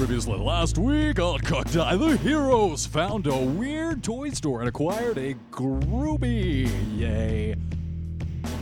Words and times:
Previously 0.00 0.38
last 0.38 0.78
week 0.78 1.20
on 1.20 1.40
Cockeye, 1.40 1.94
the 1.96 2.16
heroes 2.16 2.86
found 2.86 3.26
a 3.26 3.36
weird 3.36 4.02
toy 4.02 4.30
store 4.30 4.60
and 4.60 4.68
acquired 4.70 5.18
a 5.18 5.34
groupie. 5.50 6.70
Yay. 6.98 7.54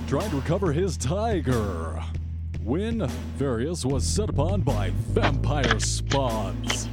Trying 0.09 0.31
to 0.31 0.37
recover 0.37 0.73
his 0.73 0.97
tiger. 0.97 2.03
When 2.65 3.07
Various 3.37 3.85
was 3.85 4.05
set 4.05 4.31
upon 4.31 4.63
by 4.63 4.91
vampire 4.91 5.79
spawns. 5.79 6.89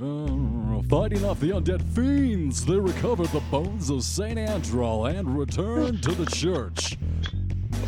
Uh, 0.00 0.82
fighting 0.88 1.24
off 1.24 1.40
the 1.40 1.50
undead 1.50 1.82
fiends, 1.96 2.64
they 2.64 2.78
recovered 2.78 3.30
the 3.30 3.42
bones 3.50 3.90
of 3.90 4.04
Saint 4.04 4.38
Andral 4.38 5.12
and 5.12 5.36
returned 5.36 6.00
to 6.04 6.12
the 6.12 6.26
church. 6.26 6.96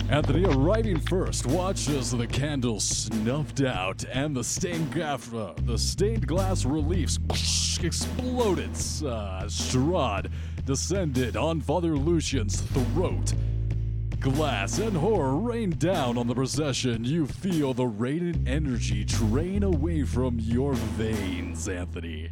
Anthony, 0.08 0.44
arriving 0.44 1.00
first, 1.00 1.46
watches 1.46 2.12
the 2.12 2.28
candles 2.28 2.84
snuffed 2.84 3.60
out 3.60 4.04
and 4.12 4.36
the 4.36 4.44
stained, 4.44 4.94
gaff- 4.94 5.34
uh, 5.34 5.52
the 5.64 5.76
stained 5.76 6.28
glass 6.28 6.64
reliefs 6.64 7.18
exploded. 7.82 8.70
Uh, 8.70 9.46
Strahd 9.46 10.30
descended 10.64 11.36
on 11.36 11.60
Father 11.60 11.96
Lucian's 11.96 12.60
throat. 12.60 13.34
Glass 14.20 14.78
and 14.78 14.96
horror 14.96 15.36
rain 15.36 15.70
down 15.70 16.16
on 16.16 16.28
the 16.28 16.34
procession. 16.34 17.04
You 17.04 17.26
feel 17.26 17.74
the 17.74 17.86
radiant 17.86 18.48
energy 18.48 19.04
drain 19.04 19.64
away 19.64 20.04
from 20.04 20.38
your 20.38 20.74
veins, 20.74 21.68
Anthony. 21.68 22.30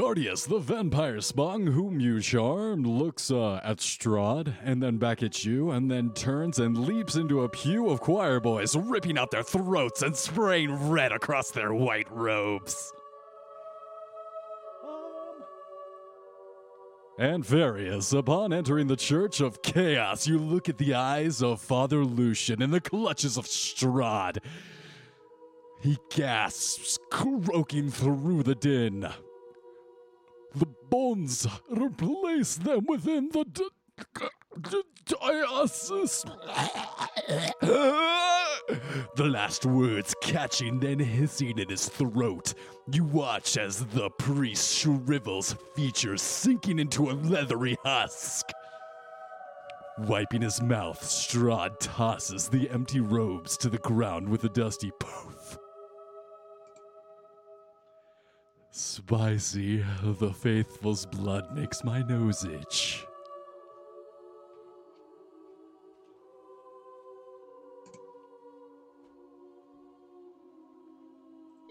Cardius, 0.00 0.46
the 0.48 0.58
vampire 0.58 1.20
spawn 1.20 1.66
whom 1.66 2.00
you 2.00 2.22
charmed, 2.22 2.86
looks 2.86 3.30
uh, 3.30 3.60
at 3.62 3.80
Strahd 3.80 4.54
and 4.64 4.82
then 4.82 4.96
back 4.96 5.22
at 5.22 5.44
you, 5.44 5.72
and 5.72 5.90
then 5.90 6.10
turns 6.14 6.58
and 6.58 6.86
leaps 6.86 7.16
into 7.16 7.42
a 7.42 7.50
pew 7.50 7.90
of 7.90 8.00
choir 8.00 8.40
boys, 8.40 8.74
ripping 8.74 9.18
out 9.18 9.30
their 9.30 9.42
throats 9.42 10.00
and 10.00 10.16
spraying 10.16 10.88
red 10.88 11.12
across 11.12 11.50
their 11.50 11.74
white 11.74 12.10
robes. 12.10 12.94
And 17.18 17.44
Various, 17.44 18.14
upon 18.14 18.54
entering 18.54 18.86
the 18.86 18.96
Church 18.96 19.42
of 19.42 19.60
Chaos, 19.60 20.26
you 20.26 20.38
look 20.38 20.70
at 20.70 20.78
the 20.78 20.94
eyes 20.94 21.42
of 21.42 21.60
Father 21.60 22.06
Lucian 22.06 22.62
in 22.62 22.70
the 22.70 22.80
clutches 22.80 23.36
of 23.36 23.44
Strahd. 23.44 24.38
He 25.82 25.98
gasps, 26.08 26.98
croaking 27.10 27.90
through 27.90 28.44
the 28.44 28.54
din. 28.54 29.06
Bones 30.90 31.46
replace 31.70 32.56
them 32.56 32.84
within 32.88 33.30
the 33.30 34.82
diocese. 35.06 36.24
the 39.16 39.24
last 39.24 39.64
words 39.66 40.14
catching, 40.20 40.80
then 40.80 40.98
hissing 40.98 41.58
in 41.58 41.68
his 41.68 41.88
throat. 41.88 42.54
You 42.92 43.04
watch 43.04 43.56
as 43.56 43.84
the 43.86 44.10
priest 44.10 44.74
shrivels, 44.76 45.54
features 45.76 46.22
sinking 46.22 46.78
into 46.78 47.10
a 47.10 47.12
leathery 47.12 47.76
husk. 47.84 48.46
Wiping 49.98 50.42
his 50.42 50.62
mouth, 50.62 51.00
Strahd 51.02 51.76
tosses 51.78 52.48
the 52.48 52.70
empty 52.70 53.00
robes 53.00 53.56
to 53.58 53.68
the 53.68 53.78
ground 53.78 54.28
with 54.28 54.44
a 54.44 54.48
dusty 54.48 54.90
poof. 54.98 55.39
Spicy, 58.72 59.84
the 60.02 60.32
faithful's 60.32 61.04
blood 61.04 61.56
makes 61.56 61.82
my 61.82 62.02
nose 62.02 62.44
itch. 62.44 63.04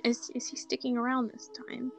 Is 0.03 0.29
is 0.35 0.47
he 0.47 0.57
sticking 0.57 0.97
around 0.97 1.31
this 1.31 1.49
time? 1.67 1.91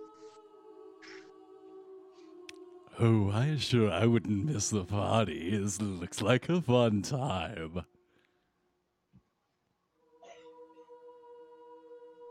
Oh, 2.99 3.31
I 3.31 3.57
sure 3.57 3.91
I 3.91 4.05
wouldn't 4.05 4.45
miss 4.45 4.69
the 4.69 4.85
party. 4.85 5.57
This 5.57 5.81
looks 5.81 6.21
like 6.21 6.49
a 6.51 6.61
fun 6.61 7.01
time. 7.01 7.85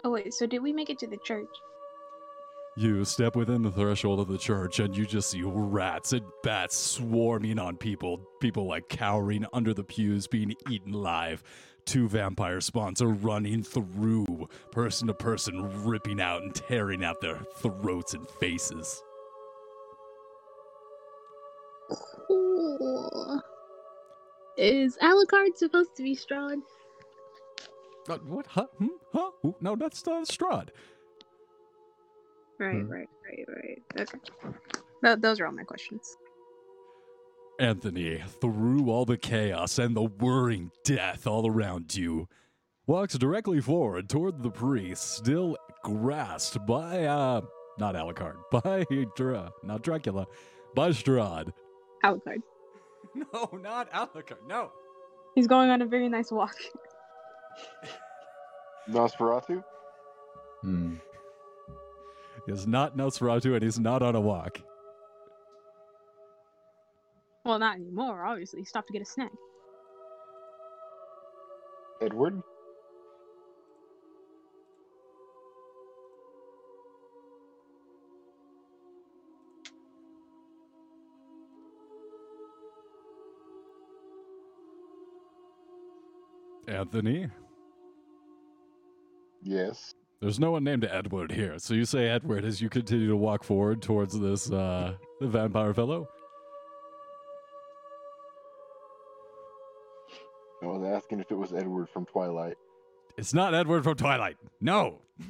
Oh 0.04 0.12
wait, 0.12 0.34
so 0.34 0.46
did 0.46 0.62
we 0.62 0.72
make 0.72 0.90
it 0.90 1.00
to 1.00 1.08
the 1.08 1.18
church? 1.26 1.50
You 2.80 3.04
step 3.04 3.36
within 3.36 3.62
the 3.62 3.74
threshold 3.74 4.22
of 4.22 4.30
the 4.30 4.38
church 4.38 4.80
and 4.80 4.96
you 4.96 5.06
just 5.06 5.32
see 5.32 5.42
rats 5.44 6.14
and 6.14 6.26
bats 6.44 6.78
swarming 6.78 7.60
on 7.60 7.76
people. 7.76 8.22
People 8.40 8.68
like 8.68 8.88
cowering 8.88 9.46
under 9.52 9.74
the 9.74 9.84
pews, 9.84 10.28
being 10.28 10.54
eaten 10.70 10.94
alive. 10.94 11.44
Two 11.84 12.08
vampire 12.08 12.62
spawns 12.62 13.02
are 13.02 13.10
running 13.10 13.64
through, 13.64 14.48
person 14.72 15.08
to 15.08 15.14
person, 15.14 15.84
ripping 15.84 16.22
out 16.22 16.42
and 16.42 16.56
tearing 16.56 17.04
out 17.04 17.20
their 17.20 17.42
throats 17.58 18.14
and 18.14 18.26
faces. 18.40 19.04
Cool. 22.30 23.42
Is 24.56 24.98
Alucard 25.02 25.58
supposed 25.58 25.98
to 25.98 26.04
be 26.04 26.16
Strahd? 26.16 26.62
Uh, 28.08 28.20
what? 28.20 28.48
Huh? 28.48 28.68
Hmm? 28.78 28.88
Huh? 29.12 29.32
No, 29.60 29.76
that's 29.76 30.08
uh, 30.08 30.22
Strahd. 30.22 30.70
Right, 32.60 32.76
Hmm. 32.82 32.90
right, 32.92 33.08
right, 33.26 33.46
right. 33.96 34.02
Okay. 34.02 34.20
Th- 35.04 35.20
those 35.20 35.40
are 35.40 35.46
all 35.46 35.54
my 35.54 35.64
questions. 35.64 36.18
Anthony, 37.60 38.22
through 38.42 38.90
all 38.90 39.06
the 39.06 39.18
chaos 39.18 39.80
and 39.80 39.96
the 39.96 40.04
whirring 40.04 40.72
death 40.84 41.26
all 41.28 41.48
around 41.48 41.96
you, 41.96 42.28
walks 42.88 43.18
directly 43.18 43.60
forward 43.62 44.10
toward 44.10 44.42
the 44.44 44.50
priest, 44.52 45.16
still 45.18 45.58
grasped 45.84 46.66
by, 46.66 47.06
uh, 47.06 47.42
not 47.78 47.96
Alucard, 47.96 48.36
by, 48.52 48.86
Dra- 49.16 49.52
not 49.64 49.82
Dracula, 49.82 50.26
by 50.76 50.90
Strahd. 50.90 51.52
Alucard. 52.04 52.42
No, 53.34 53.50
not 53.54 53.92
Alucard, 53.92 54.46
no. 54.48 54.72
He's 55.34 55.48
going 55.48 55.70
on 55.72 55.82
a 55.82 55.86
very 55.86 56.08
nice 56.10 56.32
walk. 56.32 56.56
Nosferatu? 58.90 59.64
Hmm. 60.62 60.96
He's 62.50 62.66
not 62.66 62.98
Nosferatu 62.98 63.54
and 63.54 63.62
he's 63.62 63.80
not 63.80 64.02
on 64.02 64.16
a 64.16 64.20
walk. 64.20 64.60
Well, 67.46 67.60
not 67.60 67.76
anymore. 67.76 68.26
Obviously, 68.26 68.62
he 68.62 68.66
stopped 68.66 68.88
to 68.88 68.94
get 68.94 69.04
a 69.04 69.06
snack. 69.06 69.32
Edward? 72.02 72.42
Anthony? 86.68 87.28
Yes. 89.44 89.94
There's 90.22 90.40
no 90.40 90.52
one 90.52 90.66
named 90.66 90.84
Edward 90.84 91.32
here, 91.32 91.58
so 91.60 91.74
you 91.74 91.86
say 91.86 92.10
Edward 92.10 92.44
as 92.44 92.62
you 92.62 92.68
continue 92.70 93.08
to 93.08 93.16
walk 93.16 93.44
forward 93.44 93.82
towards 93.82 94.20
this, 94.20 94.52
uh, 94.52 94.96
the 95.22 95.28
vampire 95.28 95.74
fellow? 95.74 96.10
I 100.62 100.66
was 100.66 100.84
asking 100.84 101.22
if 101.22 101.32
it 101.32 101.38
was 101.38 101.54
Edward 101.54 101.88
from 101.88 102.06
Twilight. 102.06 102.58
It's 103.18 103.34
not 103.34 103.54
Edward 103.54 103.84
from 103.84 103.96
Twilight. 103.96 104.38
No. 104.62 105.00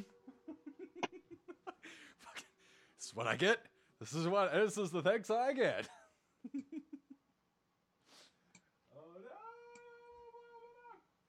This 2.98 3.06
is 3.06 3.14
what 3.16 3.26
I 3.26 3.34
get. 3.34 3.58
This 3.98 4.12
is 4.12 4.28
what. 4.28 4.52
This 4.52 4.78
is 4.78 4.90
the 4.90 5.02
thanks 5.02 5.30
I 5.30 5.52
get. 5.52 5.88
oh 6.54 6.60
no! 8.94 9.30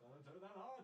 Don't 0.01 0.23
turn 0.23 0.41
that 0.41 0.55
on. 0.55 0.83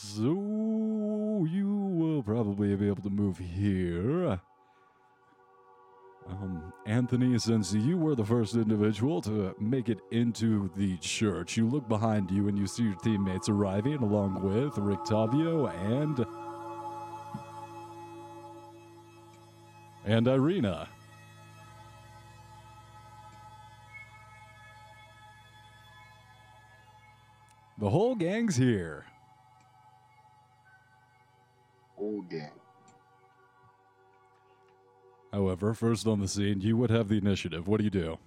So 0.00 1.44
you 1.50 1.90
will 1.92 2.22
probably 2.22 2.76
be 2.76 2.86
able 2.86 3.02
to 3.02 3.10
move 3.10 3.36
here. 3.36 4.40
Um, 6.28 6.72
Anthony, 6.86 7.36
since 7.40 7.72
you 7.72 7.96
were 7.96 8.14
the 8.14 8.24
first 8.24 8.54
individual 8.54 9.20
to 9.22 9.56
make 9.58 9.88
it 9.88 9.98
into 10.12 10.70
the 10.76 10.98
church, 10.98 11.56
you 11.56 11.68
look 11.68 11.88
behind 11.88 12.30
you 12.30 12.46
and 12.46 12.56
you 12.56 12.68
see 12.68 12.84
your 12.84 12.94
teammates 12.94 13.48
arriving 13.48 13.96
along 13.96 14.40
with 14.40 14.74
Rictavio 14.74 15.68
and. 15.90 16.24
and 20.04 20.28
Irina. 20.28 20.88
The 27.78 27.90
whole 27.90 28.14
gang's 28.14 28.54
here. 28.54 29.04
Gang. 32.30 32.50
However, 35.32 35.74
first 35.74 36.06
on 36.06 36.20
the 36.20 36.28
scene, 36.28 36.60
you 36.60 36.76
would 36.76 36.90
have 36.90 37.08
the 37.08 37.18
initiative. 37.18 37.68
What 37.68 37.78
do 37.78 37.84
you 37.84 37.90
do? 37.90 38.18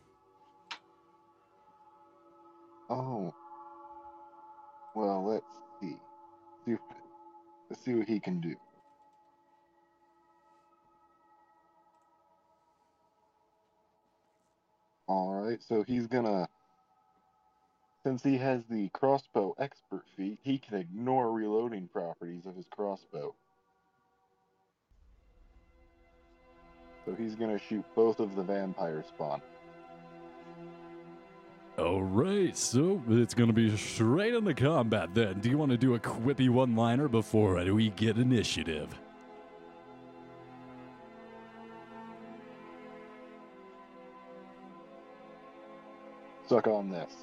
Oh. 2.90 3.34
Well, 4.96 5.26
let's 5.26 5.46
see. 5.82 5.96
see 6.66 6.78
let's 7.70 7.84
see 7.84 7.94
what 7.96 8.08
he 8.08 8.20
can 8.20 8.40
do. 8.40 8.56
Alright, 15.08 15.62
so 15.64 15.84
he's 15.84 16.08
gonna. 16.08 16.48
Since 18.04 18.24
he 18.24 18.38
has 18.38 18.64
the 18.70 18.90
crossbow 18.90 19.56
expert 19.60 20.06
feat, 20.18 20.40
he 20.42 20.58
can 20.58 20.78
ignore 20.78 21.32
reloading 21.32 21.88
properties 21.92 22.46
of 22.46 22.56
his 22.56 22.66
crossbow. 22.72 23.36
So 27.06 27.16
he's 27.16 27.36
gonna 27.36 27.60
shoot 27.60 27.86
both 27.96 28.20
of 28.20 28.36
the 28.36 28.44
vampire 28.44 29.04
spawn. 29.08 29.42
All 31.78 32.04
right, 32.04 32.56
so 32.56 33.02
it's 33.10 33.34
going 33.34 33.48
to 33.48 33.54
be 33.54 33.76
straight 33.76 34.34
into 34.34 34.54
combat 34.54 35.10
then. 35.14 35.40
Do 35.40 35.50
you 35.50 35.58
want 35.58 35.72
to 35.72 35.78
do 35.78 35.96
a 35.96 36.00
quippy 36.00 36.50
one 36.50 36.76
liner 36.76 37.08
before 37.08 37.56
we 37.74 37.90
get 37.92 38.18
initiative? 38.18 38.90
Suck 46.48 46.68
on 46.68 46.90
this. 46.90 47.14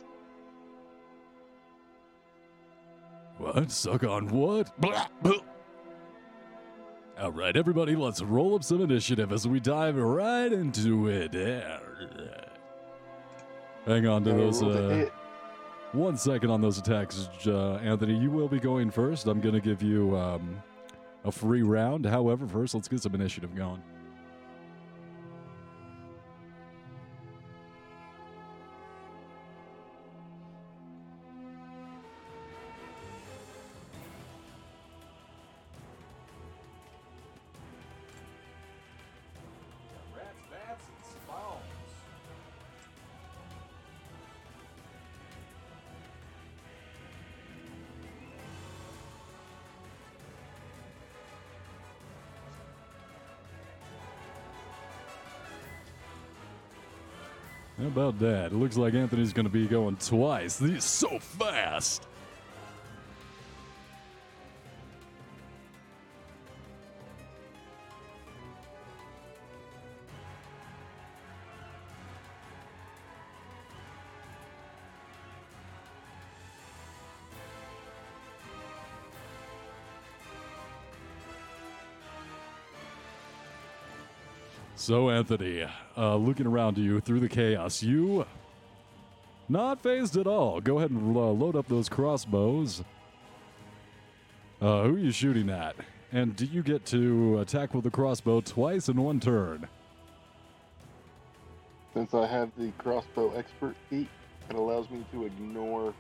What? 3.37 3.71
Suck 3.71 4.03
on 4.03 4.29
what? 4.29 4.77
Blah, 4.81 5.07
blah. 5.23 5.35
All 7.20 7.32
right, 7.32 7.56
everybody, 7.56 7.97
let's 7.97 8.23
roll 8.23 8.55
up 8.55 8.62
some 8.62 8.81
initiative 8.81 9.32
as 9.32 9.49
we 9.49 9.59
dive 9.59 9.97
right 9.97 10.53
into 10.53 11.09
it. 11.09 11.35
Hang 13.85 14.06
on 14.06 14.23
to 14.23 14.32
those. 14.32 14.62
Uh, 14.62 15.06
one 15.91 16.17
second 16.17 16.50
on 16.50 16.61
those 16.61 16.79
attacks, 16.79 17.29
uh, 17.49 17.81
Anthony. 17.82 18.17
You 18.17 18.31
will 18.31 18.47
be 18.47 18.61
going 18.61 18.93
first. 18.93 19.26
I'm 19.26 19.41
going 19.41 19.55
to 19.55 19.61
give 19.61 19.82
you 19.82 20.17
um, 20.17 20.62
a 21.25 21.32
free 21.32 21.62
round. 21.62 22.06
However, 22.06 22.47
first, 22.47 22.75
let's 22.75 22.87
get 22.87 23.03
some 23.03 23.17
initiative 23.17 23.53
going. 23.53 23.82
About 57.88 58.19
that? 58.19 58.52
It 58.52 58.55
looks 58.55 58.76
like 58.76 58.93
Anthony's 58.93 59.32
going 59.32 59.46
to 59.46 59.52
be 59.52 59.67
going 59.67 59.96
twice. 59.96 60.58
He's 60.58 60.85
so 60.85 61.19
fast. 61.19 62.06
So, 84.88 85.11
Anthony, 85.11 85.67
uh, 85.99 86.17
looking 86.17 86.46
around 86.46 86.79
you 86.79 87.00
through 87.00 87.20
the 87.20 87.29
chaos, 87.29 87.82
you 87.82 88.25
not 89.46 89.82
phased 89.82 90.17
at 90.17 90.26
all. 90.26 90.62
Go 90.62 90.79
ahead 90.79 90.90
and 90.90 91.14
uh, 91.14 91.29
load 91.29 91.56
up 91.56 91.69
those 91.69 91.90
crossbows. 91.90 92.82
Uh, 94.62 94.85
who 94.85 94.94
are 94.94 94.99
you 94.99 95.11
shooting 95.11 95.50
at? 95.50 95.76
And 96.11 96.35
do 96.35 96.46
you 96.46 96.62
get 96.62 96.87
to 96.87 97.38
attack 97.40 97.75
with 97.75 97.85
the 97.85 97.90
crossbow 97.90 98.40
twice 98.40 98.88
in 98.88 98.96
one 98.96 99.20
turn? 99.20 99.69
Since 101.93 102.14
I 102.14 102.26
have 102.26 102.50
the 102.56 102.70
crossbow 102.79 103.34
expert 103.34 103.76
feat, 103.91 104.08
it 104.49 104.56
allows 104.56 104.88
me 104.88 105.05
to 105.12 105.26
ignore. 105.26 105.93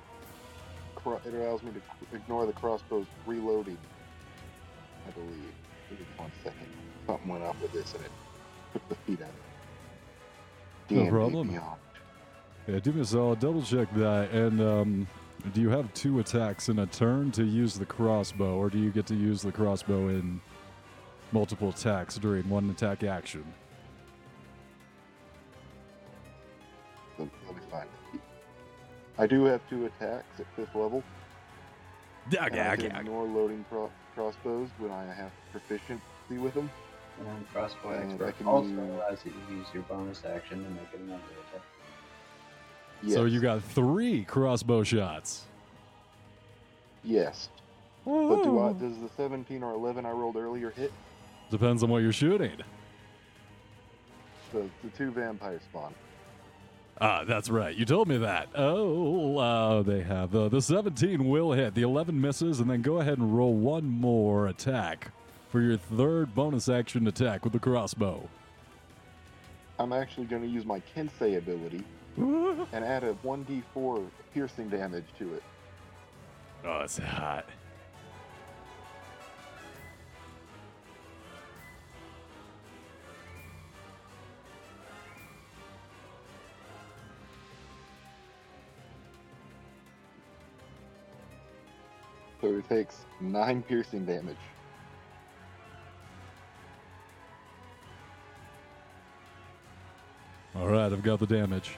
Cro- 0.94 1.20
it 1.26 1.34
allows 1.34 1.62
me 1.62 1.72
to 1.72 2.16
ignore 2.16 2.46
the 2.46 2.54
crossbow's 2.54 3.06
reloading. 3.26 3.76
I 5.06 5.10
believe. 5.10 5.52
Give 5.90 6.00
me 6.00 6.06
one 6.16 6.32
second. 6.42 6.68
Something 7.06 7.28
went 7.28 7.44
up 7.44 7.60
with 7.60 7.74
this 7.74 7.92
and 7.92 8.02
it 8.02 8.10
took 8.78 8.88
the 8.88 8.94
feet 9.06 9.22
out. 9.22 9.30
No 10.90 10.98
D&D 11.00 11.10
problem. 11.10 11.48
Beyond. 11.48 11.80
Yeah, 12.66 12.78
do 12.80 12.92
me 12.92 13.00
a 13.00 13.04
solid. 13.04 13.40
Double 13.40 13.62
check 13.62 13.92
that. 13.94 14.30
And 14.30 14.60
um, 14.60 15.06
do 15.54 15.60
you 15.60 15.70
have 15.70 15.92
two 15.94 16.18
attacks 16.18 16.68
in 16.68 16.78
a 16.80 16.86
turn 16.86 17.30
to 17.32 17.44
use 17.44 17.74
the 17.74 17.86
crossbow, 17.86 18.56
or 18.56 18.70
do 18.70 18.78
you 18.78 18.90
get 18.90 19.06
to 19.06 19.14
use 19.14 19.42
the 19.42 19.52
crossbow 19.52 20.08
in 20.08 20.40
multiple 21.32 21.70
attacks 21.70 22.16
during 22.16 22.48
one 22.48 22.68
attack 22.70 23.04
action? 23.04 23.44
Let, 27.18 27.28
let 27.46 27.56
me 27.56 27.62
find 27.70 27.88
it. 28.14 28.20
I 29.18 29.26
do 29.26 29.44
have 29.44 29.60
two 29.68 29.86
attacks 29.86 30.40
at 30.40 30.46
fifth 30.54 30.74
level. 30.74 31.02
Yeah, 32.30 32.46
and 32.46 32.60
I 32.60 32.76
can 32.76 32.94
ignore 32.94 33.24
loading 33.24 33.64
pro- 33.70 33.90
crossbows 34.14 34.68
when 34.78 34.90
I 34.90 35.04
have 35.06 35.32
proficiency 35.52 36.00
with 36.30 36.54
them. 36.54 36.70
And 37.20 37.48
crossbow 37.52 37.90
And 37.90 38.10
expert 38.12 38.38
can 38.38 38.46
also 38.46 38.68
use- 38.68 38.78
allows 38.78 39.18
you 39.24 39.32
to 39.32 39.54
use 39.54 39.66
your 39.74 39.82
bonus 39.84 40.24
action 40.24 40.62
to 40.64 40.70
make 40.70 40.88
another 40.94 41.20
attack. 41.50 41.62
So 43.12 43.24
you 43.26 43.40
got 43.40 43.62
three 43.62 44.24
crossbow 44.24 44.82
shots. 44.82 45.44
Yes. 47.04 47.48
But 48.04 48.42
do 48.42 48.58
I, 48.60 48.72
does 48.72 48.98
the 48.98 49.08
17 49.16 49.62
or 49.62 49.72
11 49.74 50.06
I 50.06 50.10
rolled 50.10 50.36
earlier 50.36 50.70
hit? 50.70 50.92
Depends 51.50 51.82
on 51.82 51.90
what 51.90 51.98
you're 51.98 52.12
shooting. 52.12 52.56
The, 54.52 54.66
the 54.82 54.90
two 54.96 55.10
vampire 55.10 55.60
spawn. 55.70 55.94
Ah, 57.00 57.22
that's 57.24 57.48
right. 57.50 57.76
You 57.76 57.84
told 57.84 58.08
me 58.08 58.16
that. 58.18 58.48
Oh, 58.54 59.36
uh, 59.38 59.82
they 59.82 60.00
have 60.02 60.32
the 60.32 60.48
the 60.48 60.60
17 60.60 61.28
will 61.28 61.52
hit. 61.52 61.74
The 61.74 61.82
11 61.82 62.20
misses, 62.20 62.58
and 62.58 62.68
then 62.68 62.82
go 62.82 62.98
ahead 62.98 63.18
and 63.18 63.36
roll 63.36 63.54
one 63.54 63.84
more 63.84 64.48
attack 64.48 65.12
for 65.48 65.60
your 65.60 65.76
third 65.76 66.34
bonus 66.34 66.68
action 66.68 67.06
attack 67.06 67.44
with 67.44 67.52
the 67.52 67.58
crossbow. 67.58 68.28
I'm 69.78 69.92
actually 69.92 70.26
going 70.26 70.42
to 70.42 70.48
use 70.48 70.66
my 70.66 70.82
Kensei 70.94 71.38
ability 71.38 71.84
and 72.16 72.84
add 72.84 73.04
a 73.04 73.14
1d4 73.14 74.06
piercing 74.34 74.68
damage 74.68 75.06
to 75.18 75.34
it. 75.34 75.42
Oh, 76.64 76.80
it's 76.80 76.98
hot. 76.98 77.46
So 92.40 92.48
it 92.48 92.68
takes 92.68 93.04
9 93.20 93.62
piercing 93.62 94.04
damage. 94.04 94.36
All 100.58 100.66
right, 100.66 100.92
I've 100.92 101.04
got 101.04 101.20
the 101.20 101.26
damage. 101.26 101.76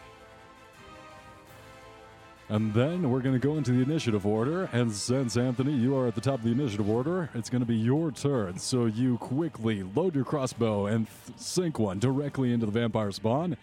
And 2.49 2.73
then 2.73 3.11
we're 3.11 3.21
going 3.21 3.39
to 3.39 3.47
go 3.47 3.57
into 3.59 3.73
the 3.73 3.83
initiative 3.83 4.27
order. 4.27 4.71
And 4.73 4.91
since, 4.91 5.37
Anthony, 5.37 5.73
you 5.73 5.95
are 5.97 6.09
at 6.09 6.15
the 6.15 6.21
top 6.21 6.39
of 6.39 6.45
the 6.45 6.51
initiative 6.51 6.89
order, 6.89 7.29
it's 7.35 7.51
going 7.51 7.61
to 7.61 7.67
be 7.67 7.77
your 7.77 8.11
turn. 8.11 8.59
So 8.59 8.87
you 8.87 9.19
quickly 9.19 9.83
load 9.83 10.15
your 10.15 10.25
crossbow 10.25 10.87
and 10.87 11.07
th- 11.27 11.39
sink 11.39 11.79
one 11.79 11.99
directly 11.99 12.53
into 12.53 12.67
the 12.67 12.73
vampire 12.73 13.13
spawn. 13.13 13.57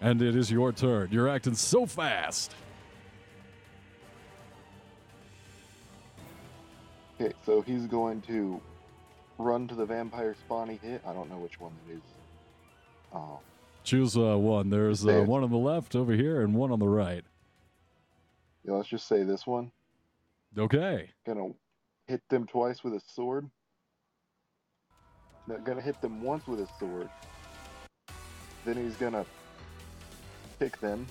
And 0.00 0.20
it 0.20 0.36
is 0.36 0.50
your 0.50 0.70
turn. 0.70 1.08
You're 1.10 1.28
acting 1.28 1.54
so 1.54 1.86
fast. 1.86 2.54
Okay, 7.18 7.32
so 7.46 7.62
he's 7.62 7.86
going 7.86 8.20
to 8.22 8.60
run 9.38 9.66
to 9.68 9.74
the 9.74 9.86
vampire 9.86 10.36
spawn 10.38 10.68
he 10.68 10.76
hit. 10.76 11.00
I 11.06 11.14
don't 11.14 11.30
know 11.30 11.38
which 11.38 11.58
one 11.58 11.72
it 11.88 11.94
is. 11.94 12.02
Oh, 13.12 13.40
Choose 13.84 14.16
uh, 14.16 14.38
one. 14.38 14.70
There's 14.70 15.06
uh, 15.06 15.24
one 15.26 15.44
on 15.44 15.50
the 15.50 15.58
left 15.58 15.94
over 15.94 16.14
here 16.14 16.40
and 16.40 16.54
one 16.54 16.72
on 16.72 16.78
the 16.78 16.88
right. 16.88 17.22
yeah, 18.64 18.72
let's 18.72 18.88
just 18.88 19.06
say 19.06 19.22
this 19.22 19.46
one. 19.46 19.70
Okay. 20.56 21.10
Gonna 21.26 21.50
hit 22.06 22.22
them 22.30 22.46
twice 22.46 22.82
with 22.82 22.94
a 22.94 23.00
sword. 23.06 23.48
Now, 25.46 25.58
gonna 25.58 25.82
hit 25.82 26.00
them 26.00 26.22
once 26.22 26.46
with 26.46 26.60
a 26.60 26.68
sword. 26.78 27.10
Then 28.64 28.76
he's 28.76 28.96
gonna 28.96 29.26
pick 30.58 30.80
them, 30.80 31.06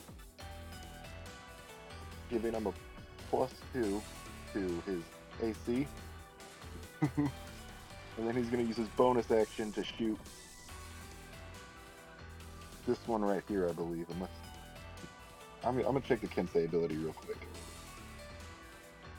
giving 2.32 2.54
him 2.54 2.66
a 2.66 2.74
plus 3.30 3.52
two 3.72 4.02
to 4.54 4.82
his 4.88 5.04
AC. 5.44 5.88
and 7.02 7.30
then 8.18 8.36
he's 8.36 8.50
gonna 8.50 8.64
use 8.64 8.78
his 8.78 8.88
bonus 8.90 9.30
action 9.30 9.72
to 9.74 9.84
shoot 9.84 10.18
this 12.86 13.00
one 13.08 13.22
right 13.24 13.44
here, 13.48 13.68
I 13.70 13.72
believe. 13.72 14.06
Unless 14.12 14.30
I'm, 15.64 15.78
I'm 15.78 15.84
gonna 15.84 16.02
check 16.02 16.22
the 16.22 16.28
Kensei 16.28 16.66
ability 16.66 16.98
real 16.98 17.14
quick. 17.14 17.38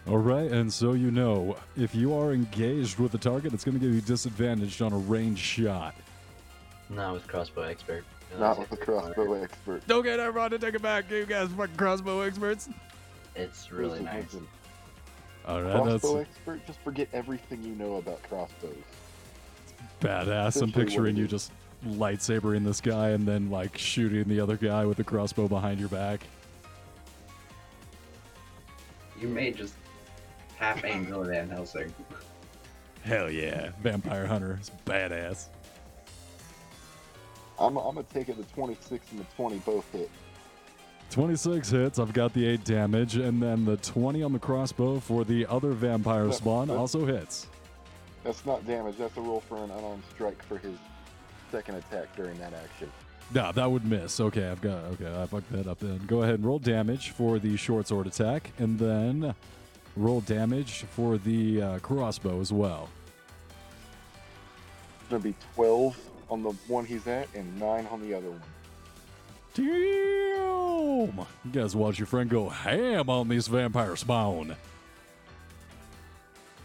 All 0.06 0.18
right, 0.18 0.50
and 0.50 0.70
so 0.70 0.92
you 0.92 1.10
know, 1.10 1.56
if 1.76 1.94
you 1.94 2.12
are 2.14 2.32
engaged 2.32 2.98
with 2.98 3.12
the 3.12 3.18
target, 3.18 3.54
it's 3.54 3.64
going 3.64 3.78
to 3.78 3.80
give 3.84 3.94
you 3.94 4.02
disadvantage 4.02 4.82
on 4.82 4.92
a 4.92 4.98
ranged 4.98 5.40
shot. 5.40 5.94
Not 6.90 7.14
with 7.14 7.26
crossbow 7.26 7.62
expert. 7.62 8.04
Not 8.38 8.58
with 8.58 8.68
the 8.68 8.76
crossbow 8.76 9.32
expert. 9.42 9.86
Don't 9.86 10.02
get 10.02 10.20
everyone 10.20 10.50
to 10.50 10.58
take 10.58 10.74
it 10.74 10.82
back, 10.82 11.10
you 11.10 11.24
guys 11.24 11.48
fucking 11.56 11.76
crossbow 11.76 12.20
experts. 12.20 12.68
It's 13.34 13.72
really 13.72 14.00
Listen, 14.00 14.04
nice. 14.04 14.24
listen. 14.24 14.48
All 15.46 15.62
right, 15.62 15.72
that's 15.84 16.02
Crossbow 16.02 16.16
expert, 16.20 16.66
just 16.66 16.80
forget 16.80 17.08
everything 17.14 17.62
you 17.62 17.74
know 17.74 17.96
about 17.96 18.22
crossbows. 18.24 18.76
badass. 20.00 20.60
I'm 20.60 20.72
picturing 20.72 21.16
you 21.16 21.24
is. 21.24 21.50
Just 21.84 21.98
lightsabering 21.98 22.64
this 22.64 22.80
guy 22.80 23.10
and 23.10 23.26
then 23.26 23.50
like 23.50 23.76
shooting 23.76 24.24
the 24.24 24.40
other 24.40 24.56
guy 24.56 24.84
with 24.84 24.96
the 24.96 25.04
crossbow 25.04 25.48
behind 25.48 25.78
your 25.80 25.88
back. 25.88 26.20
You 29.20 29.28
may 29.28 29.52
just 29.52 29.74
half 30.56 30.84
angel 30.84 31.24
Van 31.24 31.48
Helsing. 31.48 31.94
Hell 33.02 33.30
yeah, 33.30 33.70
vampire 33.82 34.26
hunter, 34.26 34.58
is 34.60 34.70
badass. 34.86 35.46
I'm, 37.58 37.76
I'm 37.76 37.94
gonna 37.94 38.06
take 38.12 38.28
it 38.28 38.36
the 38.36 38.42
26 38.54 39.12
and 39.12 39.20
the 39.20 39.24
20 39.36 39.58
both 39.58 39.90
hit. 39.92 40.10
26 41.10 41.70
hits. 41.70 41.98
I've 41.98 42.12
got 42.12 42.32
the 42.32 42.44
8 42.46 42.64
damage, 42.64 43.16
and 43.16 43.40
then 43.40 43.64
the 43.64 43.76
20 43.76 44.22
on 44.22 44.32
the 44.32 44.38
crossbow 44.38 44.98
for 44.98 45.22
the 45.24 45.46
other 45.46 45.70
vampire 45.70 46.32
spawn 46.32 46.68
that- 46.68 46.76
also 46.76 47.04
hits. 47.06 47.46
That's 48.24 48.44
not 48.46 48.66
damage. 48.66 48.96
That's 48.96 49.16
a 49.18 49.20
roll 49.20 49.40
for 49.40 49.58
an 49.58 49.70
unarmed 49.70 50.02
strike 50.14 50.42
for 50.44 50.56
his 50.56 50.74
second 51.54 51.76
attack 51.76 52.16
during 52.16 52.36
that 52.38 52.52
action. 52.52 52.90
No, 53.32 53.52
that 53.52 53.70
would 53.70 53.84
miss. 53.86 54.18
Okay, 54.18 54.48
I've 54.48 54.60
got. 54.60 54.84
Okay, 54.94 55.22
I 55.22 55.24
fucked 55.26 55.52
that 55.52 55.68
up 55.68 55.78
then. 55.78 56.00
Go 56.08 56.22
ahead 56.22 56.34
and 56.34 56.44
roll 56.44 56.58
damage 56.58 57.10
for 57.10 57.38
the 57.38 57.56
short 57.56 57.86
sword 57.86 58.08
attack, 58.08 58.50
and 58.58 58.76
then 58.76 59.36
roll 59.96 60.20
damage 60.20 60.84
for 60.90 61.16
the 61.16 61.62
uh, 61.62 61.78
crossbow 61.78 62.40
as 62.40 62.52
well. 62.52 62.88
It's 65.00 65.10
gonna 65.10 65.22
be 65.22 65.36
12 65.54 65.96
on 66.28 66.42
the 66.42 66.50
one 66.66 66.84
he's 66.84 67.06
at 67.06 67.28
and 67.36 67.60
9 67.60 67.86
on 67.86 68.02
the 68.02 68.14
other 68.14 68.30
one. 68.30 68.42
Damn! 69.54 71.26
You 71.44 71.50
guys 71.52 71.76
watch 71.76 72.00
your 72.00 72.06
friend 72.06 72.28
go 72.28 72.48
ham 72.48 73.08
on 73.08 73.28
these 73.28 73.46
vampire 73.46 73.94
spawn. 73.94 74.56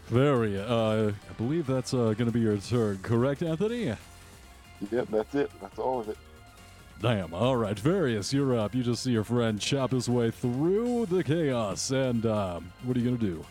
Very. 0.08 0.60
Uh, 0.60 1.12
I 1.12 1.32
believe 1.38 1.68
that's 1.68 1.94
uh, 1.94 2.12
to 2.16 2.24
be 2.32 2.40
your 2.40 2.56
turn, 2.56 2.98
correct, 3.02 3.44
Anthony? 3.44 3.94
Yep, 4.90 5.08
that's 5.10 5.34
it. 5.34 5.50
That's 5.60 5.78
all 5.78 6.00
of 6.00 6.08
it. 6.08 6.16
Damn. 7.00 7.32
All 7.32 7.56
right, 7.56 7.78
Various, 7.78 8.32
you're 8.32 8.58
up. 8.58 8.74
You 8.74 8.82
just 8.82 9.02
see 9.02 9.12
your 9.12 9.24
friend 9.24 9.58
chop 9.58 9.90
his 9.92 10.08
way 10.08 10.30
through 10.30 11.06
the 11.06 11.24
chaos, 11.24 11.90
and 11.90 12.26
um, 12.26 12.70
what 12.84 12.96
are 12.96 13.00
you 13.00 13.06
going 13.06 13.18
to 13.18 13.26
do? 13.26 13.44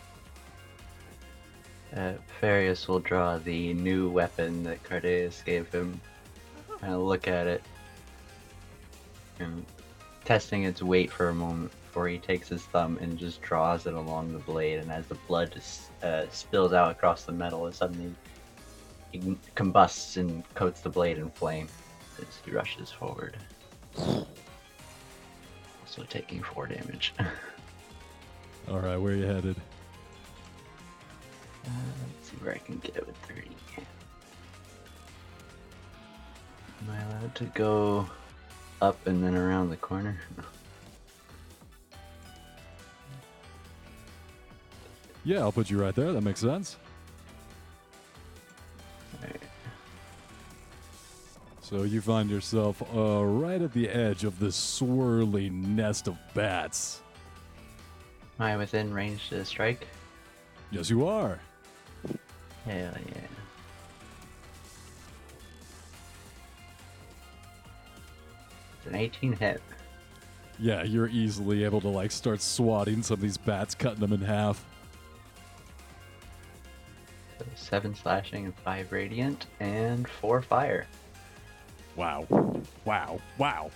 Uh, 1.96 2.12
Farius 2.40 2.86
will 2.86 3.00
draw 3.00 3.38
the 3.38 3.74
new 3.74 4.08
weapon 4.08 4.62
that 4.62 4.82
Cardeus 4.84 5.42
gave 5.44 5.68
him 5.72 6.00
and 6.82 7.04
look 7.04 7.26
at 7.26 7.48
it. 7.48 7.62
And 9.40 9.64
testing 10.24 10.64
its 10.64 10.82
weight 10.82 11.10
for 11.10 11.30
a 11.30 11.34
moment 11.34 11.72
before 11.86 12.06
he 12.06 12.18
takes 12.18 12.48
his 12.48 12.62
thumb 12.62 12.98
and 13.00 13.18
just 13.18 13.42
draws 13.42 13.86
it 13.86 13.94
along 13.94 14.32
the 14.32 14.38
blade. 14.38 14.78
And 14.78 14.92
as 14.92 15.06
the 15.06 15.16
blood 15.26 15.50
just 15.52 15.90
uh, 16.04 16.26
spills 16.30 16.72
out 16.72 16.92
across 16.92 17.24
the 17.24 17.32
metal, 17.32 17.66
it 17.66 17.74
suddenly 17.74 18.06
ign- 18.06 18.14
combusts 19.54 20.16
and 20.16 20.42
coats 20.54 20.80
the 20.80 20.88
blade 20.88 21.18
in 21.18 21.30
flame 21.30 21.68
as 22.18 22.38
he 22.44 22.50
rushes 22.50 22.90
forward. 22.90 23.36
Also 23.96 24.26
taking 26.08 26.42
four 26.42 26.66
damage. 26.66 27.12
All 28.68 28.78
right, 28.78 28.96
where 28.96 29.12
are 29.12 29.16
you 29.16 29.24
headed? 29.24 29.56
Uh, 31.66 31.70
let's 32.06 32.30
see 32.30 32.36
where 32.36 32.54
I 32.54 32.58
can 32.58 32.78
get 32.78 33.06
with 33.06 33.16
30. 33.28 33.50
Am 36.82 36.90
I 36.90 37.02
allowed 37.02 37.34
to 37.34 37.44
go 37.46 38.08
up 38.80 39.06
and 39.06 39.22
then 39.22 39.36
around 39.36 39.70
the 39.70 39.76
corner? 39.76 40.18
Yeah, 45.24 45.40
I'll 45.40 45.52
put 45.52 45.68
you 45.68 45.80
right 45.80 45.94
there. 45.94 46.12
That 46.12 46.22
makes 46.22 46.40
sense. 46.40 46.76
So 51.70 51.84
you 51.84 52.00
find 52.00 52.28
yourself 52.28 52.82
uh, 52.92 53.24
right 53.24 53.62
at 53.62 53.72
the 53.72 53.88
edge 53.88 54.24
of 54.24 54.40
this 54.40 54.56
swirly 54.56 55.52
nest 55.52 56.08
of 56.08 56.18
bats. 56.34 57.00
Am 58.40 58.46
I 58.46 58.56
within 58.56 58.92
range 58.92 59.28
to 59.28 59.44
strike? 59.44 59.86
Yes, 60.72 60.90
you 60.90 61.06
are. 61.06 61.38
Hell 62.64 62.74
yeah. 62.74 63.20
It's 68.78 68.86
an 68.88 68.96
18 68.96 69.34
hit. 69.34 69.62
Yeah, 70.58 70.82
you're 70.82 71.08
easily 71.08 71.62
able 71.62 71.80
to 71.82 71.88
like 71.88 72.10
start 72.10 72.40
swatting 72.40 73.04
some 73.04 73.14
of 73.14 73.20
these 73.20 73.36
bats, 73.36 73.76
cutting 73.76 74.00
them 74.00 74.12
in 74.12 74.22
half. 74.22 74.64
So 77.40 77.46
7 77.54 77.94
slashing 77.94 78.44
and 78.44 78.54
5 78.54 78.92
radiant 78.92 79.46
and 79.60 80.06
4 80.06 80.42
fire. 80.42 80.86
Wow. 81.96 82.26
Wow. 82.84 83.18
Wow. 83.38 83.70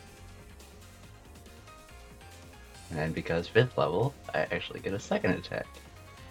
And 2.90 2.98
then 2.98 3.12
because 3.12 3.48
5th 3.48 3.78
level, 3.78 4.14
I 4.34 4.40
actually 4.40 4.80
get 4.80 4.92
a 4.92 4.98
second 4.98 5.30
attack. 5.30 5.66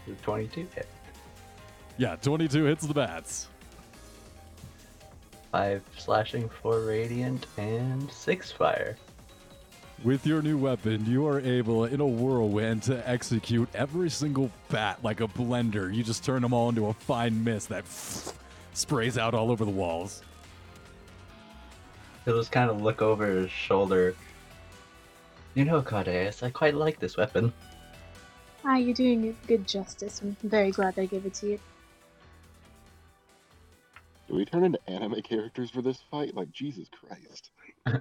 with 0.05 0.21
22 0.21 0.67
hit. 0.75 0.87
Yeah, 1.97 2.17
22 2.17 2.65
hits 2.65 2.85
the 2.85 2.93
bats. 2.93 3.47
5 5.51 5.81
slashing, 5.97 6.49
4 6.61 6.81
radiant, 6.81 7.47
and 7.57 8.11
6 8.11 8.51
fire. 8.51 8.95
With 10.03 10.27
your 10.27 10.41
new 10.41 10.57
weapon, 10.57 11.05
you 11.05 11.25
are 11.27 11.39
able, 11.39 11.85
in 11.85 12.01
a 12.01 12.05
whirlwind, 12.05 12.83
to 12.83 13.09
execute 13.09 13.69
every 13.73 14.09
single 14.09 14.51
bat 14.67 14.99
like 15.01 15.21
a 15.21 15.29
blender. 15.29 15.93
You 15.93 16.03
just 16.03 16.25
turn 16.25 16.41
them 16.41 16.51
all 16.53 16.67
into 16.67 16.87
a 16.87 16.93
fine 16.93 17.41
mist 17.41 17.69
that 17.69 17.85
sprays 18.73 19.17
out 19.17 19.33
all 19.33 19.49
over 19.49 19.63
the 19.63 19.71
walls. 19.71 20.21
He'll 22.25 22.37
just 22.37 22.51
kind 22.51 22.69
of 22.69 22.81
look 22.81 23.01
over 23.01 23.27
his 23.27 23.49
shoulder. 23.49 24.13
You 25.53 25.63
know, 25.63 25.81
Cardeus, 25.81 26.43
I 26.43 26.49
quite 26.49 26.75
like 26.75 26.99
this 26.99 27.15
weapon. 27.15 27.53
Ah, 28.65 28.75
you're 28.75 28.93
doing 28.93 29.23
it 29.23 29.47
good 29.47 29.65
justice. 29.65 30.21
I'm 30.21 30.35
very 30.43 30.71
glad 30.71 30.99
I 30.99 31.05
gave 31.05 31.25
it 31.25 31.33
to 31.35 31.51
you. 31.51 31.59
Do 34.27 34.35
we 34.35 34.43
turn 34.43 34.65
into 34.65 34.79
anime 34.89 35.21
characters 35.21 35.69
for 35.69 35.81
this 35.81 36.03
fight? 36.11 36.35
Like, 36.35 36.51
Jesus 36.51 36.89
Christ. 36.89 37.51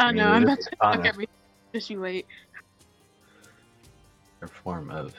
Oh 0.00 0.10
no, 0.10 0.28
I'm 0.32 0.42
about 0.42 0.60
to 0.60 0.70
Anna. 0.82 0.96
fuck 0.96 1.06
everything. 1.06 1.34
Just 1.72 1.88
you 1.88 2.00
wait. 2.00 2.26
Or 4.42 4.48
form 4.48 4.90
of. 4.90 5.14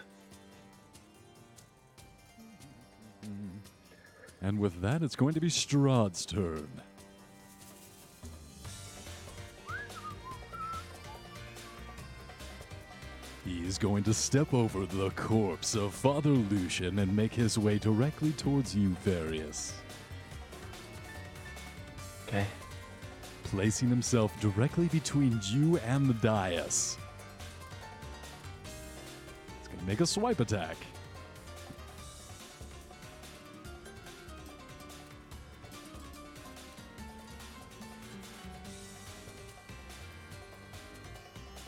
And 4.42 4.60
with 4.60 4.82
that, 4.82 5.02
it's 5.02 5.16
going 5.16 5.34
to 5.34 5.40
be 5.40 5.48
Strahd's 5.48 6.26
turn. 6.26 6.68
He's 13.44 13.78
going 13.78 14.04
to 14.04 14.14
step 14.14 14.54
over 14.54 14.86
the 14.86 15.12
corpse 15.12 15.76
of 15.76 15.94
Father 15.94 16.30
Lucian 16.32 17.00
and 17.00 17.16
make 17.16 17.34
his 17.34 17.58
way 17.60 17.78
directly 17.78 18.32
towards 18.34 18.76
you, 18.76 18.90
Various, 19.04 19.74
Okay. 22.28 22.46
Placing 23.46 23.88
himself 23.90 24.38
directly 24.42 24.88
between 24.88 25.40
you 25.46 25.78
and 25.78 26.10
the 26.10 26.14
dais. 26.16 26.98
He's 29.60 29.68
going 29.68 29.80
to 29.80 29.86
make 29.86 30.02
a 30.02 30.06
swipe 30.06 30.40
attack. 30.40 30.75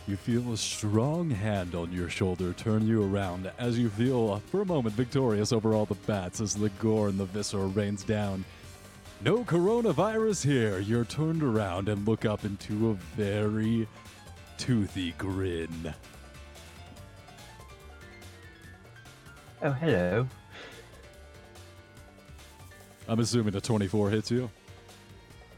You 0.08 0.16
feel 0.16 0.54
a 0.54 0.58
strong 0.58 1.30
hand 1.30 1.76
on 1.76 1.92
your 1.92 2.10
shoulder 2.10 2.54
turn 2.54 2.88
you 2.88 3.04
around 3.04 3.52
as 3.60 3.78
you 3.78 3.90
feel, 3.90 4.42
for 4.50 4.62
a 4.62 4.66
moment, 4.66 4.96
victorious 4.96 5.52
over 5.52 5.74
all 5.74 5.86
the 5.86 5.96
bats 5.96 6.40
as 6.40 6.54
the 6.56 6.70
gore 6.70 7.10
and 7.10 7.20
the 7.20 7.26
viscera 7.26 7.66
rains 7.66 8.04
down. 8.04 8.46
No 9.22 9.44
coronavirus 9.44 10.44
here. 10.46 10.80
You're 10.80 11.06
turned 11.06 11.42
around 11.42 11.90
and 11.90 12.08
look 12.08 12.24
up 12.26 12.46
into 12.46 12.92
a 12.92 12.94
very 13.16 13.88
toothy 14.58 15.14
grin. 15.18 15.94
Oh, 19.64 19.72
hello. 19.72 20.28
I'm 23.08 23.20
assuming 23.20 23.56
a 23.56 23.62
24 23.62 24.10
hits 24.12 24.30
you. 24.30 24.50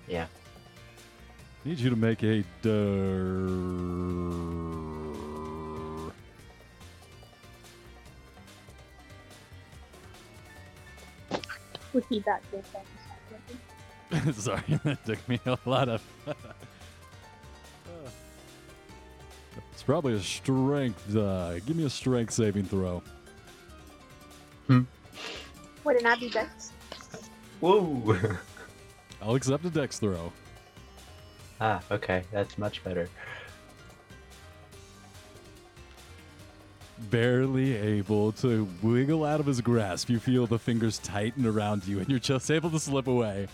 Yeah. 0.07 0.27
Need 1.65 1.79
you 1.79 1.89
to 1.89 1.95
make 1.97 2.23
a. 2.23 2.45
dir- 2.61 3.49
Would 11.93 12.05
he 12.09 12.19
that 12.21 12.41
good 12.51 12.63
then? 12.73 12.83
Sorry, 14.33 14.63
that 14.83 15.05
took 15.05 15.29
me 15.29 15.39
a 15.45 15.57
lot 15.65 15.87
of. 15.87 16.01
it's 19.71 19.83
probably 19.83 20.13
a 20.13 20.19
strength. 20.19 21.15
Uh, 21.15 21.59
give 21.59 21.75
me 21.75 21.85
a 21.85 21.89
strength 21.89 22.33
saving 22.33 22.65
throw. 22.65 23.03
Would 24.67 25.95
it 25.95 26.03
not 26.03 26.19
be 26.19 26.29
best? 26.29 26.73
Whoa! 27.59 28.17
I'll 29.21 29.35
accept 29.35 29.65
a 29.65 29.69
dex 29.69 29.99
throw. 29.99 30.31
ah, 31.59 31.81
okay, 31.91 32.23
that's 32.31 32.57
much 32.57 32.83
better. 32.83 33.09
Barely 37.09 37.75
able 37.75 38.31
to 38.33 38.67
wiggle 38.81 39.25
out 39.25 39.39
of 39.39 39.45
his 39.45 39.61
grasp, 39.61 40.09
you 40.09 40.19
feel 40.19 40.45
the 40.45 40.59
fingers 40.59 40.99
tighten 40.99 41.45
around 41.45 41.87
you, 41.87 41.99
and 41.99 42.09
you're 42.09 42.19
just 42.19 42.51
able 42.51 42.69
to 42.69 42.79
slip 42.79 43.07
away. 43.07 43.47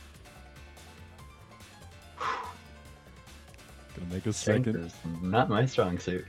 Gonna 3.96 4.14
make 4.14 4.26
a 4.26 4.34
Strength 4.34 4.66
second 4.66 4.86
is 4.86 4.94
not 5.22 5.50
my 5.50 5.66
strong 5.66 5.98
suit. 6.00 6.26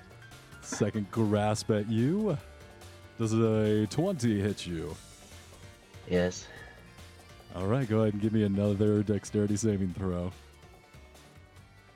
second 0.63 1.11
grasp 1.11 1.71
at 1.71 1.89
you. 1.91 2.37
Does 3.19 3.33
a 3.33 3.87
20 3.87 4.41
hit 4.41 4.67
you? 4.67 4.95
Yes. 6.09 6.47
All 7.55 7.67
right, 7.67 7.89
go 7.89 8.01
ahead 8.03 8.13
and 8.13 8.23
give 8.23 8.33
me 8.35 8.43
another 8.45 9.03
dexterity 9.03 9.57
saving 9.57 9.95
throw. 9.95 10.31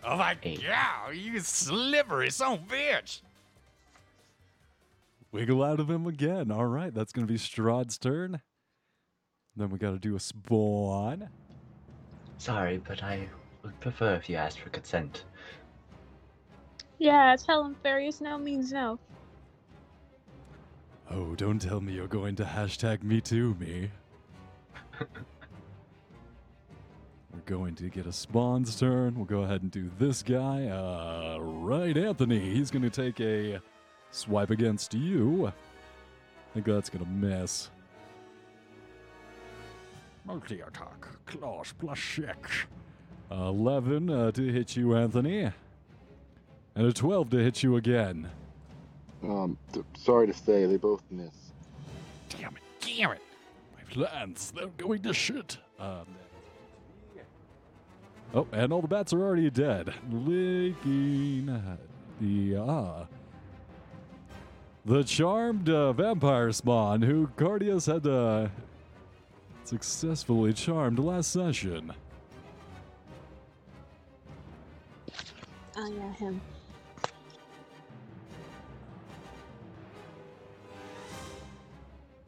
Oh 0.03 0.17
my 0.17 0.35
Eight. 0.43 0.63
god, 0.67 1.15
you 1.15 1.39
slippery 1.41 2.31
son 2.31 2.55
of 2.55 2.61
a 2.61 2.75
bitch! 2.75 3.21
Wiggle 5.31 5.63
out 5.63 5.79
of 5.79 5.91
him 5.91 6.07
again. 6.07 6.51
All 6.51 6.65
right, 6.65 6.93
that's 6.93 7.13
going 7.13 7.27
to 7.27 7.33
be 7.33 7.39
Strahd's 7.39 7.99
turn. 7.99 8.41
Then 9.55 9.69
we 9.71 9.79
got 9.79 9.91
to 9.91 9.99
do 9.99 10.17
a 10.17 10.21
spawn. 10.21 11.29
Sorry, 12.39 12.79
but 12.79 13.03
I 13.03 13.29
would 13.63 13.79
prefer 13.81 14.15
if 14.15 14.29
you 14.31 14.37
asked 14.37 14.61
for 14.61 14.71
consent. 14.71 15.25
Yeah, 17.01 17.35
tell 17.35 17.65
him 17.65 17.75
Farius 17.83 18.21
no 18.21 18.37
means 18.37 18.73
no. 18.73 18.99
Oh, 21.11 21.35
don't 21.35 21.59
tell 21.59 21.81
me 21.81 21.95
you're 21.95 22.07
going 22.07 22.37
to 22.37 22.45
hashtag 22.45 23.03
me 23.03 23.23
too 23.23 23.57
me. 23.59 23.91
We're 25.01 25.07
going 27.47 27.75
to 27.77 27.89
get 27.89 28.05
a 28.05 28.13
spawn's 28.13 28.79
turn. 28.79 29.15
We'll 29.15 29.25
go 29.25 29.45
ahead 29.45 29.63
and 29.63 29.71
do 29.71 29.91
this 29.99 30.23
guy. 30.23 30.67
Uh, 30.67 31.39
right, 31.41 31.97
Anthony. 31.97 32.39
He's 32.39 32.71
going 32.71 32.83
to 32.83 32.91
take 32.91 33.19
a 33.21 33.63
swipe 34.11 34.51
against 34.51 34.93
you. 34.93 35.47
I 35.47 35.53
think 36.53 36.67
that's 36.67 36.91
going 36.91 37.07
to 37.07 37.11
miss. 37.11 37.71
Multi 40.27 40.61
attack, 40.61 41.07
claws 41.25 41.73
plus 41.79 41.99
six. 41.99 42.67
11 43.31 44.11
uh, 44.11 44.33
to 44.33 44.53
hit 44.53 44.77
you, 44.77 44.95
Anthony. 44.95 45.51
And 46.75 46.87
a 46.87 46.93
12 46.93 47.31
to 47.31 47.37
hit 47.39 47.63
you 47.63 47.77
again. 47.77 48.31
Um, 49.23 49.59
th- 49.73 49.85
sorry 49.97 50.27
to 50.27 50.35
say, 50.35 50.67
they 50.67 50.77
both 50.77 51.03
miss. 51.11 51.53
Damn 52.31 52.57
it, 52.57 52.63
damn 52.81 53.13
it. 53.13 53.23
My 53.77 54.07
plans, 54.07 54.53
they're 54.53 54.69
going 54.79 55.03
to 55.03 55.13
shit. 55.13 55.59
Um, 55.79 56.07
oh, 58.35 58.47
and 58.53 58.73
all 58.73 58.81
the 58.81 58.89
bats 58.89 59.13
are 59.13 59.21
already 59.21 59.51
dead. 59.51 59.93
Licking 60.11 61.49
uh, 61.49 61.77
the 62.21 62.57
ah. 62.57 63.07
The 64.87 65.05
charmed 65.05 65.69
uh, 65.69 65.93
vampire 65.93 66.51
spawn 66.53 67.03
who 67.03 67.29
Cardias 67.37 67.87
had 67.87 68.07
uh, 68.07 68.49
successfully 69.65 70.55
charmed 70.55 70.99
last 70.99 71.31
session. 71.33 71.93
Oh 75.77 75.93
yeah, 75.95 76.13
him. 76.15 76.41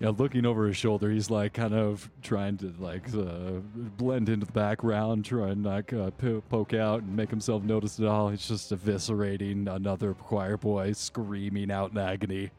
Yeah, 0.03 0.11
looking 0.19 0.45
over 0.45 0.67
his 0.67 0.77
shoulder, 0.77 1.13
he's 1.13 1.31
like 1.31 1.53
kind 1.53 1.73
of 1.73 2.11
trying 2.23 2.57
to 2.57 2.75
like 2.81 3.15
uh, 3.15 3.61
blend 3.97 4.29
into 4.29 4.45
the 4.45 4.51
background, 4.51 5.25
try 5.25 5.51
and 5.51 5.65
like 5.65 5.93
uh, 5.93 6.11
po- 6.11 6.43
poke 6.49 6.75
out 6.75 7.03
and 7.03 7.15
make 7.15 7.31
himself 7.31 7.63
notice 7.63 8.01
at 8.01 8.07
all. 8.07 8.29
He's 8.29 8.49
just 8.49 8.73
eviscerating 8.73 9.73
another 9.73 10.15
choir 10.15 10.57
boy, 10.57 10.91
screaming 10.91 11.71
out 11.71 11.93
in 11.93 11.99
agony. 11.99 12.51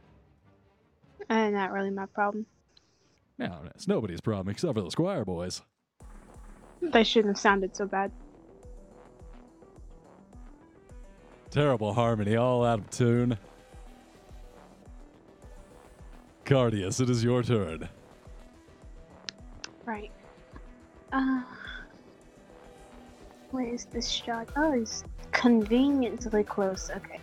Uh, 1.30 1.50
not 1.50 1.74
really 1.74 1.90
my 1.90 2.06
problem. 2.06 2.46
Now, 3.38 3.60
it's 3.76 3.90
nobody's 3.90 4.22
problem 4.22 4.48
except 4.50 4.76
for 4.76 4.82
those 4.82 4.96
choir 4.96 5.26
boys. 5.26 5.62
They 6.82 7.04
shouldn't 7.04 7.36
have 7.36 7.42
sounded 7.42 7.76
so 7.76 7.88
bad. 7.88 8.14
Terrible 11.52 11.94
harmony, 11.94 12.38
all 12.38 12.64
out 12.64 12.80
of 12.80 12.90
tune. 12.90 13.38
Cardias, 16.46 17.00
it 17.00 17.10
is 17.10 17.24
your 17.24 17.42
turn. 17.42 17.88
Right. 19.86 20.12
Uh, 21.12 21.44
where 23.52 23.66
is 23.66 23.86
this 23.86 24.10
shot? 24.10 24.50
Oh, 24.58 24.74
it's 24.74 25.04
conveniently 25.32 26.44
close. 26.44 26.90
Okay. 26.96 27.20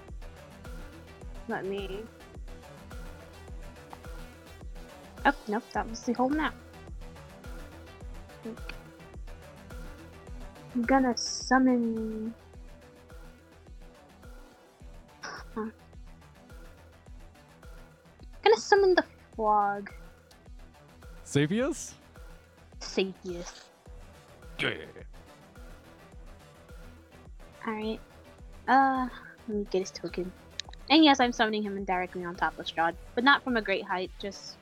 Let 1.48 1.66
me. 1.66 2.00
Oh, 5.26 5.34
nope, 5.48 5.64
that 5.74 5.88
was 5.88 6.00
the 6.00 6.12
whole 6.12 6.30
map. 6.30 6.54
I'm 10.74 10.82
gonna 10.82 11.16
summon. 11.16 12.32
Huh. 15.22 15.66
Summon 19.40 19.84
the 19.84 19.90
frog. 19.90 19.92
Sapius? 21.24 21.94
Sapius. 22.80 23.60
Yeah. 24.58 24.70
Alright. 27.66 28.00
Uh, 28.68 29.08
let 29.48 29.56
me 29.56 29.66
get 29.70 29.80
his 29.80 29.90
token. 29.90 30.32
And 30.90 31.04
yes, 31.04 31.20
I'm 31.20 31.32
summoning 31.32 31.62
him 31.62 31.84
directly 31.84 32.24
on 32.24 32.34
top 32.34 32.58
of 32.58 32.66
Strahd, 32.66 32.94
but 33.14 33.22
not 33.24 33.44
from 33.44 33.56
a 33.56 33.62
great 33.62 33.84
height. 33.84 34.10
Just 34.20 34.56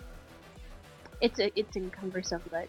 it's 1.21 1.41
a, 1.41 1.51
it's 1.59 1.77
encumbersome, 1.77 2.43
but 2.51 2.69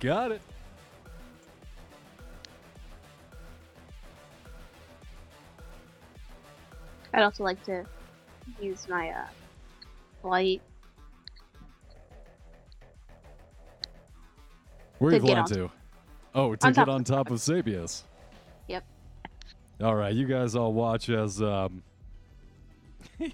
Got 0.00 0.32
it. 0.32 0.42
I'd 7.14 7.22
also 7.22 7.44
like 7.44 7.62
to 7.64 7.84
use 8.60 8.88
my 8.88 9.10
uh 9.10 9.26
flight. 10.20 10.62
Where 14.98 15.10
are 15.10 15.14
you 15.14 15.20
To 15.20 15.26
flying 15.26 15.46
to? 15.46 15.70
Oh, 16.34 16.54
to 16.54 16.66
on 16.66 16.72
get 16.72 16.88
on 16.88 17.04
top 17.04 17.30
of 17.30 17.40
Sapius. 17.40 18.04
Yep. 18.68 18.84
All 19.82 19.96
right, 19.96 20.14
you 20.14 20.26
guys 20.26 20.54
all 20.54 20.72
watch 20.72 21.10
as 21.10 21.42
um, 21.42 21.82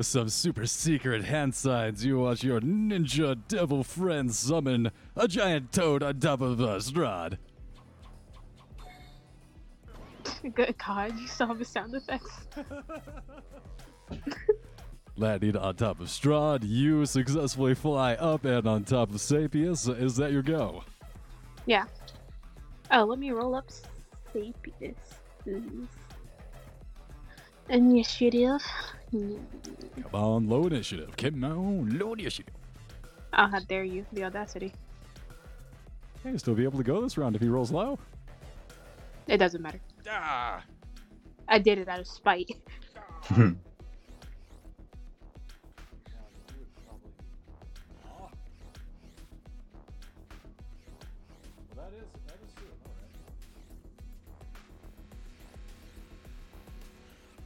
some 0.00 0.28
super 0.30 0.66
secret 0.66 1.24
hand 1.24 1.54
signs. 1.54 2.04
You 2.04 2.20
watch 2.20 2.42
your 2.42 2.60
ninja 2.60 3.36
devil 3.48 3.84
friend 3.84 4.34
summon 4.34 4.90
a 5.14 5.28
giant 5.28 5.72
toad 5.72 6.02
on 6.02 6.18
top 6.18 6.40
of 6.40 6.58
a 6.58 6.78
Strahd. 6.78 7.38
Good 10.54 10.74
God, 10.78 11.18
you 11.18 11.26
saw 11.26 11.52
the 11.52 11.64
sound 11.64 11.94
effects. 11.94 12.46
Landing 15.16 15.56
on 15.56 15.76
top 15.76 16.00
of 16.00 16.06
Strahd, 16.06 16.60
you 16.64 17.04
successfully 17.04 17.74
fly 17.74 18.14
up 18.14 18.44
and 18.44 18.66
on 18.66 18.84
top 18.84 19.10
of 19.10 19.20
Sapius. 19.20 19.86
Is 19.86 20.16
that 20.16 20.32
your 20.32 20.42
go? 20.42 20.82
Yeah. 21.66 21.84
Oh, 22.90 23.04
let 23.04 23.18
me 23.18 23.30
roll 23.30 23.54
up 23.54 23.66
Sapius. 24.32 24.96
Initiative. 27.68 28.62
Come 29.10 29.38
on, 30.12 30.48
low 30.48 30.66
initiative. 30.66 31.16
Come 31.16 31.44
on, 31.44 31.98
low 31.98 32.14
initiative. 32.14 32.54
Oh, 33.34 33.46
how 33.46 33.60
dare 33.60 33.84
you? 33.84 34.06
The 34.12 34.24
audacity. 34.24 34.72
Hey, 36.24 36.36
still 36.38 36.54
be 36.54 36.64
able 36.64 36.78
to 36.78 36.84
go 36.84 37.00
this 37.02 37.18
round 37.18 37.36
if 37.36 37.42
he 37.42 37.48
rolls 37.48 37.70
low. 37.70 37.98
It 39.26 39.36
doesn't 39.36 39.62
matter. 39.62 39.80
Ah. 40.08 40.62
I 41.48 41.58
did 41.58 41.78
it 41.78 41.88
out 41.88 42.00
of 42.00 42.06
spite. 42.06 42.50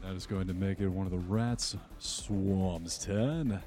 That 0.02 0.14
is 0.14 0.26
going 0.26 0.46
to 0.48 0.54
make 0.54 0.80
it 0.80 0.88
one 0.88 1.06
of 1.06 1.12
the 1.12 1.18
rats 1.18 1.76
swarms 1.98 2.98
10. 2.98 3.58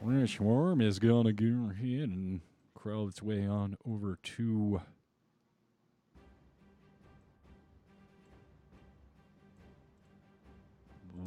Rat 0.00 0.28
swarm 0.28 0.80
is 0.80 0.98
gonna 0.98 1.32
go 1.32 1.70
ahead 1.70 2.08
and 2.08 2.40
crawl 2.78 3.08
its 3.08 3.20
way 3.20 3.44
on 3.44 3.76
over 3.84 4.16
to 4.22 4.80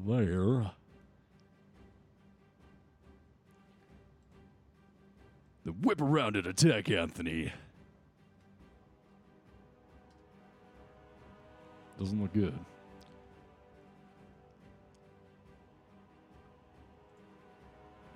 there. 0.08 0.72
The 5.66 5.74
whip 5.74 6.00
around 6.00 6.38
and 6.38 6.48
attack, 6.48 6.90
Anthony. 6.90 7.52
Doesn't 12.00 12.20
look 12.20 12.34
good. 12.34 12.58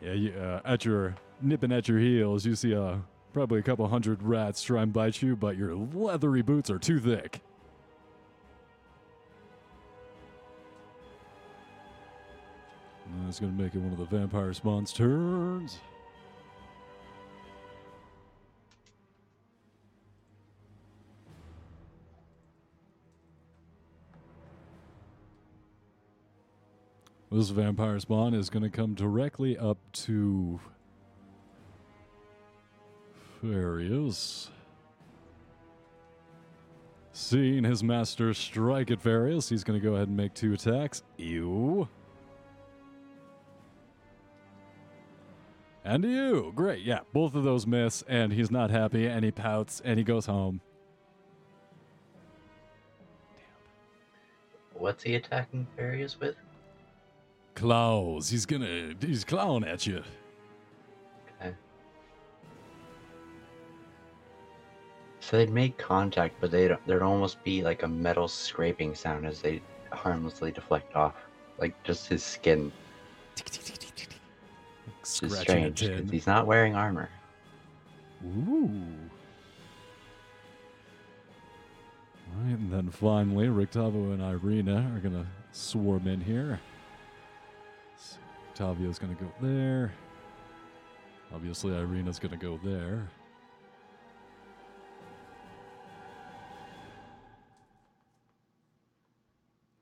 Yeah, 0.02 0.14
you, 0.14 0.32
uh, 0.32 0.62
at 0.64 0.86
your 0.86 1.16
nipping 1.42 1.74
at 1.74 1.90
your 1.90 2.00
heels, 2.00 2.46
you 2.46 2.56
see 2.56 2.74
uh, 2.74 2.96
probably 3.36 3.60
a 3.60 3.62
couple 3.62 3.86
hundred 3.86 4.24
rats 4.24 4.64
try 4.64 4.82
and 4.82 4.94
bite 4.94 5.22
you, 5.22 5.36
but 5.36 5.58
your 5.58 5.76
leathery 5.76 6.42
boots 6.42 6.70
are 6.70 6.80
too 6.80 7.02
thick. 7.02 7.42
That's 13.26 13.42
going 13.42 13.52
to 13.52 13.62
make 13.62 13.76
it 13.76 13.80
one 13.80 13.92
of 13.92 14.00
the 14.00 14.06
vampire 14.06 14.54
spawn's 14.54 14.94
turns. 14.94 15.80
This 27.30 27.50
vampire 27.50 28.00
spawn 28.00 28.34
is 28.34 28.50
going 28.50 28.64
to 28.64 28.70
come 28.70 28.94
directly 28.94 29.58
up 29.58 29.78
to 29.92 30.62
Farius. 33.52 34.50
Seeing 37.12 37.64
his 37.64 37.84
master 37.84 38.34
strike 38.34 38.92
at 38.92 39.02
Farius, 39.02 39.50
he's 39.50 39.64
going 39.64 39.80
to 39.80 39.84
go 39.86 39.96
ahead 39.96 40.10
and 40.10 40.18
make 40.18 40.34
two 40.34 40.54
attacks. 40.54 41.04
Ew. 41.18 41.88
And 45.86 46.04
you. 46.04 46.52
Great. 46.56 46.84
Yeah, 46.84 47.02
both 47.14 47.36
of 47.36 47.44
those 47.44 47.66
miss, 47.66 48.04
and 48.08 48.34
he's 48.34 48.52
not 48.52 48.72
happy, 48.72 49.06
and 49.06 49.24
he 49.24 49.32
pouts, 49.32 49.82
and 49.86 49.98
he 49.98 50.04
goes 50.04 50.26
home. 50.26 50.60
What's 54.74 55.04
he 55.04 55.16
attacking 55.16 55.68
Farius 55.78 56.20
with? 56.20 56.36
Claws. 57.54 58.30
He's 58.30 58.46
gonna. 58.46 58.94
He's 59.00 59.24
clawing 59.24 59.64
at 59.64 59.88
you. 59.88 60.04
So 65.26 65.38
they'd 65.38 65.50
make 65.50 65.76
contact, 65.80 66.36
but 66.40 66.52
they'd 66.52 66.78
there'd 66.86 67.02
almost 67.02 67.44
be 67.44 67.64
like 67.64 67.82
a 67.82 67.88
metal 67.88 68.28
scraping 68.28 68.94
sound 68.94 69.26
as 69.26 69.42
they 69.42 69.60
harmlessly 69.92 70.52
deflect 70.52 70.96
off, 70.96 71.16
like 71.58 71.74
just 71.84 72.08
his 72.08 72.24
skin. 72.24 72.72
Is 75.02 75.40
strange 75.40 75.82
because 75.82 76.12
he's 76.12 76.28
not 76.28 76.46
wearing 76.46 76.76
armor. 76.76 77.10
Ooh. 78.24 78.70
Right, 82.36 82.60
and 82.60 82.72
then 82.72 82.92
finally, 82.92 83.48
Rictavio 83.48 84.14
and 84.14 84.22
Irina 84.22 84.92
are 84.96 85.00
gonna 85.00 85.26
swarm 85.54 86.08
in 86.08 86.22
here. 86.22 86.60
S- 87.98 88.20
Octavio's 88.54 89.00
gonna 89.00 89.16
go 89.16 89.32
there. 89.42 89.92
Obviously, 91.34 91.76
Irina's 91.76 92.20
gonna 92.20 92.38
go 92.38 92.60
there. 92.64 93.08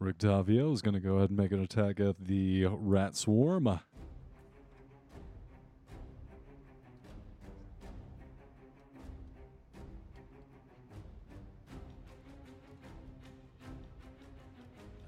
Rictavio 0.04 0.74
is 0.74 0.82
gonna 0.82 1.00
go 1.00 1.16
ahead 1.16 1.30
and 1.30 1.40
make 1.40 1.54
an 1.54 1.64
attack 1.64 2.02
at 2.02 2.18
the 2.20 2.66
rat 2.66 3.16
swarm. 3.16 3.64
That 3.64 3.80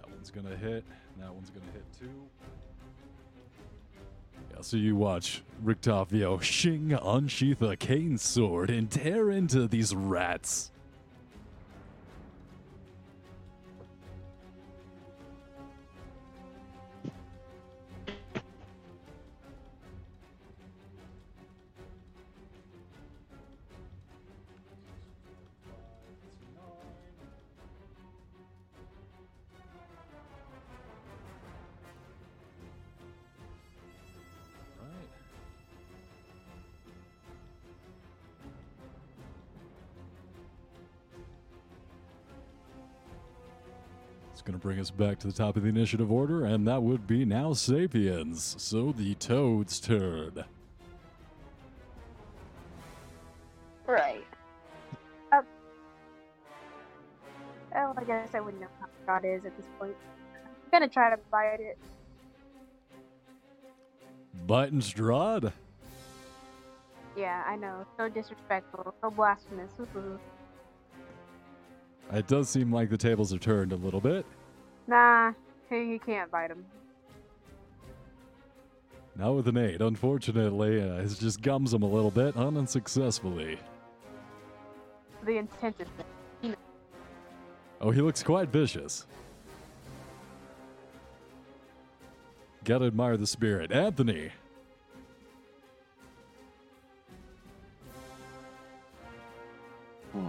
one's 0.09 0.31
gonna 0.31 0.55
hit. 0.55 0.85
That 1.19 1.33
one's 1.33 1.49
gonna 1.49 1.65
hit 1.73 1.83
too. 1.99 2.09
Yeah, 4.51 4.61
so 4.61 4.77
you 4.77 4.95
watch 4.95 5.43
Rictavio 5.61 6.41
Shing 6.41 6.93
unsheath 6.93 7.61
a 7.61 7.75
cane 7.75 8.17
sword 8.17 8.69
and 8.69 8.89
tear 8.89 9.29
into 9.29 9.67
these 9.67 9.93
rats. 9.93 10.71
Us 44.85 44.91
back 44.91 45.17
to 45.17 45.25
the 45.25 45.33
top 45.33 45.57
of 45.57 45.63
the 45.63 45.69
initiative 45.69 46.11
order, 46.11 46.45
and 46.45 46.67
that 46.67 46.83
would 46.83 47.07
be 47.07 47.25
now 47.25 47.53
Sapius. 47.53 48.55
So 48.59 48.91
the 48.91 49.15
Toad's 49.15 49.79
turn. 49.79 50.45
Right. 53.87 54.23
Um, 55.31 55.43
oh, 57.75 57.93
I 57.97 58.03
guess 58.03 58.35
I 58.35 58.41
wouldn't 58.41 58.61
know 58.61 58.67
how 58.79 58.85
God 59.07 59.25
is 59.25 59.43
at 59.43 59.57
this 59.57 59.65
point. 59.79 59.95
I'm 60.35 60.71
gonna 60.71 60.87
try 60.87 61.09
to 61.09 61.17
bite 61.31 61.61
it. 61.61 61.79
Bite 64.45 64.71
and 64.71 64.83
Strahd. 64.83 65.51
Yeah, 67.17 67.43
I 67.47 67.55
know. 67.55 67.87
So 67.97 68.07
disrespectful. 68.07 68.93
So 69.01 69.09
blasphemous. 69.09 69.71
It 72.13 72.27
does 72.27 72.49
seem 72.49 72.71
like 72.71 72.91
the 72.91 72.97
tables 72.97 73.33
are 73.33 73.39
turned 73.39 73.71
a 73.71 73.77
little 73.77 73.99
bit. 73.99 74.27
Nah, 74.87 75.33
hey, 75.69 75.85
you 75.87 75.99
can't 75.99 76.29
bite 76.29 76.51
him. 76.51 76.65
Now 79.17 79.33
with 79.33 79.47
an 79.47 79.57
8, 79.57 79.81
unfortunately, 79.81 80.81
uh, 80.81 80.95
it 80.95 81.17
just 81.19 81.41
gums 81.41 81.73
him 81.73 81.83
a 81.83 81.87
little 81.87 82.11
bit, 82.11 82.35
unsuccessfully. 82.35 83.57
The 85.23 85.37
intended 85.37 85.87
thing. 86.41 86.55
Oh, 87.81 87.91
he 87.91 88.01
looks 88.01 88.21
quite 88.21 88.49
vicious. 88.49 89.05
Gotta 92.63 92.85
admire 92.85 93.15
the 93.15 93.27
spirit. 93.27 93.71
Anthony. 93.71 94.31
Hmm. 100.11 100.27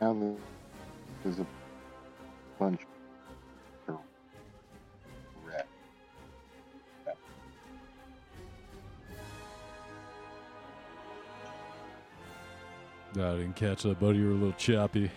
Now, 0.00 0.34
there's 1.22 1.38
a 1.40 1.46
bunch 2.58 2.80
of 3.88 3.98
rat. 5.44 5.66
I 13.12 13.16
didn't 13.36 13.54
catch 13.56 13.82
that, 13.82 13.98
buddy. 13.98 14.18
You 14.18 14.26
were 14.26 14.30
a 14.32 14.34
little 14.34 14.52
choppy. 14.52 15.10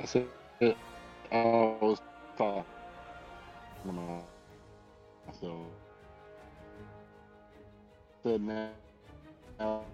I 0.00 0.04
said, 0.06 0.26
I 0.62 0.76
was 1.32 2.00
talking. 2.38 2.64
about- 3.84 4.24
So, 5.40 5.66
said 8.22 8.40
now. 8.42 8.70
now 9.58 9.84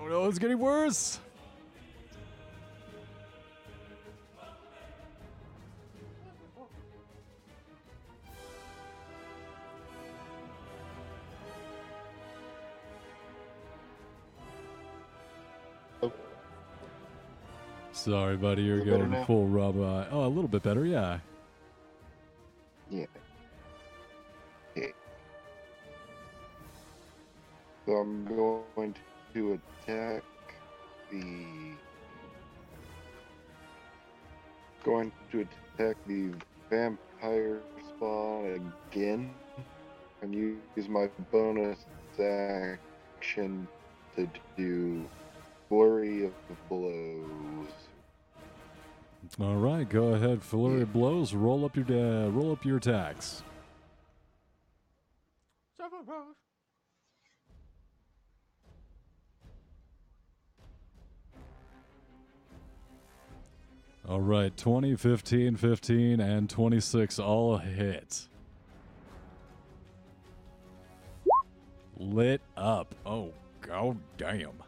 Oh 0.00 0.06
no, 0.08 0.24
it's 0.26 0.38
getting 0.38 0.58
worse. 0.58 1.18
Oh. 16.02 16.12
Sorry, 17.92 18.36
buddy, 18.36 18.62
you're 18.62 18.76
Is 18.76 18.82
it 18.82 18.90
better 18.90 19.06
going 19.06 19.24
full 19.26 19.48
robot. 19.48 20.06
Uh, 20.06 20.10
oh, 20.12 20.26
a 20.26 20.28
little 20.28 20.48
bit 20.48 20.62
better, 20.62 20.86
yeah. 20.86 21.18
Yeah. 22.90 23.06
So 27.88 27.94
I'm 27.94 28.26
going 28.26 28.94
to 29.32 29.58
attack 29.82 30.22
the. 31.10 31.46
Going 34.84 35.10
to 35.32 35.46
attack 35.78 35.96
the 36.06 36.32
vampire 36.68 37.60
spawn 37.88 38.74
again, 38.90 39.30
and 40.20 40.34
use 40.34 40.86
my 40.86 41.08
bonus 41.32 41.78
action 42.20 43.66
to 44.16 44.28
do 44.54 45.06
flurry 45.70 46.26
of 46.26 46.32
blows. 46.68 47.72
All 49.40 49.56
right, 49.56 49.88
go 49.88 50.08
ahead, 50.08 50.42
flurry 50.42 50.82
of 50.82 50.92
blows. 50.92 51.32
Roll 51.32 51.64
up 51.64 51.74
your 51.74 51.86
da- 51.86 52.28
roll 52.28 52.52
up 52.52 52.66
your 52.66 52.76
attacks. 52.76 53.42
All 64.08 64.22
right, 64.22 64.56
20, 64.56 64.96
15, 64.96 65.56
15, 65.56 66.18
and 66.18 66.48
26 66.48 67.18
all 67.18 67.58
hit. 67.58 68.26
Lit 71.98 72.40
up. 72.56 72.94
Oh, 73.04 73.34
god 73.60 73.98
damn. 74.16 74.62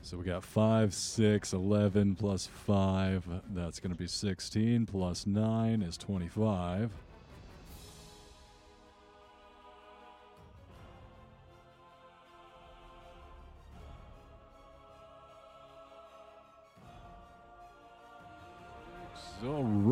So 0.00 0.16
we 0.16 0.24
got 0.24 0.42
5, 0.42 0.94
6, 0.94 1.52
11 1.52 2.16
plus 2.16 2.46
5. 2.46 3.42
That's 3.50 3.80
going 3.80 3.92
to 3.92 3.98
be 3.98 4.06
16 4.06 4.86
plus 4.86 5.26
9 5.26 5.82
is 5.82 5.98
25. 5.98 6.90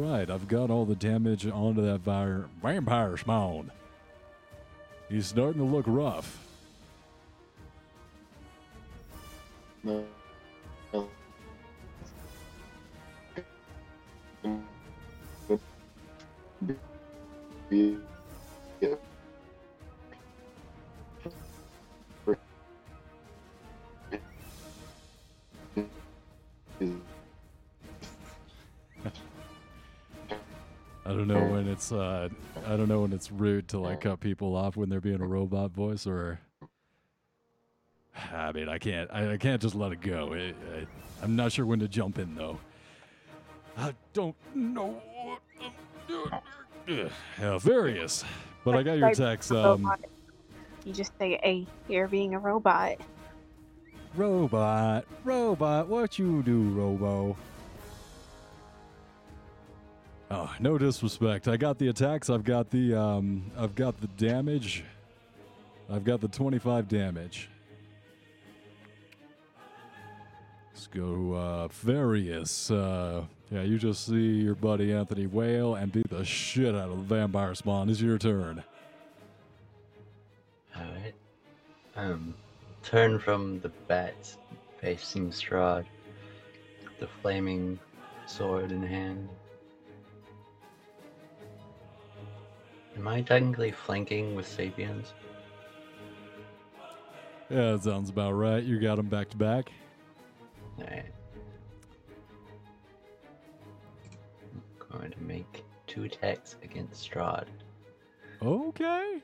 Right, 0.09 0.31
I've 0.31 0.49
got 0.49 0.71
all 0.71 0.85
the 0.85 0.95
damage 0.95 1.47
onto 1.47 1.83
that 1.83 2.01
vir- 2.01 2.49
vampire 2.63 3.17
spawn. 3.17 3.71
He's 5.09 5.27
starting 5.27 5.61
to 5.61 5.67
look 5.67 5.87
rough. 5.87 6.45
No. 9.83 10.05
no. 10.93 11.09
Yeah. 17.71 17.95
I 31.09 31.13
don't 31.13 31.27
know 31.27 31.43
when 31.47 31.67
it's 31.67 31.91
uh 31.91 32.29
I 32.67 32.77
don't 32.77 32.87
know 32.87 33.01
when 33.01 33.15
it's 33.15 33.33
rude 33.33 33.67
to 33.69 33.79
like 33.79 34.03
cut 34.03 34.21
people 34.21 34.55
off 34.55 34.77
when 34.77 34.91
they're 34.91 35.01
being 35.01 35.23
a 35.23 35.27
robot 35.27 35.71
voice 35.71 36.07
or 36.07 36.39
I 38.33 38.53
mean 38.53 38.69
I 38.69 38.77
can't 38.77 39.09
I, 39.11 39.33
I 39.33 39.37
can't 39.39 39.63
just 39.63 39.75
let 39.75 39.91
it 39.93 40.03
go. 40.03 40.35
I, 40.35 40.49
I, 40.77 40.87
I'm 41.23 41.35
not 41.35 41.51
sure 41.53 41.65
when 41.65 41.79
to 41.79 41.89
jump 41.89 42.19
in 42.19 42.35
though. 42.35 42.59
I 43.79 43.95
don't 44.13 44.37
know. 44.55 45.01
what 45.23 45.41
I'm 45.63 45.73
doing. 46.87 47.11
Yeah, 47.41 47.59
various. 47.59 48.23
But 48.63 48.77
I 48.77 48.83
got 48.83 48.99
your 48.99 49.15
text. 49.15 49.51
Um, 49.51 49.91
You 50.85 50.93
just 50.93 51.13
say, 51.19 51.41
"Hey, 51.43 51.67
you're 51.89 52.09
being 52.09 52.35
a 52.35 52.39
robot." 52.39 52.99
robot, 54.17 55.05
robot, 55.25 55.87
what 55.87 56.19
you 56.19 56.43
do, 56.43 56.63
Robo? 56.71 57.37
Oh, 60.31 60.55
no 60.61 60.77
disrespect. 60.77 61.49
I 61.49 61.57
got 61.57 61.79
the 61.79 61.89
attacks. 61.89 62.29
I've 62.29 62.45
got 62.45 62.71
the 62.71 62.95
um, 62.95 63.51
I've 63.57 63.75
got 63.75 64.01
the 64.01 64.09
damage. 64.09 64.85
I've 65.91 66.05
got 66.05 66.21
the 66.21 66.29
25 66.29 66.87
damage. 66.87 67.49
Let's 70.75 70.87
go, 70.87 71.33
uh, 71.33 71.69
Various. 71.69 72.71
Uh, 72.71 73.25
yeah, 73.51 73.63
you 73.63 73.79
just 73.79 74.07
see 74.07 74.43
your 74.43 74.55
buddy 74.55 74.93
Anthony 74.93 75.27
Whale 75.27 75.75
and 75.77 75.91
beat 75.91 76.09
the 76.11 76.25
shit 76.25 76.75
out 76.75 76.91
of 76.91 77.09
the 77.09 77.15
vampire 77.15 77.55
spawn. 77.55 77.89
It's 77.89 78.01
your 78.01 78.19
turn. 78.19 78.63
Alright. 80.77 81.15
Um, 81.97 82.35
turn 82.85 83.19
from 83.19 83.61
the 83.61 83.71
bat 83.89 84.37
facing 84.81 85.31
Strahd, 85.31 85.87
the 87.01 87.09
flaming 87.23 87.79
sword 88.27 88.71
in 88.71 88.83
hand. 88.83 89.29
Am 92.99 93.07
I 93.07 93.23
technically 93.23 93.71
flanking 93.71 94.35
with 94.35 94.45
Sapius? 94.45 95.13
Yeah, 97.49 97.73
that 97.73 97.85
sounds 97.85 98.11
about 98.11 98.33
right. 98.33 98.63
You 98.63 98.81
got 98.81 98.97
them 98.97 99.07
back 99.07 99.31
to 99.31 99.37
back. 99.37 99.71
Alright. 100.81 101.07
I'm 104.53 104.99
going 104.99 105.13
to 105.13 105.23
make 105.23 105.65
two 105.87 106.03
attacks 106.03 106.57
against 106.65 107.09
Strahd. 107.09 107.47
Okay. 108.43 109.23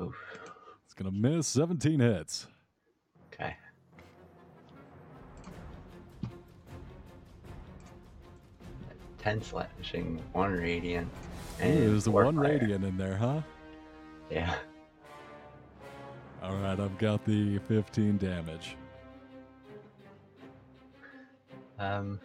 Oof. 0.00 0.16
It's 0.86 0.94
gonna 0.94 1.10
miss 1.10 1.46
17 1.48 2.00
hits. 2.00 2.48
10 9.22 9.40
slashing, 9.42 10.20
1 10.32 10.52
radiant. 10.52 11.08
And 11.60 11.78
Ooh, 11.78 11.90
there's 11.90 12.08
1 12.08 12.34
fire. 12.34 12.42
radiant 12.42 12.84
in 12.84 12.96
there, 12.96 13.16
huh? 13.16 13.40
Yeah. 14.30 14.54
Alright, 16.42 16.80
I've 16.80 16.98
got 16.98 17.24
the 17.24 17.58
15 17.68 18.18
damage. 18.18 18.76
Um, 21.78 22.20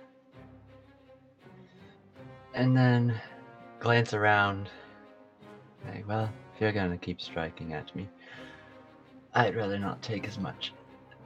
and 2.56 2.76
then 2.76 3.20
glance 3.80 4.14
around. 4.14 4.70
Like, 5.86 6.08
well, 6.08 6.32
if 6.56 6.62
you're 6.62 6.72
gonna 6.72 6.98
keep 6.98 7.22
striking 7.22 7.74
at 7.74 7.96
me, 7.96 8.08
I'd 9.36 9.56
rather 9.56 9.78
not 9.78 10.02
take 10.02 10.28
as 10.28 10.40
much. 10.40 10.74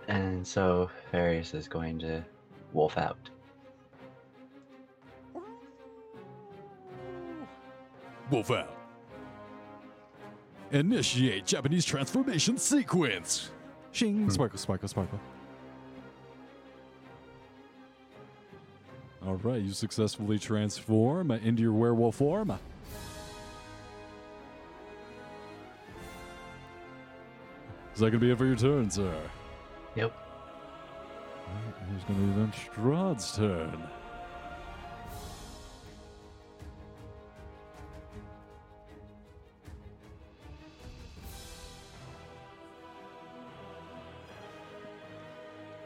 And 0.09 0.45
so 0.45 0.89
Farius 1.11 1.53
is 1.53 1.69
going 1.69 1.99
to 1.99 2.23
wolf 2.73 2.97
out. 2.97 3.29
Wolf 8.31 8.49
out. 8.49 8.77
Initiate 10.71 11.45
Japanese 11.45 11.83
transformation 11.83 12.57
sequence. 12.57 13.51
Shing, 13.91 14.23
hmm. 14.23 14.29
sparkle, 14.29 14.57
sparkle, 14.57 14.87
sparkle. 14.87 15.19
All 19.27 19.35
right, 19.35 19.61
you 19.61 19.73
successfully 19.73 20.39
transform 20.39 21.29
into 21.29 21.61
your 21.61 21.73
werewolf 21.73 22.15
form. 22.15 22.57
Is 27.93 27.99
that 27.99 28.09
gonna 28.11 28.19
be 28.19 28.31
it 28.31 28.37
for 28.37 28.45
your 28.45 28.55
turn, 28.55 28.89
sir? 28.89 29.13
Yep. 29.95 30.13
Alright, 31.47 31.89
Who's 31.89 32.03
gonna 32.05 32.19
be 32.19 32.39
then 32.39 32.51
Strahd's 32.53 33.35
turn? 33.35 33.83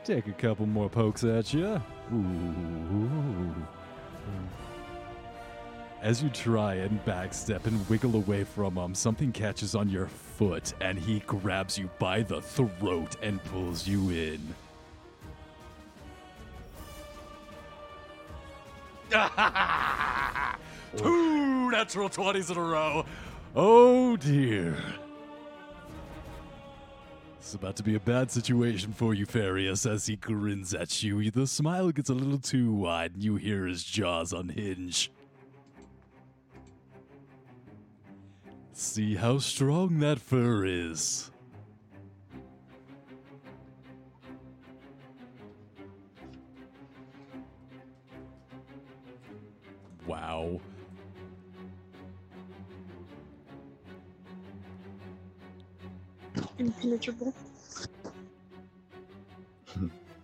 Take 0.05 0.27
a 0.27 0.33
couple 0.33 0.67
more 0.67 0.87
pokes 0.87 1.23
at 1.23 1.51
you. 1.51 1.81
As 5.99 6.21
you 6.21 6.29
try 6.29 6.75
and 6.75 7.03
backstep 7.05 7.65
and 7.65 7.89
wiggle 7.89 8.15
away 8.15 8.43
from 8.43 8.75
him, 8.75 8.93
something 8.93 9.31
catches 9.31 9.73
on 9.73 9.89
your 9.89 10.05
foot 10.05 10.75
and 10.79 10.99
he 10.99 11.21
grabs 11.21 11.75
you 11.75 11.89
by 11.97 12.21
the 12.21 12.39
throat 12.39 13.15
and 13.23 13.43
pulls 13.45 13.87
you 13.87 14.11
in. 14.11 14.41
Two 20.97 21.71
natural 21.71 22.09
20s 22.09 22.51
in 22.51 22.57
a 22.57 22.61
row. 22.61 23.05
Oh 23.55 24.15
dear. 24.17 24.77
It's 27.45 27.53
about 27.53 27.75
to 27.75 27.83
be 27.83 27.93
a 27.93 27.99
bad 27.99 28.31
situation 28.31 28.91
for 28.91 29.13
you, 29.13 29.27
Farius, 29.27 29.85
as 29.85 30.07
he 30.07 30.15
grins 30.15 30.73
at 30.73 31.03
you. 31.03 31.29
The 31.29 31.45
smile 31.45 31.91
gets 31.91 32.09
a 32.09 32.13
little 32.15 32.39
too 32.39 32.73
wide, 32.73 33.13
and 33.13 33.23
you 33.23 33.35
hear 33.35 33.67
his 33.67 33.83
jaws 33.83 34.33
unhinge. 34.33 35.11
See 38.73 39.13
how 39.13 39.37
strong 39.37 39.99
that 39.99 40.19
fur 40.19 40.65
is. 40.65 41.29
Wow. 50.07 50.61
Impenetrable. 56.57 57.33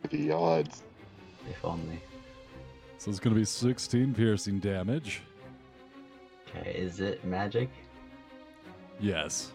The 0.10 0.32
odds. 0.32 0.84
If 1.50 1.64
only. 1.64 2.02
So 2.98 3.10
it's 3.10 3.20
going 3.20 3.34
to 3.34 3.40
be 3.40 3.46
16 3.46 4.14
piercing 4.14 4.60
damage. 4.60 5.22
Okay, 6.48 6.72
is 6.72 7.00
it 7.00 7.24
magic? 7.26 7.70
Yes. 9.00 9.52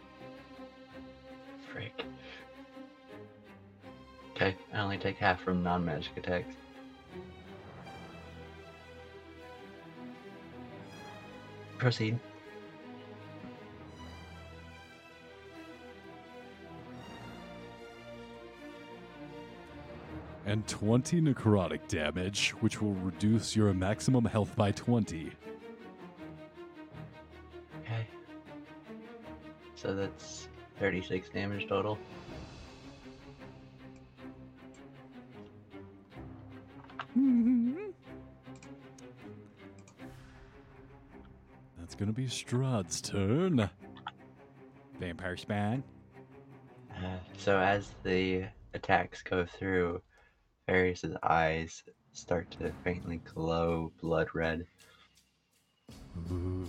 Frick. 1.71 2.05
Okay, 4.35 4.57
I 4.73 4.79
only 4.81 4.99
take 4.99 5.17
half 5.17 5.41
from 5.41 5.63
non-magic 5.63 6.17
attacks. 6.17 6.57
Proceed. 11.79 12.19
And 20.47 20.67
20 20.69 21.21
necrotic 21.21 21.89
damage, 21.89 22.51
which 22.61 22.81
will 22.81 22.95
reduce 22.95 23.57
your 23.57 23.75
maximum 23.75 24.25
health 24.25 24.55
by 24.55 24.71
20. 24.71 25.33
Okay. 27.81 28.07
So 29.75 29.93
that's 29.95 30.49
36 30.79 31.29
damage 31.31 31.69
total. 31.69 31.99
That's 41.79 41.95
to 41.95 42.13
be 42.13 42.27
Strahd's 42.27 43.01
turn. 43.01 43.71
Vampire 45.01 45.37
Spawn. 45.37 45.83
Uh, 46.95 47.17
so 47.39 47.59
as 47.59 47.91
the 48.03 48.45
attacks 48.75 49.23
go 49.23 49.47
through, 49.47 50.03
Varius's 50.69 51.17
eyes 51.23 51.85
start 52.13 52.51
to 52.53 52.73
faintly 52.83 53.21
glow 53.35 53.93
blood 54.01 54.29
red. 54.35 54.67
Ooh. 56.33 56.67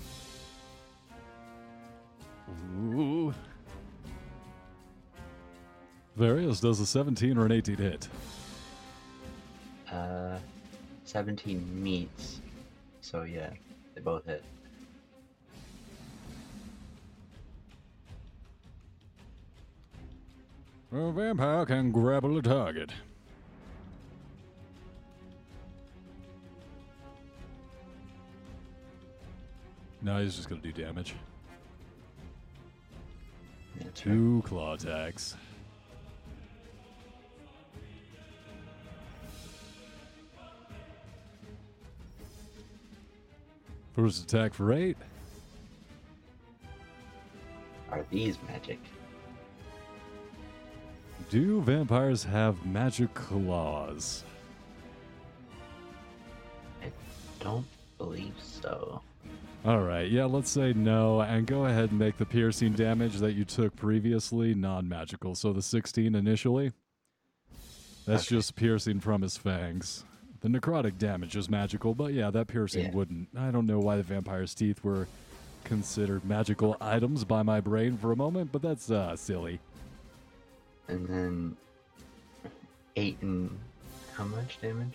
Ooh. 2.79 3.33
Various 6.15 6.59
does 6.59 6.79
a 6.79 6.85
17 6.85 7.37
or 7.37 7.45
an 7.45 7.51
18 7.51 7.77
hit. 7.77 8.07
Uh, 9.91 10.37
17 11.05 11.83
meets. 11.83 12.39
So 13.01 13.23
yeah, 13.23 13.49
they 13.95 14.01
both 14.01 14.25
hit. 14.25 14.43
A 20.91 21.11
vampire 21.11 21.65
can 21.65 21.91
grapple 21.91 22.37
a 22.37 22.41
target. 22.41 22.91
No, 30.07 30.21
he's 30.21 30.37
just 30.37 30.47
gonna 30.47 30.61
do 30.61 30.71
damage. 30.71 31.15
Two 33.93 34.41
claw 34.45 34.75
attacks. 34.75 35.35
First 43.93 44.23
attack 44.23 44.53
for 44.53 44.71
eight. 44.71 44.95
Are 47.91 48.05
these 48.09 48.37
magic? 48.47 48.79
Do 51.29 51.59
vampires 51.63 52.23
have 52.23 52.65
magic 52.65 53.13
claws? 53.13 54.23
I 56.81 56.93
don't 57.41 57.67
believe 57.97 58.35
so. 58.41 59.01
All 59.67 59.81
right, 59.81 60.09
yeah, 60.09 60.23
let's 60.23 60.49
say 60.49 60.71
no, 60.71 61.19
and 61.19 61.45
go 61.45 61.65
ahead 61.65 61.89
and 61.89 61.99
make 61.99 62.17
the 62.17 62.25
piercing 62.25 62.71
damage 62.71 63.17
that 63.17 63.33
you 63.33 63.43
took 63.43 63.75
previously 63.75 64.53
non 64.53 64.87
magical. 64.87 65.35
So 65.35 65.51
the 65.51 65.61
16 65.61 66.15
initially. 66.15 66.71
That's 68.05 68.23
Okay. 68.23 68.37
just 68.37 68.55
piercing 68.55 69.01
from 69.01 69.21
his 69.23 69.35
fangs. 69.35 70.05
The 70.39 70.47
necrotic 70.47 70.97
damage 70.97 71.35
is 71.35 71.49
magical, 71.49 71.93
but 71.93 72.13
yeah, 72.13 72.31
that 72.31 72.47
piercing 72.47 72.85
Yeah. 72.85 72.91
wouldn't. 72.93 73.27
I 73.35 73.51
don't 73.51 73.65
know 73.65 73.79
why 73.79 73.97
the 73.97 74.03
vampire's 74.03 74.55
teeth 74.55 74.85
were 74.85 75.05
considered 75.65 76.23
magical 76.23 76.77
items 76.79 77.25
by 77.25 77.43
my 77.43 77.59
brain 77.59 77.97
for 77.97 78.13
a 78.13 78.15
moment, 78.15 78.53
but 78.53 78.61
that's 78.61 78.89
uh, 78.89 79.17
silly. 79.17 79.59
And 80.87 81.05
then 81.07 81.57
eight 82.95 83.17
and 83.21 83.59
how 84.13 84.23
much 84.23 84.61
damage? 84.61 84.93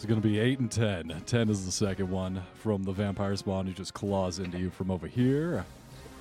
It's 0.00 0.06
going 0.06 0.18
to 0.18 0.26
be 0.26 0.38
8 0.38 0.60
and 0.60 0.72
10. 0.72 1.24
10 1.26 1.50
is 1.50 1.66
the 1.66 1.70
second 1.70 2.10
one 2.10 2.42
from 2.54 2.84
the 2.84 2.90
vampire 2.90 3.36
spawn 3.36 3.66
who 3.66 3.74
just 3.74 3.92
claws 3.92 4.38
into 4.38 4.56
you 4.56 4.70
from 4.70 4.90
over 4.90 5.06
here. 5.06 5.66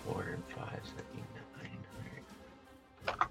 Four 0.06 0.26
and 0.34 0.44
five, 0.54 0.82
seven, 0.84 1.24
nine. 3.16 3.28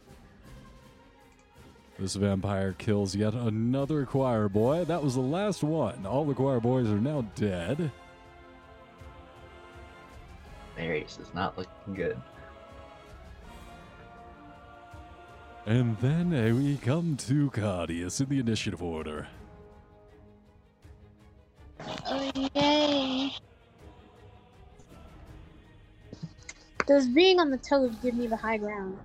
This 1.98 2.14
vampire 2.14 2.72
kills 2.78 3.14
yet 3.14 3.34
another 3.34 4.06
choir 4.06 4.48
boy. 4.48 4.86
That 4.86 5.04
was 5.04 5.16
the 5.16 5.20
last 5.20 5.62
one. 5.62 6.06
All 6.06 6.24
the 6.24 6.32
choir 6.32 6.60
boys 6.60 6.86
are 6.86 6.98
now 6.98 7.26
dead. 7.34 7.90
Marius 10.78 11.18
is 11.18 11.34
not 11.34 11.58
looking 11.58 11.92
good. 11.92 12.16
And 15.66 15.98
then 15.98 16.32
uh, 16.32 16.54
we 16.54 16.78
come 16.78 17.18
to 17.18 17.50
Cardius 17.50 18.22
in 18.22 18.30
the 18.30 18.38
initiative 18.38 18.82
order. 18.82 19.28
Oh 21.80 22.50
yay! 22.54 23.32
Does 26.86 27.06
being 27.06 27.38
on 27.38 27.50
the 27.50 27.58
toes 27.58 27.94
give 28.02 28.14
me 28.14 28.26
the 28.26 28.36
high 28.36 28.56
ground? 28.56 28.98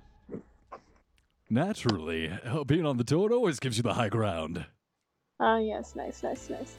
Naturally, 1.50 2.30
uh, 2.44 2.64
being 2.64 2.86
on 2.86 2.96
the 2.96 3.04
toad 3.04 3.30
always 3.30 3.60
gives 3.60 3.76
you 3.76 3.82
the 3.82 3.94
high 3.94 4.08
ground. 4.08 4.64
Oh 5.38 5.58
yes, 5.58 5.94
nice, 5.94 6.22
nice, 6.22 6.48
nice. 6.48 6.76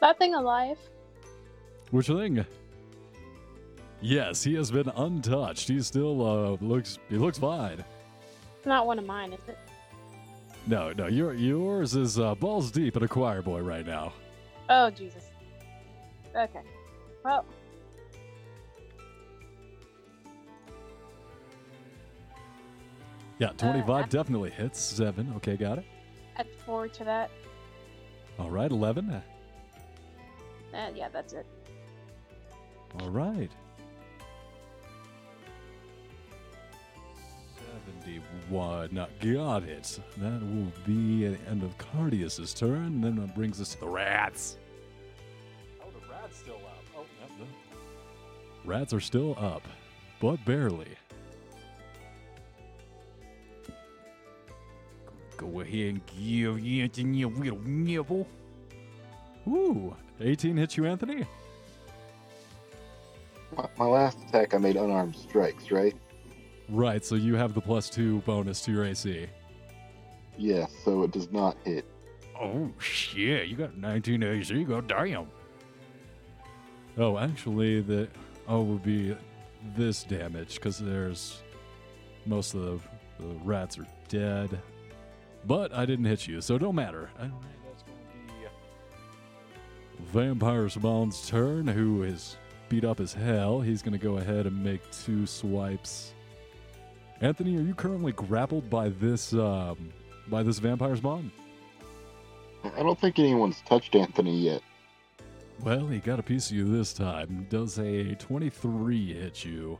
That 0.00 0.18
thing 0.18 0.34
alive? 0.34 0.78
Which 1.90 2.08
thing? 2.08 2.44
Yes, 4.00 4.42
he 4.42 4.54
has 4.54 4.70
been 4.70 4.88
untouched. 4.88 5.68
He 5.68 5.80
still 5.82 6.26
uh, 6.26 6.56
looks 6.64 6.98
he 7.08 7.16
looks 7.16 7.38
fine. 7.38 7.84
Not 8.64 8.86
one 8.86 8.98
of 8.98 9.06
mine, 9.06 9.32
is 9.32 9.48
it? 9.48 9.58
No, 10.66 10.92
no, 10.92 11.06
your 11.06 11.32
yours 11.34 11.96
is 11.96 12.18
uh, 12.18 12.34
balls 12.34 12.70
deep 12.70 12.96
in 12.96 13.02
a 13.02 13.08
choir 13.08 13.42
boy 13.42 13.60
right 13.60 13.86
now. 13.86 14.12
Oh 14.68 14.90
Jesus. 14.90 15.24
Okay. 16.36 16.60
Well, 17.24 17.44
Yeah, 23.38 23.48
25 23.56 23.88
Uh, 24.04 24.06
definitely 24.08 24.50
hits. 24.50 24.78
Seven. 24.78 25.32
Okay, 25.36 25.56
got 25.56 25.78
it. 25.78 25.84
add 26.36 26.46
four 26.66 26.88
to 26.88 27.04
that. 27.04 27.30
All 28.38 28.50
right, 28.50 28.70
11. 28.70 29.10
Uh, 29.10 29.20
yeah, 30.94 31.08
that's 31.08 31.32
it. 31.32 31.46
All 33.00 33.10
right. 33.10 33.50
One 38.48 38.88
not 38.92 39.10
got 39.20 39.62
it. 39.62 40.00
That 40.18 40.40
will 40.42 40.72
be 40.86 41.26
the 41.26 41.38
end 41.48 41.62
of 41.62 41.76
Cardius's 41.78 42.54
turn. 42.54 42.86
And 42.86 43.04
then 43.04 43.16
that 43.16 43.34
brings 43.34 43.60
us 43.60 43.74
to 43.74 43.80
the 43.80 43.88
rats. 43.88 44.58
Oh, 45.80 45.86
the 45.90 46.12
rats 46.12 46.38
still 46.38 46.54
up. 46.54 46.84
Oh, 46.96 47.04
no, 47.38 47.44
no. 47.44 47.50
Rats 48.64 48.92
are 48.92 49.00
still 49.00 49.36
up, 49.38 49.62
but 50.20 50.44
barely. 50.44 50.88
Go 55.36 55.60
ahead 55.60 55.94
and 55.94 56.06
give 56.06 56.64
Anthony 56.64 57.22
a 57.22 57.28
little 57.28 57.60
nibble. 57.62 58.28
Ooh, 59.48 59.96
18 60.20 60.56
hits 60.56 60.76
you, 60.76 60.84
Anthony? 60.84 61.24
My, 63.56 63.66
my 63.78 63.86
last 63.86 64.18
attack, 64.28 64.52
I 64.54 64.58
made 64.58 64.76
unarmed 64.76 65.16
strikes, 65.16 65.70
right? 65.70 65.94
Right, 66.70 67.04
so 67.04 67.16
you 67.16 67.34
have 67.34 67.52
the 67.52 67.60
plus 67.60 67.90
two 67.90 68.20
bonus 68.20 68.60
to 68.62 68.72
your 68.72 68.84
AC. 68.84 69.26
Yes, 70.38 70.70
so 70.84 71.02
it 71.02 71.10
does 71.10 71.30
not 71.32 71.56
hit. 71.64 71.84
Oh 72.40 72.70
shit! 72.78 73.48
You 73.48 73.56
got 73.56 73.76
19 73.76 74.22
AC. 74.22 74.64
God 74.64 74.86
damn. 74.86 75.26
Oh, 76.96 77.18
actually, 77.18 77.80
the 77.80 78.08
oh 78.48 78.62
would 78.62 78.82
be 78.84 79.16
this 79.76 80.04
damage 80.04 80.54
because 80.54 80.78
there's 80.78 81.42
most 82.24 82.54
of 82.54 82.62
the, 83.18 83.26
the 83.26 83.34
rats 83.44 83.76
are 83.78 83.86
dead, 84.08 84.58
but 85.46 85.74
I 85.74 85.84
didn't 85.84 86.04
hit 86.04 86.28
you, 86.28 86.40
so 86.40 86.54
it 86.54 86.60
don't 86.60 86.76
matter. 86.76 87.10
I 87.18 87.22
don't 87.22 87.42
that's 87.66 87.82
going 87.82 87.98
to 88.28 88.34
be 90.00 90.08
Vampire 90.12 90.68
Spawn's 90.68 91.28
turn, 91.28 91.66
who 91.66 92.04
is 92.04 92.36
beat 92.68 92.84
up 92.84 93.00
as 93.00 93.12
hell. 93.12 93.60
He's 93.60 93.82
going 93.82 93.92
to 93.92 93.98
go 93.98 94.18
ahead 94.18 94.46
and 94.46 94.62
make 94.62 94.80
two 94.92 95.26
swipes. 95.26 96.14
Anthony, 97.20 97.56
are 97.56 97.62
you 97.62 97.74
currently 97.74 98.12
grappled 98.12 98.70
by 98.70 98.88
this 98.88 99.34
um, 99.34 99.92
by 100.28 100.42
this 100.42 100.58
Vampire 100.58 100.96
Spawn? 100.96 101.30
I 102.64 102.82
don't 102.82 102.98
think 102.98 103.18
anyone's 103.18 103.60
touched 103.62 103.94
Anthony 103.94 104.38
yet. 104.38 104.62
Well, 105.60 105.86
he 105.86 105.98
got 105.98 106.18
a 106.18 106.22
piece 106.22 106.50
of 106.50 106.56
you 106.56 106.64
this 106.64 106.94
time. 106.94 107.46
Does 107.50 107.78
a 107.78 108.14
23 108.14 109.12
hit 109.12 109.44
you? 109.44 109.78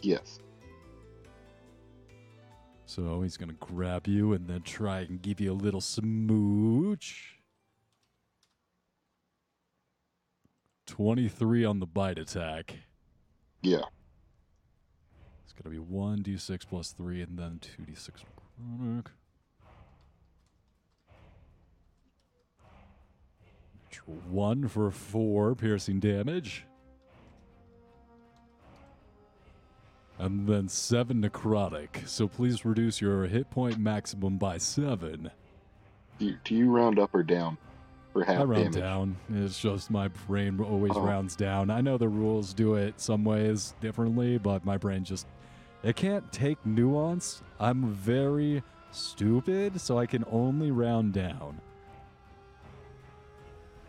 Yes. 0.00 0.40
So 2.86 3.22
he's 3.22 3.36
gonna 3.36 3.52
grab 3.52 4.08
you 4.08 4.32
and 4.32 4.48
then 4.48 4.62
try 4.62 5.00
and 5.00 5.22
give 5.22 5.40
you 5.40 5.52
a 5.52 5.54
little 5.54 5.80
smooch. 5.80 7.36
23 10.88 11.64
on 11.64 11.78
the 11.78 11.86
bite 11.86 12.18
attack. 12.18 12.74
Yeah. 13.62 13.82
Gonna 15.62 15.76
be 15.76 15.82
1d6 15.82 16.66
plus 16.68 16.92
3 16.92 17.22
and 17.22 17.38
then 17.38 17.60
2d6 17.60 18.10
necrotic. 18.80 19.06
One 24.28 24.66
for 24.66 24.90
four 24.90 25.54
piercing 25.54 26.00
damage. 26.00 26.64
And 30.18 30.46
then 30.48 30.68
seven 30.68 31.22
necrotic. 31.22 32.06
So 32.08 32.26
please 32.28 32.64
reduce 32.64 33.00
your 33.00 33.24
hit 33.26 33.50
point 33.50 33.78
maximum 33.78 34.36
by 34.36 34.58
seven. 34.58 35.30
Do 36.18 36.26
you, 36.26 36.36
do 36.44 36.54
you 36.54 36.70
round 36.70 36.98
up 36.98 37.14
or 37.14 37.22
down 37.22 37.56
for 38.12 38.24
half 38.24 38.40
I 38.40 38.44
round 38.44 38.72
damage? 38.72 38.80
down. 38.80 39.16
It's 39.32 39.60
just 39.60 39.90
my 39.90 40.08
brain 40.08 40.60
always 40.60 40.92
Oh. 40.94 41.02
rounds 41.02 41.36
down. 41.36 41.70
I 41.70 41.80
know 41.80 41.96
the 41.96 42.08
rules 42.08 42.52
do 42.52 42.74
it 42.74 43.00
some 43.00 43.24
ways 43.24 43.74
differently, 43.80 44.38
but 44.38 44.64
my 44.64 44.76
brain 44.76 45.04
just 45.04 45.26
it 45.82 45.96
can't 45.96 46.30
take 46.32 46.64
nuance. 46.64 47.42
I'm 47.58 47.92
very 47.92 48.62
stupid, 48.90 49.80
so 49.80 49.98
I 49.98 50.06
can 50.06 50.24
only 50.30 50.70
round 50.70 51.12
down. 51.12 51.60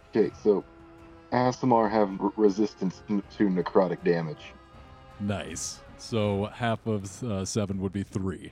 Okay, 0.09 0.31
so 0.43 0.63
Aasimar 1.31 1.89
have 1.89 2.19
r- 2.21 2.31
resistance 2.35 3.01
to 3.07 3.43
necrotic 3.47 4.03
damage. 4.03 4.53
Nice. 5.19 5.79
So 5.97 6.45
half 6.45 6.85
of 6.87 7.23
uh, 7.23 7.45
seven 7.45 7.79
would 7.81 7.93
be 7.93 8.03
three. 8.03 8.51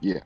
Yeah. 0.00 0.20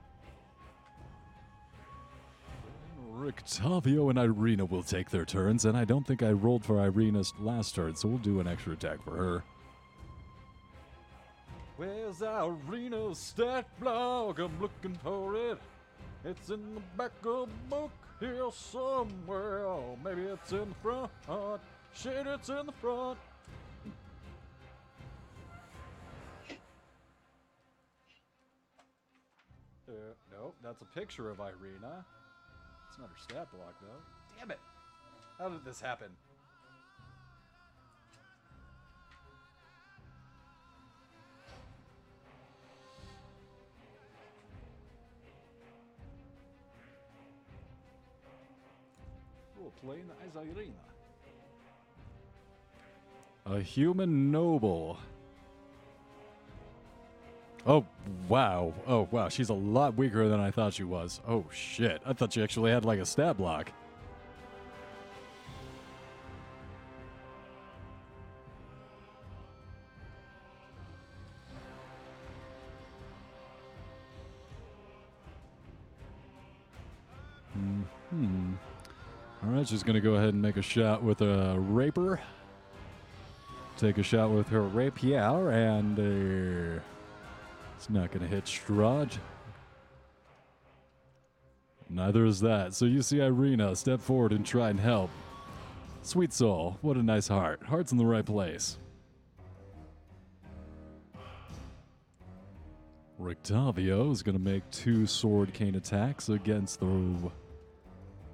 Rictavio 3.17 4.11
and 4.11 4.19
Ireena 4.19 4.69
will 4.69 4.83
take 4.83 5.11
their 5.11 5.25
turns, 5.25 5.65
and 5.65 5.77
I 5.77 5.85
don't 5.85 6.07
think 6.07 6.23
I 6.23 6.33
rolled 6.33 6.65
for 6.65 6.77
Ireena's 6.77 7.33
last 7.41 7.75
turn, 7.75 7.97
so 7.97 8.09
we'll 8.09 8.19
do 8.19 8.41
an 8.41 8.47
extra 8.47 8.75
attack 8.75 9.03
for 9.03 9.17
her. 9.17 9.45
Where's 11.77 12.21
Ireena's 12.21 13.19
stat 13.19 13.67
block? 13.79 14.39
I'm 14.39 14.59
looking 14.61 14.95
for 15.03 15.35
it. 15.37 15.59
It's 16.25 16.49
in 16.49 16.75
the 16.75 16.81
back 16.97 17.13
of 17.25 17.49
the 17.49 17.69
book 17.69 17.91
here 18.19 18.49
somewhere. 18.51 19.67
Oh, 19.67 19.99
maybe 20.03 20.23
it's 20.23 20.53
in 20.53 20.71
the 20.71 20.75
front. 20.83 21.11
Shit, 21.95 22.27
it's 22.27 22.49
in 22.49 22.65
the 22.65 22.73
front. 22.73 23.19
Uh, 29.89 29.93
nope, 30.33 30.57
that's 30.65 30.81
a 30.81 30.99
picture 30.99 31.31
of 31.31 31.39
Ireena. 31.39 32.05
It's 32.89 32.99
not 32.99 33.09
her 33.09 33.19
stat 33.23 33.49
block, 33.53 33.75
though. 33.83 34.39
Damn 34.39 34.51
it! 34.51 34.61
How 35.39 35.51
did 35.51 35.65
this 35.65 35.81
happen? 35.81 36.09
Playing 49.85 50.11
as 50.25 50.33
Ireena. 50.33 50.73
A 53.47 53.61
human 53.61 54.31
noble. 54.31 54.99
Oh, 57.67 57.85
wow. 58.29 58.73
Oh, 58.87 59.09
wow. 59.11 59.29
She's 59.29 59.49
a 59.49 59.55
lot 59.55 59.97
weaker 59.97 60.29
than 60.29 60.41
I 60.41 60.51
thought 60.51 60.75
she 60.75 60.85
was. 60.85 61.21
Oh, 61.29 61.45
shit. 61.53 62.01
I 62.07 62.13
thought 62.13 62.33
she 62.33 62.43
actually 62.43 62.71
had 62.71 62.85
like 62.85 63.01
a 63.01 63.07
stat 63.07 63.37
block. 63.37 63.73
Right, 79.67 79.71
she's 79.73 79.83
going 79.83 79.95
to 79.95 80.01
go 80.01 80.15
ahead 80.15 80.29
and 80.29 80.41
make 80.41 80.57
a 80.57 80.63
shot 80.63 81.03
with 81.03 81.23
a 81.23 81.59
rapier. 81.59 82.21
Take 83.77 83.99
a 83.99 84.03
shot 84.05 84.31
with 84.31 84.49
her 84.51 84.63
rapier, 84.63 85.51
and 85.51 85.99
uh, 85.99 86.81
it's 87.77 87.91
not 87.91 88.13
going 88.13 88.21
to 88.21 88.29
hit 88.29 88.45
Strahd. 88.45 89.19
Neither 91.91 92.25
is 92.27 92.39
that. 92.41 92.75
So 92.75 92.85
you 92.85 93.03
see 93.03 93.17
Ireena 93.17 93.77
step 93.77 94.01
forward 94.01 94.31
and 94.31 94.47
try 94.47 94.71
and 94.71 94.79
help. 94.79 95.11
Sweet 96.03 96.33
soul, 96.33 96.79
what 96.81 96.97
a 96.97 97.03
nice 97.03 97.27
heart. 97.27 97.65
Heart's 97.65 97.91
in 97.91 97.99
the 97.99 98.07
right 98.07 98.25
place. 98.25 98.79
Rictavio 103.21 104.13
is 104.13 104.23
going 104.23 104.37
to 104.37 104.43
make 104.43 104.71
two 104.71 105.07
sword 105.07 105.53
cane 105.53 105.75
attacks 105.75 106.29
against 106.29 106.79
the 106.79 106.87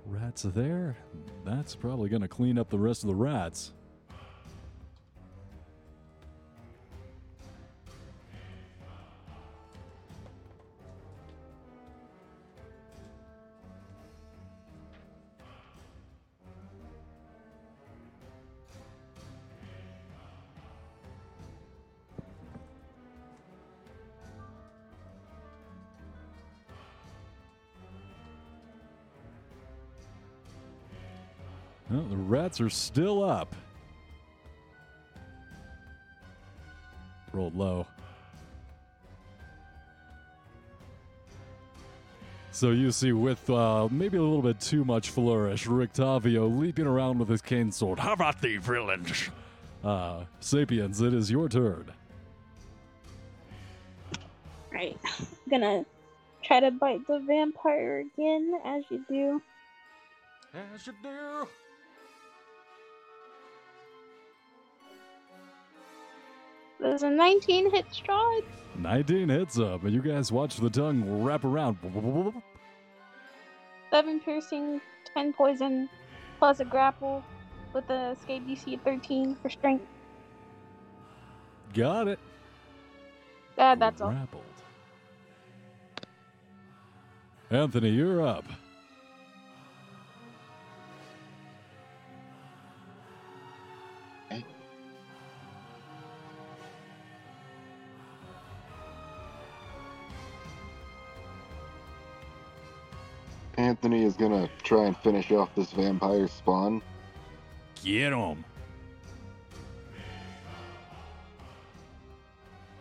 rats 0.07 0.44
are 0.44 0.50
there. 0.50 0.96
That's 1.44 1.74
probably 1.74 2.09
to 2.22 2.28
clean 2.28 2.59
up 2.59 2.70
the 2.70 2.78
rest 2.78 3.03
of 3.03 3.09
the 3.09 3.14
rats. 3.14 3.72
Well, 32.33 32.43
rats 32.43 32.62
are 32.62 32.70
still 32.70 33.22
up. 33.22 33.55
Rolled 37.33 37.55
low. 37.55 37.87
So 42.53 42.70
you 42.70 42.91
see, 42.91 43.12
with 43.12 43.49
uh, 43.51 43.89
maybe 43.91 44.16
a 44.16 44.22
little 44.22 44.43
bit 44.43 44.61
too 44.61 44.85
much 44.85 45.11
flourish, 45.11 45.66
Rictavio 45.66 46.59
leaping 46.59 46.87
around 46.87 47.18
with 47.18 47.28
his 47.28 47.43
cane 47.43 47.70
sword. 47.70 47.99
How 47.99 48.12
about 48.12 48.41
the 48.41 48.57
villains? 48.59 49.28
Uh, 49.85 50.24
Sapius, 50.41 51.01
it 51.01 51.12
is 51.12 51.30
your 51.30 51.49
turn. 51.49 51.91
Right. 54.70 54.99
gonna 55.51 55.85
try 56.43 56.61
to 56.61 56.70
bite 56.70 57.07
the 57.07 57.18
vampire 57.20 58.01
again, 58.01 58.59
as 58.64 58.85
you 58.91 59.05
do. 59.09 59.43
As 60.55 60.87
you 60.87 60.95
do. 61.03 61.49
There's 66.83 67.05
a 67.05 67.11
19 67.11 67.70
hit 67.70 67.87
Strahd. 67.93 68.43
19 68.76 69.28
hits 69.28 69.57
up, 69.59 69.85
and 69.85 69.93
you 69.93 70.03
guys 70.03 70.33
watch 70.33 70.57
the 70.57 70.68
tongue 70.68 71.22
wrap 71.22 71.45
around. 71.45 71.78
7 73.91 74.20
piercing, 74.20 74.80
10 75.14 75.33
poison, 75.33 75.89
plus 76.41 76.59
a 76.59 76.64
grapple 76.64 77.22
with 77.72 77.89
a 77.89 78.16
escape 78.18 78.47
DC 78.49 78.74
of 78.74 78.80
13 78.83 79.37
for 79.41 79.49
strength. 79.49 79.87
Got 81.72 82.09
it. 82.09 82.18
Uh, 83.57 83.76
that's 83.76 84.01
all. 84.01 84.14
Anthony, 87.51 87.91
you're 87.91 88.26
up. 88.26 88.45
Anthony 103.59 104.05
is 104.05 104.14
gonna 104.14 104.48
try 104.62 104.84
and 104.86 104.96
finish 104.98 105.30
off 105.30 105.55
this 105.55 105.72
vampire 105.72 106.26
spawn. 106.26 106.80
Get 107.84 108.12
him. 108.12 108.44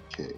Okay. 0.07 0.33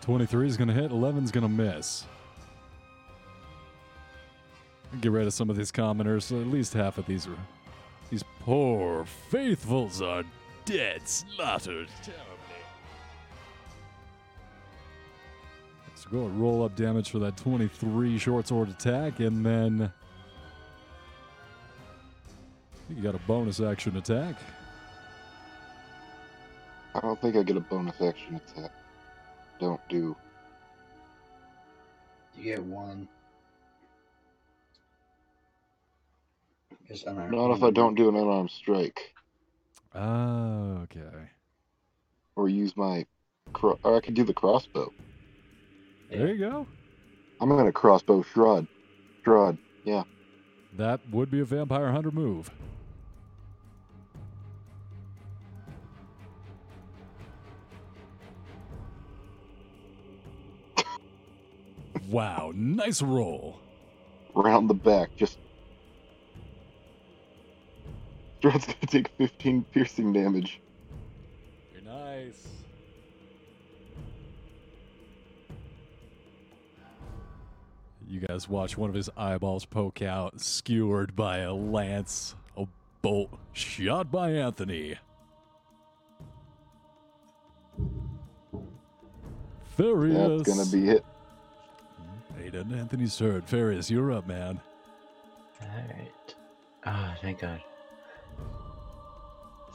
Twenty-three 0.00 0.46
is 0.46 0.56
gonna 0.56 0.72
hit. 0.72 0.90
11's 0.90 1.30
gonna 1.30 1.48
miss. 1.48 2.04
Get 5.00 5.10
rid 5.12 5.26
of 5.26 5.32
some 5.32 5.50
of 5.50 5.56
these 5.56 5.70
commoners. 5.70 6.30
At 6.30 6.46
least 6.46 6.74
half 6.74 6.98
of 6.98 7.06
these 7.06 7.26
are. 7.26 7.36
These 8.10 8.22
poor 8.40 9.06
faithfuls 9.30 10.00
are 10.02 10.22
dead, 10.64 11.06
slaughtered 11.06 11.88
terribly. 12.02 12.24
So 15.94 16.08
go 16.10 16.26
and 16.26 16.40
roll 16.40 16.64
up 16.64 16.76
damage 16.76 17.10
for 17.10 17.18
that 17.20 17.36
23 17.36 18.18
short 18.18 18.48
sword 18.48 18.68
attack, 18.68 19.20
and 19.20 19.44
then 19.44 19.92
you 22.90 23.02
got 23.02 23.14
a 23.14 23.20
bonus 23.26 23.60
action 23.60 23.96
attack. 23.96 24.36
I 26.94 27.00
don't 27.00 27.20
think 27.20 27.36
I 27.36 27.42
get 27.42 27.56
a 27.56 27.60
bonus 27.60 28.00
action 28.00 28.36
attack. 28.36 28.70
Don't 29.58 29.80
do. 29.88 30.14
You 32.36 32.44
get 32.44 32.62
one. 32.62 33.08
Not 37.06 37.56
if 37.56 37.62
I 37.62 37.70
don't 37.70 37.94
do 37.94 38.08
an 38.08 38.16
unarmed 38.16 38.50
strike 38.50 39.13
Ah, 39.94 40.82
okay. 40.82 41.28
or 42.36 42.48
use 42.48 42.76
my. 42.76 43.06
Cro- 43.52 43.78
or 43.84 43.96
I 43.96 44.00
could 44.00 44.14
do 44.14 44.24
the 44.24 44.34
crossbow. 44.34 44.92
There 46.10 46.28
you 46.28 46.38
go. 46.38 46.66
I'm 47.40 47.48
gonna 47.48 47.70
crossbow 47.72 48.22
Strahd. 48.22 48.66
Strahd. 49.24 49.58
Yeah. 49.84 50.02
That 50.76 51.00
would 51.12 51.30
be 51.30 51.40
a 51.40 51.44
vampire 51.44 51.92
hunter 51.92 52.10
move. 52.10 52.50
wow, 62.08 62.50
nice 62.54 63.00
roll. 63.02 63.60
Round 64.34 64.68
the 64.68 64.74
back. 64.74 65.14
Just. 65.16 65.38
Strahd's 68.44 68.66
gonna 68.66 68.86
take 68.86 69.08
15 69.16 69.64
piercing 69.72 70.12
damage. 70.12 70.60
You're 71.72 71.82
nice. 71.82 72.46
You 78.06 78.20
guys 78.20 78.46
watch 78.46 78.76
one 78.76 78.90
of 78.90 78.94
his 78.94 79.08
eyeballs 79.16 79.64
poke 79.64 80.02
out, 80.02 80.40
skewered 80.42 81.16
by 81.16 81.38
a 81.38 81.54
lance, 81.54 82.34
a 82.58 82.66
bolt 83.00 83.30
shot 83.54 84.12
by 84.12 84.32
Anthony. 84.32 84.96
Farius. 89.78 90.44
That's 90.44 90.56
gonna 90.56 90.70
be 90.70 90.86
hit. 90.86 91.04
Aiden, 92.38 92.78
Anthony's 92.78 93.16
turn. 93.16 93.40
Farius, 93.40 93.90
you're 93.90 94.12
up, 94.12 94.26
man. 94.26 94.60
Alright. 95.62 96.34
Ah, 96.84 97.16
thank 97.22 97.40
God. 97.40 97.62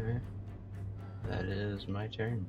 Alright. 0.00 0.22
That 1.28 1.44
is 1.44 1.86
my 1.88 2.06
turn. 2.08 2.46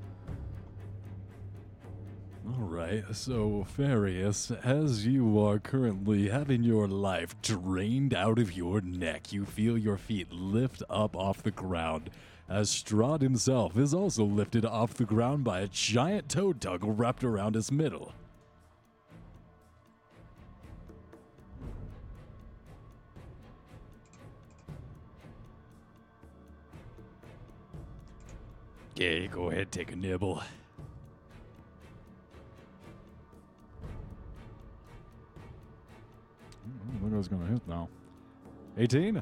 All 2.47 2.61
right, 2.61 3.03
so 3.11 3.65
Farius, 3.75 4.51
as 4.63 5.07
you 5.07 5.39
are 5.39 5.57
currently 5.57 6.29
having 6.29 6.63
your 6.63 6.87
life 6.87 7.35
drained 7.41 8.13
out 8.13 8.37
of 8.37 8.53
your 8.53 8.81
neck, 8.81 9.33
you 9.33 9.45
feel 9.45 9.79
your 9.79 9.97
feet 9.97 10.31
lift 10.31 10.83
up 10.87 11.15
off 11.15 11.41
the 11.41 11.49
ground. 11.49 12.11
As 12.47 12.69
Strahd 12.69 13.21
himself 13.21 13.75
is 13.77 13.95
also 13.95 14.23
lifted 14.23 14.63
off 14.63 14.93
the 14.93 15.05
ground 15.05 15.43
by 15.43 15.61
a 15.61 15.67
giant 15.67 16.29
toad 16.29 16.61
tug 16.61 16.81
wrapped 16.83 17.23
around 17.23 17.55
his 17.55 17.71
middle. 17.71 18.13
Okay, 28.91 29.27
go 29.27 29.49
ahead, 29.49 29.71
take 29.71 29.91
a 29.91 29.95
nibble. 29.95 30.43
Think 37.01 37.13
I 37.13 37.17
was 37.17 37.27
gonna 37.27 37.45
hit 37.45 37.61
now. 37.67 37.89
18? 38.77 39.21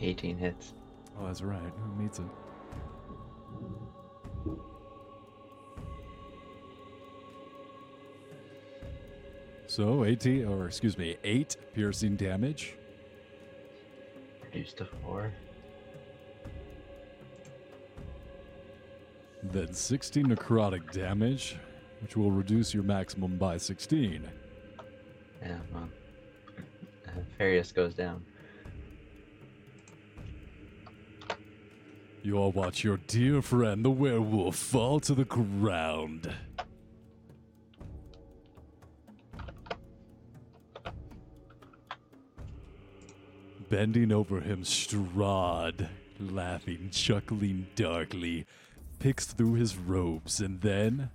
18 0.00 0.38
hits. 0.38 0.74
Oh, 1.18 1.26
that's 1.26 1.42
right. 1.42 1.60
Who 1.60 2.02
meets 2.02 2.18
it? 2.18 2.24
So 9.66 10.04
18, 10.04 10.46
or 10.46 10.66
excuse 10.66 10.96
me, 10.96 11.16
8 11.22 11.56
piercing 11.74 12.16
damage. 12.16 12.74
Reduced 14.44 14.78
to 14.78 14.86
4. 14.86 15.32
Then 19.42 19.72
16 19.72 20.26
necrotic 20.26 20.90
damage, 20.92 21.56
which 22.00 22.16
will 22.16 22.30
reduce 22.30 22.72
your 22.72 22.82
maximum 22.82 23.36
by 23.36 23.56
16. 23.56 24.28
Yeah, 25.42 25.58
well. 25.72 25.88
Farius 27.38 27.72
goes 27.72 27.94
down. 27.94 28.24
You 32.22 32.36
all 32.36 32.52
watch 32.52 32.84
your 32.84 32.98
dear 33.06 33.40
friend, 33.40 33.84
the 33.84 33.90
werewolf, 33.90 34.56
fall 34.56 35.00
to 35.00 35.14
the 35.14 35.24
ground. 35.24 36.34
Bending 43.70 44.12
over 44.12 44.40
him, 44.40 44.62
Strahd, 44.62 45.88
laughing, 46.18 46.88
chuckling 46.90 47.68
darkly, 47.76 48.46
picks 48.98 49.26
through 49.26 49.54
his 49.54 49.76
robes 49.76 50.40
and 50.40 50.60
then, 50.60 51.10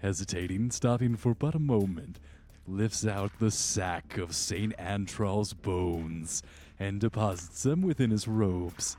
hesitating, 0.00 0.70
stopping 0.70 1.16
for 1.16 1.34
but 1.34 1.54
a 1.54 1.58
moment, 1.58 2.20
lifts 2.68 3.06
out 3.06 3.32
the 3.38 3.50
sack 3.50 4.18
of 4.18 4.34
St. 4.34 4.74
Andral's 4.78 5.52
bones 5.52 6.42
and 6.78 7.00
deposits 7.00 7.62
them 7.62 7.82
within 7.82 8.10
his 8.10 8.28
robes. 8.28 8.96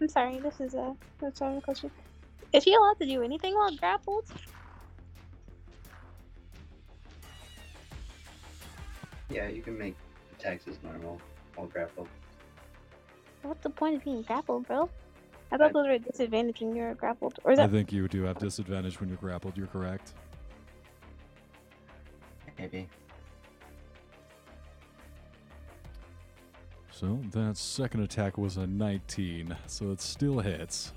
I'm 0.00 0.08
sorry, 0.08 0.38
this 0.38 0.60
is 0.60 0.74
a 0.74 0.94
that's 1.20 1.40
a 1.40 1.60
question. 1.62 1.90
Is 2.52 2.64
he 2.64 2.74
allowed 2.74 2.98
to 3.00 3.06
do 3.06 3.22
anything 3.22 3.54
while 3.54 3.74
grappled? 3.76 4.24
Yeah, 9.30 9.48
you 9.48 9.62
can 9.62 9.76
make 9.76 9.96
attacks 10.38 10.68
as 10.68 10.76
normal 10.82 11.20
while 11.56 11.66
grappled. 11.66 12.08
What's 13.42 13.62
the 13.62 13.70
point 13.70 13.96
of 13.96 14.04
being 14.04 14.22
grappled, 14.22 14.66
bro? 14.66 14.88
I 15.52 15.56
thought 15.56 15.72
those 15.72 15.86
were 15.86 15.92
a 15.92 15.98
disadvantage 15.98 16.60
when 16.60 16.74
you're 16.74 16.94
grappled. 16.94 17.38
Or 17.44 17.52
is 17.52 17.58
I 17.58 17.66
think 17.66 17.92
you 17.92 18.08
do 18.08 18.22
have 18.22 18.38
disadvantage 18.38 19.00
when 19.00 19.08
you're 19.08 19.18
grappled, 19.18 19.56
you're 19.56 19.66
correct. 19.66 20.14
Maybe. 22.64 22.88
So 26.90 27.18
that 27.32 27.58
second 27.58 28.00
attack 28.04 28.38
was 28.38 28.56
a 28.56 28.66
19, 28.66 29.54
so 29.66 29.90
it 29.90 30.00
still 30.00 30.38
hits. 30.38 30.94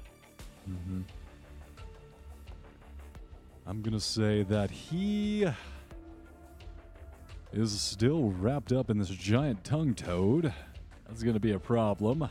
hmm 0.65 1.01
I'm 3.65 3.82
gonna 3.82 3.99
say 3.99 4.43
that 4.43 4.72
he 4.72 5.45
is 7.51 7.82
still 7.82 8.30
wrapped 8.30 8.72
up 8.72 8.89
in 8.89 8.97
this 8.97 9.09
giant 9.09 9.65
tongue 9.65 9.93
toad. 9.93 10.53
That's 11.05 11.22
gonna 11.22 11.38
be 11.38 11.51
a 11.51 11.59
problem. 11.59 12.30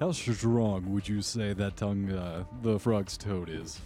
How 0.00 0.10
strong 0.10 0.92
would 0.92 1.08
you 1.08 1.22
say 1.22 1.52
that 1.52 1.76
tongue, 1.76 2.10
uh, 2.10 2.44
the 2.62 2.80
frog's 2.80 3.16
toad 3.16 3.48
is? 3.48 3.80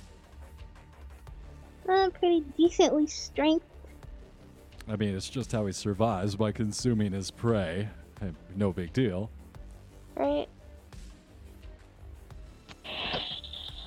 Uh, 1.89 2.11
pretty 2.11 2.45
decently 2.57 3.07
strength? 3.07 3.65
I 4.89 4.97
mean, 4.97 5.15
it's 5.15 5.29
just 5.29 5.53
how 5.53 5.67
he 5.67 5.73
survives 5.73 6.37
by 6.37 6.53
consuming 6.53 7.13
his 7.13 7.31
prey. 7.31 7.89
No 8.57 8.73
big 8.73 8.93
deal. 8.93 9.31
Right? 10.17 10.49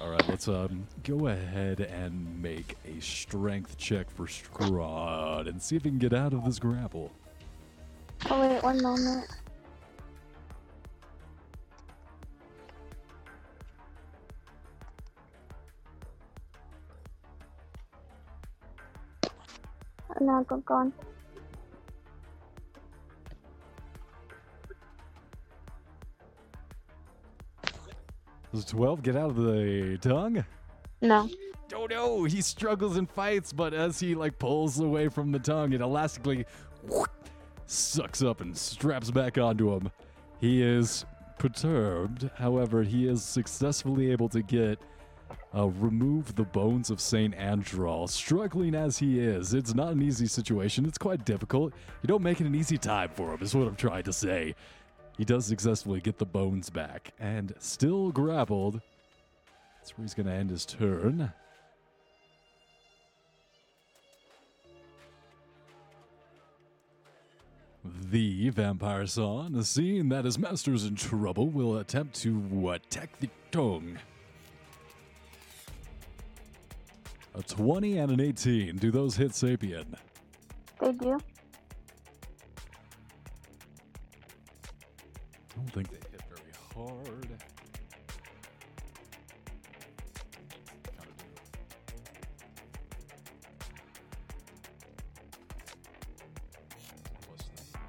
All 0.02 0.10
right, 0.10 0.28
let's 0.30 0.48
um 0.48 0.88
go 1.04 1.28
ahead 1.28 1.82
and 1.82 2.42
make 2.42 2.76
a 2.86 3.00
strength 3.02 3.78
check 3.78 4.10
for 4.10 4.26
Strahd 4.26 5.48
and 5.48 5.62
see 5.62 5.76
if 5.76 5.84
he 5.84 5.90
can 5.90 6.00
get 6.00 6.14
out 6.14 6.34
of 6.34 6.46
this 6.46 6.60
grapple. 6.60 7.12
Oh 8.30 8.40
wait, 8.40 8.64
one 8.64 8.82
moment. 8.82 9.28
Gone. 20.66 20.94
Does 28.54 28.66
12 28.66 29.02
get 29.02 29.16
out 29.16 29.32
of 29.32 29.38
the 29.38 29.98
tongue? 30.02 30.44
No. 31.02 31.30
Oh 31.74 31.86
no, 31.86 32.26
he 32.26 32.42
struggles 32.42 32.98
and 32.98 33.10
fights, 33.10 33.54
but 33.54 33.74
as 33.74 34.00
he 34.00 34.14
like 34.14 34.38
pulls 34.38 34.80
away 34.80 35.08
from 35.08 35.32
the 35.32 35.40
tongue, 35.40 35.74
it 35.74 35.82
elastically 35.82 36.46
sucks 37.66 38.22
up 38.22 38.42
and 38.42 38.56
straps 38.56 39.10
back 39.10 39.38
onto 39.38 39.74
him. 39.74 39.90
He 40.40 40.62
is 40.62 41.06
perturbed, 41.40 42.30
however, 42.36 42.84
he 42.84 43.08
is 43.08 43.24
successfully 43.24 44.12
able 44.12 44.30
to 44.30 44.42
get 44.42 44.80
uh, 45.56 45.68
remove 45.68 46.36
the 46.36 46.44
bones 46.44 46.90
of 46.90 47.02
Saint 47.02 47.36
Andral. 47.36 48.10
Struggling 48.10 48.74
as 48.76 48.98
he 48.98 49.20
is, 49.20 49.54
it's 49.54 49.74
not 49.74 49.92
an 49.92 50.02
easy 50.02 50.26
situation. 50.26 50.86
It's 50.86 50.98
quite 50.98 51.26
difficult. 51.26 51.74
You 52.02 52.08
don't 52.08 52.24
make 52.24 52.40
it 52.40 52.48
an 52.48 52.56
easy 52.56 52.78
time 52.78 53.10
for 53.14 53.34
him, 53.34 53.42
is 53.42 53.54
what 53.54 53.68
I'm 53.68 53.76
trying 53.76 54.04
to 54.04 54.14
say. 54.14 54.56
He 55.18 55.26
does 55.26 55.46
successfully 55.46 56.00
get 56.00 56.18
the 56.18 56.26
bones 56.26 56.70
back, 56.70 57.12
and 57.20 57.54
still 57.60 58.12
grappled. 58.12 58.82
That's 59.78 59.98
where 59.98 60.04
he's 60.04 60.14
going 60.14 60.28
to 60.28 60.34
end 60.34 60.50
his 60.50 60.66
turn. 60.66 61.34
The 67.84 68.50
vampire 68.50 69.08
son, 69.08 69.62
seeing 69.64 70.10
that 70.10 70.26
his 70.26 70.38
master's 70.38 70.86
in 70.86 70.96
trouble, 70.96 71.50
will 71.50 71.78
attempt 71.78 72.16
to 72.22 72.72
attack 72.72 73.20
the 73.20 73.30
tongue. 73.52 73.98
A 77.34 77.42
20 77.44 77.98
and 77.98 78.12
an 78.12 78.20
18. 78.20 78.76
Do 78.78 78.92
those 78.92 79.16
hit 79.16 79.34
Sapius? 79.34 79.86
They 80.80 80.92
do. 80.92 81.14
I 81.14 81.20
don't 85.56 85.72
think 85.74 85.90
they 85.90 85.98
hit 86.12 86.22
very 86.28 86.52
hard. 86.76 87.30
Kinda 90.84 91.14
do. 91.18 91.26
Plus 97.22 97.50
nine. 97.74 97.82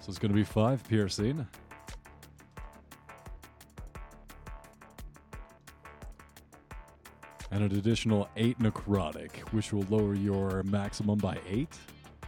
So 0.00 0.08
it's 0.08 0.18
going 0.18 0.32
to 0.32 0.36
be 0.36 0.44
five 0.44 0.82
piercing. 0.88 1.46
And 7.60 7.72
an 7.72 7.78
additional 7.78 8.26
eight 8.38 8.58
necrotic, 8.58 9.36
which 9.52 9.70
will 9.70 9.84
lower 9.90 10.14
your 10.14 10.62
maximum 10.62 11.18
by 11.18 11.36
eight, 11.46 11.76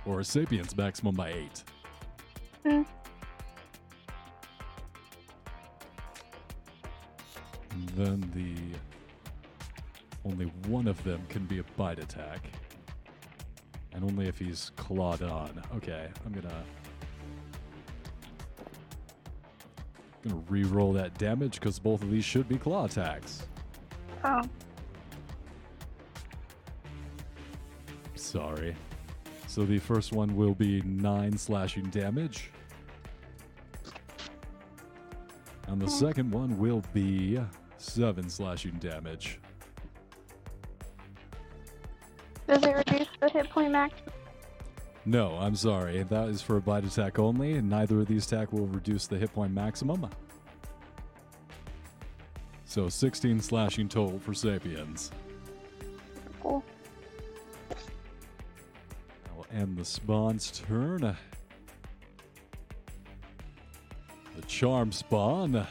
or 0.05 0.21
a 0.21 0.23
Sapius 0.23 0.77
maximum 0.77 1.15
by 1.15 1.33
eight. 1.33 1.65
Hmm. 2.63 2.83
And 7.71 7.89
then 7.97 8.31
the 8.35 8.55
only 10.31 10.53
one 10.69 10.87
of 10.87 11.03
them 11.03 11.25
can 11.31 11.47
be 11.47 11.61
a 11.61 11.65
bite 11.79 11.99
attack. 11.99 12.47
And 13.95 14.05
only 14.05 14.29
if 14.29 14.39
he's 14.39 14.71
clawed 14.77 15.23
on. 15.23 15.63
Okay, 15.77 16.11
I'm 16.27 16.33
gonna 16.33 16.63
gonna 20.29 20.43
re-roll 20.51 20.93
that 20.93 21.17
damage 21.17 21.55
because 21.55 21.79
both 21.79 22.03
of 22.03 22.11
these 22.11 22.23
should 22.23 22.51
be 22.51 22.59
claw 22.59 22.85
attacks. 22.85 23.47
Oh. 24.25 24.43
Sorry. 28.33 28.75
So 29.47 29.67
the 29.67 29.79
first 29.79 30.11
one 30.11 30.35
will 30.35 30.55
be 30.55 30.81
nine 30.87 31.37
slashing 31.37 31.91
damage. 31.91 32.51
And 35.69 35.79
the 35.79 35.91
second 35.91 36.31
one 36.31 36.57
will 36.57 36.83
be 36.95 37.39
seven 37.77 38.31
slashing 38.31 38.73
damage. 38.77 39.39
Does 42.49 42.63
it 42.65 42.75
reduce 42.75 43.09
the 43.21 43.29
hit 43.29 43.51
point 43.51 43.73
max? 43.73 44.01
No, 45.05 45.37
I'm 45.39 45.55
sorry. 45.55 46.03
That 46.05 46.31
is 46.31 46.41
for 46.41 46.57
a 46.57 46.63
bite 46.63 46.87
attack 46.87 47.19
only, 47.19 47.57
and 47.57 47.69
neither 47.69 48.01
of 48.01 48.07
these 48.07 48.25
attack 48.25 48.51
will 48.51 48.67
reduce 48.67 49.07
the 49.07 49.19
hit 49.19 49.35
point 49.35 49.53
maximum. 49.53 50.09
So 52.65 52.89
16 52.89 53.41
slashing 53.43 53.91
total 53.91 54.19
for 54.19 54.33
Sapius. 54.33 55.11
I'll 59.55 59.67
the 59.67 59.85
spawn's 59.85 60.51
turn. 60.51 61.01
The 61.01 61.17
charm 64.47 64.93
spawn. 64.93 65.67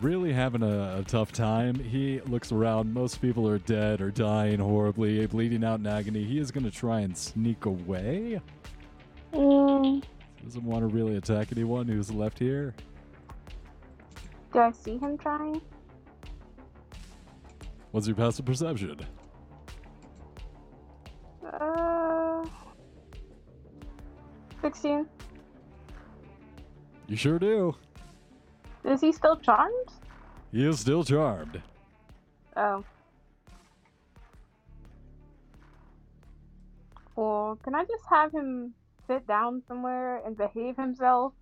Really 0.00 0.32
having 0.32 0.62
a, 0.62 0.98
a 1.00 1.04
tough 1.04 1.32
time. 1.32 1.74
He 1.74 2.20
looks 2.20 2.52
around. 2.52 2.94
Most 2.94 3.20
people 3.20 3.48
are 3.48 3.58
dead 3.58 4.00
or 4.00 4.10
dying 4.10 4.60
horribly, 4.60 5.26
bleeding 5.26 5.64
out 5.64 5.80
in 5.80 5.86
agony. 5.86 6.22
He 6.22 6.38
is 6.38 6.52
going 6.52 6.64
to 6.64 6.70
try 6.70 7.00
and 7.00 7.16
sneak 7.16 7.64
away. 7.64 8.40
Mm, 9.32 10.02
Doesn't 10.44 10.64
want 10.64 10.82
to 10.82 10.86
really 10.86 11.16
attack 11.16 11.48
anyone 11.50 11.88
who's 11.88 12.12
left 12.12 12.38
here. 12.38 12.72
do 14.52 14.60
I 14.60 14.70
see 14.70 14.96
him 14.96 15.18
trying? 15.18 15.60
What's 17.94 18.08
your 18.08 18.16
passive 18.16 18.44
perception? 18.44 19.06
Uh, 21.46 22.44
sixteen. 24.60 25.06
You 27.06 27.14
sure 27.14 27.38
do. 27.38 27.76
Is 28.84 29.00
he 29.00 29.12
still 29.12 29.36
charmed? 29.36 29.92
He 30.50 30.66
is 30.66 30.80
still 30.80 31.04
charmed. 31.04 31.62
Oh. 32.56 32.82
Well, 37.14 37.60
can 37.62 37.76
I 37.76 37.84
just 37.84 38.02
have 38.10 38.32
him 38.32 38.74
sit 39.06 39.24
down 39.28 39.62
somewhere 39.68 40.20
and 40.26 40.36
behave 40.36 40.76
himself? 40.76 41.32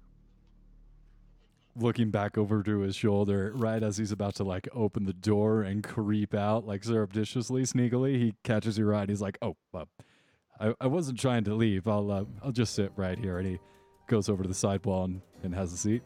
Looking 1.75 2.11
back 2.11 2.37
over 2.37 2.63
to 2.63 2.81
his 2.81 2.95
shoulder, 2.95 3.53
right 3.55 3.83
as 3.83 3.97
he's 3.97 4.13
about 4.13 4.35
to 4.35 4.45
like 4.45 4.69
open 4.75 5.05
the 5.07 5.15
door 5.15 5.63
and 5.63 5.83
creep 5.83 6.35
out, 6.35 6.67
like 6.67 6.85
surreptitiously, 6.85 7.63
sneakily, 7.63 8.17
he 8.17 8.35
catches 8.45 8.77
you 8.77 8.85
right. 8.85 9.09
He's 9.09 9.23
like, 9.23 9.39
"Oh, 9.41 9.57
uh, 9.73 9.87
I, 10.61 10.75
I 10.83 10.87
wasn't 10.87 11.19
trying 11.19 11.45
to 11.45 11.55
leave. 11.55 11.89
I'll 11.89 12.11
uh, 12.11 12.25
I'll 12.43 12.53
just 12.53 12.75
sit 12.75 12.93
right 12.95 13.19
here." 13.19 13.39
And 13.39 13.49
he 13.49 13.59
goes 14.07 14.29
over 14.29 14.43
to 14.43 14.49
the 14.49 14.55
sidewall 14.55 15.05
and, 15.05 15.23
and 15.43 15.55
has 15.55 15.73
a 15.73 15.79
seat. 15.79 16.03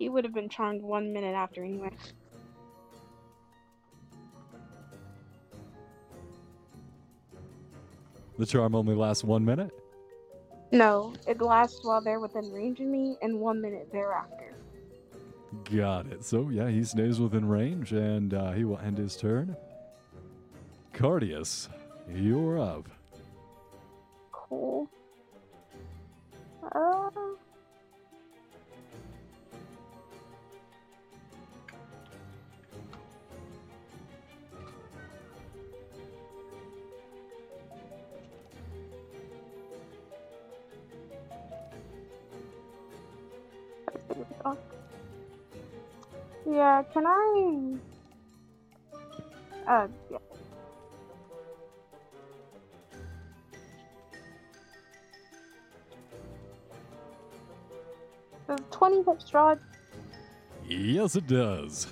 He 0.00 0.08
would 0.08 0.24
have 0.24 0.34
been 0.34 0.48
charmed 0.48 0.82
one 0.82 1.12
minute 1.12 1.36
after 1.36 1.62
anyway. 1.62 1.90
The 8.38 8.46
charm 8.46 8.74
only 8.74 8.96
lasts 8.96 9.22
one 9.22 9.44
minute. 9.44 9.70
No, 10.72 11.12
it 11.28 11.40
lasts 11.40 11.80
while 11.84 12.00
they're 12.00 12.20
within 12.20 12.50
range 12.50 12.80
of 12.80 12.86
me 12.86 13.18
and 13.22 13.38
one 13.38 13.60
minute 13.60 13.88
thereafter. 13.92 14.54
Got 15.76 16.06
it. 16.06 16.24
So 16.24 16.48
yeah, 16.48 16.68
he 16.68 16.84
stays 16.84 17.20
within 17.20 17.46
range, 17.48 17.92
and 17.92 18.34
uh, 18.34 18.52
he 18.52 18.64
will 18.64 18.78
end 18.78 18.98
his 18.98 19.16
turn. 19.16 19.56
Cardius, 20.94 21.68
you're 22.12 22.60
up. 22.60 22.88
Cool. 24.32 24.88
Uh, 26.72 27.10
Yeah, 46.50 46.82
can 46.92 47.06
I? 47.06 47.76
Uh, 49.68 49.86
yeah. 50.10 50.18
Does 58.48 58.58
20 58.72 58.96
hit 58.96 59.06
Strahd? 59.20 59.60
Yes, 60.66 61.14
it 61.14 61.28
does. 61.28 61.86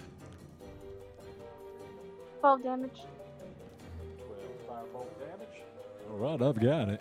12 2.40 2.62
damage. 2.64 2.90
12 4.16 4.82
firebolt 4.92 5.06
damage. 5.20 5.62
All 6.10 6.18
right, 6.18 6.42
I've 6.42 6.60
got 6.60 6.88
it. 6.88 7.00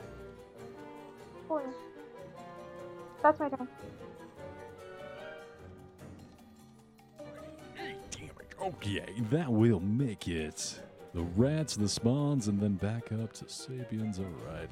Four. 1.48 1.64
That's 3.24 3.40
my 3.40 3.50
turn. 3.50 3.68
Okay, 8.68 9.06
that 9.32 9.52
will 9.52 9.80
make 9.80 10.28
it. 10.28 10.80
The 11.14 11.24
rats, 11.36 11.78
the 11.78 11.88
spawns, 11.88 12.48
and 12.48 12.60
then 12.60 12.74
back 12.74 13.12
up 13.14 13.32
to 13.34 13.46
Sapius. 13.46 14.20
All 14.20 14.26
right. 14.52 14.70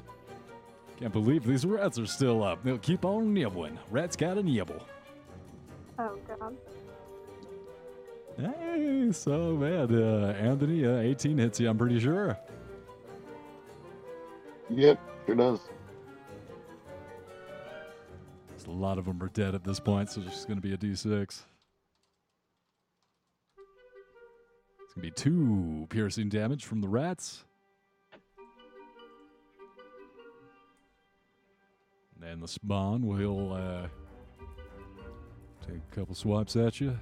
Can't 0.98 1.12
believe 1.12 1.44
these 1.44 1.64
rats 1.64 1.98
are 1.98 2.06
still 2.06 2.42
up. 2.44 2.62
They'll 2.62 2.78
keep 2.78 3.04
on 3.04 3.32
nibbling. 3.32 3.78
Rats 3.90 4.16
got 4.16 4.38
a 4.38 4.42
nibble. 4.42 4.82
Oh 5.98 6.18
god. 6.28 6.56
Hey, 8.36 9.08
so 9.12 9.54
man, 9.54 9.94
uh, 9.94 10.36
Anthony, 10.38 10.84
uh, 10.84 10.98
18 10.98 11.38
hits 11.38 11.58
you. 11.58 11.70
I'm 11.70 11.78
pretty 11.78 11.98
sure. 11.98 12.38
Yep, 14.68 15.00
sure 15.24 15.34
does. 15.34 15.60
A 18.66 18.70
lot 18.70 18.98
of 18.98 19.04
them 19.04 19.22
are 19.22 19.28
dead 19.28 19.54
at 19.54 19.62
this 19.62 19.78
point, 19.78 20.10
so 20.10 20.20
it's 20.22 20.30
just 20.30 20.48
going 20.48 20.60
to 20.60 20.62
be 20.62 20.74
a 20.74 20.76
d6. 20.76 21.44
To 24.96 25.02
be 25.02 25.10
two 25.10 25.86
piercing 25.90 26.30
damage 26.30 26.64
from 26.64 26.80
the 26.80 26.88
rats. 26.88 27.44
And 32.22 32.42
the 32.42 32.48
spawn 32.48 33.06
will 33.06 33.52
uh, 33.52 33.88
take 35.66 35.76
a 35.76 35.94
couple 35.94 36.14
swipes 36.14 36.56
at 36.56 36.80
you. 36.80 36.98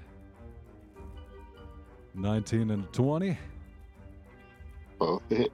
19 2.16 2.72
and 2.72 2.92
20. 2.92 3.38
Both 4.98 5.22
hit. 5.28 5.52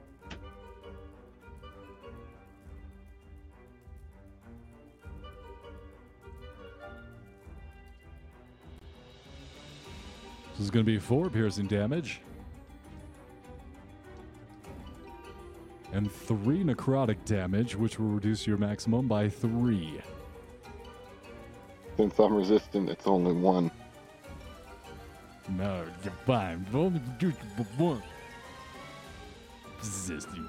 This 10.53 10.65
is 10.65 10.71
going 10.71 10.83
to 10.83 10.91
be 10.91 10.97
four 10.97 11.29
piercing 11.29 11.67
damage. 11.67 12.21
And 15.93 16.11
three 16.11 16.63
necrotic 16.63 17.23
damage, 17.25 17.75
which 17.75 17.99
will 17.99 18.07
reduce 18.07 18.47
your 18.47 18.57
maximum 18.57 19.07
by 19.07 19.27
three. 19.27 20.01
Since 21.97 22.17
I'm 22.17 22.33
resistant, 22.33 22.89
it's 22.89 23.05
only 23.07 23.33
one. 23.33 23.69
No, 25.49 25.85
you're 26.03 26.13
fine. 26.25 26.65
Only 26.73 27.01
do 27.19 27.31
one. 27.77 28.01
Resisting. 29.79 30.47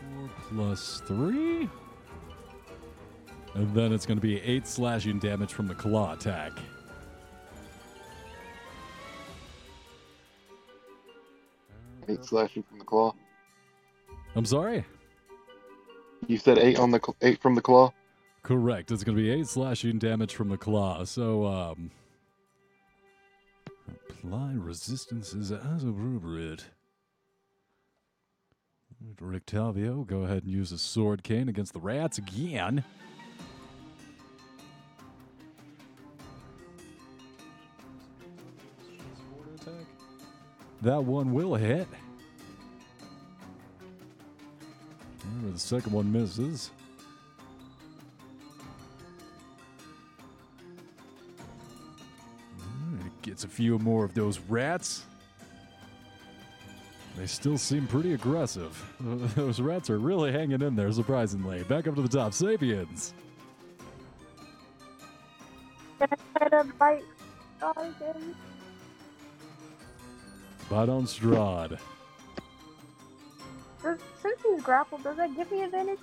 Four 0.00 0.30
plus 0.48 1.02
three. 1.06 1.68
And 3.54 3.74
then 3.74 3.92
it's 3.92 4.06
going 4.06 4.18
to 4.18 4.22
be 4.22 4.40
eight 4.42 4.66
slashing 4.66 5.18
damage 5.18 5.52
from 5.52 5.66
the 5.66 5.74
claw 5.74 6.12
attack. 6.12 6.52
Eight 12.08 12.24
slashing 12.24 12.62
from 12.62 12.78
the 12.78 12.84
claw. 12.84 13.14
I'm 14.34 14.44
sorry? 14.44 14.84
You 16.26 16.38
said 16.38 16.58
eight 16.58 16.78
on 16.78 16.90
the 16.90 16.98
cl- 16.98 17.16
eight 17.22 17.40
from 17.40 17.54
the 17.54 17.62
claw. 17.62 17.92
Correct. 18.42 18.90
It's 18.90 19.04
going 19.04 19.16
to 19.16 19.22
be 19.22 19.30
eight 19.30 19.46
slashing 19.46 19.98
damage 19.98 20.34
from 20.34 20.48
the 20.48 20.58
claw. 20.58 21.04
So, 21.04 21.46
um, 21.46 21.90
apply 24.10 24.52
resistances 24.54 25.50
as 25.50 25.84
appropriate. 25.84 26.66
Rictavio, 29.20 30.06
go 30.06 30.22
ahead 30.22 30.44
and 30.44 30.52
use 30.52 30.72
a 30.72 30.78
sword 30.78 31.22
cane 31.22 31.48
against 31.48 31.74
the 31.74 31.80
rats 31.80 32.18
again. 32.18 32.84
That 40.84 41.02
one 41.02 41.32
will 41.32 41.54
hit. 41.54 41.88
Remember, 45.24 45.52
the 45.52 45.58
second 45.58 45.92
one 45.92 46.12
misses. 46.12 46.72
It 53.00 53.22
Gets 53.22 53.44
a 53.44 53.48
few 53.48 53.78
more 53.78 54.04
of 54.04 54.12
those 54.12 54.38
rats. 54.40 55.06
They 57.16 57.26
still 57.26 57.56
seem 57.56 57.86
pretty 57.86 58.12
aggressive. 58.12 58.76
Those 59.36 59.60
rats 59.60 59.88
are 59.88 59.98
really 59.98 60.32
hanging 60.32 60.60
in 60.60 60.76
there, 60.76 60.92
surprisingly. 60.92 61.62
Back 61.62 61.88
up 61.88 61.94
to 61.94 62.02
the 62.02 62.08
top. 62.08 62.32
Sapius. 62.32 63.14
Can 65.98 66.08
I 66.10 66.16
try 66.38 66.62
to 66.62 66.72
bite? 66.78 67.04
Bite 70.70 70.88
on 70.88 71.04
Strahd. 71.06 71.78
Does, 73.82 73.98
since 74.22 74.40
he's 74.42 74.62
grappled, 74.62 75.02
does 75.04 75.16
that 75.16 75.34
give 75.36 75.50
me 75.50 75.62
advantage? 75.62 75.98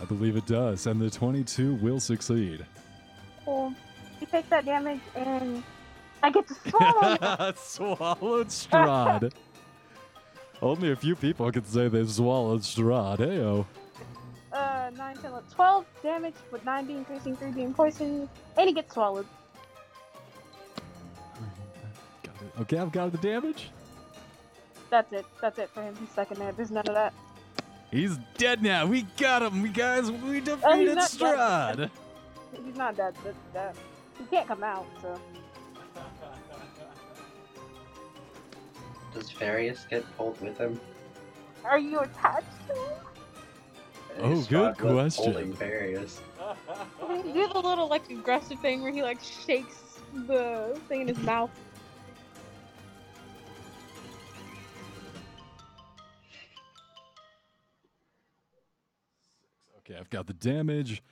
I 0.00 0.04
believe 0.06 0.36
it 0.36 0.46
does. 0.46 0.86
And 0.86 1.00
the 1.00 1.10
22 1.10 1.74
will 1.76 2.00
succeed. 2.00 2.64
Cool. 3.44 3.74
You 4.20 4.26
take 4.26 4.48
that 4.50 4.64
damage 4.64 5.00
and 5.14 5.62
I 6.22 6.30
get 6.30 6.46
to 6.48 6.54
swallow. 6.70 7.52
swallowed 7.56 8.48
Strahd. 8.48 9.32
Only 10.62 10.92
a 10.92 10.96
few 10.96 11.16
people 11.16 11.50
can 11.52 11.64
say 11.64 11.88
they've 11.88 12.10
swallowed 12.10 12.60
Strahd. 12.62 13.18
Heyo. 13.18 13.66
uh, 14.52 14.90
9, 14.96 15.16
10, 15.16 15.30
12 15.54 15.84
damage 16.02 16.34
with 16.50 16.64
9 16.64 16.86
being 16.86 17.04
piercing, 17.04 17.36
3 17.36 17.50
being 17.52 17.72
poison, 17.74 18.28
and 18.58 18.68
he 18.68 18.74
gets 18.74 18.92
swallowed. 18.94 19.26
Okay, 22.60 22.78
I've 22.78 22.92
got 22.92 23.10
the 23.12 23.18
damage. 23.18 23.70
That's 24.90 25.12
it. 25.12 25.24
That's 25.40 25.58
it 25.58 25.70
for 25.70 25.82
him. 25.82 25.96
He's 25.98 26.10
second 26.10 26.38
there. 26.38 26.52
There's 26.52 26.70
none 26.70 26.86
of 26.88 26.94
that. 26.94 27.14
He's 27.90 28.18
dead 28.36 28.62
now. 28.62 28.86
We 28.86 29.02
got 29.16 29.42
him. 29.42 29.62
We 29.62 29.68
guys, 29.70 30.10
we 30.10 30.38
oh, 30.38 30.40
defeated 30.40 30.94
not 30.96 31.16
dead. 31.18 31.38
Strahd. 31.78 31.90
He's 32.64 32.76
not 32.76 32.96
dead. 32.96 33.14
That, 33.24 33.34
that, 33.54 33.68
uh, 33.70 33.72
he 34.18 34.24
can't 34.24 34.46
come 34.46 34.62
out, 34.62 34.86
so. 35.00 35.18
Does 39.14 39.30
Farius 39.30 39.88
get 39.88 40.04
pulled 40.16 40.40
with 40.40 40.58
him? 40.58 40.80
Are 41.64 41.78
you 41.78 42.00
attached 42.00 42.46
to 42.68 42.74
him? 42.74 42.92
Oh, 44.18 44.28
Strahd 44.34 44.76
good 44.76 44.92
question. 44.92 45.32
Holding 45.32 45.54
Farius. 45.54 46.20
Do 47.08 47.48
the 47.52 47.60
little 47.60 47.88
like 47.88 48.08
aggressive 48.10 48.60
thing 48.60 48.82
where 48.82 48.92
he 48.92 49.02
like 49.02 49.20
shakes 49.22 49.82
the 50.26 50.78
thing 50.88 51.02
in 51.02 51.08
his 51.08 51.18
mouth. 51.18 51.50
Okay, 59.90 59.98
I've 59.98 60.10
got 60.10 60.26
the 60.26 60.34
damage. 60.34 61.02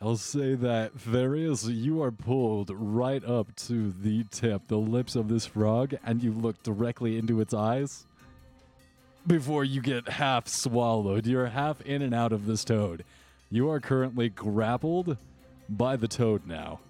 I'll 0.00 0.16
say 0.16 0.54
that 0.54 0.96
Varius, 0.96 1.68
you 1.72 2.02
are 2.02 2.10
pulled 2.10 2.70
right 2.70 3.24
up 3.24 3.54
to 3.56 3.92
the 3.92 4.24
tip, 4.30 4.66
the 4.66 4.78
lips 4.78 5.14
of 5.16 5.28
this 5.28 5.46
frog, 5.46 5.94
and 6.04 6.22
you 6.22 6.32
look 6.32 6.62
directly 6.62 7.16
into 7.16 7.40
its 7.40 7.54
eyes 7.54 8.04
before 9.26 9.64
you 9.64 9.80
get 9.80 10.08
half 10.08 10.48
swallowed. 10.48 11.26
You're 11.26 11.46
half 11.46 11.80
in 11.82 12.02
and 12.02 12.14
out 12.14 12.32
of 12.32 12.46
this 12.46 12.64
toad. 12.64 13.04
You 13.50 13.70
are 13.70 13.80
currently 13.80 14.28
grappled 14.28 15.16
by 15.68 15.96
the 15.96 16.08
toad 16.08 16.46
now. 16.46 16.80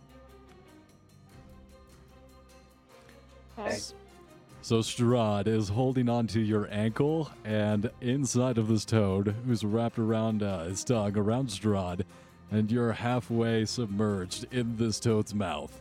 So 4.67 4.81
Strahd 4.81 5.47
is 5.47 5.69
holding 5.69 6.09
onto 6.09 6.41
your 6.41 6.67
ankle, 6.73 7.31
and 7.45 7.89
inside 8.01 8.59
of 8.59 8.67
this 8.67 8.85
toad, 8.85 9.33
who's 9.47 9.63
wrapped 9.65 9.97
around 9.97 10.43
uh, 10.43 10.65
his 10.65 10.83
tongue, 10.83 11.17
around 11.17 11.51
Strahd, 11.51 12.03
and 12.51 12.69
you're 12.69 12.91
halfway 12.91 13.65
submerged 13.65 14.47
in 14.51 14.77
this 14.77 14.99
toad's 14.99 15.33
mouth. 15.37 15.81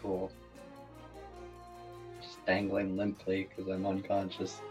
Cool. 0.00 0.32
Just 2.22 2.42
dangling 2.46 2.96
limply 2.96 3.50
because 3.54 3.70
I'm 3.70 3.84
unconscious. 3.84 4.62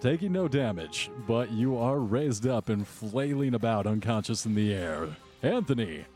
Taking 0.00 0.32
no 0.32 0.48
damage, 0.48 1.10
but 1.26 1.50
you 1.50 1.76
are 1.76 1.98
raised 1.98 2.46
up 2.46 2.70
and 2.70 2.88
flailing 2.88 3.52
about 3.52 3.86
unconscious 3.86 4.46
in 4.46 4.54
the 4.54 4.72
air. 4.72 5.14
Anthony, 5.42 6.06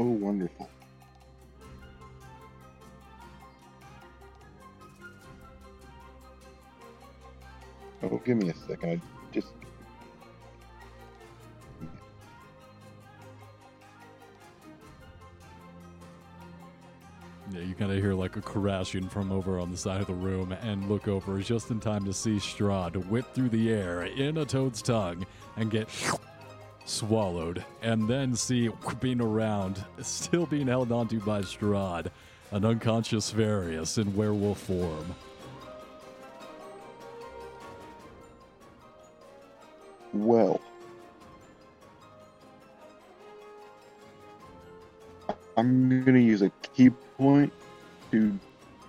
Oh, 0.00 0.04
wonderful. 0.04 0.70
Oh, 8.04 8.22
give 8.24 8.36
me 8.36 8.50
a 8.50 8.54
second. 8.54 9.02
I 9.02 9.32
just. 9.32 9.48
Yeah, 17.50 17.62
you 17.62 17.74
kind 17.74 17.90
of 17.90 17.98
hear 17.98 18.14
like 18.14 18.36
a 18.36 18.40
crashing 18.40 19.08
from 19.08 19.32
over 19.32 19.58
on 19.58 19.72
the 19.72 19.76
side 19.76 20.00
of 20.00 20.06
the 20.06 20.14
room 20.14 20.52
and 20.52 20.88
look 20.88 21.08
over 21.08 21.40
just 21.40 21.72
in 21.72 21.80
time 21.80 22.04
to 22.04 22.12
see 22.12 22.36
Strahd 22.36 22.94
whip 23.06 23.34
through 23.34 23.48
the 23.48 23.72
air 23.72 24.04
in 24.04 24.36
a 24.36 24.44
toad's 24.44 24.80
tongue 24.80 25.26
and 25.56 25.72
get 25.72 25.88
swallowed. 26.88 27.64
And 27.82 28.08
then 28.08 28.34
see 28.34 28.66
whipping 28.66 29.20
around, 29.20 29.84
still 30.02 30.46
being 30.46 30.66
held 30.66 30.92
onto 30.92 31.20
by 31.20 31.42
Strahd, 31.42 32.10
an 32.50 32.64
unconscious 32.64 33.32
Varius 33.32 33.98
in 33.98 34.14
werewolf 34.16 34.60
form. 34.60 35.14
Well. 40.12 40.60
I'm 45.56 46.04
gonna 46.04 46.20
use 46.20 46.42
a 46.42 46.50
key 46.72 46.90
point 46.90 47.52
to 48.12 48.38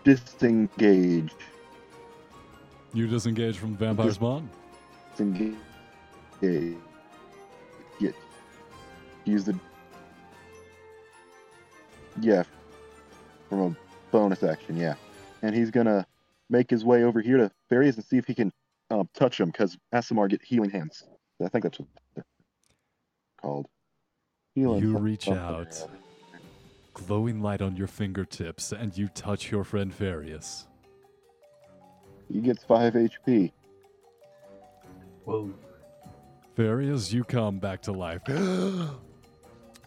disengage. 0.03 1.33
You 2.93 3.07
disengage 3.07 3.57
from 3.57 3.75
Vampire 3.75 4.05
Dis- 4.05 4.15
Spawn? 4.15 4.49
Disengage. 5.11 5.57
Get. 9.25 9.31
Use 9.31 9.45
the. 9.45 9.59
Yeah. 12.21 12.43
From 13.49 13.59
a 13.61 13.75
bonus 14.11 14.43
action, 14.43 14.77
yeah. 14.77 14.95
And 15.41 15.55
he's 15.55 15.71
gonna 15.71 16.05
make 16.49 16.69
his 16.69 16.83
way 16.83 17.03
over 17.03 17.21
here 17.21 17.37
to 17.37 17.51
Farius 17.71 17.95
and 17.95 18.03
see 18.03 18.17
if 18.17 18.25
he 18.25 18.33
can 18.33 18.51
um, 18.91 19.07
touch 19.13 19.39
him, 19.39 19.49
because 19.49 19.77
Aasimar 19.93 20.29
get 20.29 20.43
healing 20.43 20.69
hands. 20.69 21.03
I 21.43 21.47
think 21.47 21.63
that's 21.63 21.79
what 21.79 21.87
they're 22.15 22.25
called. 23.41 23.67
Healing 24.55 24.81
You 24.81 24.97
reach 24.97 25.27
or 25.27 25.37
out. 25.37 25.53
other. 25.53 25.91
Glowing 26.93 27.41
light 27.41 27.61
on 27.61 27.77
your 27.77 27.87
fingertips, 27.87 28.71
and 28.73 28.97
you 28.97 29.07
touch 29.09 29.51
your 29.51 29.63
friend 29.63 29.95
Varius. 29.97 30.65
He 32.31 32.41
gets 32.41 32.63
5 32.63 32.93
HP. 32.93 33.51
Whoa. 35.23 35.53
Varius, 36.57 37.13
you 37.13 37.23
come 37.23 37.59
back 37.59 37.81
to 37.83 37.91
life. 37.91 38.21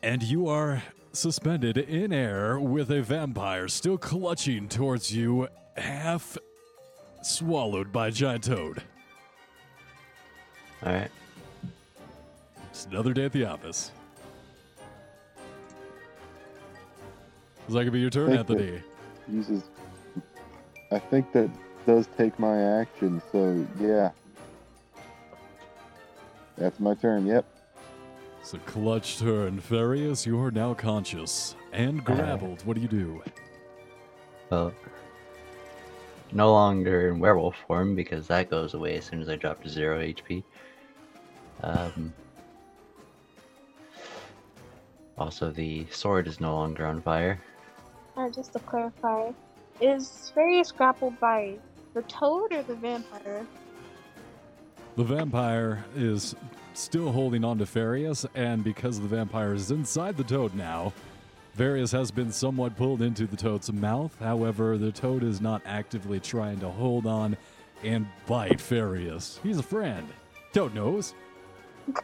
and 0.03 0.23
you 0.23 0.49
are 0.49 0.83
suspended 1.13 1.77
in 1.77 2.13
air 2.13 2.59
with 2.59 2.91
a 2.91 3.03
vampire 3.03 3.69
still 3.69 3.99
clutching 3.99 4.69
towards 4.69 5.15
you, 5.15 5.49
half 5.77 6.37
swallowed 7.23 7.93
by 7.93 8.09
a 8.09 8.11
giant 8.11 8.45
toad. 8.45 8.83
Alright. 10.85 11.11
It's 12.71 12.87
another 12.87 13.13
day 13.13 13.27
at 13.27 13.33
the 13.33 13.45
office. 13.45 13.93
Is 17.69 17.75
that 17.75 17.81
gonna 17.81 17.91
be 17.93 18.01
your 18.01 18.11
turn, 18.11 18.35
Thank 18.35 18.49
you. 18.49 18.57
Anthony? 18.57 18.83
Uses. 19.31 19.63
I 20.91 20.99
think 20.99 21.33
that 21.33 21.49
does 21.87 22.09
take 22.19 22.39
my 22.39 22.61
action, 22.81 23.23
so 23.31 23.65
yeah. 23.79 24.11
That's 26.57 26.81
my 26.81 26.95
turn, 26.95 27.27
yep. 27.27 27.47
It's 28.43 28.55
a 28.55 28.59
clutch 28.59 29.21
turn. 29.21 29.61
Varius, 29.61 30.27
you 30.27 30.37
are 30.41 30.51
now 30.51 30.75
conscious 30.75 31.55
and 31.73 32.05
grappled. 32.05 32.61
What 32.67 32.75
do 32.75 32.83
you 32.83 32.89
do? 32.89 33.23
Well, 34.51 34.75
no 36.33 36.51
longer 36.51 37.11
in 37.11 37.21
werewolf 37.21 37.55
form 37.69 37.95
because 37.95 38.27
that 38.27 38.51
goes 38.51 38.75
away 38.75 38.97
as 38.97 39.05
soon 39.05 39.23
as 39.23 39.29
I 39.29 39.37
drop 39.37 39.63
to 39.63 39.69
zero 39.69 40.01
HP. 40.01 40.43
Um, 41.63 42.13
also, 45.17 45.53
the 45.53 45.87
sword 45.93 46.27
is 46.27 46.41
no 46.41 46.57
longer 46.57 46.85
on 46.85 47.01
fire. 47.01 47.41
Uh, 48.17 48.29
just 48.29 48.55
to 48.55 48.59
clarify, 48.59 49.31
is 49.81 50.33
Varius 50.35 50.77
grappled 50.77 51.19
by 51.21 51.55
the 51.95 52.03
toad 52.03 52.53
or 52.53 52.65
the 52.65 52.75
vampire? 52.75 53.47
The 54.95 55.05
vampire 55.05 55.85
is 55.97 56.35
still 56.75 57.13
holding 57.13 57.45
on 57.45 57.59
to 57.59 57.65
Farius, 57.65 58.27
and 58.35 58.63
because 58.63 59.01
the 59.01 59.09
vampire 59.09 59.55
is 59.55 59.71
inside 59.71 60.19
the 60.19 60.25
toad 60.25 60.55
now, 60.55 60.93
Varius 61.57 61.93
has 61.93 62.11
been 62.11 62.31
somewhat 62.31 62.77
pulled 62.77 63.01
into 63.01 63.27
the 63.27 63.37
toad's 63.37 63.73
mouth. 63.73 64.15
However, 64.19 64.77
the 64.77 64.93
toad 64.93 65.23
is 65.23 65.41
not 65.41 65.63
actively 65.65 66.21
trying 66.21 66.61
to 66.61 66.69
hold 66.69 67.07
on 67.07 67.37
and 67.83 68.07
bite 68.27 68.59
Farius. 68.59 69.39
He's 69.43 69.59
a 69.59 69.63
friend. 69.63 70.07
Toad 70.53 70.75
knows. 70.75 71.15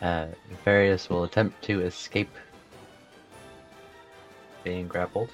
Uh, 0.00 0.28
Varius 0.64 1.08
will 1.08 1.24
attempt 1.24 1.60
to 1.64 1.80
escape 1.80 2.30
being 4.62 4.86
grappled. 4.86 5.28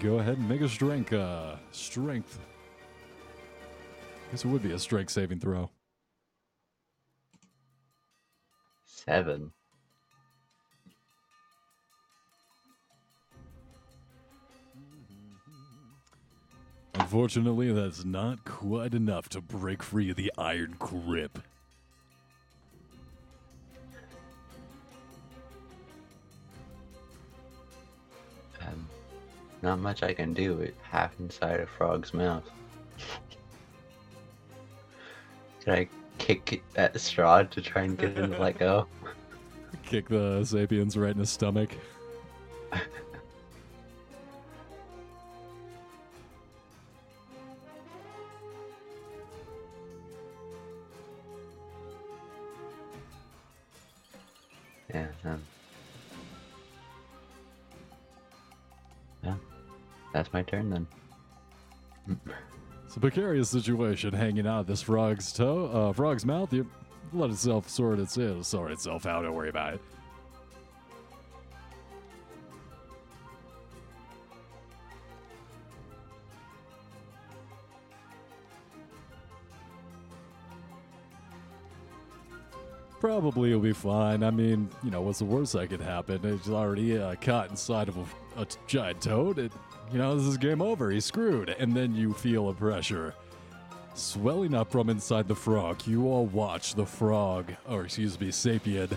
Go 0.00 0.18
ahead 0.18 0.38
and 0.38 0.48
make 0.48 0.60
a 0.60 0.68
strength. 0.68 1.12
Uh, 1.12 1.54
strength. 1.70 2.40
Guess 4.36 4.44
it 4.44 4.48
would 4.48 4.62
be 4.62 4.72
a 4.72 4.78
strike 4.78 5.08
saving 5.08 5.40
throw. 5.40 5.70
Seven. 8.84 9.50
Unfortunately, 16.96 17.72
that's 17.72 18.04
not 18.04 18.44
quite 18.44 18.92
enough 18.92 19.30
to 19.30 19.40
break 19.40 19.82
free 19.82 20.10
of 20.10 20.16
the 20.16 20.30
iron 20.36 20.76
grip. 20.78 21.38
Um, 28.60 28.86
not 29.62 29.78
much 29.78 30.02
I 30.02 30.12
can 30.12 30.34
do 30.34 30.56
with 30.56 30.74
half 30.82 31.18
inside 31.20 31.60
a 31.60 31.66
frog's 31.66 32.12
mouth. 32.12 32.44
Can 35.66 35.74
I 35.74 35.88
kick 36.18 36.52
it 36.52 36.62
at 36.76 36.94
Strahd 36.94 37.50
to 37.50 37.60
try 37.60 37.82
and 37.82 37.98
get 37.98 38.16
him 38.16 38.30
to 38.30 38.38
let 38.38 38.56
go? 38.56 38.86
Kick 39.82 40.08
the 40.08 40.44
Sapius 40.44 40.96
right 40.96 41.10
in 41.10 41.18
the 41.18 41.26
stomach. 41.26 41.70
Yeah, 54.94 55.08
um. 55.24 55.42
Yeah. 59.24 59.34
That's 60.12 60.32
my 60.32 60.42
turn 60.42 60.70
then. 60.70 60.86
It's 62.96 63.04
a 63.04 63.10
precarious 63.10 63.50
situation 63.50 64.14
hanging 64.14 64.46
out 64.46 64.60
of 64.60 64.66
this 64.66 64.80
frog's 64.80 65.30
toe, 65.30 65.66
uh, 65.66 65.92
frog's 65.92 66.24
mouth. 66.24 66.50
You 66.50 66.66
let 67.12 67.28
itself 67.28 67.68
sort 67.68 67.98
its 67.98 68.16
it'll 68.16 68.42
sort 68.42 68.72
itself 68.72 69.04
out. 69.04 69.20
Don't 69.20 69.34
worry 69.34 69.50
about 69.50 69.74
it. 69.74 69.82
Probably 83.16 83.54
will 83.54 83.60
be 83.60 83.72
fine. 83.72 84.22
I 84.22 84.30
mean, 84.30 84.68
you 84.84 84.90
know, 84.90 85.00
what's 85.00 85.20
the 85.20 85.24
worst 85.24 85.54
that 85.54 85.70
could 85.70 85.80
happen? 85.80 86.20
He's 86.22 86.50
already 86.50 86.98
uh, 86.98 87.14
caught 87.14 87.48
inside 87.48 87.88
of 87.88 87.96
a, 87.96 88.42
a 88.42 88.46
giant 88.66 89.00
toad. 89.00 89.38
It, 89.38 89.52
you 89.90 89.96
know, 89.96 90.14
this 90.18 90.26
is 90.26 90.36
game 90.36 90.60
over. 90.60 90.90
He's 90.90 91.06
screwed. 91.06 91.48
And 91.48 91.74
then 91.74 91.94
you 91.94 92.12
feel 92.12 92.50
a 92.50 92.52
pressure 92.52 93.14
swelling 93.94 94.52
up 94.52 94.70
from 94.70 94.90
inside 94.90 95.28
the 95.28 95.34
frog. 95.34 95.86
You 95.86 96.08
all 96.08 96.26
watch 96.26 96.74
the 96.74 96.84
frog, 96.84 97.54
or 97.66 97.86
excuse 97.86 98.20
me, 98.20 98.30
Sapius, 98.30 98.90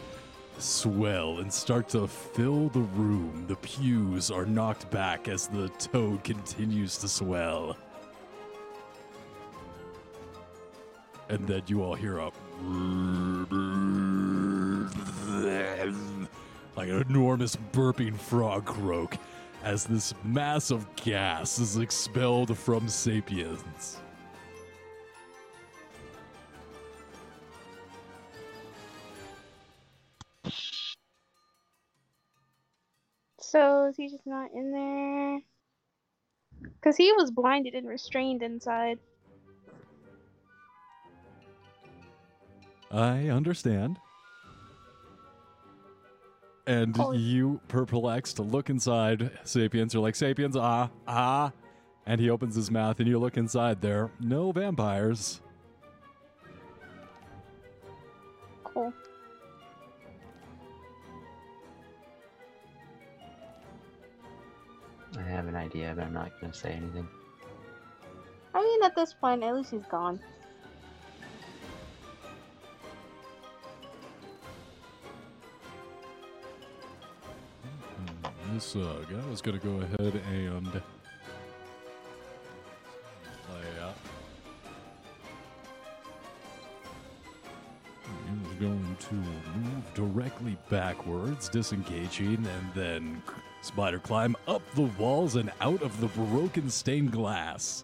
swell 0.57 1.37
and 1.37 1.51
start 1.51 1.87
to 1.89 2.05
fill 2.05 2.67
the 2.67 2.81
room. 2.81 3.45
The 3.47 3.55
pews 3.55 4.29
are 4.31 4.45
knocked 4.45 4.91
back 4.91 5.29
as 5.29 5.47
the 5.47 5.69
toad 5.69 6.25
continues 6.25 6.97
to 6.97 7.07
swell. 7.07 7.77
And 11.29 11.47
then 11.47 11.61
you 11.67 11.83
all 11.83 11.95
hear 11.95 12.17
a 12.17 12.33
like 16.75 16.89
an 16.89 17.05
enormous 17.09 17.55
burping 17.71 18.17
frog 18.17 18.65
croak 18.65 19.17
as 19.63 19.85
this 19.85 20.13
mass 20.23 20.71
of 20.71 20.87
gas 20.95 21.59
is 21.59 21.77
expelled 21.77 22.57
from 22.57 22.87
Sapius. 22.87 23.97
So 33.41 33.87
is 33.87 33.97
he 33.97 34.09
just 34.09 34.27
not 34.27 34.51
in 34.53 34.71
there? 34.71 35.39
Because 36.61 36.95
he 36.95 37.11
was 37.13 37.31
blinded 37.31 37.73
and 37.73 37.87
restrained 37.87 38.43
inside. 38.43 38.99
I 42.91 43.29
understand. 43.29 43.99
And 46.67 46.95
Oh. 46.99 47.11
you, 47.11 47.61
perplexed, 47.67 48.39
look 48.39 48.69
inside. 48.69 49.31
Sapius 49.43 49.95
are 49.95 49.99
like, 49.99 50.15
Sapius, 50.15 50.55
ah, 50.55 50.89
ah. 51.07 51.51
And 52.05 52.19
he 52.21 52.29
opens 52.29 52.55
his 52.55 52.69
mouth, 52.71 52.99
and 52.99 53.07
you 53.07 53.19
look 53.19 53.37
inside 53.37 53.81
there. 53.81 54.11
No 54.19 54.51
vampires. 54.51 55.41
Cool. 58.63 58.93
I 65.17 65.21
have 65.23 65.47
an 65.47 65.55
idea, 65.55 65.93
but 65.95 66.05
I'm 66.05 66.13
not 66.13 66.31
gonna 66.39 66.53
say 66.53 66.71
anything. 66.71 67.07
I 68.53 68.61
mean, 68.63 68.83
at 68.83 68.95
this 68.95 69.13
point, 69.13 69.43
at 69.43 69.55
least 69.55 69.71
he's 69.71 69.85
gone. 69.85 70.19
This 78.53 78.75
uh, 78.75 79.03
guy 79.09 79.31
is 79.31 79.41
going 79.41 79.59
to 79.59 79.65
go 79.65 79.81
ahead 79.81 80.21
and 80.31 80.71
play. 80.71 80.81
He's 88.03 88.59
going 88.59 88.97
to 88.99 89.13
move 89.15 89.93
directly 89.93 90.57
backwards, 90.69 91.47
disengaging, 91.49 92.45
and 92.45 92.73
then 92.73 93.21
spider 93.61 93.99
climb 93.99 94.35
up 94.47 94.61
the 94.73 94.89
walls 94.97 95.35
and 95.35 95.51
out 95.61 95.81
of 95.81 95.99
the 95.99 96.07
broken 96.07 96.69
stained 96.69 97.11
glass. 97.11 97.83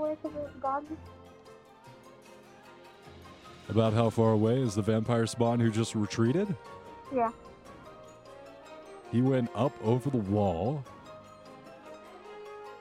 Away 0.00 0.12
it 0.24 0.60
gone? 0.60 0.86
About 3.68 3.92
how 3.92 4.10
far 4.10 4.32
away 4.32 4.60
is 4.60 4.74
the 4.74 4.82
vampire 4.82 5.26
spawn 5.26 5.60
who 5.60 5.70
just 5.70 5.94
retreated? 5.94 6.54
Yeah. 7.14 7.30
He 9.12 9.22
went 9.22 9.50
up 9.54 9.72
over 9.84 10.10
the 10.10 10.16
wall. 10.16 10.84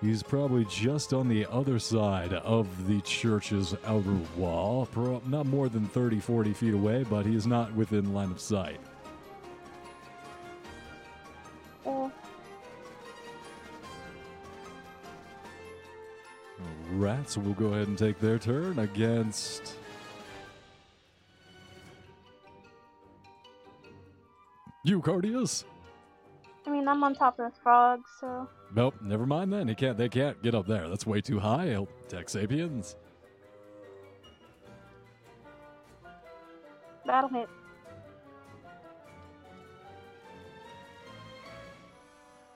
He's 0.01 0.23
probably 0.23 0.65
just 0.65 1.13
on 1.13 1.27
the 1.27 1.45
other 1.47 1.77
side 1.77 2.33
of 2.33 2.87
the 2.87 3.01
church's 3.01 3.75
outer 3.85 4.17
wall, 4.37 4.87
not 5.27 5.45
more 5.45 5.67
than 5.67 5.87
30, 5.87 6.19
40 6.19 6.53
feet 6.53 6.73
away, 6.73 7.03
but 7.09 7.25
he 7.25 7.35
is 7.35 7.45
not 7.45 7.73
within 7.73 8.13
line 8.13 8.31
of 8.31 8.39
sight. 8.39 8.79
Rats 16.99 17.37
will 17.37 17.53
go 17.53 17.67
ahead 17.67 17.87
and 17.87 17.97
take 17.97 18.19
their 18.19 18.37
turn 18.37 18.77
against. 18.77 19.75
You, 24.83 25.01
Cardius? 25.01 25.63
I 26.67 26.71
mean, 26.71 26.89
I'm 26.89 27.01
on 27.03 27.15
top 27.15 27.39
of 27.39 27.53
the 27.53 27.59
frog, 27.61 28.01
so 28.19 28.49
Nope, 28.75 28.95
never 29.01 29.25
mind 29.25 29.53
then. 29.53 29.69
He 29.69 29.75
can't. 29.75 29.97
They 29.97 30.09
can't 30.09 30.41
get 30.43 30.53
up 30.53 30.67
there. 30.67 30.89
That's 30.89 31.07
way 31.07 31.21
too 31.21 31.39
high. 31.39 31.67
He'll 31.67 31.87
attack 32.05 32.27
Sapius. 32.27 32.95
that'll 37.05 37.29
hit. 37.29 37.49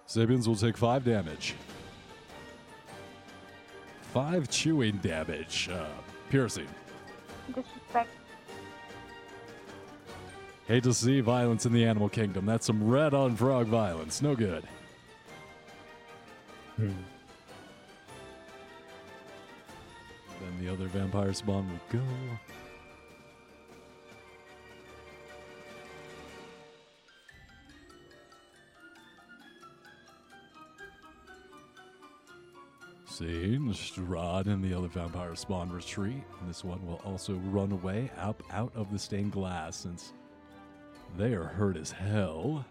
Sapius 0.06 0.48
will 0.48 0.56
take 0.56 0.78
five 0.78 1.06
damage. 1.06 1.56
Five 4.14 4.48
chewing 4.48 4.98
damage. 4.98 5.70
Uh, 5.74 5.88
piercing. 6.30 6.68
Disrespect. 7.48 8.12
Hate 10.68 10.84
to 10.84 10.94
see 10.94 11.20
violence 11.20 11.66
in 11.66 11.74
the 11.74 11.84
animal 11.84 12.10
kingdom. 12.10 12.46
That's 12.46 12.68
some 12.68 12.88
red 12.88 13.16
on 13.16 13.36
frog 13.36 13.66
violence. 13.66 14.22
No 14.22 14.36
good. 14.36 14.64
then 16.78 16.96
the 20.60 20.72
other 20.72 20.86
vampire 20.90 21.34
spawn 21.34 21.68
will 21.68 22.00
go. 22.00 22.06
Seeing 33.14 33.72
Strahd 33.74 34.48
and 34.48 34.64
the 34.64 34.76
other 34.76 34.88
vampire 34.88 35.36
spawn 35.36 35.72
retreat, 35.72 36.24
And 36.40 36.50
this 36.50 36.64
one 36.64 36.84
will 36.84 37.00
also 37.06 37.36
run 37.52 37.72
away 37.72 38.10
up 38.18 38.42
out 38.50 38.72
of 38.74 38.92
the 38.92 38.98
stained 38.98 39.34
glass 39.34 39.78
since 39.78 40.14
they 41.16 41.34
are 41.34 41.44
hurt 41.44 41.78
as 41.78 41.92
hell. 41.92 42.66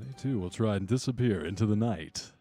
They 0.00 0.12
too 0.16 0.38
will 0.38 0.48
try 0.48 0.76
and 0.76 0.88
disappear 0.88 1.44
into 1.44 1.66
the 1.66 1.76
night. 1.76 2.32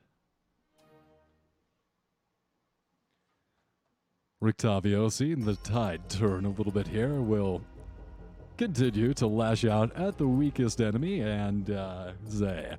Rictavio, 4.41 5.11
seeing 5.11 5.43
the 5.43 5.55
tide 5.57 6.09
turn 6.09 6.45
a 6.45 6.49
little 6.49 6.71
bit 6.71 6.87
here, 6.87 7.21
will 7.21 7.61
continue 8.57 9.13
to 9.15 9.27
lash 9.27 9.65
out 9.65 9.95
at 9.95 10.17
the 10.17 10.27
weakest 10.27 10.81
enemy 10.81 11.21
and 11.21 11.69
uh, 11.71 12.11
say, 12.27 12.75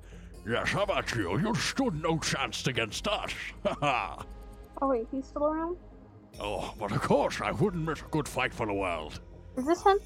Yes, 0.47 0.69
how 0.69 0.83
about 0.83 1.13
you? 1.15 1.39
You 1.39 1.55
stood 1.55 2.01
no 2.01 2.19
chance 2.19 2.67
against 2.67 3.07
us. 3.07 3.31
Ha 3.65 3.75
ha. 3.79 4.25
Oh 4.81 4.87
wait, 4.87 5.07
he's 5.11 5.27
still 5.27 5.45
around? 5.47 5.77
Oh, 6.39 6.73
but 6.77 6.91
of 6.91 7.01
course, 7.01 7.39
I 7.41 7.51
wouldn't 7.51 7.85
miss 7.85 8.01
a 8.01 8.05
good 8.05 8.27
fight 8.27 8.53
for 8.53 8.65
the 8.65 8.73
world. 8.73 9.21
Is 9.55 9.65
this 9.65 9.83
him? 9.83 9.97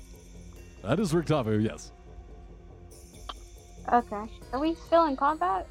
That 0.84 1.00
is 1.00 1.14
Rictavio, 1.14 1.64
yes. 1.64 1.92
Okay. 3.92 4.26
Are 4.52 4.60
we 4.60 4.76
still 4.76 5.06
in 5.06 5.16
combat? 5.16 5.68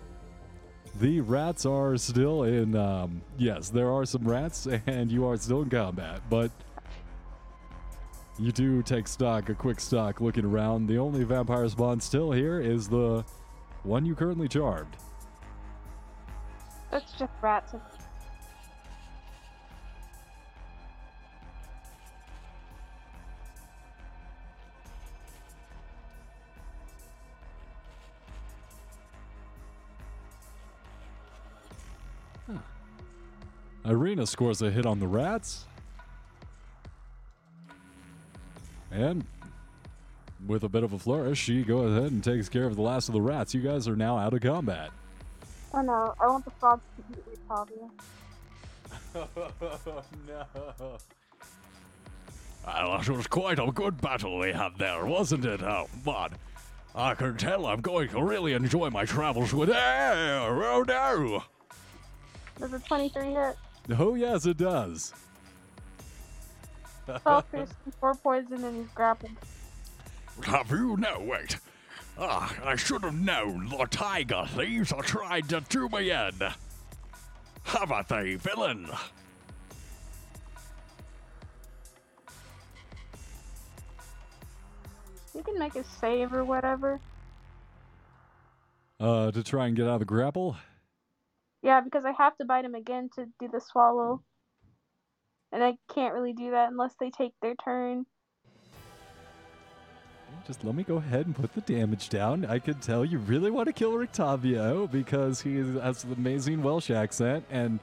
The 0.99 1.21
rats 1.21 1.67
are 1.67 1.97
still 1.99 2.45
in. 2.45 2.75
Um, 2.75 3.21
yes, 3.37 3.69
there 3.69 3.91
are 3.91 4.07
some 4.07 4.27
rats, 4.27 4.67
and 4.87 5.13
you 5.13 5.27
are 5.27 5.37
still 5.37 5.63
in 5.63 5.71
combat, 5.71 6.23
but 6.31 6.51
you 8.39 8.53
do 8.53 8.82
take 8.82 9.09
stock, 9.09 9.49
a 9.49 9.55
quick 9.55 9.80
stock, 9.80 10.20
looking 10.20 10.45
around. 10.45 10.87
The 10.87 10.99
only 10.99 11.24
vampire 11.24 11.68
spawn 11.68 12.01
still 12.01 12.32
here 12.32 12.61
is 12.61 12.89
the 12.89 13.24
one 13.82 14.05
you 14.05 14.14
currently 14.14 14.49
charmed. 14.49 14.97
It's 16.93 17.12
just 17.12 17.32
rats. 17.41 17.74
Ireena 33.84 34.26
scores 34.26 34.62
a 34.62 34.70
hit 34.70 34.84
on 34.84 34.99
the 34.99 35.07
rats. 35.07 35.64
And 38.97 39.25
with 40.47 40.65
a 40.65 40.71
bit 40.71 40.83
of 40.83 40.95
a 40.95 40.99
flourish, 40.99 41.39
she 41.39 41.63
goes 41.63 41.97
ahead 41.97 42.13
and 42.13 42.25
takes 42.25 42.49
care 42.49 42.65
of 42.65 42.77
the 42.77 42.83
last 42.83 43.09
of 43.09 43.13
the 43.13 43.21
rats. 43.21 43.53
You 43.53 43.61
guys 43.61 43.87
are 43.87 43.95
now 43.95 44.17
out 44.17 44.33
of 44.33 44.41
combat. 44.41 44.91
Oh 45.75 45.83
no, 45.83 46.15
I 46.19 46.27
want 46.29 46.47
the 46.47 46.51
frogs 46.53 46.81
to 46.97 47.03
eat 47.13 47.25
beat 47.27 47.39
Rictavio. 47.49 47.91
no. 50.27 50.99
Well, 52.67 53.01
it 53.01 53.09
was 53.09 53.27
quite 53.27 53.59
a 53.59 53.71
good 53.71 54.01
battle 54.01 54.39
we 54.39 54.53
had 54.53 54.77
there, 54.79 55.05
wasn't 55.05 55.45
it? 55.45 55.63
Uh, 55.63 55.85
oh, 55.85 55.91
but 56.05 56.33
I 56.95 57.15
can 57.15 57.37
tell 57.37 57.67
I'm 57.67 57.83
going 57.83 58.09
to 58.09 58.23
really 58.23 58.55
enjoy 58.55 58.89
my 58.91 59.05
travels 59.05 59.53
with 59.53 59.69
air. 59.71 60.65
Oh 60.65 60.83
no! 60.83 61.45
Does 62.59 62.73
a 62.73 62.79
23 62.79 63.35
hit? 63.35 63.57
Oh, 63.99 64.15
yes, 64.15 64.47
it 64.47 64.57
does. 64.57 65.13
12 67.07 67.51
piercing, 67.53 67.77
4 68.01 68.15
poison, 68.17 68.65
and 68.65 68.77
he's 68.77 68.93
grappled. 68.95 69.33
Have 70.45 70.71
you? 70.71 70.97
No, 70.97 71.21
wait. 71.21 71.57
Ah, 72.19 72.55
I 72.65 72.77
should 72.77 73.03
have 73.03 73.15
known 73.15 73.69
the 73.69 73.87
tiger 73.91 74.45
thieves 74.49 74.93
are 74.93 75.03
trying 75.03 75.47
to 75.49 75.61
do 75.69 75.89
me 75.89 76.11
in. 76.11 76.33
Haven't 77.65 78.09
they, 78.09 78.35
villain? 78.37 78.89
You 85.35 85.43
can 85.43 85.59
make 85.59 85.77
a 85.77 85.85
save 85.85 86.33
or 86.33 86.45
whatever. 86.45 86.99
Uh, 88.99 89.31
to 89.31 89.43
try 89.43 89.67
and 89.67 89.77
get 89.77 89.87
out 89.87 89.95
of 89.95 89.99
the 90.01 90.07
grapple. 90.07 90.57
Yeah, 91.63 91.83
because 91.83 92.05
I 92.07 92.13
have 92.13 92.37
to 92.39 92.47
bite 92.47 92.65
him 92.65 92.75
again 92.75 93.11
to 93.17 93.27
do 93.39 93.49
the 93.49 93.61
swallow. 93.61 94.23
And 95.53 95.63
I 95.63 95.77
can't 95.95 96.13
really 96.13 96.33
do 96.33 96.51
that 96.51 96.71
unless 96.71 96.95
they 97.01 97.11
take 97.11 97.33
their 97.41 97.55
turn. 97.55 98.05
Just 100.47 100.65
let 100.65 100.75
me 100.75 100.83
go 100.83 100.97
ahead 100.97 101.27
and 101.27 101.35
put 101.35 101.55
the 101.55 101.61
damage 101.61 102.09
down. 102.09 102.45
I 102.45 102.59
can 102.59 102.75
tell 102.75 103.05
you 103.05 103.19
really 103.19 103.51
want 103.51 103.67
to 103.67 103.73
kill 103.73 103.93
Rictavio 103.93 104.91
because 104.91 105.41
he 105.41 105.57
has 105.57 106.05
an 106.05 106.13
amazing 106.13 106.63
Welsh 106.63 106.91
accent 106.91 107.45
and 107.51 107.81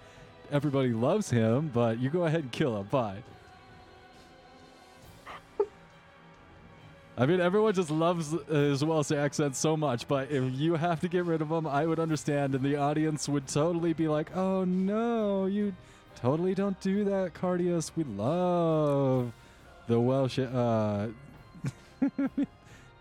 everybody 0.51 0.89
loves 0.89 1.29
him, 1.29 1.71
but 1.73 1.99
you 1.99 2.09
go 2.09 2.25
ahead 2.25 2.41
and 2.41 2.51
kill 2.51 2.77
him. 2.79 2.87
Bye. 2.87 3.17
I 7.15 7.25
mean, 7.27 7.41
everyone 7.41 7.73
just 7.73 7.91
loves 7.91 8.35
his 8.47 8.83
Welsh 8.83 9.11
accent 9.11 9.55
so 9.55 9.77
much, 9.77 10.07
but 10.07 10.31
if 10.31 10.51
you 10.53 10.75
have 10.75 10.99
to 11.01 11.07
get 11.07 11.25
rid 11.25 11.41
of 11.41 11.51
him, 11.51 11.67
I 11.67 11.85
would 11.85 11.99
understand, 11.99 12.55
and 12.55 12.63
the 12.63 12.77
audience 12.77 13.29
would 13.29 13.47
totally 13.47 13.93
be 13.93 14.07
like, 14.07 14.35
oh 14.35 14.63
no, 14.63 15.45
you 15.45 15.75
totally 16.23 16.55
don't 16.55 16.79
do 16.79 17.03
that, 17.03 17.33
Cardius. 17.35 17.91
We 17.95 18.03
love 18.05 19.31
the 19.87 19.99
Welsh. 19.99 20.39
Uh, 20.39 21.07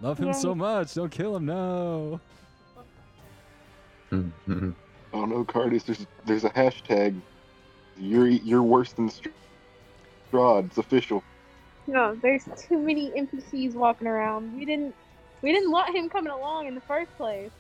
love 0.01 0.19
him 0.19 0.27
Yeah. 0.27 0.33
so 0.33 0.55
much. 0.55 0.93
Don't 0.95 1.11
kill 1.11 1.37
him, 1.37 1.47
no. 1.47 2.21
Mhm. 4.11 4.75
Oh 5.15 5.25
no, 5.25 5.45
Cardius. 5.45 5.85
there's 5.85 6.07
there's 6.27 6.45
a 6.45 6.51
hashtag. 6.51 7.19
You're 7.99 8.29
you're 8.29 8.63
worse 8.63 8.93
than 8.93 9.09
Strahd. 9.09 10.67
It's 10.67 10.79
official. 10.79 11.23
No, 11.87 12.15
there's 12.17 12.45
too 12.57 12.79
many 12.79 13.11
NPCs 13.11 13.75
walking 13.75 14.07
around. 14.07 14.57
We 14.57 14.65
didn't 14.65 14.95
we 15.43 15.53
didn't 15.53 15.71
want 15.71 15.95
him 15.95 16.09
coming 16.11 16.33
along 16.33 16.67
in 16.67 16.75
the 16.75 16.81
first 16.83 17.11
place. 17.17 17.51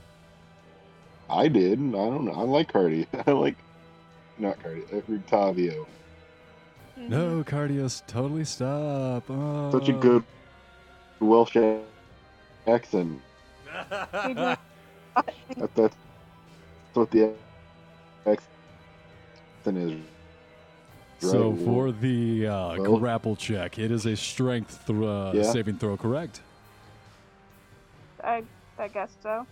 I 1.30 1.48
did. 1.48 1.78
I 1.78 1.92
don't 1.92 2.24
know. 2.26 2.32
I 2.32 2.42
like 2.42 2.72
Cardi. 2.72 3.06
I 3.26 3.30
like 3.32 3.56
not 4.42 4.62
Cardi. 4.62 4.82
uh, 4.92 5.00
Rictavio. 5.08 5.86
No, 6.96 7.42
Cardius, 7.42 8.02
totally 8.06 8.44
stop. 8.44 9.24
Oh. 9.30 9.70
Such 9.72 9.88
a 9.88 9.92
good 9.94 10.24
Welsh 11.20 11.56
accent. 12.66 13.20
We 14.26 14.34
That, 14.34 14.58
that's 15.74 15.96
what 16.94 17.10
the 17.10 17.32
accent 18.26 18.48
is. 19.78 20.00
So 21.18 21.50
Right. 21.50 21.64
for 21.64 21.92
the 21.92 22.46
uh, 22.48 22.76
Well- 22.78 22.98
grapple 22.98 23.36
check, 23.36 23.78
it 23.78 23.90
is 23.90 24.06
a 24.06 24.16
strength 24.16 24.86
th- 24.86 24.98
uh, 25.02 25.32
Yeah. 25.34 25.42
saving 25.44 25.76
throw, 25.78 25.96
correct? 25.96 26.40
I 28.24 28.42
I 28.78 28.88
guess 28.88 29.10
so. 29.22 29.46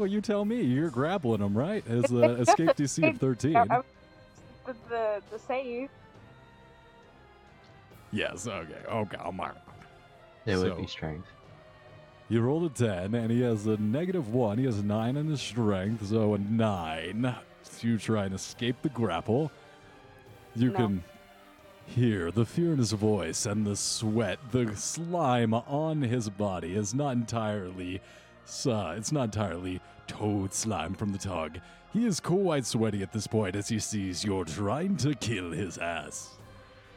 Well, 0.00 0.06
you 0.08 0.22
tell 0.22 0.46
me. 0.46 0.62
You're 0.62 0.88
grappling 0.88 1.42
him, 1.42 1.54
right? 1.54 1.86
As 1.86 2.04
the 2.04 2.22
uh, 2.24 2.28
escape 2.40 2.70
DC 2.70 3.06
of 3.10 3.18
13. 3.20 3.54
I- 3.54 3.60
I- 3.60 3.82
the, 4.66 4.74
the 4.88 5.22
the 5.30 5.38
save. 5.38 5.90
Yes, 8.10 8.46
okay. 8.46 8.78
Okay, 8.90 9.16
oh 9.22 9.30
my. 9.30 9.50
It 10.46 10.56
would 10.56 10.78
be 10.78 10.86
strength. 10.86 11.26
You 12.30 12.40
rolled 12.40 12.64
a 12.64 12.74
10, 12.74 13.14
and 13.14 13.30
he 13.30 13.42
has 13.42 13.66
a 13.66 13.76
negative 13.76 14.32
1. 14.32 14.56
He 14.56 14.64
has 14.64 14.82
9 14.82 15.16
in 15.18 15.26
his 15.28 15.42
strength, 15.42 16.06
so 16.06 16.32
a 16.32 16.38
9. 16.38 17.34
So 17.62 17.86
you 17.86 17.98
try 17.98 18.24
and 18.24 18.34
escape 18.34 18.76
the 18.80 18.88
grapple. 18.88 19.50
You 20.56 20.70
No. 20.70 20.76
can 20.76 21.04
hear 21.84 22.30
the 22.30 22.46
fear 22.46 22.72
in 22.72 22.78
his 22.78 22.92
voice 22.92 23.44
and 23.44 23.66
the 23.66 23.76
sweat, 23.76 24.38
the 24.50 24.74
slime 24.76 25.52
on 25.52 26.00
his 26.00 26.30
body 26.30 26.74
is 26.74 26.94
not 26.94 27.10
entirely. 27.12 28.00
Uh, 28.66 28.94
it's 28.96 29.12
not 29.12 29.24
entirely 29.24 29.80
toad 30.08 30.52
slime 30.52 30.92
from 30.92 31.12
the 31.12 31.18
tug. 31.18 31.58
He 31.92 32.04
is 32.04 32.18
quite 32.18 32.66
sweaty 32.66 33.00
at 33.02 33.12
this 33.12 33.26
point 33.28 33.54
as 33.54 33.68
he 33.68 33.78
sees 33.78 34.24
you're 34.24 34.44
trying 34.44 34.96
to 34.98 35.14
kill 35.14 35.52
his 35.52 35.78
ass. 35.78 36.36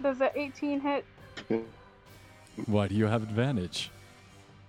Does 0.01 0.19
a 0.19 0.31
18 0.37 0.79
hit? 0.79 1.05
Why 2.65 2.87
do 2.87 2.95
you 2.95 3.05
have 3.05 3.21
advantage? 3.21 3.91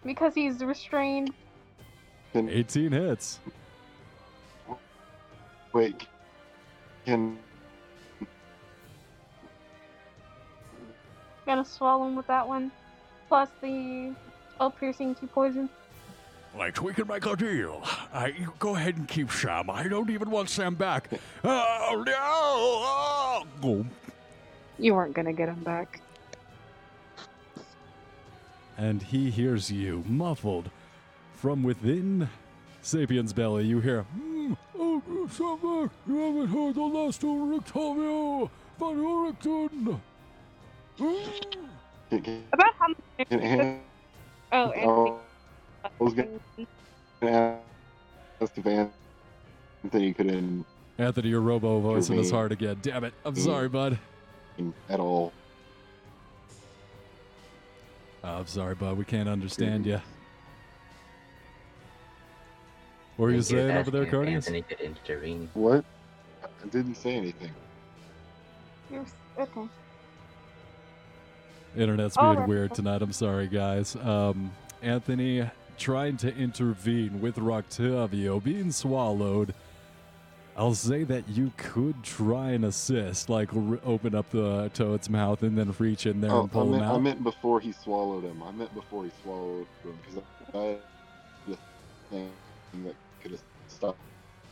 Because 0.04 0.34
he's 0.34 0.62
restrained. 0.62 1.32
Can, 2.32 2.50
18 2.50 2.92
hits. 2.92 3.40
wait. 5.72 6.06
Can 7.06 7.38
Gonna 11.46 11.64
swallow 11.64 12.06
him 12.06 12.16
with 12.16 12.26
that 12.26 12.46
one. 12.46 12.70
Plus 13.28 13.48
the 13.60 14.14
12 14.56 14.76
piercing, 14.78 15.14
2 15.14 15.26
poison. 15.28 15.68
Like, 16.56 16.80
we 16.82 16.92
can 16.94 17.08
make 17.08 17.26
a 17.26 17.34
deal. 17.34 17.82
I, 18.12 18.28
you 18.28 18.52
go 18.58 18.76
ahead 18.76 18.96
and 18.96 19.08
keep 19.08 19.30
Sam. 19.30 19.68
I 19.68 19.88
don't 19.88 20.08
even 20.10 20.30
want 20.30 20.48
Sam 20.48 20.74
back. 20.76 21.08
Oh, 21.42 22.04
no! 22.06 22.14
Oh. 23.62 23.86
You 24.78 24.94
weren't 24.94 25.14
gonna 25.14 25.32
get 25.32 25.48
him 25.48 25.62
back. 25.64 26.00
and 28.76 29.02
he 29.02 29.30
hears 29.30 29.70
you 29.70 30.02
muffled 30.06 30.68
from 31.36 31.62
within 31.62 32.28
Sapius's 32.82 33.32
belly. 33.32 33.64
You 33.66 33.80
hear, 33.80 34.02
"Hmm, 34.02 34.54
Oh, 34.76 35.00
Sam, 35.30 35.58
you 36.08 36.16
haven't 36.18 36.48
heard 36.48 36.74
the 36.74 36.82
last 36.82 37.22
of 37.22 37.30
Rictavio 37.30 38.50
Van 38.80 38.96
Oryxton. 38.96 40.00
can, 40.98 42.22
can, 42.22 42.44
About 42.52 42.74
how 42.78 42.88
much? 42.88 43.28
can 43.28 43.40
Anthony, 43.40 43.78
Oh, 44.52 44.70
and 44.72 44.90
oh, 44.90 45.20
I 45.84 45.90
was 45.98 46.14
gonna 46.14 47.58
ask 48.40 48.58
if 48.58 48.66
Anthony 48.66 50.12
could 50.14 50.26
in 50.26 50.64
Anthony, 50.98 51.28
your 51.28 51.40
robo 51.40 51.80
voice 51.80 52.08
in 52.08 52.16
his 52.16 52.30
heart 52.30 52.52
again. 52.52 52.78
Damn 52.82 53.04
it. 53.04 53.14
I'm 53.24 53.34
sorry, 53.34 53.68
bud. 53.68 53.98
at 54.88 55.00
all. 55.00 55.32
Oh, 58.22 58.28
I'm 58.28 58.46
sorry, 58.46 58.74
bud. 58.74 58.96
We 58.96 59.04
can't 59.04 59.28
understand 59.28 59.86
you. 59.86 60.00
What 63.16 63.26
were 63.26 63.32
you 63.32 63.42
saying 63.42 63.70
over 63.76 63.90
there, 63.90 64.04
if 64.04 64.10
Cardius? 64.10 64.34
Anthony 64.34 64.62
could 64.62 64.80
intervene. 64.80 65.48
What? 65.54 65.84
I 66.42 66.66
didn't 66.68 66.94
say 66.94 67.14
anything. 67.14 67.50
You're, 68.90 69.04
okay. 69.38 69.68
Internet's 71.76 72.16
being 72.16 72.26
Alright. 72.28 72.48
weird 72.48 72.74
tonight. 72.74 73.02
I'm 73.02 73.12
sorry, 73.12 73.48
guys. 73.48 73.96
Um, 73.96 74.52
Anthony 74.82 75.48
trying 75.78 76.16
to 76.18 76.34
intervene 76.36 77.20
with 77.20 77.36
Rictavio 77.36 78.42
being 78.42 78.72
swallowed. 78.72 79.54
I'll 80.56 80.74
say 80.74 81.02
that 81.04 81.28
you 81.28 81.50
could 81.56 82.02
try 82.04 82.50
and 82.52 82.64
assist, 82.64 83.28
like 83.28 83.52
r- 83.54 83.80
open 83.84 84.14
up 84.14 84.30
the 84.30 84.70
toad's 84.72 85.10
mouth 85.10 85.42
and 85.42 85.58
then 85.58 85.74
reach 85.78 86.06
in 86.06 86.20
there 86.20 86.30
Oh, 86.30 86.42
and 86.42 86.50
I 86.50 86.52
pull 86.52 86.74
him 86.74 86.80
out. 86.82 86.92
I 86.92 86.94
out. 86.94 87.02
meant 87.02 87.24
before 87.24 87.58
he 87.58 87.72
swallowed 87.72 88.22
him. 88.24 88.40
I 88.42 88.52
meant 88.52 88.72
before 88.72 89.04
he 89.04 89.10
swallowed 89.22 89.66
him 89.82 89.98
because 90.06 90.22
I 90.54 90.58
had 90.58 90.78
the 91.48 91.58
thing 92.10 92.30
that 92.84 92.94
could 93.20 93.32
have 93.32 93.40
stopped. 93.68 93.98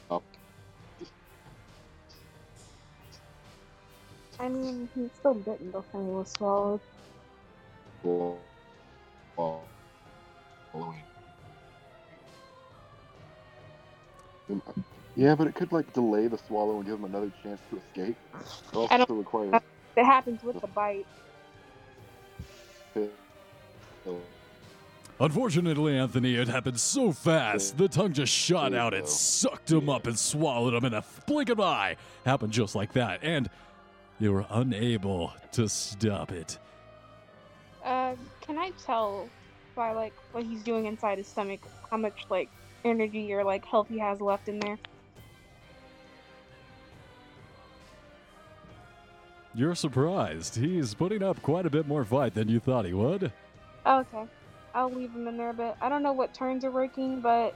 stopped 0.06 0.24
I 4.40 4.48
mean, 4.48 4.88
he's 4.96 5.10
still 5.20 5.34
bitten 5.34 5.70
before 5.70 6.02
he 6.02 6.08
was 6.08 6.28
swallowed. 6.32 6.80
swall- 8.00 8.40
swall- 9.34 9.64
swallowing. 10.72 11.02
Yeah, 15.16 15.34
but 15.34 15.46
it 15.46 15.54
could 15.54 15.72
like 15.72 15.92
delay 15.92 16.26
the 16.26 16.38
swallow 16.38 16.76
and 16.76 16.86
give 16.86 16.98
him 16.98 17.04
another 17.04 17.30
chance 17.42 17.60
to 17.70 17.78
escape. 17.78 18.16
It 18.72 18.76
also 18.76 19.14
requires 19.14 19.60
It 19.96 20.04
happens 20.04 20.42
with 20.42 20.60
the 20.60 20.66
bite. 20.68 21.06
Unfortunately, 25.20 25.96
Anthony, 25.96 26.34
it 26.34 26.48
happened 26.48 26.80
so 26.80 27.12
fast. 27.12 27.78
The 27.78 27.88
tongue 27.88 28.12
just 28.12 28.32
shot 28.32 28.74
out 28.74 28.92
and 28.92 29.06
sucked 29.06 29.70
him 29.70 29.88
up 29.88 30.06
and 30.06 30.18
swallowed 30.18 30.74
him 30.74 30.84
in 30.84 30.94
a 30.94 31.04
blink 31.26 31.48
of 31.48 31.60
an 31.60 31.64
eye. 31.64 31.96
Happened 32.24 32.52
just 32.52 32.74
like 32.74 32.92
that, 32.94 33.20
and 33.22 33.48
you 34.18 34.32
were 34.32 34.46
unable 34.50 35.32
to 35.52 35.68
stop 35.68 36.32
it. 36.32 36.58
Uh, 37.84 38.14
can 38.40 38.58
I 38.58 38.72
tell 38.84 39.28
by 39.76 39.92
like 39.92 40.12
what 40.32 40.44
he's 40.44 40.62
doing 40.62 40.86
inside 40.86 41.18
his 41.18 41.26
stomach 41.26 41.60
how 41.90 41.98
much 41.98 42.26
like 42.28 42.48
energy 42.84 43.32
or 43.32 43.44
like 43.44 43.64
health 43.64 43.88
he 43.88 43.98
has 43.98 44.20
left 44.20 44.48
in 44.48 44.58
there? 44.58 44.78
You're 49.54 49.74
surprised. 49.74 50.56
He's 50.56 50.94
putting 50.94 51.22
up 51.22 51.40
quite 51.42 51.66
a 51.66 51.70
bit 51.70 51.86
more 51.86 52.04
fight 52.04 52.32
than 52.34 52.48
you 52.48 52.58
thought 52.58 52.86
he 52.86 52.94
would. 52.94 53.30
Okay, 53.86 54.24
I'll 54.74 54.90
leave 54.90 55.12
him 55.12 55.28
in 55.28 55.36
there 55.36 55.50
a 55.50 55.54
bit. 55.54 55.76
I 55.80 55.88
don't 55.88 56.02
know 56.02 56.12
what 56.12 56.32
turns 56.32 56.64
are 56.64 56.70
working, 56.70 57.20
but 57.20 57.54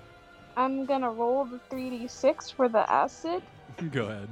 I'm 0.56 0.84
gonna 0.84 1.10
roll 1.10 1.44
the 1.44 1.58
3d6 1.70 2.52
for 2.52 2.68
the 2.68 2.90
acid. 2.90 3.42
Go 3.92 4.04
ahead. 4.06 4.28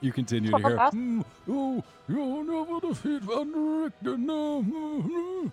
You 0.00 0.12
continue 0.12 0.50
to 0.50 0.58
hear. 0.58 0.78
"Hmm, 0.78 1.20
oh, 1.48 1.84
you'll 2.08 2.44
never 2.44 2.80
defeat 2.88 3.22
Van 3.22 3.52
Richten, 3.52 4.26
no." 4.26 5.52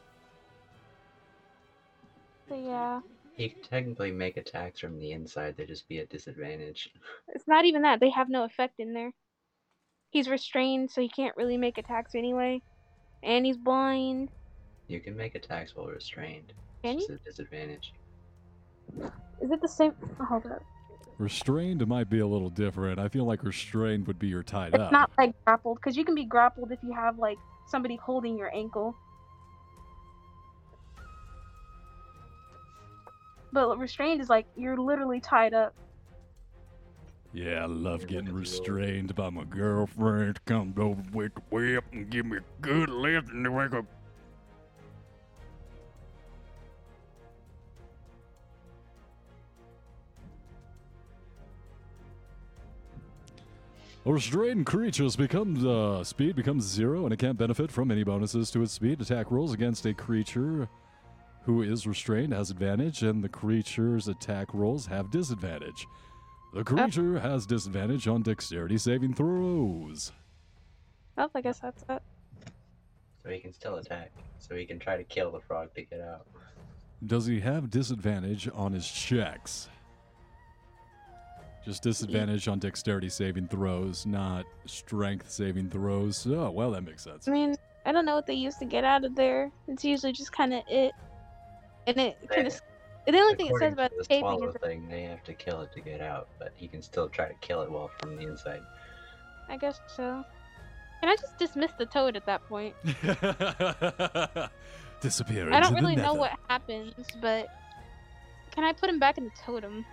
So 2.48 2.56
yeah, 2.56 3.02
You 3.38 3.50
can 3.52 3.62
technically 3.62 4.12
make 4.12 4.38
attacks 4.38 4.80
from 4.80 4.98
the 4.98 5.12
inside, 5.12 5.56
they'd 5.58 5.68
just 5.68 5.88
be 5.88 6.00
at 6.00 6.10
disadvantage. 6.10 6.90
it's 7.28 7.48
not 7.48 7.66
even 7.66 7.84
that. 7.84 8.00
They 8.00 8.10
have 8.10 8.30
no 8.30 8.44
effect 8.44 8.80
in 8.80 8.94
there. 8.94 9.12
He's 10.10 10.28
restrained, 10.28 10.90
so 10.90 11.02
he 11.02 11.10
can't 11.10 11.38
really 11.38 11.58
make 11.58 11.78
attacks 11.78 12.16
anyway. 12.16 12.62
And 13.24 13.46
he's 13.46 13.58
blind. 13.58 14.30
You 14.88 15.00
can 15.00 15.16
make 15.16 15.36
attacks 15.36 15.76
while 15.76 15.88
restrained. 15.88 16.54
Can 16.84 16.96
It's 16.98 17.08
you? 17.10 17.16
just 17.16 17.22
a 17.22 17.30
disadvantage. 17.30 17.94
Is 19.42 19.52
it 19.52 19.62
the 19.62 19.68
same? 19.68 19.94
Oh, 20.20 20.26
hold 20.26 20.46
up. 20.48 20.64
Restrained 21.20 21.86
might 21.88 22.10
be 22.10 22.20
a 22.20 22.28
little 22.28 22.50
different. 22.50 23.00
I 23.00 23.08
feel 23.10 23.26
like 23.26 23.44
restrained 23.44 24.08
would 24.08 24.18
be 24.20 24.28
you're 24.28 24.44
tied 24.44 24.74
It's 24.74 24.84
up. 24.84 24.92
not 24.92 25.12
like 25.18 25.34
grappled, 25.46 25.78
because 25.78 25.98
you 25.98 26.06
can 26.06 26.16
be 26.16 26.26
grappled 26.26 26.72
if 26.72 26.80
you 26.84 26.94
have 26.94 27.20
like 27.20 27.38
somebody 27.68 27.98
holding 27.98 28.38
your 28.38 28.54
ankle. 28.56 28.96
But 33.52 33.78
restrained 33.78 34.22
is 34.22 34.30
like 34.30 34.46
you're 34.56 34.78
literally 34.78 35.20
tied 35.20 35.54
up. 35.54 35.74
Yeah, 37.34 37.64
I 37.64 37.66
love 37.66 38.08
getting 38.08 38.34
restrained 38.34 39.14
by 39.14 39.30
my 39.30 39.44
girlfriend. 39.44 40.44
Comes 40.46 40.78
over 40.80 41.02
with 41.14 41.36
the 41.36 41.42
whip 41.50 41.84
and 41.92 42.10
give 42.10 42.26
me 42.26 42.38
a 42.38 42.62
good 42.62 42.90
lift 42.90 43.30
and 43.30 43.46
then 43.46 43.54
wake 43.54 43.74
up. 43.74 43.86
A 54.06 54.14
restrained 54.14 54.66
creature's 54.66 55.18
becomes 55.18 55.66
uh, 55.66 56.02
speed 56.02 56.38
becomes 56.38 56.64
zero, 56.64 57.04
and 57.04 57.12
it 57.12 57.20
can't 57.20 57.38
benefit 57.38 57.70
from 57.70 57.92
any 57.92 58.06
bonuses 58.06 58.50
to 58.52 58.62
its 58.62 58.72
speed. 58.72 59.02
Attack 59.02 59.32
rolls 59.32 59.54
against 59.54 59.86
a 59.86 59.94
creature 59.94 60.70
who 61.48 61.62
is 61.62 61.88
restrained 61.88 62.34
has 62.34 62.52
advantage, 62.52 63.04
and 63.04 63.24
the 63.24 63.30
creature's 63.30 64.10
attack 64.10 64.54
rolls 64.54 64.86
have 64.86 65.10
disadvantage. 65.10 65.88
The 66.54 66.62
creature 66.62 67.18
has 67.20 67.46
disadvantage 67.46 68.06
on 68.06 68.22
dexterity 68.22 68.78
saving 68.78 69.14
throws. 69.14 70.12
Oh, 71.18 71.30
I 71.34 71.40
guess 71.40 71.60
that's 71.60 71.84
it. 71.88 72.04
So 73.24 73.30
he 73.30 73.40
can 73.40 73.54
still 73.54 73.76
attack. 73.76 74.12
So 74.40 74.56
he 74.56 74.66
can 74.66 74.78
try 74.78 74.98
to 74.98 75.06
kill 75.06 75.32
the 75.32 75.40
frog 75.40 75.74
to 75.76 75.84
get 75.84 76.02
out. 76.02 76.28
Does 77.06 77.26
he 77.26 77.40
have 77.40 77.70
disadvantage 77.70 78.50
on 78.54 78.74
his 78.74 78.86
checks? 78.86 79.70
Just 81.64 81.82
disadvantage 81.82 82.50
on 82.50 82.60
dexterity 82.60 83.08
saving 83.08 83.48
throws, 83.48 84.06
not 84.06 84.46
strength 84.66 85.32
saving 85.32 85.70
throws. 85.70 86.28
Oh, 86.28 86.50
well, 86.50 86.72
that 86.72 86.82
makes 86.82 87.06
sense. 87.06 87.30
I 87.30 87.32
mean, 87.32 87.56
I 87.86 87.94
don't 87.94 88.06
know 88.06 88.16
what 88.16 88.28
they 88.28 88.34
use 88.34 88.56
to 88.56 88.66
get 88.66 88.84
out 88.84 89.06
of 89.06 89.16
there. 89.16 89.50
It's 89.70 89.86
usually 89.86 90.12
just 90.12 90.34
kind 90.34 90.54
of 90.54 90.64
it, 90.68 90.92
and 91.88 91.98
it 91.98 92.18
kind 92.30 92.48
of. 92.48 92.62
The 93.06 93.18
only 93.18 93.36
thing 93.36 93.48
it 93.48 93.56
says 93.60 93.74
about 93.74 93.92
the 93.92 94.02
escaping 94.02 94.44
is 94.44 94.54
thing, 94.62 94.90
they 94.90 95.04
have 95.04 95.24
to 95.24 95.34
kill 95.34 95.62
it 95.62 95.72
to 95.72 95.80
get 95.80 96.02
out, 96.02 96.28
but 96.38 96.52
he 96.56 96.68
can 96.68 96.82
still 96.82 97.08
try 97.08 97.30
to 97.30 97.34
kill 97.36 97.62
it 97.62 97.72
while 97.72 97.90
from 98.00 98.18
the 98.18 98.24
inside. 98.24 98.62
I 99.48 99.56
guess 99.56 99.80
so. 99.88 100.26
Can 101.00 101.10
I 101.10 101.16
just 101.16 101.38
dismiss 101.38 101.72
the 101.78 101.86
toad 101.86 102.18
at 102.18 102.26
that 102.26 102.46
point? 102.50 102.76
Disappear 105.00 105.54
I 105.54 105.62
don't 105.62 105.76
really 105.76 105.96
know 105.96 106.16
what 106.16 106.32
happens, 106.50 106.94
but 107.22 107.48
can 108.52 108.66
I 108.66 108.74
put 108.74 108.90
him 108.90 109.00
back 109.00 109.18
in 109.18 109.24
the 109.24 109.32
totem? 109.46 109.86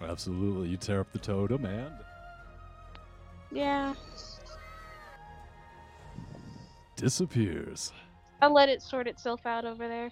Absolutely. 0.00 0.70
You 0.70 0.76
tear 0.76 1.00
up 1.00 1.12
the 1.12 1.18
totem 1.18 1.66
and 1.66 1.92
Yeah, 3.52 3.94
disappears. 6.96 7.92
I'll 8.42 8.52
let 8.52 8.68
it 8.68 8.82
sort 8.82 9.06
itself 9.06 9.44
out 9.44 9.64
over 9.64 9.86
there. 9.86 10.10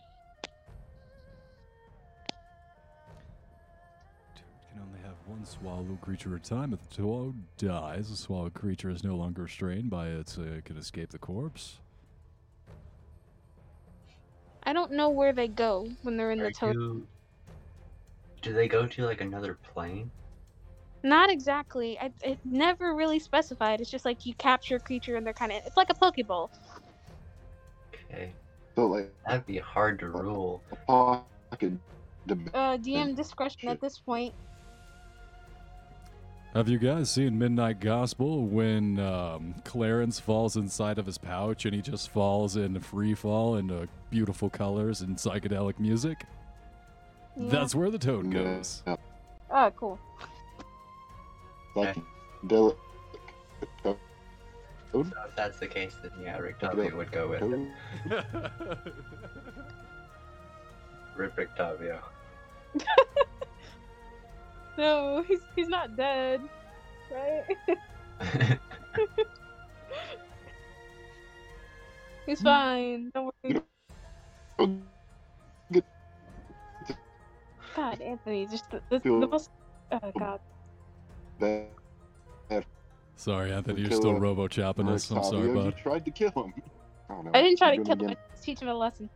One 5.38 5.46
swallow 5.46 5.98
creature 6.02 6.34
at 6.34 6.44
a 6.46 6.48
time. 6.48 6.72
If 6.72 6.88
the 6.88 7.02
toad 7.02 7.34
dies, 7.58 8.10
the 8.10 8.16
swallow 8.16 8.50
creature 8.50 8.90
is 8.90 9.04
no 9.04 9.14
longer 9.16 9.42
restrained 9.42 9.90
by 9.90 10.08
it, 10.08 10.34
Uh, 10.38 10.42
it 10.42 10.64
can 10.64 10.76
escape 10.76 11.10
the 11.10 11.18
corpse. 11.18 11.78
I 14.64 14.72
don't 14.72 14.92
know 14.92 15.08
where 15.08 15.32
they 15.32 15.48
go 15.48 15.88
when 16.02 16.16
they're 16.16 16.32
in 16.32 16.40
Are 16.40 16.44
the 16.44 16.50
totem. 16.52 16.80
you... 16.82 17.06
Do 18.42 18.52
they 18.52 18.68
go 18.68 18.86
to 18.86 19.04
like 19.04 19.20
another 19.20 19.54
plane? 19.74 20.10
Not 21.02 21.30
exactly. 21.30 21.98
I, 21.98 22.12
it 22.22 22.38
never 22.44 22.94
really 22.94 23.18
specified. 23.18 23.80
It's 23.80 23.90
just 23.90 24.04
like 24.04 24.26
you 24.26 24.34
capture 24.34 24.76
a 24.76 24.80
creature 24.80 25.16
and 25.16 25.24
they're 25.24 25.32
kind 25.32 25.52
of. 25.52 25.62
It's 25.64 25.76
like 25.76 25.90
a 25.90 25.94
Pokeball. 25.94 26.50
Okay. 27.94 28.32
So 28.74 28.86
like 28.86 29.12
That'd 29.26 29.46
be 29.46 29.58
hard 29.58 29.98
to 30.00 30.08
rule. 30.08 30.62
a 30.72 30.76
pocket. 30.76 31.72
dim- 32.26 32.50
Uh, 32.52 32.76
DM 32.76 33.14
discretion 33.16 33.68
at 33.68 33.80
this 33.80 33.98
point. 33.98 34.34
Have 36.54 36.68
you 36.68 36.78
guys 36.78 37.10
seen 37.10 37.38
Midnight 37.38 37.78
Gospel 37.78 38.46
when 38.46 38.98
um, 38.98 39.54
Clarence 39.64 40.18
falls 40.18 40.56
inside 40.56 40.98
of 40.98 41.06
his 41.06 41.18
pouch 41.18 41.66
and 41.66 41.74
he 41.74 41.82
just 41.82 42.10
falls 42.10 42.56
in 42.56 42.80
free 42.80 43.14
fall 43.14 43.56
into 43.56 43.86
beautiful 44.10 44.48
colors 44.48 45.02
and 45.02 45.16
psychedelic 45.16 45.78
music? 45.78 46.24
Yeah. 47.36 47.50
That's 47.50 47.74
where 47.74 47.90
the 47.90 47.98
toad 47.98 48.32
Yeah. 48.32 48.42
goes. 48.42 48.82
Oh, 49.50 49.70
cool. 49.76 49.98
Psychedelic. 51.76 52.76
So 54.90 55.00
if 55.02 55.36
that's 55.36 55.58
the 55.60 55.66
case, 55.66 55.94
then 56.02 56.10
yeah, 56.22 56.38
Rictavio 56.38 56.96
would 56.96 57.12
go 57.12 57.28
with 57.28 57.42
it. 57.42 57.68
toad. 58.10 58.92
Rip 61.14 61.36
Rictavio. 61.36 61.98
No, 64.78 65.24
he's 65.26 65.40
he's 65.56 65.68
not 65.68 65.96
dead, 65.96 66.40
right? 67.10 67.44
he's 72.26 72.40
fine. 72.40 73.10
Don't 73.12 73.34
worry. 73.42 73.60
God, 77.74 78.00
Anthony, 78.00 78.46
just 78.46 78.70
the, 78.70 78.80
the, 78.88 79.00
the 79.00 79.26
most. 79.26 79.50
Oh 79.90 80.12
God. 80.16 80.40
Sorry, 83.16 83.52
Anthony, 83.52 83.80
you're 83.80 83.90
still 83.90 84.14
him. 84.14 84.20
robo 84.20 84.46
chopping 84.46 84.88
us. 84.88 85.10
I'm 85.10 85.24
sorry, 85.24 85.48
Octavio, 85.48 85.54
bud. 85.54 85.64
You 85.64 85.72
tried 85.72 86.04
to 86.04 86.10
kill 86.12 86.30
him. 86.30 86.54
No. 87.10 87.30
I 87.34 87.42
didn't 87.42 87.58
try 87.58 87.76
to 87.76 87.82
kill 87.82 87.96
him. 87.96 88.10
I 88.10 88.16
just 88.30 88.44
teach 88.44 88.62
him 88.62 88.68
a 88.68 88.74
lesson. 88.74 89.10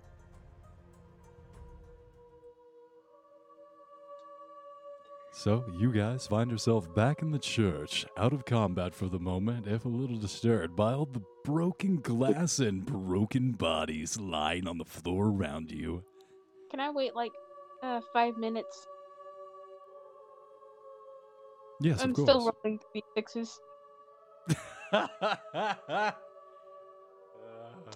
So, 5.34 5.64
you 5.78 5.90
guys 5.92 6.26
find 6.26 6.50
yourself 6.50 6.94
back 6.94 7.22
in 7.22 7.30
the 7.30 7.38
church, 7.38 8.04
out 8.18 8.34
of 8.34 8.44
combat 8.44 8.94
for 8.94 9.06
the 9.06 9.18
moment, 9.18 9.66
if 9.66 9.86
a 9.86 9.88
little 9.88 10.18
disturbed 10.18 10.76
by 10.76 10.92
all 10.92 11.06
the 11.06 11.22
broken 11.42 11.96
glass 12.00 12.58
and 12.58 12.84
broken 12.84 13.52
bodies 13.52 14.20
lying 14.20 14.68
on 14.68 14.76
the 14.76 14.84
floor 14.84 15.28
around 15.28 15.70
you. 15.70 16.04
Can 16.70 16.80
I 16.80 16.90
wait 16.90 17.16
like 17.16 17.32
uh, 17.82 18.02
five 18.12 18.36
minutes? 18.36 18.86
Yes, 21.80 22.02
I'm 22.02 22.10
of 22.10 22.16
still 22.16 22.40
course. 22.40 22.54
rolling 22.64 22.78
three 22.92 23.02
sixes. 23.16 23.58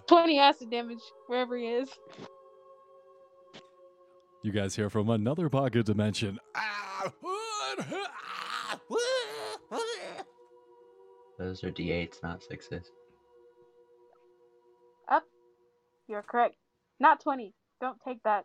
20 0.07 0.39
acid 0.39 0.71
damage 0.71 1.01
wherever 1.27 1.55
he 1.55 1.67
is. 1.67 1.89
you 4.41 4.51
guys 4.51 4.75
hear 4.75 4.89
from 4.89 5.09
another 5.09 5.49
pocket 5.49 5.85
dimension. 5.85 6.39
Those 11.39 11.63
are 11.63 11.71
d8s, 11.71 12.21
not 12.23 12.43
sixes. 12.43 12.91
Up. 15.09 15.23
You're 16.07 16.23
correct. 16.23 16.55
Not 16.99 17.21
20. 17.21 17.53
Don't 17.79 17.97
take 18.05 18.21
that. 18.23 18.43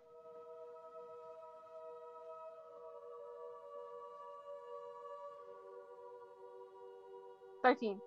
Thirteen. 7.62 8.01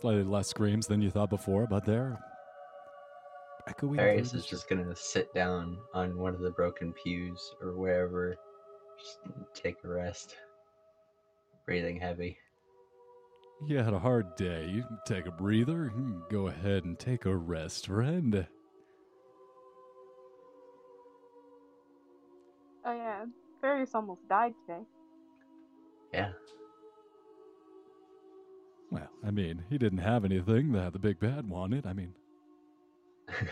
Slightly 0.00 0.22
less 0.22 0.48
screams 0.48 0.86
than 0.86 1.02
you 1.02 1.10
thought 1.10 1.28
before, 1.28 1.66
but 1.66 1.84
they're 1.84 2.18
echoing. 3.68 3.96
Darius 3.96 4.34
is 4.34 4.46
just 4.46 4.68
gonna 4.68 4.94
sit 4.96 5.32
down 5.34 5.78
on 5.94 6.16
one 6.18 6.34
of 6.34 6.40
the 6.40 6.50
broken 6.50 6.92
pews 6.92 7.54
or 7.60 7.76
wherever, 7.76 8.36
just 8.98 9.18
take 9.54 9.76
a 9.84 9.88
rest. 9.88 10.36
Breathing 11.66 12.00
heavy. 12.00 12.38
You 13.66 13.78
had 13.78 13.92
a 13.92 13.98
hard 13.98 14.36
day. 14.36 14.66
You 14.66 14.82
can 14.82 14.98
take 15.06 15.26
a 15.26 15.32
breather. 15.32 15.92
Go 16.30 16.46
ahead 16.46 16.84
and 16.84 16.98
take 16.98 17.26
a 17.26 17.36
rest, 17.36 17.88
friend. 17.88 18.46
Oh 22.84 22.92
yeah, 22.92 23.24
Farius 23.60 23.94
almost 23.94 24.26
died 24.28 24.54
today. 24.66 24.82
Yeah. 26.14 26.30
Well, 28.90 29.10
I 29.26 29.30
mean, 29.30 29.64
he 29.68 29.76
didn't 29.76 29.98
have 29.98 30.24
anything 30.24 30.72
that 30.72 30.94
the 30.94 30.98
big 30.98 31.20
bad 31.20 31.46
wanted. 31.48 31.86
I 31.86 31.92
mean, 31.92 32.14
you 32.14 32.27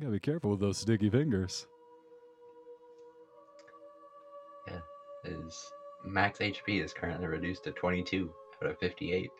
gotta 0.00 0.12
be 0.12 0.20
careful 0.20 0.50
with 0.50 0.60
those 0.60 0.78
sticky 0.78 1.10
fingers. 1.10 1.66
His 5.28 5.72
max 6.04 6.38
HP 6.38 6.82
is 6.82 6.92
currently 6.92 7.26
reduced 7.26 7.64
to 7.64 7.72
22 7.72 8.30
out 8.62 8.70
of 8.70 8.78
58. 8.78 9.30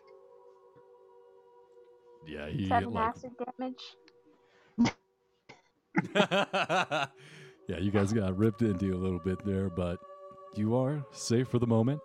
Yeah, 2.26 2.48
he 2.48 2.68
Seven 2.68 2.92
like. 2.92 3.08
acid 3.08 3.30
damage. 3.58 3.96
yeah, 7.68 7.78
you 7.78 7.90
guys 7.90 8.12
got 8.12 8.36
ripped 8.36 8.62
into 8.62 8.94
a 8.94 8.98
little 8.98 9.20
bit 9.20 9.44
there, 9.44 9.70
but 9.70 9.98
you 10.54 10.76
are 10.76 11.04
safe 11.12 11.48
for 11.48 11.58
the 11.58 11.66
moment. 11.66 12.00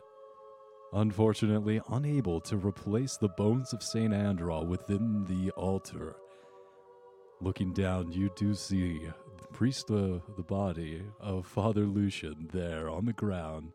Unfortunately, 0.95 1.82
unable 1.90 2.40
to 2.41 2.56
replace 2.56 3.18
the 3.18 3.30
bones 3.30 3.74
of 3.74 3.82
Saint 3.82 4.14
Andral 4.14 4.68
within 4.68 5.26
the 5.26 5.49
altar. 5.52 6.15
Looking 7.41 7.74
down, 7.74 8.11
you 8.11 8.30
do 8.36 8.53
see 8.53 8.99
the 9.38 9.48
priest 9.48 9.90
of 9.90 10.22
the 10.38 10.44
body 10.44 11.02
of 11.20 11.48
Father 11.48 11.86
Lucian 11.86 12.48
there 12.53 12.90
on 12.90 13.06
the 13.06 13.14
ground. 13.14 13.72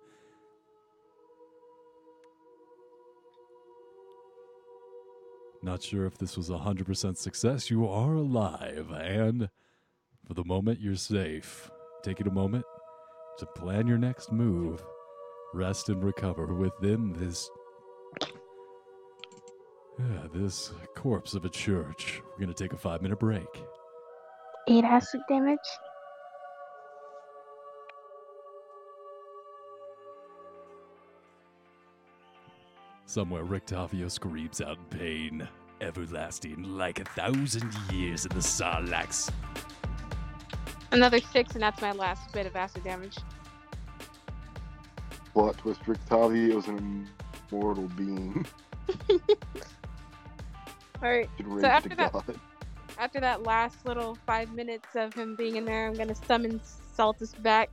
Not 5.60 5.82
sure 5.82 6.06
if 6.06 6.16
this 6.18 6.36
was 6.36 6.50
a 6.50 6.54
100% 6.54 7.16
success. 7.16 7.68
You 7.68 7.88
are 7.88 8.14
alive, 8.14 8.92
and 8.92 9.48
for 10.24 10.34
the 10.34 10.44
moment, 10.44 10.80
you're 10.80 10.94
safe. 10.94 11.68
Taking 12.04 12.28
a 12.28 12.32
moment 12.32 12.64
to 13.38 13.46
plan 13.46 13.88
your 13.88 13.98
next 13.98 14.30
move, 14.30 14.84
rest 15.54 15.88
and 15.88 16.04
recover 16.04 16.46
within 16.46 17.12
this. 17.12 17.50
Yeah, 19.98 20.26
this 20.32 20.72
corpse 20.94 21.34
of 21.34 21.44
a 21.44 21.48
church. 21.48 22.22
We're 22.32 22.40
gonna 22.40 22.54
take 22.54 22.72
a 22.72 22.76
five 22.76 23.02
minute 23.02 23.18
break. 23.18 23.48
Eight 24.68 24.84
acid 24.84 25.20
damage. 25.28 25.58
Somewhere, 33.06 33.42
Rictavio 33.42 34.10
screams 34.10 34.60
out 34.60 34.76
in 34.76 34.98
pain, 34.98 35.48
everlasting 35.80 36.62
like 36.62 37.00
a 37.00 37.04
thousand 37.04 37.72
years 37.90 38.26
in 38.26 38.30
the 38.30 38.40
Sarlacc. 38.40 39.32
Another 40.92 41.18
six, 41.18 41.54
and 41.54 41.62
that's 41.62 41.80
my 41.80 41.92
last 41.92 42.30
bit 42.32 42.46
of 42.46 42.54
acid 42.54 42.84
damage. 42.84 43.16
Plot 45.38 45.56
twist: 45.58 45.80
Rictavio 45.84 46.58
is 46.58 46.66
an 46.66 47.06
immortal 47.52 47.86
being. 47.96 48.44
All 51.00 51.08
right. 51.08 51.30
Rage 51.44 51.64
after 51.64 51.94
that- 51.94 52.12
God. 52.12 52.40
After 52.98 53.20
that 53.20 53.44
last 53.44 53.86
little 53.86 54.18
five 54.26 54.52
minutes 54.52 54.88
of 54.96 55.14
him 55.14 55.36
being 55.36 55.54
in 55.54 55.64
there, 55.64 55.86
I'm 55.86 55.94
gonna 55.94 56.16
summon 56.16 56.60
Saltus 56.92 57.36
back 57.36 57.70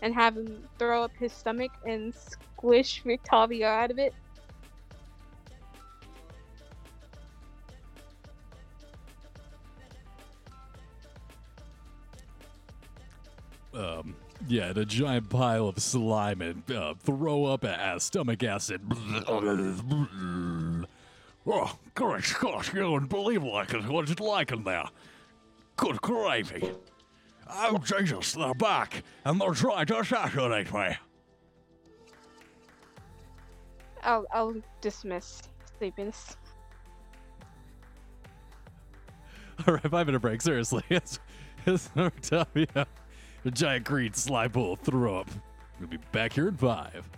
and 0.00 0.14
have 0.14 0.38
him 0.38 0.66
throw 0.78 1.02
up 1.02 1.10
his 1.18 1.34
stomach 1.34 1.72
and 1.84 2.14
squish 2.14 3.02
Rictavio 3.04 3.64
out 3.66 3.90
of 3.90 3.98
it. 3.98 4.14
Yeah, 14.48 14.66
and 14.66 14.78
a 14.78 14.84
giant 14.84 15.28
pile 15.28 15.68
of 15.68 15.78
slime 15.78 16.40
and 16.40 16.70
uh, 16.70 16.94
throw 16.98 17.44
up 17.46 17.64
a 17.64 18.00
stomach 18.00 18.42
acid. 18.42 18.80
Oh, 21.44 21.76
great 21.94 22.24
Scott, 22.24 22.72
you 22.72 22.90
wouldn't 22.90 23.10
believe 23.10 23.42
like 23.42 23.74
it, 23.74 23.86
what 23.88 24.08
it's 24.08 24.20
like 24.20 24.52
in 24.52 24.64
there. 24.64 24.84
Good 25.76 26.00
gravy. 26.00 26.70
Oh, 27.48 27.78
Jesus, 27.78 28.32
they're 28.32 28.54
back, 28.54 29.02
and 29.24 29.40
they're 29.40 29.52
trying 29.52 29.86
to 29.86 29.98
assassinate 29.98 30.72
me. 30.72 30.96
I'll 34.02 34.26
I'll 34.32 34.54
dismiss 34.80 35.42
sleepiness. 35.78 36.36
All 39.66 39.74
right, 39.74 39.82
five 39.82 40.06
minute 40.06 40.20
break. 40.20 40.40
Seriously, 40.42 40.82
it's 40.90 41.20
it's 41.66 41.90
Octavia. 41.96 42.86
A 43.44 43.50
giant 43.50 43.84
green 43.84 44.12
slime 44.14 44.52
ball 44.52 44.76
throw 44.76 45.18
up. 45.18 45.28
We'll 45.80 45.88
be 45.88 45.98
back 46.12 46.32
here 46.32 46.48
in 46.48 46.56
five. 46.56 47.08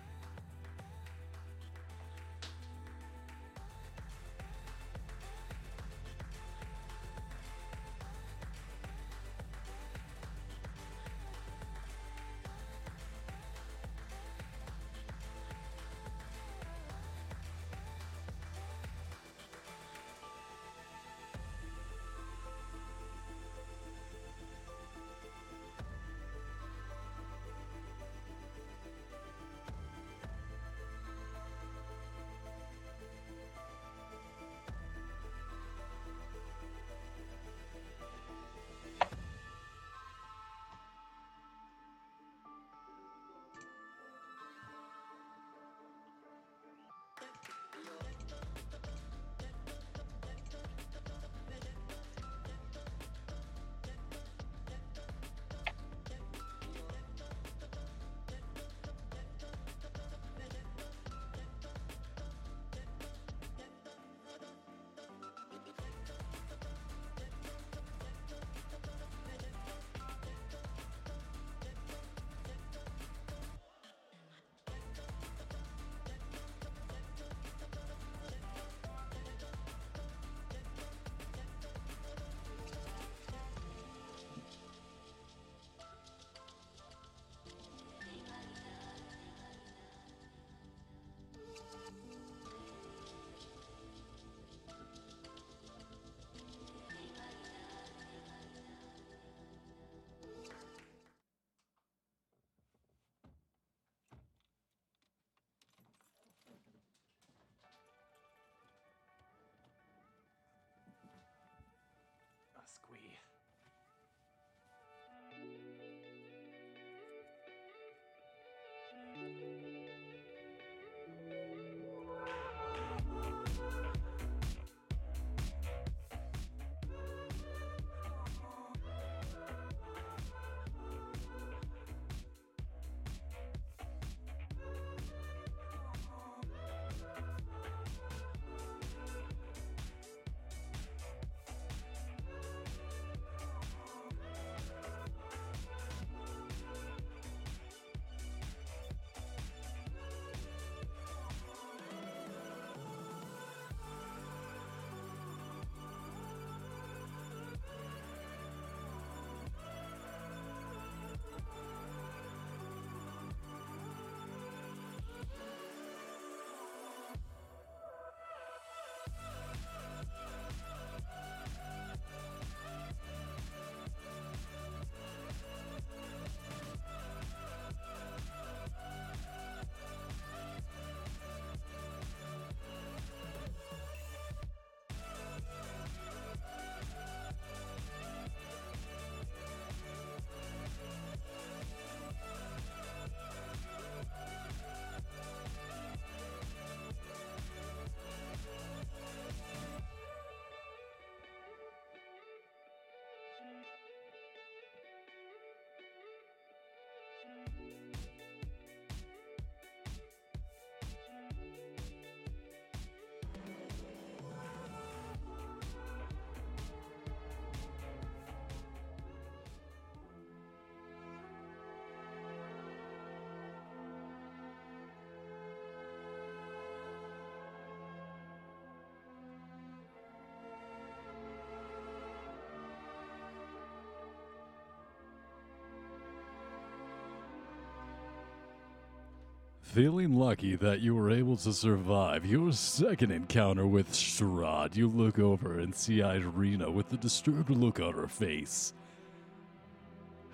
Feeling 239.74 240.14
lucky 240.14 240.54
that 240.54 240.82
you 240.82 240.94
were 240.94 241.10
able 241.10 241.36
to 241.38 241.52
survive 241.52 242.24
your 242.24 242.52
second 242.52 243.10
encounter 243.10 243.66
with 243.66 243.90
Strahd, 243.90 244.76
you 244.76 244.86
look 244.86 245.18
over 245.18 245.58
and 245.58 245.74
see 245.74 245.96
Ireena 245.96 246.72
with 246.72 246.92
a 246.92 246.96
disturbed 246.96 247.50
look 247.50 247.80
on 247.80 247.92
her 247.94 248.06
face. 248.06 248.72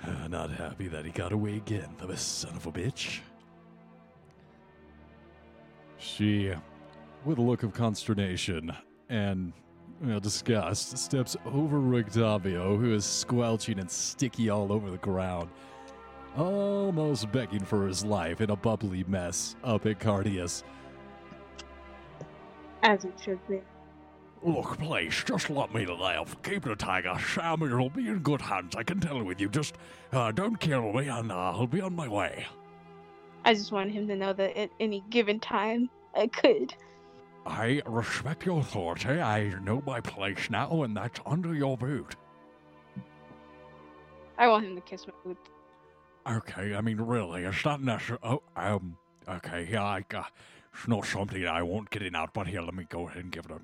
Not 0.28 0.50
happy 0.50 0.88
that 0.88 1.06
he 1.06 1.10
got 1.10 1.32
away 1.32 1.56
again, 1.56 1.88
the 1.98 2.14
son 2.18 2.54
of 2.54 2.66
a 2.66 2.70
bitch. 2.70 3.20
She, 5.96 6.52
with 7.24 7.38
a 7.38 7.42
look 7.42 7.62
of 7.62 7.72
consternation 7.72 8.70
and 9.08 9.54
you 10.02 10.08
know, 10.08 10.20
disgust, 10.20 10.98
steps 10.98 11.34
over 11.46 11.78
Rictavio, 11.78 12.78
who 12.78 12.92
is 12.92 13.06
squelching 13.06 13.78
and 13.78 13.90
sticky 13.90 14.50
all 14.50 14.70
over 14.70 14.90
the 14.90 14.98
ground, 14.98 15.48
almost 16.36 17.30
begging 17.32 17.64
for 17.64 17.86
his 17.86 18.04
life 18.04 18.40
in 18.40 18.50
a 18.50 18.56
bubbly 18.56 19.04
mess 19.08 19.56
up 19.64 19.86
at 19.86 19.98
Cardius. 19.98 20.62
As 22.82 23.04
it 23.04 23.14
should 23.22 23.46
be. 23.48 23.60
Look, 24.42 24.78
please, 24.78 25.22
just 25.26 25.50
let 25.50 25.74
me 25.74 25.84
live. 25.84 26.34
Keep 26.42 26.64
the 26.64 26.74
tiger. 26.74 27.14
Samuel 27.18 27.76
will 27.76 27.90
be 27.90 28.08
in 28.08 28.20
good 28.20 28.40
hands, 28.40 28.74
I 28.74 28.82
can 28.82 28.98
tell 28.98 29.22
with 29.22 29.38
you. 29.38 29.50
Just 29.50 29.74
uh, 30.12 30.32
don't 30.32 30.58
kill 30.58 30.92
me, 30.92 31.08
and 31.08 31.30
uh, 31.30 31.34
I'll 31.34 31.66
be 31.66 31.82
on 31.82 31.94
my 31.94 32.08
way. 32.08 32.46
I 33.44 33.52
just 33.52 33.70
wanted 33.70 33.92
him 33.92 34.08
to 34.08 34.16
know 34.16 34.32
that 34.32 34.56
at 34.56 34.70
any 34.80 35.02
given 35.10 35.40
time 35.40 35.90
I 36.14 36.26
could. 36.26 36.74
I 37.46 37.82
respect 37.86 38.46
your 38.46 38.60
authority. 38.60 39.08
I 39.08 39.54
know 39.62 39.82
my 39.86 40.00
place 40.00 40.48
now, 40.50 40.82
and 40.84 40.96
that's 40.96 41.20
under 41.26 41.54
your 41.54 41.76
boot. 41.76 42.16
I 44.38 44.48
want 44.48 44.64
him 44.64 44.74
to 44.74 44.80
kiss 44.80 45.06
my 45.06 45.12
boot. 45.24 45.38
Okay, 46.28 46.74
I 46.74 46.80
mean, 46.80 46.98
really, 46.98 47.44
it's 47.44 47.64
not 47.64 47.82
necessary. 47.82 48.18
Oh, 48.22 48.42
um, 48.56 48.96
okay, 49.28 49.66
yeah, 49.70 49.82
I, 49.82 50.04
uh, 50.14 50.22
it's 50.74 50.86
not 50.86 51.06
something 51.06 51.46
I 51.46 51.62
won't 51.62 51.90
get 51.90 52.02
in 52.02 52.14
out, 52.14 52.34
but 52.34 52.46
here, 52.46 52.60
let 52.60 52.74
me 52.74 52.84
go 52.88 53.08
ahead 53.08 53.24
and 53.24 53.32
give 53.32 53.46
it 53.46 53.52
a. 53.52 53.60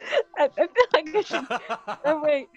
I, 0.38 0.44
I 0.44 0.48
feel 0.48 0.68
like 0.94 1.14
I 1.14 1.20
should. 1.22 1.46
oh, 2.04 2.22
wait. 2.22 2.48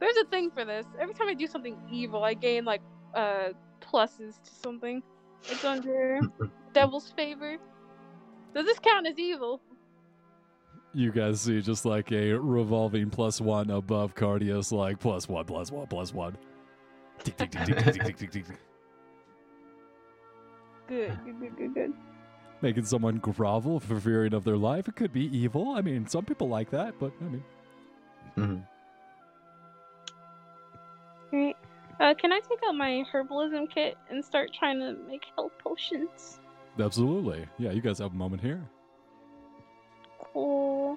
There's 0.00 0.16
a 0.16 0.24
thing 0.26 0.50
for 0.50 0.64
this. 0.64 0.86
Every 0.98 1.14
time 1.14 1.28
I 1.28 1.34
do 1.34 1.46
something 1.46 1.76
evil, 1.90 2.24
I 2.24 2.34
gain 2.34 2.64
like 2.64 2.82
uh 3.14 3.48
pluses 3.80 4.42
to 4.42 4.50
something. 4.62 5.02
It's 5.48 5.64
under 5.64 6.20
Devil's 6.72 7.10
Favor. 7.16 7.56
Does 8.54 8.64
this 8.64 8.78
count 8.78 9.06
as 9.06 9.18
evil? 9.18 9.60
you 10.98 11.12
guys 11.12 11.40
see 11.42 11.62
just 11.62 11.84
like 11.84 12.10
a 12.10 12.32
revolving 12.32 13.08
plus 13.08 13.40
one 13.40 13.70
above 13.70 14.16
Cardius, 14.16 14.72
like 14.72 14.98
plus 14.98 15.28
one, 15.28 15.44
plus 15.44 15.70
one, 15.70 15.86
plus 15.86 16.12
one. 16.12 16.36
Tick, 17.22 17.36
tick, 17.36 17.50
tick, 17.52 17.66
tick, 17.66 17.76
tick, 17.76 18.16
tick, 18.16 18.16
tick, 18.18 18.32
tick. 18.32 18.44
Good, 20.88 21.18
good, 21.24 21.40
good, 21.40 21.56
good, 21.56 21.74
good. 21.74 21.92
Making 22.62 22.84
someone 22.84 23.18
grovel 23.18 23.78
for 23.78 24.00
fearing 24.00 24.34
of 24.34 24.42
their 24.42 24.56
life. 24.56 24.88
It 24.88 24.96
could 24.96 25.12
be 25.12 25.26
evil. 25.36 25.70
I 25.70 25.82
mean, 25.82 26.08
some 26.08 26.24
people 26.24 26.48
like 26.48 26.70
that, 26.70 26.94
but 26.98 27.12
I 27.20 27.24
mean. 27.24 27.44
Mm-hmm. 28.36 28.56
Great. 31.30 31.56
Uh, 32.00 32.14
can 32.14 32.32
I 32.32 32.40
take 32.40 32.58
out 32.66 32.74
my 32.74 33.04
herbalism 33.12 33.70
kit 33.72 33.96
and 34.10 34.24
start 34.24 34.50
trying 34.52 34.80
to 34.80 34.96
make 35.08 35.22
health 35.36 35.52
potions? 35.58 36.40
Absolutely. 36.78 37.46
Yeah, 37.58 37.70
you 37.70 37.80
guys 37.80 37.98
have 37.98 38.12
a 38.12 38.16
moment 38.16 38.42
here. 38.42 38.68
Cool. 40.38 40.96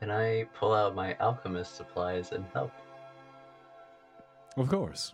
Can 0.00 0.10
I 0.10 0.44
pull 0.58 0.72
out 0.72 0.94
my 0.94 1.14
alchemist 1.20 1.76
supplies 1.76 2.32
and 2.32 2.46
help? 2.54 2.72
Of 4.56 4.70
course. 4.70 5.12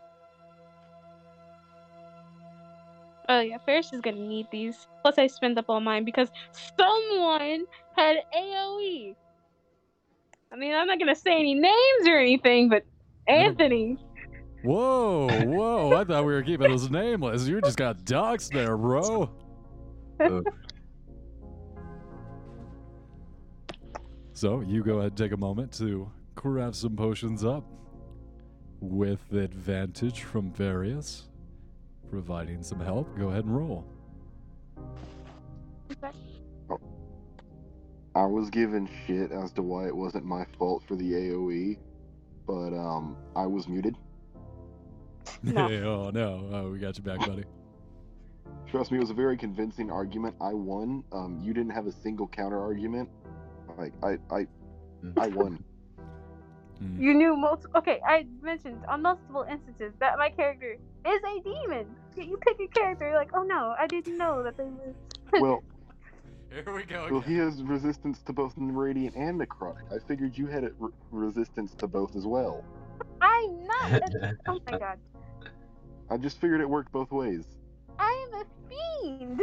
Oh 3.29 3.41
yeah, 3.41 3.59
Ferris 3.67 3.93
is 3.93 4.01
gonna 4.01 4.21
need 4.21 4.47
these. 4.53 4.87
Plus, 5.03 5.19
I 5.19 5.27
spent 5.27 5.59
up 5.59 5.65
all 5.69 5.81
mine 5.81 6.05
because 6.05 6.31
someone 6.79 7.65
had 7.97 8.19
AOE. 8.37 9.17
I 10.53 10.57
mean, 10.57 10.73
I'm 10.73 10.87
not 10.87 11.01
gonna 11.01 11.17
say 11.17 11.33
any 11.33 11.55
names 11.55 12.07
or 12.07 12.17
anything, 12.17 12.69
but 12.69 12.85
Anthony. 13.27 13.99
Whoa, 14.63 15.29
whoa! 15.47 15.97
I 15.97 16.05
thought 16.05 16.25
we 16.25 16.33
were 16.33 16.43
keeping 16.43 16.71
this 16.71 16.89
nameless. 16.91 17.49
You 17.49 17.61
just 17.61 17.77
got 17.77 18.05
doxxed 18.05 18.53
there, 18.53 18.77
bro. 18.77 19.29
So 24.43 24.61
you 24.61 24.83
go 24.83 24.95
ahead 24.95 25.13
and 25.13 25.17
take 25.17 25.31
a 25.31 25.37
moment 25.37 25.71
to 25.75 26.11
craft 26.35 26.75
some 26.75 26.97
potions 26.97 27.45
up 27.45 27.65
with 28.81 29.21
advantage 29.33 30.23
from 30.23 30.51
various, 30.51 31.29
providing 32.11 32.65
some 32.65 32.81
help. 32.81 33.17
Go 33.17 33.29
ahead 33.29 33.45
and 33.45 33.57
roll. 33.57 33.85
I 38.17 38.25
was 38.25 38.51
given 38.51 38.89
shit 39.07 39.31
as 39.31 39.53
to 39.53 39.63
why 39.63 39.87
it 39.87 39.95
wasn't 39.95 40.25
my 40.25 40.45
fault 40.59 40.83
for 40.89 40.97
the 40.97 41.13
AOE, 41.13 41.79
but 42.45 42.77
um, 42.77 43.17
I 43.37 43.47
was 43.47 43.69
muted. 43.69 43.97
No. 45.45 45.69
oh 45.69 46.11
no! 46.11 46.49
Oh, 46.53 46.71
we 46.73 46.81
got 46.81 46.99
you 46.99 47.05
back, 47.05 47.21
buddy. 47.21 47.45
Trust 48.67 48.91
me, 48.91 48.99
it 48.99 49.03
was 49.03 49.11
a 49.11 49.15
very 49.15 49.37
convincing 49.37 49.89
argument. 49.89 50.35
I 50.41 50.53
won. 50.53 51.05
Um, 51.13 51.39
you 51.41 51.55
didn't 51.55 51.71
have 51.71 51.87
a 51.87 51.93
single 51.93 52.27
counter 52.27 52.61
argument. 52.61 53.09
Like 53.79 53.93
I, 54.03 54.19
I, 54.35 54.47
I 55.19 55.29
won. 55.29 55.63
Hmm. 56.79 57.01
You 57.01 57.15
knew 57.15 57.37
multiple. 57.37 57.79
Okay, 57.79 58.01
I 58.07 58.27
mentioned 58.43 58.83
on 58.89 59.03
multiple 59.03 59.47
instances 59.49 59.93
that 60.01 60.19
my 60.19 60.31
character 60.31 60.77
is 61.07 61.21
a 61.23 61.41
demon. 61.43 61.87
Yet 62.17 62.27
You 62.27 62.37
pick 62.39 62.61
a 62.61 62.69
character, 62.69 63.07
you're 63.09 63.17
like, 63.17 63.31
oh 63.35 63.43
no, 63.43 63.75
I 63.79 63.87
didn't 63.87 64.17
know 64.19 64.43
that 64.43 64.57
they 64.57 64.65
were. 64.65 64.95
Well, 65.41 65.63
Here 66.51 66.75
we 66.75 66.83
go. 66.83 67.09
well, 67.11 67.21
he 67.23 67.37
has 67.37 67.63
resistance 67.63 68.21
to 68.27 68.33
both 68.35 68.53
radiant 68.57 69.17
and 69.17 69.41
necrotic. 69.41 69.91
I 69.91 69.99
figured 70.07 70.37
you 70.37 70.47
had 70.47 70.63
it 70.65 70.75
re- 70.79 70.91
resistance 71.11 71.75
to 71.77 71.87
both 71.87 72.15
as 72.17 72.27
well. 72.27 72.63
I'm 73.21 73.65
not. 73.67 74.03
Oh 74.49 74.59
my 74.71 74.79
god, 74.79 74.99
I 76.11 76.17
just 76.19 76.39
figured 76.41 76.61
it 76.61 76.69
worked 76.69 76.93
both 76.93 77.11
ways. 77.11 77.45
I 77.99 78.27
am 78.29 78.41
a 78.43 78.45
fiend. 78.69 79.41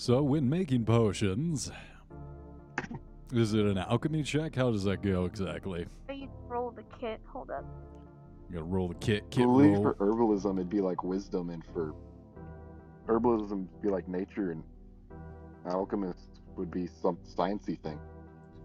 So, 0.00 0.22
when 0.22 0.48
making 0.48 0.86
potions, 0.86 1.70
is 3.34 3.52
it 3.52 3.66
an 3.66 3.76
alchemy 3.76 4.22
check? 4.22 4.56
How 4.56 4.70
does 4.70 4.82
that 4.84 5.02
go 5.02 5.26
exactly? 5.26 5.84
I 6.08 6.12
need 6.14 6.28
to 6.28 6.32
roll 6.48 6.70
the 6.70 6.84
kit. 6.98 7.20
Hold 7.26 7.50
up. 7.50 7.66
You 8.48 8.54
gotta 8.54 8.64
roll 8.64 8.88
the 8.88 8.94
kit, 8.94 9.30
Kit 9.30 9.42
I 9.42 9.44
believe 9.44 9.72
roll. 9.72 9.82
for 9.82 9.94
herbalism 9.96 10.54
it'd 10.54 10.70
be 10.70 10.80
like 10.80 11.04
wisdom, 11.04 11.50
and 11.50 11.62
for 11.74 11.94
herbalism 13.06 13.66
it'd 13.68 13.82
be 13.82 13.90
like 13.90 14.08
nature, 14.08 14.52
and 14.52 14.64
alchemist 15.66 16.30
would 16.56 16.70
be 16.70 16.86
some 17.02 17.18
sciencey 17.36 17.78
thing. 17.82 18.00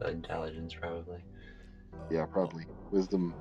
Intelligence, 0.07 0.73
probably. 0.73 1.19
Yeah, 2.09 2.27
probably 2.27 2.63
wisdom, 2.91 3.33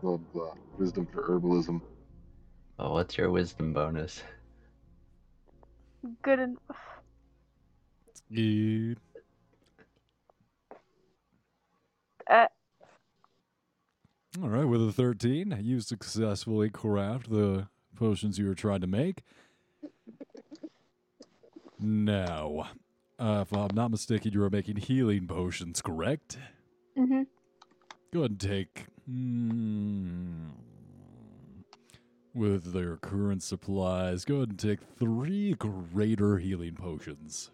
blah 0.00 0.16
blah. 0.16 0.54
Wisdom 0.78 1.08
for 1.12 1.28
herbalism. 1.28 1.80
Oh, 2.78 2.92
what's 2.92 3.18
your 3.18 3.32
wisdom 3.32 3.72
bonus? 3.72 4.22
Good 6.22 6.38
enough. 6.38 6.91
Yeah. 8.32 8.94
Uh, 12.30 12.46
All 14.42 14.48
right, 14.48 14.64
with 14.64 14.88
a 14.88 14.92
13, 14.92 15.58
you 15.62 15.80
successfully 15.80 16.70
craft 16.70 17.30
the 17.30 17.68
potions 17.94 18.38
you 18.38 18.46
were 18.46 18.54
trying 18.54 18.80
to 18.80 18.86
make. 18.86 19.22
Now, 21.78 22.70
uh, 23.18 23.44
if 23.46 23.52
I'm 23.52 23.74
not 23.74 23.90
mistaken, 23.90 24.32
you 24.32 24.40
were 24.40 24.50
making 24.50 24.76
healing 24.76 25.26
potions, 25.26 25.82
correct? 25.82 26.38
mm-hmm. 26.98 27.22
Go 28.14 28.20
ahead 28.20 28.30
and 28.30 28.40
take. 28.40 28.86
Mm, 29.10 30.50
with 32.34 32.72
their 32.72 32.96
current 32.96 33.42
supplies, 33.42 34.24
go 34.24 34.36
ahead 34.36 34.50
and 34.50 34.58
take 34.58 34.80
three 34.98 35.54
greater 35.54 36.38
healing 36.38 36.74
potions. 36.76 37.50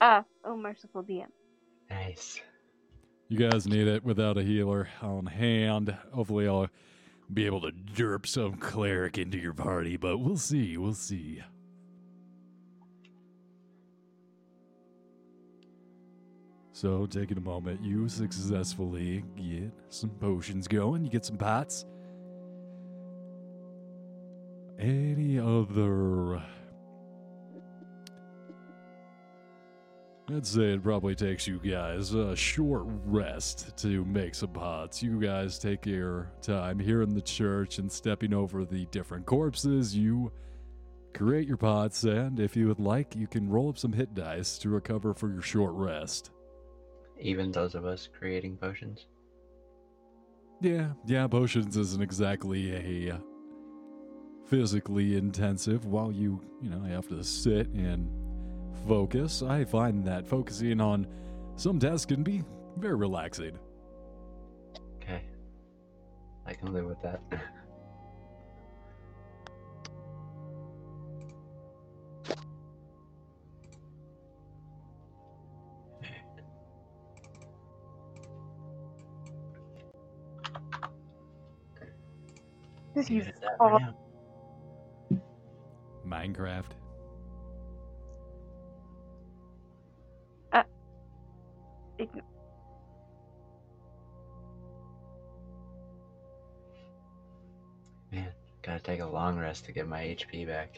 Ah, 0.00 0.24
oh 0.44 0.56
merciful 0.56 1.02
DM. 1.02 1.26
Nice. 1.90 2.40
You 3.28 3.38
guys 3.38 3.66
need 3.66 3.86
it 3.86 4.04
without 4.04 4.38
a 4.38 4.42
healer 4.42 4.88
on 5.02 5.26
hand. 5.26 5.96
Hopefully, 6.12 6.48
I'll 6.48 6.68
be 7.32 7.46
able 7.46 7.60
to 7.60 7.70
derp 7.70 8.26
some 8.26 8.54
cleric 8.54 9.18
into 9.18 9.38
your 9.38 9.54
party, 9.54 9.96
but 9.96 10.18
we'll 10.18 10.36
see. 10.36 10.76
We'll 10.76 10.94
see. 10.94 11.42
So, 16.72 17.06
taking 17.06 17.36
a 17.36 17.42
moment, 17.42 17.84
you 17.84 18.08
successfully 18.08 19.22
get 19.36 19.72
some 19.90 20.10
potions 20.10 20.66
going. 20.66 21.04
You 21.04 21.10
get 21.10 21.26
some 21.26 21.36
pots. 21.36 21.84
any 24.80 25.38
other. 25.38 26.42
I'd 30.36 30.46
say 30.46 30.72
it 30.74 30.82
probably 30.82 31.14
takes 31.14 31.46
you 31.46 31.58
guys 31.58 32.14
a 32.14 32.36
short 32.36 32.84
rest 33.04 33.76
to 33.78 34.04
make 34.04 34.34
some 34.34 34.50
pots. 34.50 35.02
You 35.02 35.20
guys 35.20 35.58
take 35.58 35.86
your 35.86 36.30
time 36.40 36.78
here 36.78 37.02
in 37.02 37.14
the 37.14 37.20
church 37.20 37.78
and 37.78 37.90
stepping 37.90 38.32
over 38.32 38.64
the 38.64 38.86
different 38.86 39.26
corpses. 39.26 39.96
You 39.96 40.30
create 41.14 41.48
your 41.48 41.56
pots, 41.56 42.04
and 42.04 42.38
if 42.38 42.56
you 42.56 42.68
would 42.68 42.80
like, 42.80 43.16
you 43.16 43.26
can 43.26 43.48
roll 43.48 43.70
up 43.70 43.78
some 43.78 43.92
hit 43.92 44.14
dice 44.14 44.58
to 44.58 44.68
recover 44.68 45.14
for 45.14 45.32
your 45.32 45.42
short 45.42 45.72
rest. 45.74 46.30
Even 47.18 47.50
those 47.50 47.74
of 47.74 47.84
us 47.84 48.08
creating 48.16 48.56
potions. 48.56 49.06
Yeah, 50.60 50.90
yeah, 51.06 51.26
potions 51.26 51.76
isn't 51.76 52.02
exactly 52.02 53.08
a 53.08 53.20
physically 54.46 55.16
intensive 55.16 55.86
while 55.86 56.12
you, 56.12 56.40
you 56.62 56.70
know, 56.70 56.82
have 56.82 57.08
to 57.08 57.22
sit 57.24 57.68
and 57.68 58.08
focus. 58.86 59.42
I 59.42 59.64
find 59.64 60.04
that 60.04 60.26
focusing 60.26 60.80
on 60.80 61.06
some 61.56 61.78
tasks 61.78 62.06
can 62.06 62.22
be 62.22 62.42
very 62.76 62.96
relaxing. 62.96 63.58
Okay. 64.96 65.22
I 66.46 66.54
can 66.54 66.72
live 66.72 66.86
with 66.86 67.00
that. 67.02 67.20
This 82.92 83.08
Leave 83.08 83.18
uses 83.18 83.28
it 83.28 83.34
at 83.36 83.40
that 83.42 83.56
for 83.56 83.70
all. 83.70 85.20
Minecraft. 86.06 86.72
Ign- 92.00 92.22
Man, 98.12 98.32
gotta 98.62 98.80
take 98.80 99.00
a 99.00 99.06
long 99.06 99.38
rest 99.38 99.64
to 99.66 99.72
get 99.72 99.86
my 99.86 100.00
HP 100.02 100.46
back. 100.46 100.76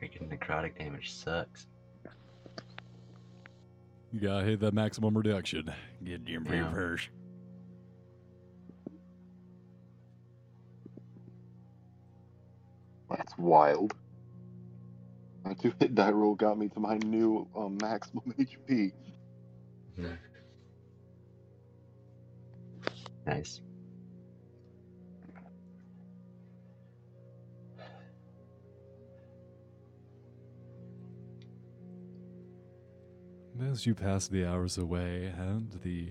Freaking 0.00 0.28
necrotic 0.28 0.78
damage 0.78 1.12
sucks. 1.12 1.66
You 4.12 4.20
gotta 4.20 4.44
hit 4.44 4.60
that 4.60 4.74
maximum 4.74 5.16
reduction. 5.16 5.72
Get 6.04 6.28
your 6.28 6.42
Yeah. 6.42 6.70
first. 6.72 7.08
That's 13.10 13.36
wild. 13.38 13.94
My 15.44 15.54
two 15.54 15.72
hit 15.78 15.94
die 15.94 16.10
roll 16.10 16.34
got 16.34 16.58
me 16.58 16.68
to 16.68 16.80
my 16.80 16.98
new 16.98 17.48
um, 17.56 17.78
maximum 17.80 18.34
HP. 18.38 18.92
Nice. 23.26 23.60
As 33.70 33.86
you 33.86 33.94
pass 33.94 34.26
the 34.26 34.44
hours 34.44 34.76
away 34.76 35.32
and 35.38 35.70
the 35.84 36.10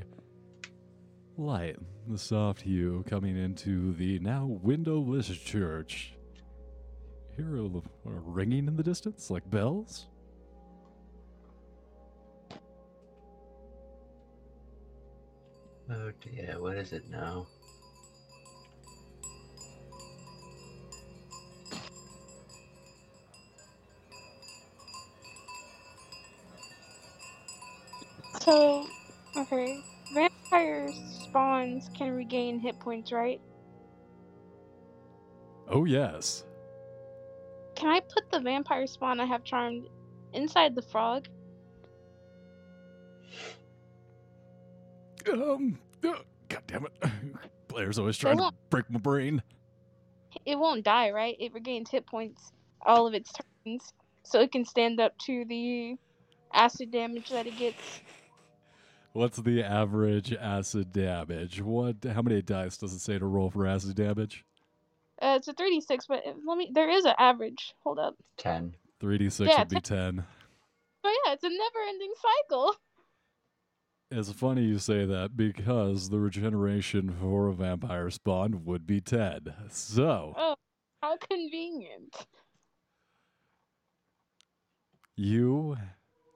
light, 1.37 1.75
the 2.07 2.17
soft 2.17 2.61
hue 2.61 3.03
coming 3.09 3.35
into 3.35 3.93
the 3.93 4.19
now 4.19 4.45
windowless 4.45 5.27
church, 5.27 6.13
hear 7.41 7.57
a, 7.57 7.63
l- 7.63 7.83
a 8.05 8.09
ringing 8.09 8.67
in 8.67 8.75
the 8.75 8.83
distance 8.83 9.29
like 9.29 9.49
bells. 9.49 10.07
Oh 15.89 16.11
dear, 16.21 16.61
what 16.61 16.77
is 16.77 16.93
it 16.93 17.09
now? 17.09 17.47
So, 28.41 28.87
okay, 29.37 29.83
vampire 30.13 30.89
spawns 31.23 31.89
can 31.93 32.11
regain 32.11 32.59
hit 32.59 32.79
points, 32.79 33.11
right? 33.11 33.39
Oh, 35.67 35.85
yes. 35.85 36.43
Can 37.81 37.89
I 37.89 37.99
put 37.99 38.29
the 38.29 38.39
vampire 38.39 38.85
spawn 38.85 39.19
I 39.19 39.25
have 39.25 39.43
charmed 39.43 39.87
inside 40.33 40.75
the 40.75 40.83
frog? 40.83 41.27
Um, 45.27 45.79
uh, 46.03 46.13
God 46.47 46.61
damn 46.67 46.85
it. 46.85 47.11
Player's 47.69 47.97
always 47.99 48.17
trying 48.17 48.37
to 48.37 48.51
break 48.69 48.87
my 48.91 48.99
brain. 48.99 49.41
It 50.45 50.59
won't 50.59 50.83
die, 50.83 51.09
right? 51.09 51.35
It 51.39 51.55
regains 51.55 51.89
hit 51.89 52.05
points 52.05 52.51
all 52.85 53.07
of 53.07 53.15
its 53.15 53.33
turns, 53.65 53.91
so 54.21 54.41
it 54.41 54.51
can 54.51 54.63
stand 54.63 54.99
up 54.99 55.17
to 55.25 55.43
the 55.45 55.95
acid 56.53 56.91
damage 56.91 57.29
that 57.29 57.47
it 57.47 57.57
gets. 57.57 58.01
What's 59.13 59.37
the 59.37 59.63
average 59.63 60.33
acid 60.33 60.93
damage? 60.93 61.63
What? 61.63 61.95
How 62.13 62.21
many 62.21 62.43
dice 62.43 62.77
does 62.77 62.93
it 62.93 62.99
say 62.99 63.17
to 63.17 63.25
roll 63.25 63.49
for 63.49 63.65
acid 63.65 63.95
damage? 63.95 64.45
Uh, 65.21 65.35
it's 65.37 65.47
a 65.47 65.53
3d6, 65.53 66.07
but 66.07 66.25
it- 66.25 66.35
let 66.45 66.57
me. 66.57 66.71
There 66.73 66.89
is 66.89 67.05
an 67.05 67.13
average. 67.19 67.73
Hold 67.83 67.99
up. 67.99 68.15
10. 68.37 68.75
3d6 68.99 69.47
Yeah, 69.47 69.59
would 69.59 69.69
be 69.69 69.79
10. 69.81 70.25
But 71.03 71.11
yeah, 71.25 71.33
it's 71.33 71.43
a 71.43 71.49
never-ending 71.49 72.13
cycle. 72.49 72.75
It's 74.11 74.31
funny 74.33 74.63
you 74.63 74.77
say 74.77 75.05
that 75.05 75.37
because 75.37 76.09
the 76.09 76.19
regeneration 76.19 77.11
for 77.19 77.47
a 77.47 77.53
vampire 77.53 78.09
spawn 78.09 78.65
would 78.65 78.85
be 78.85 78.99
10. 78.99 79.53
So, 79.69 80.33
Oh, 80.37 80.55
how 81.01 81.17
convenient. 81.17 82.27
you 85.15 85.77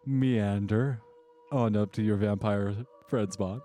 meander 0.05 1.01
on 1.51 1.75
up 1.75 1.91
to 1.93 2.01
your 2.01 2.17
vampire 2.17 2.75
friend 3.07 3.31
spawn. 3.33 3.61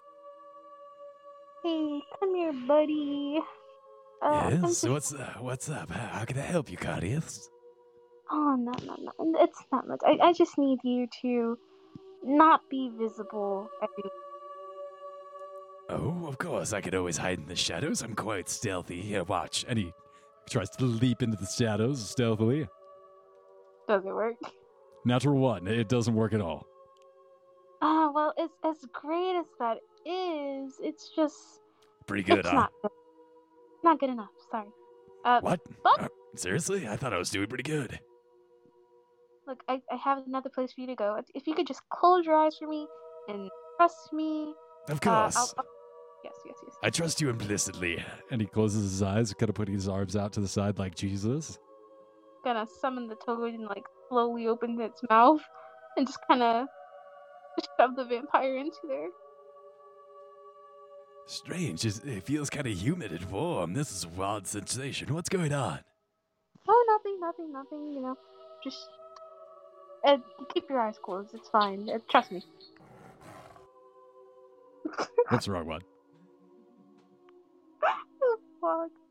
Hey, 1.63 2.01
come 2.19 2.35
here, 2.35 2.53
buddy. 2.67 3.39
Uh, 4.23 4.51
yes, 4.63 4.85
what's 4.87 5.15
uh, 5.15 5.35
what's 5.41 5.69
up? 5.71 5.91
How 5.91 6.25
can 6.25 6.39
I 6.39 6.43
help 6.43 6.71
you, 6.71 6.77
Claudius? 6.77 7.49
Oh 8.31 8.55
no 8.59 8.73
no 8.85 8.97
no! 8.99 9.41
It's 9.41 9.59
not 9.73 9.89
much. 9.89 10.01
I, 10.05 10.19
I 10.29 10.33
just 10.33 10.59
need 10.59 10.79
you 10.85 11.07
to 11.23 11.59
not 12.23 12.61
be 12.71 12.91
visible 12.99 13.69
everywhere. 13.83 14.13
Oh, 15.89 16.27
of 16.29 16.39
course, 16.39 16.73
I 16.73 16.81
could 16.81 16.95
always 16.95 17.17
hide 17.17 17.39
in 17.39 17.47
the 17.47 17.57
shadows. 17.57 18.03
I'm 18.03 18.15
quite 18.15 18.49
stealthy. 18.49 19.01
Here, 19.01 19.25
watch. 19.25 19.65
And 19.67 19.79
he 19.79 19.93
tries 20.49 20.71
to 20.71 20.85
leap 20.85 21.23
into 21.23 21.37
the 21.37 21.47
shadows 21.47 22.09
stealthily. 22.09 22.69
Does 23.89 24.05
it 24.05 24.15
work? 24.15 24.37
Natural 25.05 25.37
one. 25.37 25.67
It 25.67 25.89
doesn't 25.89 26.15
work 26.15 26.33
at 26.33 26.41
all. 26.41 26.67
Ah, 27.83 28.11
well, 28.15 28.33
it's 28.37 28.55
as 28.65 28.77
great 28.93 29.37
as 29.37 29.47
that 29.59 29.79
is. 30.07 30.75
It's 30.81 31.11
just 31.17 31.37
Pretty 32.07 32.23
good, 32.23 32.41
it's 32.41 32.49
huh? 32.51 32.55
not 32.55 32.73
good. 32.83 32.91
Not 33.83 33.99
good 34.01 34.11
enough. 34.11 34.31
Sorry. 34.51 34.69
Uh, 35.25 35.41
What? 35.41 35.61
But- 35.83 36.01
Uh, 36.05 36.09
seriously? 36.37 36.87
I 36.89 36.97
thought 36.97 37.13
I 37.13 37.19
was 37.19 37.31
doing 37.31 37.47
pretty 37.49 37.63
good. 37.65 38.01
look, 39.47 39.63
I, 39.69 39.81
I 39.91 39.97
have 39.97 40.19
another 40.27 40.49
place 40.49 40.73
for 40.73 40.81
you 40.81 40.87
to 40.89 40.95
go. 40.95 41.17
If- 41.17 41.27
If 41.35 41.47
you 41.47 41.55
could 41.55 41.67
just 41.67 41.81
close 41.91 42.25
your 42.25 42.37
eyes 42.37 42.57
for 42.59 42.69
me 42.69 42.87
and 43.29 43.51
trust 43.77 44.13
me. 44.13 44.55
Of 44.89 44.99
uh, 44.99 45.01
course. 45.01 45.37
I'll, 45.37 45.53
I'll- 45.59 45.65
yes, 46.25 46.35
yes, 46.47 46.57
yes. 46.65 46.77
I 46.83 46.91
trust 46.91 47.21
you 47.21 47.31
implicitly. 47.31 48.03
And 48.31 48.41
he 48.41 48.47
closes 48.47 48.83
his 48.93 49.03
eyes, 49.03 49.33
kind 49.35 49.49
of 49.51 49.55
putting 49.57 49.75
his 49.75 49.89
arms 49.89 50.15
out 50.17 50.33
to 50.35 50.41
the 50.41 50.49
side 50.49 50.79
like 50.79 50.95
Jesus. 50.95 51.59
Gonna 52.45 52.67
summon 52.81 53.07
the 53.09 53.17
toad 53.17 53.53
and 53.55 53.65
like 53.65 53.85
slowly 54.09 54.47
open 54.47 54.81
its 54.81 55.01
mouth 55.11 55.43
and 55.97 56.07
just 56.07 56.19
kind 56.29 56.43
of 56.43 56.67
shove 57.79 57.97
the 57.97 58.05
vampire 58.05 58.57
into 58.57 58.79
there. 58.89 59.09
Strange. 61.31 61.87
It 61.87 62.25
feels 62.25 62.51
kind 62.51 62.67
of 62.67 62.73
humid 62.73 63.13
and 63.13 63.31
warm. 63.31 63.73
This 63.73 63.93
is 63.93 64.03
a 64.03 64.09
wild 64.09 64.49
sensation. 64.49 65.15
What's 65.15 65.29
going 65.29 65.53
on? 65.53 65.79
Oh, 66.67 66.85
nothing, 66.89 67.21
nothing, 67.21 67.53
nothing. 67.53 67.93
You 67.93 68.03
know, 68.03 68.19
just 68.65 68.89
uh, 70.05 70.17
keep 70.53 70.69
your 70.69 70.81
eyes 70.81 70.97
closed. 71.01 71.31
It's 71.33 71.49
fine. 71.49 71.89
Uh, 71.89 71.99
trust 72.11 72.33
me. 72.33 72.43
What's 75.29 75.47
the 75.47 75.53
wrong 75.53 75.67
one? 75.67 75.83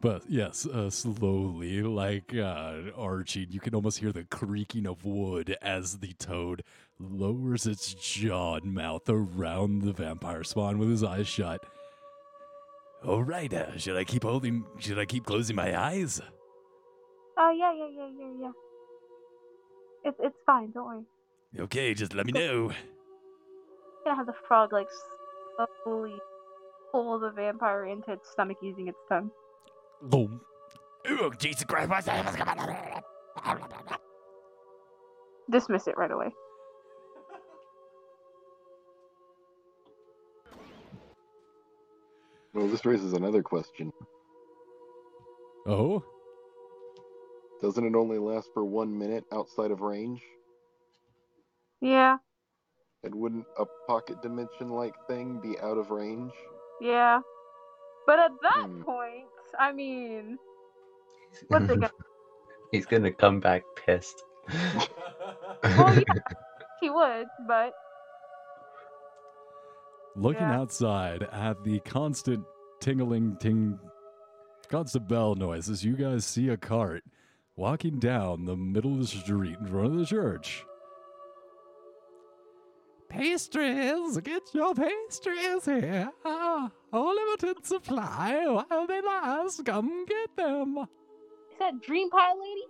But 0.00 0.22
yes, 0.28 0.64
uh, 0.66 0.88
slowly, 0.88 1.82
like 1.82 2.34
uh, 2.34 2.90
arching, 2.96 3.48
you 3.50 3.60
can 3.60 3.74
almost 3.74 3.98
hear 3.98 4.12
the 4.12 4.24
creaking 4.24 4.86
of 4.86 5.04
wood 5.04 5.56
as 5.60 5.98
the 5.98 6.14
toad 6.14 6.62
lowers 6.98 7.66
its 7.66 7.92
jaw 7.92 8.56
and 8.56 8.74
mouth 8.74 9.02
around 9.08 9.82
the 9.82 9.92
vampire 9.92 10.42
spawn 10.42 10.78
with 10.78 10.88
his 10.88 11.04
eyes 11.04 11.28
shut. 11.28 11.64
All 13.04 13.22
right, 13.22 13.52
uh, 13.52 13.76
should 13.76 13.96
I 13.96 14.04
keep 14.04 14.22
holding? 14.22 14.64
Should 14.78 14.98
I 14.98 15.04
keep 15.04 15.26
closing 15.26 15.56
my 15.56 15.78
eyes? 15.78 16.20
Oh 17.38 17.50
yeah, 17.50 17.72
yeah, 17.72 17.88
yeah, 17.88 18.10
yeah, 18.18 18.32
yeah. 18.40 18.52
It's 20.04 20.18
it's 20.22 20.36
fine. 20.46 20.70
Don't 20.72 20.86
worry. 20.86 21.04
Okay, 21.58 21.92
just 21.92 22.14
let 22.14 22.24
me 22.24 22.32
know. 22.32 22.70
I'm 22.70 22.76
gonna 24.04 24.16
have 24.16 24.26
the 24.26 24.34
frog 24.48 24.72
like 24.72 24.88
slowly 25.84 26.16
pull 26.90 27.18
the 27.18 27.30
vampire 27.30 27.84
into 27.84 28.12
its 28.12 28.30
stomach 28.30 28.56
using 28.62 28.88
its 28.88 28.98
tongue. 29.08 29.30
Boom. 30.02 30.40
Oh, 31.08 31.30
Jesus 31.38 31.64
Christ. 31.64 31.90
Dismiss 35.50 35.88
it 35.88 35.98
right 35.98 36.10
away. 36.12 36.30
Well, 42.54 42.68
this 42.68 42.84
raises 42.84 43.14
another 43.14 43.42
question. 43.42 43.92
Oh, 45.66 46.04
Doesn't 47.62 47.84
it 47.86 47.96
only 47.96 48.18
last 48.18 48.50
for 48.54 48.64
one 48.64 48.96
minute 48.98 49.24
outside 49.32 49.70
of 49.70 49.80
range? 49.82 50.22
Yeah, 51.80 52.18
And 53.04 53.14
wouldn't 53.14 53.46
a 53.58 53.64
pocket 53.88 54.22
dimension 54.22 54.70
like 54.70 54.94
thing 55.08 55.40
be 55.42 55.58
out 55.60 55.78
of 55.78 55.90
range? 55.90 56.32
yeah. 56.80 57.20
But 58.06 58.18
at 58.20 58.32
that 58.42 58.66
Hmm. 58.66 58.82
point, 58.84 59.09
I 59.58 59.72
mean, 59.72 60.38
what's 61.48 61.68
it 61.70 61.80
gonna? 61.80 61.90
He's 62.72 62.86
gonna 62.86 63.12
come 63.12 63.40
back 63.40 63.62
pissed. 63.84 64.22
Well, 65.62 65.94
yeah, 65.96 66.02
he 66.80 66.90
would, 66.90 67.26
but 67.46 67.72
looking 70.16 70.48
Yeah. 70.48 70.60
outside 70.60 71.22
at 71.32 71.62
the 71.64 71.80
constant 71.80 72.44
tingling 72.80 73.36
ting 73.40 73.78
constant 74.68 75.08
bell 75.08 75.34
noises, 75.34 75.84
you 75.84 75.96
guys 75.96 76.24
see 76.24 76.48
a 76.48 76.56
cart 76.56 77.02
walking 77.56 77.98
down 77.98 78.44
the 78.44 78.56
middle 78.56 78.92
of 78.94 79.00
the 79.00 79.06
street 79.06 79.56
in 79.60 79.66
front 79.66 79.86
of 79.86 79.96
the 79.98 80.06
church. 80.06 80.64
Pastries, 83.10 84.16
get 84.18 84.42
your 84.54 84.72
pastries 84.74 85.64
here. 85.64 86.10
Ah, 86.24 86.70
A 86.92 86.98
limited 87.00 87.66
supply 87.66 88.44
while 88.46 88.86
they 88.86 89.00
last. 89.02 89.64
Come 89.66 90.06
get 90.06 90.34
them. 90.36 90.78
is 90.78 91.58
that 91.58 91.82
Dream 91.82 92.08
Pie 92.08 92.32
Lady? 92.40 92.62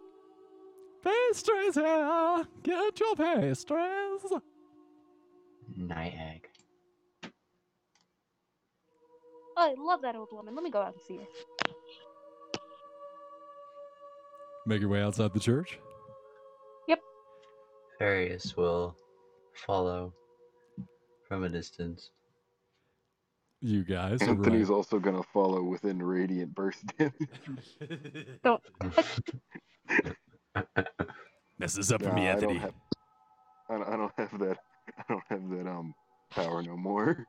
Pastries 1.05 1.75
here. 1.75 2.45
Get 2.62 2.99
your 3.01 3.15
pastries. 3.17 4.33
Night 5.77 6.15
egg. 6.19 6.49
Oh, 9.57 9.71
I 9.71 9.75
love 9.79 10.01
that 10.03 10.17
old 10.17 10.29
woman. 10.33 10.55
Let 10.55 10.65
me 10.65 10.71
go 10.71 10.81
out 10.81 10.95
and 10.95 11.03
see 11.07 11.19
her. 11.19 11.27
Make 14.67 14.81
your 14.81 14.89
way 14.91 15.03
outside 15.03 15.35
the 15.35 15.41
church. 15.41 15.79
Yep. 16.89 17.01
Farius 17.99 18.57
will 18.57 18.97
follow 19.67 20.15
from 21.31 21.44
a 21.44 21.51
distance. 21.51 22.11
You 23.62 23.85
guys 23.85 24.28
are 24.28 24.31
Anthony's 24.31 24.70
also 24.70 24.98
gonna 25.01 25.23
follow 25.23 25.62
within 25.62 26.02
radiant 26.02 26.55
burst 26.55 26.85
damage. 26.98 27.15
Don't. 28.44 28.62
This 31.59 31.78
is 31.78 31.93
up 31.93 32.02
for 32.02 32.11
Nah, 32.11 32.12
me, 32.12 32.28
I 32.28 32.40
don't 32.40 32.57
Anthony. 32.57 32.59
have. 32.59 32.74
I 33.70 33.74
don't, 33.78 33.89
I 33.89 33.97
don't 33.97 34.12
have 34.19 34.39
that. 34.40 34.59
I 34.98 35.02
don't 35.09 35.24
have 35.28 35.51
that 35.51 35.66
um 35.70 35.94
power 36.31 36.62
no 36.62 36.77
more. 36.77 37.27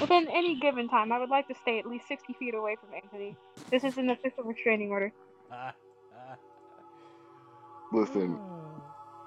Within 0.00 0.28
any 0.30 0.58
given 0.60 0.88
time, 0.88 1.12
I 1.12 1.18
would 1.18 1.30
like 1.30 1.48
to 1.48 1.54
stay 1.54 1.78
at 1.78 1.86
least 1.86 2.08
60 2.08 2.34
feet 2.34 2.54
away 2.54 2.76
from 2.80 2.90
Anthony. 2.94 3.36
This 3.70 3.84
is 3.84 3.98
an 3.98 4.10
official 4.10 4.44
restraining 4.44 4.90
order. 4.90 5.12
Listen, 7.92 8.38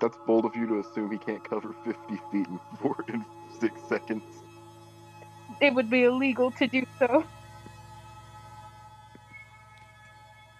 that's 0.01 0.17
bold 0.27 0.45
of 0.45 0.55
you 0.55 0.67
to 0.67 0.79
assume 0.79 1.11
he 1.11 1.17
can't 1.17 1.43
cover 1.47 1.75
50 1.85 1.99
feet 2.31 2.47
in 2.47 2.59
four 2.81 3.03
in 3.09 3.25
six 3.59 3.81
seconds. 3.87 4.23
It 5.61 5.73
would 5.73 5.89
be 5.89 6.03
illegal 6.03 6.51
to 6.51 6.67
do 6.67 6.85
so. 6.99 7.25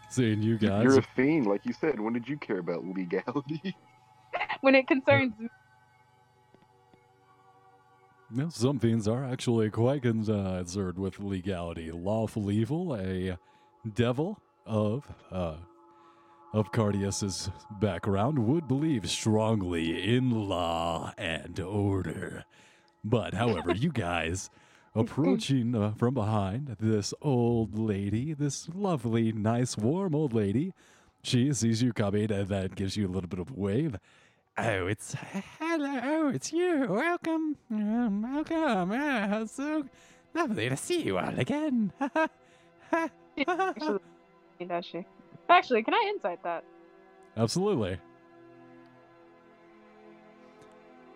Seeing 0.10 0.42
you 0.44 0.58
guys. 0.58 0.84
You're 0.84 1.00
a 1.00 1.02
fiend, 1.16 1.48
like 1.48 1.66
you 1.66 1.74
said. 1.74 2.00
When 2.00 2.14
did 2.14 2.28
you 2.28 2.38
care 2.38 2.60
about 2.60 2.86
legality? 2.86 3.76
When 4.62 4.74
it 4.76 4.88
concerns 4.88 5.34
me. 5.38 5.48
No, 8.32 8.50
some 8.50 8.80
fiends 8.80 9.08
are 9.08 9.24
actually 9.24 9.70
quite 9.70 10.02
concerned 10.02 10.98
with 10.98 11.20
legality. 11.20 11.92
Lawful 11.92 12.50
evil, 12.50 12.96
a 12.96 13.38
devil 13.94 14.40
of 14.66 15.06
uh, 15.32 15.58
of 16.52 16.72
Cardius's 16.72 17.52
background, 17.80 18.40
would 18.40 18.68
believe 18.68 19.08
strongly 19.10 20.16
in 20.16 20.32
law 20.32 21.14
and 21.18 21.60
order. 21.60 22.46
But, 23.04 23.34
however, 23.34 23.74
you 23.74 23.92
guys 23.92 24.50
approaching 24.96 25.76
uh, 25.76 25.92
from 25.98 26.14
behind 26.14 26.78
this 26.80 27.14
old 27.22 27.78
lady, 27.78 28.34
this 28.34 28.70
lovely, 28.74 29.32
nice, 29.32 29.78
warm 29.78 30.16
old 30.16 30.34
lady, 30.34 30.74
she 31.22 31.54
sees 31.54 31.82
you 31.82 31.94
coming 31.94 32.32
and 32.32 32.48
then 32.48 32.70
gives 32.70 32.96
you 32.96 33.08
a 33.08 33.12
little 33.12 33.30
bit 33.30 33.40
of 33.40 33.50
a 33.50 33.54
wave. 33.54 33.98
Oh, 34.58 34.86
it's 34.86 35.16
hello, 35.60 36.00
oh, 36.04 36.30
it's 36.30 36.54
you. 36.54 36.86
Welcome, 36.88 37.58
um, 37.72 38.22
welcome. 38.22 38.92
Ah, 38.94 39.46
so 39.46 39.84
lovely 40.36 40.70
to 40.70 40.78
see 40.78 41.02
you 41.02 41.18
all 41.18 41.34
again. 41.40 41.92
Actually, 43.36 44.00
does 44.68 44.86
she? 44.86 45.06
Actually, 45.50 45.82
can 45.82 45.96
I 45.96 46.12
insight 46.14 46.44
that? 46.44 46.64
Absolutely. 47.36 47.98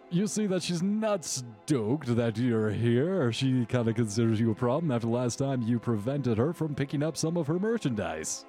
You 0.10 0.26
see 0.28 0.48
that 0.48 0.64
she's 0.64 0.82
not 0.82 1.26
stoked 1.26 2.16
that 2.16 2.38
you're 2.38 2.70
here. 2.70 3.32
She 3.34 3.66
kind 3.66 3.90
of 3.90 3.96
considers 3.96 4.40
you 4.40 4.52
a 4.52 4.56
problem 4.56 4.90
after 4.92 5.08
the 5.08 5.14
last 5.14 5.38
time 5.38 5.62
you 5.62 5.80
prevented 5.80 6.38
her 6.38 6.54
from 6.54 6.76
picking 6.76 7.04
up 7.04 7.18
some 7.18 7.36
of 7.36 7.46
her 7.48 7.60
merchandise. 7.60 8.46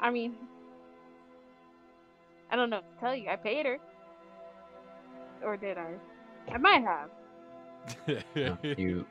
I 0.00 0.10
mean, 0.10 0.34
I 2.50 2.56
don't 2.56 2.70
know 2.70 2.76
what 2.76 2.94
to 2.94 3.00
tell 3.00 3.14
you. 3.14 3.28
I 3.28 3.36
paid 3.36 3.66
her. 3.66 3.78
Or 5.44 5.56
did 5.56 5.76
I? 5.76 5.92
I 6.50 6.56
might 6.56 6.82
have. 6.82 7.10
No, 8.34 8.58
you 8.62 9.06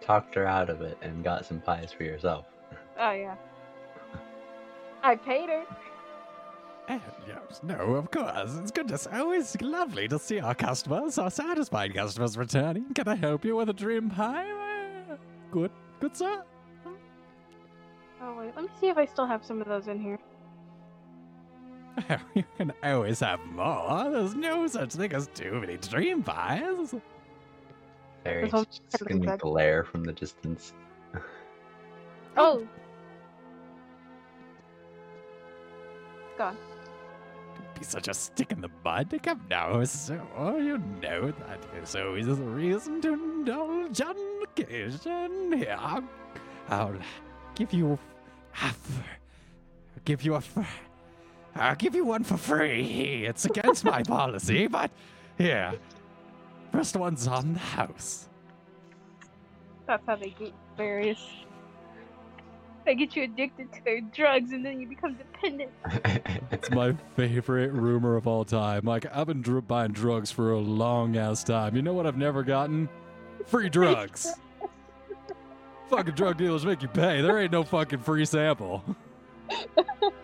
talked 0.00 0.34
her 0.34 0.46
out 0.46 0.70
of 0.70 0.80
it 0.80 0.96
and 1.02 1.22
got 1.22 1.44
some 1.44 1.60
pies 1.60 1.92
for 1.92 2.04
yourself. 2.04 2.46
Oh, 2.98 3.12
yeah. 3.12 3.36
I 5.02 5.14
paid 5.16 5.50
her. 5.50 5.64
Eh, 6.88 6.98
yes, 7.26 7.60
no, 7.62 7.76
of 7.96 8.10
course. 8.10 8.56
It's 8.62 8.70
good. 8.70 8.90
It's 8.90 9.06
always 9.06 9.60
lovely 9.60 10.08
to 10.08 10.18
see 10.18 10.40
our 10.40 10.54
customers, 10.54 11.18
our 11.18 11.30
satisfied 11.30 11.94
customers 11.94 12.38
returning. 12.38 12.94
Can 12.94 13.06
I 13.06 13.14
help 13.14 13.44
you 13.44 13.56
with 13.56 13.68
a 13.68 13.74
dream 13.74 14.08
pie? 14.08 14.46
Good, 15.50 15.70
good 16.00 16.16
sir. 16.16 16.42
Oh, 18.20 18.34
wait. 18.38 18.52
Let 18.56 18.64
me 18.64 18.70
see 18.80 18.88
if 18.88 18.96
I 18.96 19.04
still 19.04 19.26
have 19.26 19.44
some 19.44 19.60
of 19.60 19.68
those 19.68 19.86
in 19.88 20.00
here. 20.00 20.18
you 22.34 22.44
can 22.56 22.72
always 22.82 23.20
have 23.20 23.44
more. 23.46 24.10
There's 24.10 24.34
no 24.34 24.66
such 24.66 24.94
thing 24.94 25.12
as 25.12 25.28
too 25.34 25.60
many 25.60 25.76
dream 25.76 26.22
pies. 26.22 26.94
Farius 28.24 28.54
all- 28.54 28.64
just 28.64 29.04
gonna 29.04 29.36
glare 29.36 29.84
from 29.84 30.04
the 30.04 30.12
distance. 30.12 30.72
Oh! 32.36 32.66
Gone. 36.38 36.56
Be 37.78 37.84
such 37.84 38.08
a 38.08 38.14
stick 38.14 38.50
in 38.50 38.60
the 38.60 38.70
mud. 38.84 39.14
Come 39.22 39.46
now, 39.48 39.84
so 39.84 40.20
oh, 40.36 40.56
you 40.56 40.78
know 41.00 41.30
that 41.30 41.60
is 41.80 41.94
always 41.94 42.26
a 42.26 42.34
reason 42.34 43.00
to 43.02 43.12
indulge 43.12 44.00
on 44.00 44.16
occasion. 44.42 45.52
Here, 45.52 45.76
I'll, 45.78 46.02
I'll 46.68 46.98
give 47.54 47.72
you 47.72 47.96
half. 48.50 48.80
I'll 48.98 50.02
give 50.04 50.24
you 50.24 50.34
a. 50.34 50.42
I'll 51.54 51.76
give 51.76 51.94
you 51.94 52.04
one 52.04 52.24
for 52.24 52.36
free. 52.36 53.26
It's 53.26 53.44
against 53.44 53.84
my 53.84 54.02
policy, 54.16 54.66
but 54.66 54.90
here. 55.36 55.74
First 56.72 56.96
one's 56.96 57.28
on 57.28 57.52
the 57.52 57.60
house. 57.60 58.28
That's 59.86 60.02
how 60.04 60.16
they 60.16 60.30
get 60.30 60.52
various. 60.76 61.18
They 62.88 62.94
get 62.94 63.14
you 63.14 63.24
addicted 63.24 63.70
to 63.74 63.84
their 63.84 64.00
drugs 64.00 64.52
and 64.52 64.64
then 64.64 64.80
you 64.80 64.88
become 64.88 65.14
dependent. 65.14 65.70
It's 66.50 66.70
my 66.70 66.94
favorite 67.16 67.70
rumor 67.70 68.16
of 68.16 68.26
all 68.26 68.46
time. 68.46 68.86
Like, 68.86 69.04
I've 69.14 69.26
been 69.26 69.42
dr- 69.42 69.68
buying 69.68 69.92
drugs 69.92 70.30
for 70.30 70.52
a 70.52 70.58
long 70.58 71.18
ass 71.18 71.44
time. 71.44 71.76
You 71.76 71.82
know 71.82 71.92
what 71.92 72.06
I've 72.06 72.16
never 72.16 72.42
gotten? 72.42 72.88
Free 73.44 73.68
drugs. 73.68 74.32
fucking 75.90 76.14
drug 76.14 76.38
dealers 76.38 76.64
make 76.64 76.80
you 76.80 76.88
pay. 76.88 77.20
There 77.20 77.38
ain't 77.38 77.52
no 77.52 77.62
fucking 77.62 77.98
free 77.98 78.24
sample. 78.24 78.82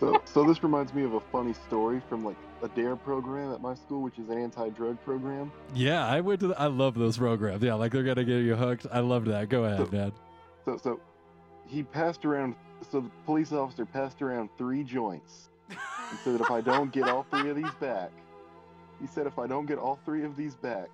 So, 0.01 0.23
so 0.25 0.45
this 0.45 0.63
reminds 0.63 0.95
me 0.95 1.05
of 1.05 1.13
a 1.13 1.21
funny 1.21 1.53
story 1.53 2.01
from 2.09 2.25
like 2.25 2.37
a 2.63 2.69
DARE 2.69 2.97
program 2.97 3.53
at 3.53 3.61
my 3.61 3.75
school, 3.75 4.01
which 4.01 4.19
is 4.19 4.31
an 4.31 4.39
anti-drug 4.39 5.05
program. 5.05 5.53
Yeah, 5.75 6.07
I 6.07 6.23
went 6.23 6.41
to. 6.41 6.49
The, 6.49 6.59
I 6.59 6.69
love 6.69 6.95
those 6.95 7.19
programs. 7.19 7.63
Yeah, 7.63 7.75
like 7.75 7.93
they're 7.93 8.03
gonna 8.03 8.25
get 8.25 8.39
you 8.39 8.57
hooked. 8.57 8.87
I 8.91 9.01
love 9.01 9.27
that. 9.27 9.51
Go 9.51 9.65
ahead, 9.65 9.93
man. 9.93 10.13
So, 10.65 10.79
so 10.79 11.01
he 11.67 11.83
passed 11.83 12.25
around. 12.25 12.55
So 12.91 13.01
the 13.01 13.11
police 13.25 13.53
officer 13.53 13.87
passed 13.87 14.21
around 14.23 14.51
three 14.59 14.85
joints. 14.85 15.49
and 15.69 15.79
said 16.23 16.35
that 16.35 16.41
if 16.43 16.51
I 16.51 16.61
don't 16.61 16.93
get 16.93 17.09
all 17.09 17.25
three 17.31 17.49
of 17.51 17.57
these 17.57 17.73
back, 17.81 18.11
he 19.01 19.07
said 19.07 19.27
if 19.27 19.39
I 19.39 19.47
don't 19.47 19.67
get 19.67 19.79
all 19.79 19.99
three 20.05 20.25
of 20.25 20.37
these 20.37 20.55
back, 20.57 20.89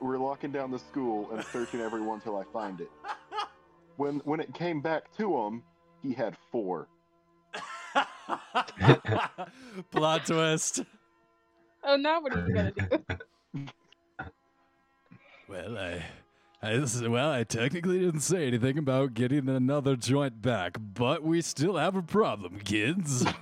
we're 0.00 0.18
locking 0.18 0.50
down 0.50 0.70
the 0.70 0.78
school 0.78 1.30
and 1.32 1.44
searching 1.44 1.80
everyone 1.80 2.20
till 2.20 2.36
I 2.36 2.44
find 2.52 2.80
it. 2.80 2.90
When 3.96 4.20
when 4.24 4.40
it 4.40 4.52
came 4.54 4.80
back 4.80 5.14
to 5.18 5.36
him, 5.36 5.62
he 6.02 6.12
had 6.12 6.36
four. 6.50 6.88
Plot 9.90 10.26
twist. 10.26 10.82
Oh, 11.84 11.96
now 11.96 12.20
what 12.20 12.34
are 12.34 12.46
you 12.46 12.54
gonna 12.54 12.72
do? 12.72 13.66
Well, 15.48 15.78
I, 15.78 16.04
I 16.62 16.86
well, 17.08 17.30
I 17.30 17.44
technically 17.44 18.00
didn't 18.00 18.20
say 18.20 18.46
anything 18.46 18.76
about 18.76 19.14
getting 19.14 19.48
another 19.48 19.96
joint 19.96 20.42
back, 20.42 20.76
but 20.78 21.22
we 21.22 21.40
still 21.40 21.76
have 21.76 21.96
a 21.96 22.02
problem, 22.02 22.58
kids. 22.60 23.24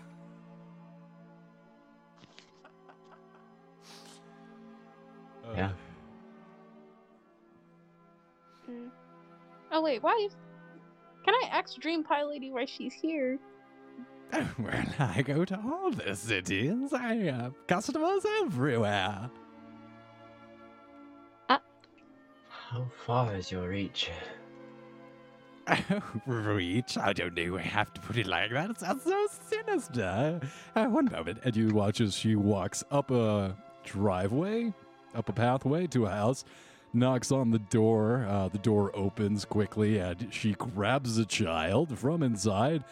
Yeah. 5.56 5.70
Mm. 8.70 8.90
Oh 9.72 9.82
wait, 9.82 10.02
why? 10.02 10.12
Is... 10.26 10.36
Can 11.24 11.34
I 11.34 11.48
ask 11.50 11.78
Dream 11.80 12.04
Pie 12.04 12.24
Lady 12.24 12.50
why 12.50 12.66
she's 12.66 12.92
here? 12.92 13.38
When 14.58 14.94
I 14.98 15.22
go 15.22 15.44
to 15.46 15.56
all 15.58 15.90
the 15.90 16.14
cities. 16.14 16.92
I 16.92 17.14
have 17.14 17.54
customers 17.66 18.26
everywhere. 18.42 19.30
How 22.70 22.84
far 23.06 23.34
is 23.34 23.50
your 23.50 23.70
reach? 23.70 24.10
Reach? 26.26 26.98
I 26.98 27.14
don't 27.14 27.34
know. 27.34 27.56
I 27.56 27.62
have 27.62 27.94
to 27.94 28.00
put 28.02 28.18
it 28.18 28.26
like 28.26 28.50
that. 28.50 28.68
It 28.68 28.80
sounds 28.80 29.04
so 29.04 29.26
sinister. 29.48 30.38
Uh, 30.76 30.84
one 30.84 31.06
moment. 31.06 31.38
And 31.44 31.56
you 31.56 31.68
watch 31.68 32.02
as 32.02 32.14
she 32.14 32.36
walks 32.36 32.84
up 32.90 33.10
a 33.10 33.56
driveway, 33.84 34.74
up 35.14 35.30
a 35.30 35.32
pathway 35.32 35.86
to 35.86 36.04
a 36.04 36.10
house, 36.10 36.44
knocks 36.92 37.32
on 37.32 37.52
the 37.52 37.58
door. 37.58 38.26
Uh, 38.28 38.48
the 38.48 38.58
door 38.58 38.94
opens 38.94 39.46
quickly, 39.46 39.96
and 39.96 40.28
she 40.30 40.52
grabs 40.52 41.16
a 41.16 41.24
child 41.24 41.98
from 41.98 42.22
inside, 42.22 42.84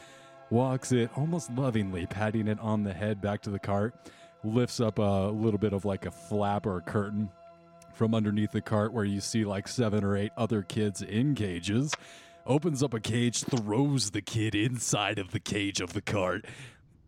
walks 0.49 0.91
it 0.91 1.11
almost 1.17 1.51
lovingly, 1.51 2.07
patting 2.07 2.49
it 2.49 2.59
on 2.61 2.83
the 2.83 2.95
head 2.95 3.21
back 3.21 3.43
to 3.43 3.51
the 3.51 3.59
cart, 3.59 3.95
lifts 4.43 4.81
up 4.81 4.99
a 4.99 5.31
little 5.31 5.59
bit 5.59 5.75
of 5.75 5.85
like 5.85 6.07
a 6.07 6.11
flap 6.11 6.65
or 6.65 6.79
a 6.79 6.83
curtain 6.83 7.29
from 7.97 8.15
underneath 8.15 8.53
the 8.53 8.61
cart 8.61 8.93
where 8.93 9.05
you 9.05 9.21
see 9.21 9.45
like 9.45 9.67
seven 9.67 10.05
or 10.05 10.17
eight 10.17 10.33
other 10.37 10.63
kids 10.63 11.01
in 11.03 11.35
cages 11.35 11.93
opens 12.47 12.83
up 12.83 12.93
a 12.95 13.01
cage, 13.01 13.43
throws 13.45 14.11
the 14.11 14.21
kid 14.21 14.55
inside 14.55 15.19
of 15.19 15.31
the 15.33 15.41
cage 15.41 15.81
of 15.81 15.95
the 15.95 16.03
cart, 16.03 16.45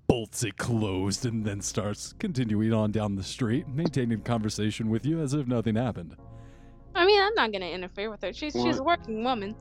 bolts 0.09 0.43
it 0.43 0.57
closed, 0.57 1.27
and 1.27 1.45
then 1.45 1.61
starts 1.61 2.15
continuing 2.19 2.73
on 2.73 2.91
down 2.91 3.15
the 3.15 3.23
street, 3.23 3.69
maintaining 3.69 4.21
conversation 4.23 4.89
with 4.89 5.05
you 5.05 5.21
as 5.21 5.35
if 5.35 5.47
nothing 5.47 5.77
happened. 5.77 6.17
I 6.95 7.05
mean, 7.07 7.23
I'm 7.23 7.35
not 7.35 7.53
gonna 7.53 7.67
interfere 7.67 8.11
with 8.11 8.23
her. 8.23 8.33
She's 8.33 8.55
she's 8.55 8.79
a 8.79 8.83
working 8.83 9.23
woman. 9.23 9.55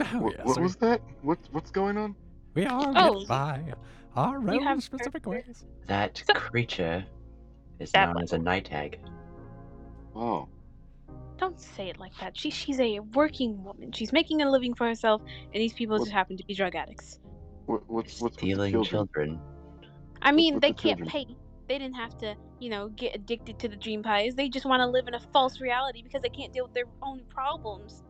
Oh, 0.00 0.04
what 0.18 0.34
yes, 0.36 0.46
what 0.46 0.60
was 0.60 0.76
that? 0.76 1.00
What 1.22 1.38
what's 1.52 1.70
going 1.70 1.96
on? 1.96 2.14
we 2.54 2.66
are 2.66 2.92
Oh. 2.94 3.20
get 3.20 3.28
by 3.28 3.64
our 4.14 4.38
You 4.40 4.60
own 4.60 4.62
have 4.62 4.82
specific 4.82 5.26
ways. 5.26 5.64
That 5.86 6.22
So- 6.28 6.34
creature 6.34 7.04
is 7.80 7.90
That 7.92 8.06
known 8.06 8.14
one. 8.16 8.24
as 8.24 8.32
a 8.34 8.38
night 8.38 8.68
hag. 8.68 9.00
Oh, 10.16 10.48
Don't 11.36 11.58
say 11.60 11.88
it 11.88 11.98
like 11.98 12.12
that. 12.20 12.36
She 12.36 12.50
she's 12.50 12.78
a 12.80 13.00
working 13.00 13.62
woman. 13.64 13.90
She's 13.92 14.12
making 14.12 14.42
a 14.42 14.50
living 14.50 14.74
for 14.74 14.86
herself, 14.86 15.20
and 15.52 15.54
these 15.60 15.72
people 15.72 15.96
What- 15.98 16.04
just 16.04 16.12
happen 16.12 16.36
to 16.36 16.44
be 16.44 16.54
drug 16.54 16.74
addicts. 16.76 17.18
what, 17.66 17.82
what's 17.88 18.20
what's 18.20 18.22
with 18.22 18.32
the 18.34 18.38
Stealing 18.38 18.72
children? 18.72 19.08
children. 19.08 19.40
I 20.22 20.32
mean, 20.32 20.54
with 20.54 20.62
they 20.62 20.68
the 20.72 20.74
can't 20.74 20.98
children? 21.00 21.26
pay. 21.26 21.36
They 21.68 21.78
didn't 21.78 21.96
have 21.96 22.16
to, 22.18 22.34
you 22.60 22.68
know, 22.70 22.88
get 22.90 23.14
addicted 23.14 23.58
to 23.60 23.68
the 23.68 23.76
dream 23.76 24.02
pies. 24.02 24.34
They 24.34 24.48
just 24.50 24.66
want 24.66 24.80
to 24.80 24.86
live 24.86 25.08
in 25.08 25.14
a 25.14 25.20
false 25.32 25.60
reality 25.60 26.02
because 26.02 26.20
they 26.22 26.28
can't 26.28 26.52
deal 26.52 26.64
with 26.64 26.74
their 26.74 26.84
own 27.02 27.22
problems. 27.30 28.02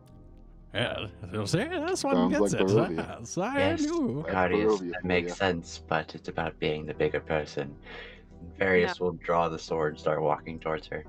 Yeah, 0.73 1.07
you'll 1.31 1.47
see, 1.47 1.63
this 1.63 2.03
one 2.03 2.15
Sounds 2.15 2.37
gets 2.37 2.51
like 2.53 2.61
it. 2.61 2.67
Barovia. 2.67 3.19
Yes, 3.19 3.37
I 3.37 3.57
Yes. 3.59 3.81
knew. 3.81 4.25
Guardians, 4.29 4.81
Barovia 4.81 4.91
that 4.91 5.05
makes 5.05 5.29
ya. 5.29 5.35
sense, 5.35 5.81
but 5.87 6.13
it's 6.15 6.27
about 6.27 6.59
being 6.59 6.85
the 6.85 6.93
bigger 6.93 7.21
person. 7.21 7.73
Various 8.59 8.99
will 8.99 9.13
draw 9.13 9.47
the 9.47 9.57
sword 9.57 9.93
and 9.93 9.99
start 10.01 10.21
walking 10.21 10.59
towards 10.59 10.85
her. 10.87 11.05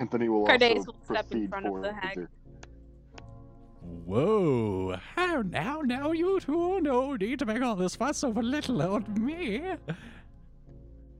Anthony 0.00 0.28
will 0.28 0.46
Cardace 0.46 0.78
also 0.78 0.92
will 0.92 1.04
step 1.04 1.32
in 1.32 1.48
front 1.48 1.66
of 1.66 1.82
the 1.82 1.92
hag. 1.92 2.28
Whoa! 4.04 4.96
How 5.14 5.42
now, 5.42 5.80
now 5.80 6.12
you 6.12 6.40
two 6.40 6.80
no 6.80 7.16
need 7.16 7.38
to 7.38 7.46
make 7.46 7.62
all 7.62 7.76
this 7.76 7.96
fuss 7.96 8.24
over 8.24 8.42
little 8.42 8.82
old 8.82 9.18
me. 9.18 9.62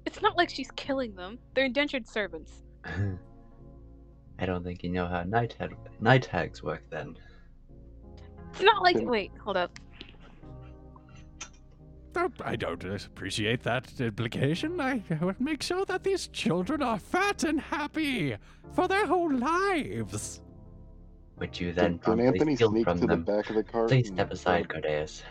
It's 0.06 0.22
not 0.22 0.36
like 0.36 0.50
she's 0.50 0.70
killing 0.72 1.14
them. 1.14 1.38
They're 1.54 1.64
indentured 1.66 2.06
servants. 2.06 2.62
I 4.38 4.46
don't 4.46 4.64
think 4.64 4.82
you 4.82 4.90
know 4.90 5.06
how 5.06 5.22
night 5.24 5.54
hag 5.58 5.76
night 6.00 6.26
hags 6.26 6.62
work 6.62 6.82
then. 6.90 7.16
It's 8.52 8.62
not 8.62 8.82
like. 8.82 8.96
Wait, 8.98 9.32
hold 9.42 9.56
up. 9.56 9.78
Oh, 12.16 12.30
I 12.44 12.56
don't 12.56 12.84
appreciate 12.84 13.62
that 13.64 13.92
implication. 14.00 14.80
I 14.80 15.02
would 15.20 15.40
make 15.40 15.62
sure 15.62 15.84
that 15.86 16.04
these 16.04 16.28
children 16.28 16.82
are 16.82 16.98
fat 16.98 17.44
and 17.44 17.60
happy 17.60 18.36
for 18.72 18.86
their 18.86 19.06
whole 19.06 19.32
lives. 19.34 20.40
Would 21.38 21.58
you 21.58 21.72
then 21.72 21.92
can 21.94 21.98
promptly 21.98 22.26
Anthony 22.28 22.56
steal 22.56 22.70
sneak 22.70 22.84
from 22.84 23.00
to 23.00 23.06
the 23.06 23.06
them? 23.08 23.24
back 23.24 23.50
of 23.50 23.56
the 23.56 23.64
cart? 23.64 23.88
Please 23.88 24.08
step 24.08 24.30
aside, 24.32 24.68
grab- 24.68 24.84
Cardeus. 24.84 25.22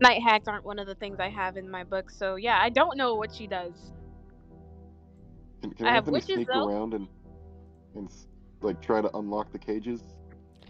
Night 0.00 0.22
hags 0.22 0.46
aren't 0.46 0.64
one 0.64 0.78
of 0.78 0.86
the 0.86 0.94
things 0.94 1.18
I 1.18 1.28
have 1.28 1.56
in 1.56 1.68
my 1.68 1.82
book, 1.82 2.10
so 2.10 2.36
yeah, 2.36 2.60
I 2.62 2.68
don't 2.68 2.96
know 2.96 3.16
what 3.16 3.34
she 3.34 3.48
does. 3.48 3.72
Can, 5.60 5.72
can 5.72 5.86
I 5.86 5.90
have 5.90 5.98
Anthony 6.06 6.12
witches, 6.12 6.34
sneak 6.36 6.48
though. 6.52 6.68
around 6.68 6.94
and 6.94 7.08
and 7.96 8.08
like 8.60 8.80
try 8.80 9.00
to 9.00 9.10
unlock 9.16 9.50
the 9.50 9.58
cages 9.58 10.02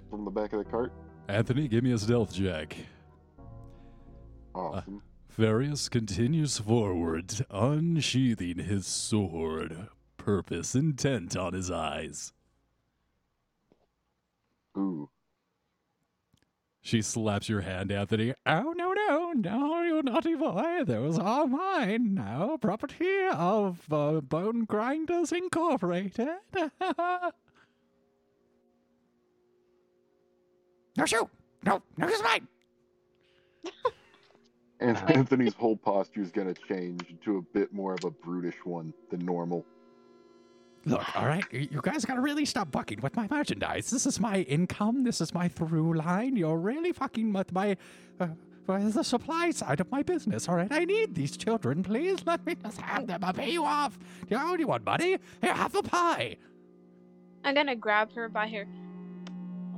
from 0.09 0.25
the 0.25 0.31
back 0.31 0.55
of 0.55 0.65
the 0.65 0.71
cart? 0.71 0.93
Anthony, 1.29 1.69
give 1.69 1.85
me 1.85 1.93
a 1.93 1.99
stealth 1.99 2.33
check. 2.35 2.75
Awesome. 4.55 5.03
Varius 5.39 5.89
continues 5.89 6.59
forward, 6.59 7.47
unsheathing 7.49 8.59
his 8.59 8.89
sword, 8.89 9.87
purpose 10.17 10.75
intent 10.75 11.37
on 11.37 11.53
his 11.53 11.71
eyes. 11.71 12.33
Ooh. 14.77 15.11
She 16.81 17.03
slaps 17.03 17.49
your 17.49 17.61
hand, 17.61 17.93
Anthony. 17.93 18.35
Oh, 18.47 18.75
no, 18.77 18.93
no, 18.93 19.33
no, 19.33 19.83
you 19.83 20.03
naughty 20.03 20.35
boy. 20.35 20.83
Those 20.85 21.21
are 21.21 21.47
mine 21.47 22.15
now. 22.15 22.57
Property 22.61 23.29
of 23.33 23.85
uh, 23.93 24.21
Bone 24.21 24.65
Grinders 24.65 25.31
Incorporated. 25.31 26.31
no, 26.53 27.31
shoot. 31.05 31.29
No, 31.65 31.81
no, 31.97 32.09
it's 32.09 32.23
mine. 32.25 32.49
And 34.81 34.97
Uh, 34.97 35.07
Anthony's 35.07 35.55
whole 35.55 35.77
posture 35.77 36.21
is 36.21 36.31
gonna 36.31 36.55
change 36.55 37.03
to 37.25 37.39
a 37.39 37.43
bit 37.43 37.73
more 37.73 37.95
of 37.95 38.05
a 38.05 38.11
brutish 38.11 38.65
one 38.65 38.93
than 39.11 39.25
normal. 39.25 39.65
Look, 40.85 41.17
all 41.17 41.27
right, 41.27 41.45
you 41.53 41.81
guys 41.83 42.05
gotta 42.05 42.21
really 42.21 42.45
stop 42.45 42.71
bucking 42.71 43.01
with 43.01 43.17
my 43.17 43.27
merchandise. 43.29 43.91
This 43.91 44.07
is 44.07 44.21
my 44.21 44.43
income. 44.43 45.03
This 45.03 45.21
is 45.21 45.35
my 45.35 45.49
through 45.49 45.95
line. 45.95 46.37
You're 46.37 46.57
really 46.57 46.93
fucking 46.93 47.33
with 47.33 47.53
my, 47.53 47.77
uh, 48.21 48.29
with 48.67 48.95
the 48.95 49.03
supply 49.03 49.51
side 49.51 49.81
of 49.81 49.91
my 49.91 50.03
business. 50.03 50.49
All 50.49 50.55
right, 50.55 50.71
I 50.71 50.85
need 50.85 51.15
these 51.15 51.37
children. 51.37 51.83
Please 51.83 52.25
let 52.25 52.47
me 52.47 52.55
just 52.55 52.81
have 52.81 53.07
them. 53.09 53.25
I'll 53.25 53.33
pay 53.33 53.51
you 53.51 53.65
off. 53.65 53.99
Do 53.99 54.37
you 54.37 54.41
only 54.41 54.65
want 54.65 54.85
money? 54.85 55.19
Here, 55.43 55.53
have 55.55 55.75
a 55.75 55.83
pie. 55.83 56.37
I'm 57.45 57.55
gonna 57.55 57.77
grab 57.77 58.13
her 58.13 58.29
by 58.29 58.49
her 58.49 58.67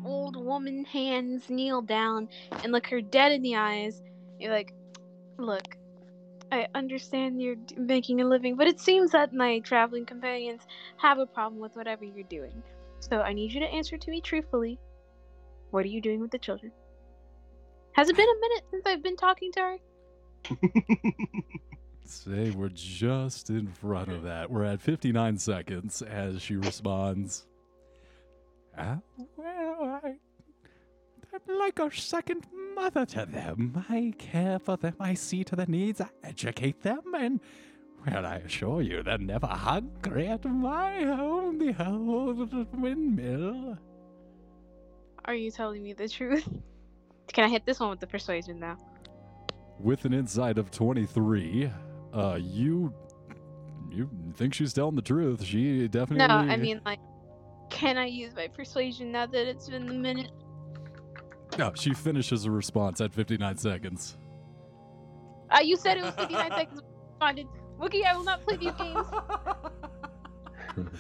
old 0.05 0.36
woman 0.36 0.85
hands, 0.85 1.48
kneel 1.48 1.82
down, 1.82 2.28
and 2.62 2.72
look 2.72 2.86
her 2.89 3.01
dead 3.01 3.32
in 3.32 3.43
the 3.43 3.56
eyes. 3.56 4.02
You're 4.39 4.52
like, 4.52 4.72
look, 5.40 5.76
I 6.52 6.66
understand 6.74 7.40
you're 7.40 7.56
making 7.76 8.20
a 8.20 8.24
living, 8.24 8.56
but 8.56 8.66
it 8.66 8.80
seems 8.80 9.12
that 9.12 9.32
my 9.32 9.60
traveling 9.60 10.04
companions 10.04 10.62
have 10.96 11.18
a 11.18 11.26
problem 11.26 11.60
with 11.60 11.76
whatever 11.76 12.04
you're 12.04 12.24
doing. 12.24 12.62
So 12.98 13.20
I 13.20 13.32
need 13.32 13.52
you 13.52 13.60
to 13.60 13.66
answer 13.66 13.96
to 13.96 14.10
me 14.10 14.20
truthfully. 14.20 14.78
What 15.70 15.84
are 15.84 15.88
you 15.88 16.00
doing 16.00 16.20
with 16.20 16.30
the 16.30 16.38
children? 16.38 16.72
Has 17.92 18.08
it 18.08 18.16
been 18.16 18.28
a 18.28 18.40
minute 18.40 18.64
since 18.70 18.86
I've 18.86 19.02
been 19.02 19.16
talking 19.16 19.52
to 19.52 19.60
her? 19.60 19.76
Say 22.04 22.50
we're 22.50 22.68
just 22.70 23.50
in 23.50 23.68
front 23.68 24.10
of 24.10 24.24
that. 24.24 24.50
We're 24.50 24.64
at 24.64 24.80
59 24.80 25.38
seconds 25.38 26.02
as 26.02 26.42
she 26.42 26.56
responds. 26.56 27.46
Ah, 28.76 28.98
well, 29.36 30.00
I, 30.02 30.14
I'm 31.32 31.59
like 31.59 31.78
a 31.78 31.90
second 31.93 32.47
mother 32.74 33.07
to 33.07 33.27
them. 33.27 33.85
I 33.89 34.12
care 34.19 34.59
for 34.59 34.77
them, 34.77 34.94
I 34.98 35.15
see 35.15 35.44
to 35.44 35.57
their 35.57 35.66
needs, 35.66 36.01
I 36.01 36.09
educate 36.24 36.82
them, 36.82 37.15
and, 37.15 37.40
well, 38.07 38.27
I 38.27 38.36
assure 38.36 38.82
you, 38.82 39.02
they're 39.02 39.19
never 39.19 39.47
hungry 39.47 40.28
at 40.28 40.44
my 40.44 41.02
home, 41.02 41.59
the 41.59 41.85
old 41.85 42.52
windmill. 42.74 43.78
Are 45.24 45.35
you 45.35 45.51
telling 45.51 45.82
me 45.82 45.93
the 45.93 46.09
truth? 46.09 46.48
Can 47.32 47.44
I 47.44 47.48
hit 47.48 47.65
this 47.65 47.78
one 47.78 47.90
with 47.90 48.01
the 48.01 48.07
persuasion 48.07 48.59
now? 48.59 48.77
With 49.78 50.05
an 50.05 50.12
insight 50.12 50.59
of 50.59 50.70
23, 50.70 51.70
uh, 52.12 52.39
you. 52.40 52.93
You 53.90 54.09
think 54.35 54.55
she's 54.55 54.73
telling 54.73 54.94
the 54.94 55.02
truth. 55.02 55.43
She 55.44 55.89
definitely. 55.89 56.27
No, 56.27 56.35
I 56.35 56.57
mean 56.57 56.81
like, 56.85 57.01
can 57.70 57.97
I 57.97 58.07
use 58.07 58.35
my 58.35 58.47
persuasion 58.47 59.11
now 59.11 59.27
that 59.27 59.48
it's 59.48 59.69
been 59.69 59.89
a 59.89 59.93
minute? 59.93 60.31
No, 61.59 61.72
she 61.74 61.94
finishes 61.94 62.44
her 62.44 62.51
response 62.51 63.01
at 63.01 63.12
59 63.12 63.56
seconds. 63.56 64.16
Uh, 65.51 65.60
you 65.60 65.77
said 65.77 65.98
it 65.98 66.05
was 66.05 66.14
59 66.14 66.51
seconds. 66.51 66.82
Responded, 67.09 67.47
Wookie, 67.78 68.05
I 68.05 68.16
will 68.16 68.24
not 68.24 68.43
play 68.43 68.56
these 68.56 68.72
games. 68.72 69.06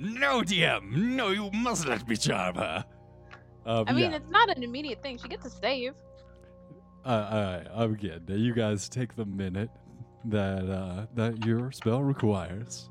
no, 0.00 0.42
DM! 0.42 0.90
No, 0.92 1.28
you 1.28 1.50
must 1.52 1.86
let 1.86 2.08
me 2.08 2.16
charm 2.16 2.56
her! 2.56 2.84
Um, 3.66 3.84
I 3.86 3.92
mean, 3.92 4.10
yeah. 4.10 4.16
it's 4.16 4.30
not 4.30 4.54
an 4.54 4.62
immediate 4.62 5.02
thing. 5.02 5.18
She 5.18 5.28
gets 5.28 5.46
a 5.46 5.50
save. 5.50 5.94
Uh, 7.04 7.08
alright, 7.08 7.66
I'm 7.74 7.94
good. 7.94 8.28
Now 8.28 8.34
you 8.34 8.54
guys 8.54 8.88
take 8.88 9.14
the 9.14 9.24
minute 9.24 9.70
that 10.26 10.70
uh, 10.70 11.06
that 11.14 11.44
your 11.44 11.70
spell 11.70 12.02
requires. 12.02 12.88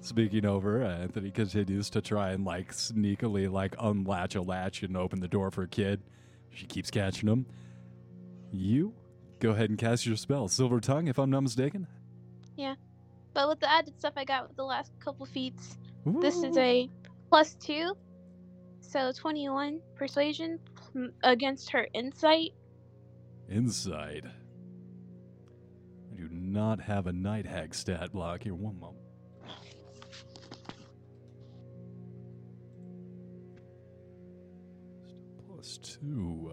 Speaking 0.00 0.46
over, 0.46 0.82
Anthony 0.82 1.30
continues 1.30 1.88
to 1.90 2.00
try 2.00 2.32
and 2.32 2.44
like 2.44 2.72
sneakily 2.72 3.50
like 3.50 3.74
unlatch 3.78 4.34
a 4.34 4.42
latch 4.42 4.82
and 4.82 4.96
open 4.96 5.20
the 5.20 5.28
door 5.28 5.50
for 5.50 5.62
a 5.62 5.68
kid. 5.68 6.00
She 6.52 6.66
keeps 6.66 6.90
catching 6.90 7.28
them. 7.28 7.46
You 8.52 8.94
go 9.40 9.50
ahead 9.50 9.70
and 9.70 9.78
cast 9.78 10.06
your 10.06 10.16
spell, 10.16 10.48
Silver 10.48 10.80
Tongue, 10.80 11.08
if 11.08 11.18
I'm 11.18 11.30
not 11.30 11.42
mistaken. 11.42 11.86
Yeah. 12.56 12.74
But 13.34 13.48
with 13.48 13.60
the 13.60 13.70
added 13.70 13.98
stuff 13.98 14.12
I 14.16 14.24
got 14.24 14.48
with 14.48 14.56
the 14.56 14.64
last 14.64 14.92
couple 15.00 15.26
feats, 15.26 15.78
this 16.04 16.42
is 16.42 16.56
a 16.58 16.88
plus 17.28 17.54
two. 17.54 17.96
So 18.80 19.10
21 19.12 19.80
persuasion 19.94 20.58
against 21.22 21.70
her 21.70 21.88
insight. 21.94 22.50
Inside. 23.48 24.30
I 26.12 26.16
do 26.16 26.28
not 26.30 26.80
have 26.80 27.06
a 27.06 27.12
night 27.12 27.46
hag 27.46 27.74
stat 27.74 28.12
block 28.12 28.42
here. 28.42 28.54
One 28.54 28.78
moment. 28.78 29.01
Plus 35.62 35.78
two. 35.78 36.50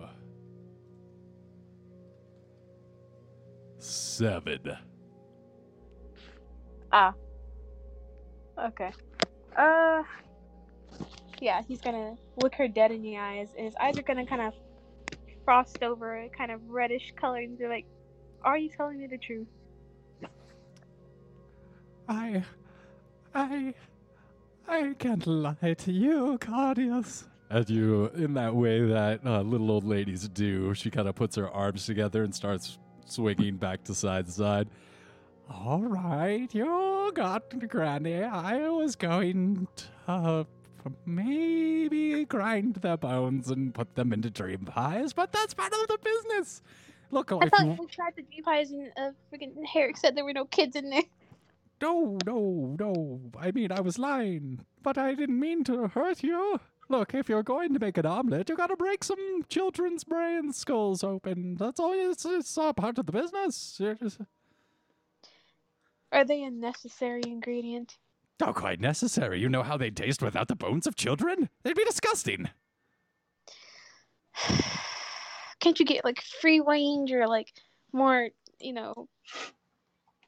Seven. 3.79 4.77
Ah. 6.91 7.13
Okay. 8.59 8.91
Uh. 9.57 10.03
Yeah, 11.41 11.63
he's 11.67 11.81
gonna 11.81 12.17
look 12.43 12.53
her 12.53 12.67
dead 12.67 12.91
in 12.91 13.01
the 13.01 13.17
eyes, 13.17 13.49
and 13.57 13.65
his 13.65 13.75
eyes 13.77 13.97
are 13.97 14.03
gonna 14.03 14.27
kind 14.27 14.41
of 14.43 14.53
frost 15.43 15.81
over, 15.81 16.27
kind 16.37 16.51
of 16.51 16.61
reddish 16.69 17.11
color, 17.19 17.39
and 17.39 17.57
be 17.57 17.67
like, 17.67 17.87
"Are 18.43 18.59
you 18.59 18.69
telling 18.69 18.99
me 18.99 19.07
the 19.07 19.17
truth?" 19.17 19.47
I. 22.07 22.43
I. 23.33 23.73
I 24.67 24.93
can't 24.99 25.25
lie 25.25 25.73
to 25.79 25.91
you, 25.91 26.37
Cardius. 26.37 27.28
As 27.49 27.67
you, 27.69 28.07
in 28.09 28.35
that 28.35 28.55
way 28.55 28.81
that 28.85 29.21
uh, 29.25 29.41
little 29.41 29.71
old 29.71 29.83
ladies 29.83 30.27
do, 30.29 30.73
she 30.75 30.91
kind 30.91 31.07
of 31.07 31.15
puts 31.15 31.35
her 31.35 31.49
arms 31.49 31.85
together 31.85 32.23
and 32.23 32.33
starts 32.33 32.77
swinging 33.05 33.57
back 33.57 33.83
to 33.85 33.95
side 33.95 34.27
to 34.27 34.31
side. 34.31 34.67
All 35.49 35.81
right, 35.81 36.53
you 36.53 37.11
got 37.15 37.67
Granny. 37.67 38.23
I 38.23 38.69
was 38.69 38.95
going 38.95 39.67
to 40.05 40.45
maybe 41.07 42.25
grind 42.25 42.75
their 42.75 42.97
bones 42.97 43.49
and 43.49 43.73
put 43.73 43.95
them 43.95 44.13
into 44.13 44.29
dream 44.29 44.65
pies, 44.65 45.11
but 45.11 45.31
that's 45.31 45.55
part 45.55 45.73
of 45.73 45.87
the 45.87 45.97
business. 46.03 46.61
Look, 47.09 47.31
I 47.31 47.49
thought 47.49 47.65
you 47.65 47.77
we 47.79 47.87
tried 47.87 48.15
the 48.15 48.21
dream 48.21 48.43
pies, 48.43 48.69
and 48.69 48.91
uh, 48.95 49.09
freaking 49.33 49.65
Herrick 49.65 49.97
said 49.97 50.15
there 50.15 50.23
were 50.23 50.33
no 50.33 50.45
kids 50.45 50.75
in 50.75 50.91
there. 50.91 51.01
No, 51.81 52.17
no, 52.25 52.75
no. 52.77 53.21
I 53.39 53.51
mean, 53.51 53.71
I 53.71 53.79
was 53.79 53.97
lying, 53.97 54.65
but 54.83 54.97
I 54.97 55.15
didn't 55.15 55.39
mean 55.39 55.63
to 55.63 55.87
hurt 55.87 56.21
you. 56.23 56.59
Look, 56.89 57.13
if 57.13 57.29
you're 57.29 57.43
going 57.43 57.71
to 57.73 57.79
make 57.79 57.97
an 57.97 58.05
omelet, 58.07 58.49
you 58.49 58.55
gotta 58.57 58.75
break 58.75 59.03
some 59.03 59.43
children's 59.47 60.03
brain 60.03 60.51
skulls 60.51 61.03
open. 61.03 61.55
That's 61.55 61.79
all. 61.79 61.93
It's, 61.93 62.25
it's 62.25 62.57
all 62.57 62.73
part 62.73 62.97
of 62.97 63.05
the 63.05 63.11
business. 63.11 63.79
Just- 64.01 64.21
Are 66.11 66.25
they 66.25 66.43
a 66.43 66.49
necessary 66.49 67.21
ingredient? 67.25 67.97
not 68.39 68.55
quite 68.55 68.79
necessary. 68.79 69.39
You 69.39 69.49
know 69.49 69.63
how 69.63 69.75
they 69.75 69.91
taste 69.91 70.21
without 70.21 70.47
the 70.47 70.55
bones 70.55 70.87
of 70.87 70.95
children? 70.95 71.49
They'd 71.63 71.75
be 71.75 71.83
disgusting. 71.83 72.49
Can't 75.59 75.77
you 75.77 75.85
get 75.85 76.05
like 76.05 76.21
free 76.21 76.61
range 76.65 77.11
or 77.11 77.27
like 77.27 77.51
more, 77.91 78.29
you 78.59 78.71
know? 78.71 79.09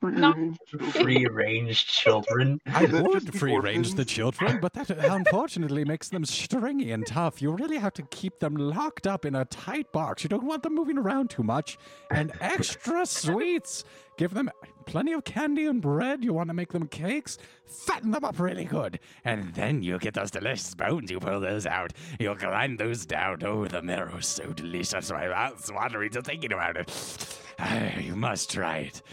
Free 0.01 1.25
range 1.27 1.85
children. 1.87 2.59
I 2.65 2.85
would 2.85 3.11
just 3.13 3.37
free 3.37 3.57
range 3.57 3.93
the 3.93 4.03
children, 4.05 4.59
but 4.59 4.73
that 4.73 4.89
unfortunately 4.89 5.85
makes 5.85 6.09
them 6.09 6.25
stringy 6.25 6.91
and 6.91 7.05
tough. 7.05 7.39
You 7.41 7.51
really 7.51 7.77
have 7.77 7.93
to 7.93 8.01
keep 8.03 8.39
them 8.39 8.55
locked 8.55 9.05
up 9.05 9.25
in 9.25 9.35
a 9.35 9.45
tight 9.45 9.91
box. 9.91 10.23
You 10.23 10.29
don't 10.29 10.43
want 10.45 10.63
them 10.63 10.73
moving 10.73 10.97
around 10.97 11.29
too 11.29 11.43
much. 11.43 11.77
And 12.09 12.31
extra 12.41 13.05
sweets. 13.05 13.83
Give 14.17 14.33
them 14.33 14.49
plenty 14.85 15.13
of 15.13 15.23
candy 15.23 15.65
and 15.67 15.81
bread. 15.81 16.23
You 16.23 16.33
want 16.33 16.49
to 16.49 16.53
make 16.55 16.71
them 16.71 16.87
cakes? 16.87 17.37
Fatten 17.67 18.11
them 18.11 18.25
up 18.25 18.39
really 18.39 18.65
good. 18.65 18.99
And 19.23 19.53
then 19.53 19.83
you 19.83 19.99
get 19.99 20.15
those 20.15 20.31
delicious 20.31 20.73
bones. 20.75 21.11
You 21.11 21.19
pull 21.19 21.39
those 21.39 21.65
out. 21.65 21.93
You'll 22.19 22.35
grind 22.35 22.79
those 22.79 23.05
down. 23.05 23.43
Oh, 23.43 23.65
the 23.65 23.81
marrow's 23.81 24.27
so 24.27 24.51
delicious. 24.51 25.11
My 25.11 25.27
mouth's 25.27 25.71
watering 25.71 26.11
just 26.11 26.25
thinking 26.25 26.53
about 26.53 26.77
it. 26.77 27.37
Ah, 27.63 27.95
you 27.99 28.15
must 28.15 28.49
try 28.49 28.77
it. 28.79 29.03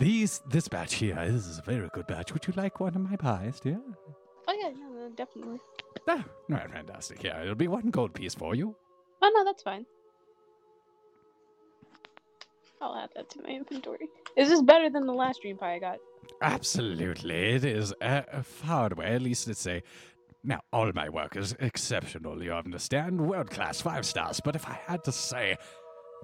These, 0.00 0.40
this 0.48 0.66
batch 0.66 0.94
here, 0.94 1.14
this 1.26 1.46
is 1.46 1.58
a 1.58 1.62
very 1.62 1.90
good 1.92 2.06
batch. 2.06 2.32
Would 2.32 2.46
you 2.46 2.54
like 2.56 2.80
one 2.80 2.96
of 2.96 3.02
my 3.02 3.16
pies, 3.16 3.60
dear? 3.60 3.78
Oh 4.48 4.58
yeah, 4.58 4.70
no, 4.70 5.10
definitely. 5.14 5.58
Ah, 6.08 6.24
right, 6.48 6.70
fantastic. 6.70 7.22
Yeah, 7.22 7.42
it'll 7.42 7.54
be 7.54 7.68
one 7.68 7.90
gold 7.90 8.14
piece 8.14 8.34
for 8.34 8.54
you. 8.54 8.74
Oh 9.20 9.30
no, 9.34 9.44
that's 9.44 9.62
fine. 9.62 9.84
I'll 12.80 12.96
add 12.96 13.10
that 13.14 13.28
to 13.28 13.42
my 13.42 13.50
inventory. 13.50 14.08
Is 14.38 14.48
this 14.48 14.62
better 14.62 14.88
than 14.88 15.06
the 15.06 15.12
last 15.12 15.42
dream 15.42 15.58
pie 15.58 15.74
I 15.74 15.78
got? 15.78 15.98
Absolutely, 16.40 17.56
it 17.56 17.64
is 17.66 17.92
uh, 18.00 18.22
far 18.42 18.90
away. 18.90 19.14
At 19.16 19.20
least 19.20 19.48
it's 19.48 19.66
a. 19.66 19.82
Now, 20.42 20.62
all 20.72 20.90
my 20.94 21.10
work 21.10 21.36
is 21.36 21.54
exceptional. 21.60 22.42
You 22.42 22.54
understand, 22.54 23.20
world 23.20 23.50
class, 23.50 23.82
five 23.82 24.06
stars. 24.06 24.40
But 24.42 24.56
if 24.56 24.66
I 24.66 24.80
had 24.86 25.04
to 25.04 25.12
say, 25.12 25.58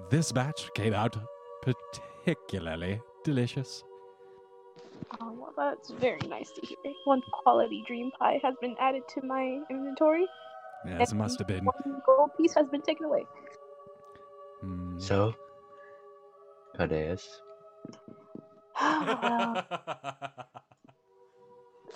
this 0.08 0.32
batch 0.32 0.70
came 0.74 0.94
out 0.94 1.18
particularly 1.60 3.02
delicious. 3.26 3.82
Oh 5.20 5.32
well, 5.32 5.52
that's 5.56 5.90
very 5.90 6.20
nice 6.28 6.50
to 6.52 6.66
hear. 6.66 6.78
One 7.04 7.22
quality 7.42 7.82
dream 7.86 8.10
pie 8.18 8.40
has 8.42 8.54
been 8.60 8.76
added 8.80 9.02
to 9.14 9.22
my 9.22 9.60
inventory. 9.68 10.26
Yes, 10.86 11.12
it 11.12 11.16
must 11.16 11.38
have 11.40 11.48
been. 11.48 11.64
One 11.64 12.02
gold 12.06 12.30
piece 12.38 12.54
has 12.54 12.66
been 12.68 12.82
taken 12.82 13.06
away. 13.06 13.24
mm. 14.64 15.02
So, 15.02 15.34
Cadeus, 16.78 17.26
well, 18.80 19.64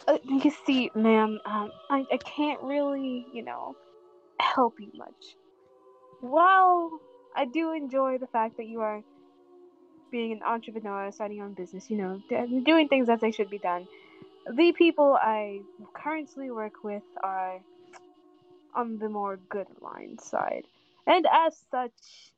uh, 0.08 0.18
you 0.24 0.50
see, 0.66 0.90
ma'am, 0.94 1.38
um, 1.46 1.70
I, 1.90 2.04
I 2.10 2.16
can't 2.18 2.60
really, 2.62 3.26
you 3.32 3.44
know, 3.44 3.76
help 4.40 4.74
you 4.80 4.90
much. 4.94 5.36
While 6.20 6.90
I 7.36 7.44
do 7.44 7.72
enjoy 7.72 8.18
the 8.18 8.26
fact 8.26 8.56
that 8.56 8.66
you 8.66 8.80
are 8.80 9.02
being 10.10 10.32
an 10.32 10.42
entrepreneur, 10.42 11.10
starting 11.12 11.36
your 11.38 11.46
own 11.46 11.54
business, 11.54 11.90
you 11.90 11.96
know, 11.96 12.22
doing 12.64 12.88
things 12.88 13.08
as 13.08 13.20
they 13.20 13.30
should 13.30 13.50
be 13.50 13.58
done, 13.58 13.86
the 14.50 14.72
people 14.72 15.14
I 15.20 15.60
currently 15.94 16.50
work 16.50 16.82
with 16.82 17.02
are 17.22 17.60
on 18.74 18.98
the 18.98 19.08
more 19.08 19.36
good 19.48 19.66
line 19.80 20.18
side. 20.18 20.64
And 21.06 21.26
as 21.26 21.56
such, 21.70 22.32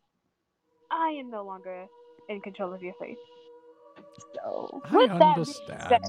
I 0.90 1.10
am 1.18 1.30
no 1.30 1.44
longer 1.44 1.86
in 2.28 2.40
control 2.40 2.72
of 2.72 2.82
your 2.82 2.94
fate. 3.00 3.18
So, 4.34 4.82
I 4.84 4.96
with 4.96 5.10
that 5.18 5.34
being 5.36 5.46
understand. 5.46 5.82
said. 5.88 6.00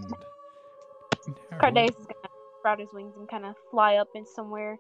Cardace 1.60 1.90
is 1.90 2.06
gonna 2.06 2.30
sprout 2.60 2.80
his 2.80 2.90
wings 2.94 3.14
and 3.18 3.28
kind 3.30 3.46
of 3.46 3.56
fly 3.72 3.96
up 3.96 4.10
in 4.16 4.26
somewhere. 4.26 4.78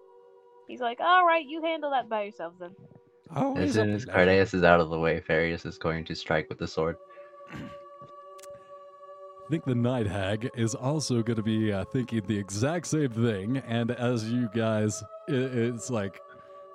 He's 0.67 0.81
like, 0.81 0.99
"All 0.99 1.25
right, 1.25 1.45
you 1.45 1.61
handle 1.61 1.91
that 1.91 2.09
by 2.09 2.23
yourselves 2.23 2.57
then." 2.59 2.75
Always 3.35 3.69
as 3.69 3.73
soon 3.75 3.89
as 3.91 4.05
pleasure. 4.05 4.17
Cardeus 4.17 4.53
is 4.53 4.63
out 4.63 4.79
of 4.79 4.89
the 4.89 4.99
way, 4.99 5.19
Farius 5.21 5.65
is 5.65 5.77
going 5.77 6.05
to 6.05 6.15
strike 6.15 6.49
with 6.49 6.59
the 6.59 6.67
sword. 6.67 6.97
I 9.45 9.49
think 9.49 9.65
the 9.65 9.75
night 9.75 10.07
hag 10.07 10.49
is 10.55 10.73
also 10.73 11.21
going 11.21 11.35
to 11.35 11.43
be 11.43 11.71
uh, 11.71 11.83
thinking 11.85 12.21
the 12.25 12.37
exact 12.37 12.87
same 12.87 13.09
thing. 13.09 13.57
And 13.57 13.91
as 13.91 14.31
you 14.31 14.49
guys, 14.55 15.03
i 15.27 15.31
it's 15.31 15.89
like 15.89 16.19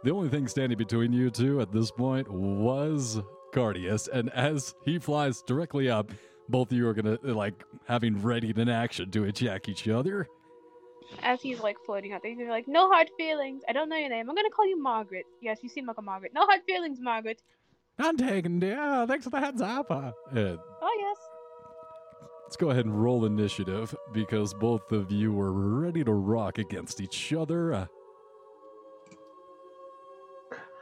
The 0.05 0.11
only 0.13 0.29
thing 0.29 0.47
standing 0.47 0.79
between 0.79 1.13
you 1.13 1.31
two 1.31 1.61
at 1.61 1.73
this 1.73 1.91
point 1.91 2.31
was 2.31 3.21
Cardius, 3.53 4.09
and 4.09 4.31
as 4.31 4.75
he 4.85 4.99
flies 4.99 5.43
directly 5.43 5.89
up, 5.91 6.11
both 6.49 6.71
of 6.71 6.77
you 6.77 6.87
are 6.87 6.95
gonna 6.95 7.19
like 7.23 7.65
having 7.87 8.21
ready 8.23 8.53
in 8.55 8.69
action 8.69 9.11
to 9.13 9.25
attack 9.25 9.69
each 9.69 9.89
other. 9.89 10.29
As 11.23 11.41
he's 11.41 11.61
like 11.61 11.77
floating 11.87 12.13
out 12.13 12.23
there, 12.23 12.35
he's 12.35 12.49
like, 12.49 12.69
"No 12.69 12.89
hard 12.91 13.09
feelings. 13.17 13.63
I 13.69 13.73
don't 13.73 13.89
know 13.89 13.97
your 13.97 14.11
name. 14.11 14.29
I'm 14.29 14.37
gonna 14.37 14.51
call 14.51 14.67
you 14.67 14.81
Margaret. 14.81 15.25
Yes, 15.41 15.59
you 15.63 15.69
seem 15.69 15.87
like 15.87 15.99
a 15.99 16.03
Margaret. 16.03 16.33
No 16.35 16.45
hard 16.47 16.61
feelings, 16.67 16.99
Margaret. 17.01 17.43
I'm 17.99 18.17
taking 18.17 18.61
yeah, 18.63 19.07
thanks 19.07 19.25
for 19.25 19.31
the 19.31 19.41
heads 19.41 19.61
up. 19.61 19.91
Uh, 19.91 20.13
Oh 20.33 20.97
yes. 21.01 21.17
let's 22.45 22.57
go 22.57 22.71
ahead 22.71 22.85
and 22.85 23.03
roll 23.03 23.25
initiative 23.25 23.95
because 24.13 24.55
both 24.55 24.93
of 24.93 25.11
you 25.11 25.33
were 25.33 25.53
ready 25.53 26.05
to 26.05 26.13
rock 26.13 26.59
against 26.59 27.01
each 27.01 27.33
other. 27.33 27.73
Uh, 27.73 27.87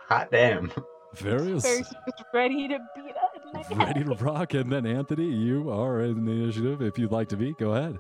Hot 0.09 0.31
damn. 0.31 0.71
various 1.15 1.65
Ferris 1.65 1.93
ready 2.35 2.69
to 2.69 2.79
beat 2.95 3.15
up. 3.17 3.79
ready 3.79 4.05
to 4.05 4.15
rock, 4.17 4.55
and 4.55 4.71
then 4.71 4.87
Anthony, 4.87 5.27
you 5.27 5.71
are 5.71 6.01
in 6.03 6.25
the 6.25 6.31
initiative. 6.33 6.83
If 6.83 6.99
you'd 6.99 7.11
like 7.13 7.29
to 7.31 7.37
be, 7.37 7.55
go 7.55 7.75
ahead. 7.75 7.99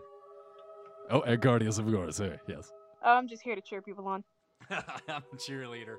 Oh, 1.10 1.20
and 1.22 1.40
Guardians, 1.40 1.78
of 1.78 1.86
course. 1.86 2.20
eh, 2.20 2.36
yes. 2.48 2.72
Oh, 3.04 3.12
I'm 3.14 3.28
just 3.28 3.42
here 3.42 3.54
to 3.54 3.60
cheer 3.60 3.80
people 3.80 4.08
on. 4.08 4.24
I'm 4.70 5.22
a 5.32 5.36
cheerleader. 5.36 5.96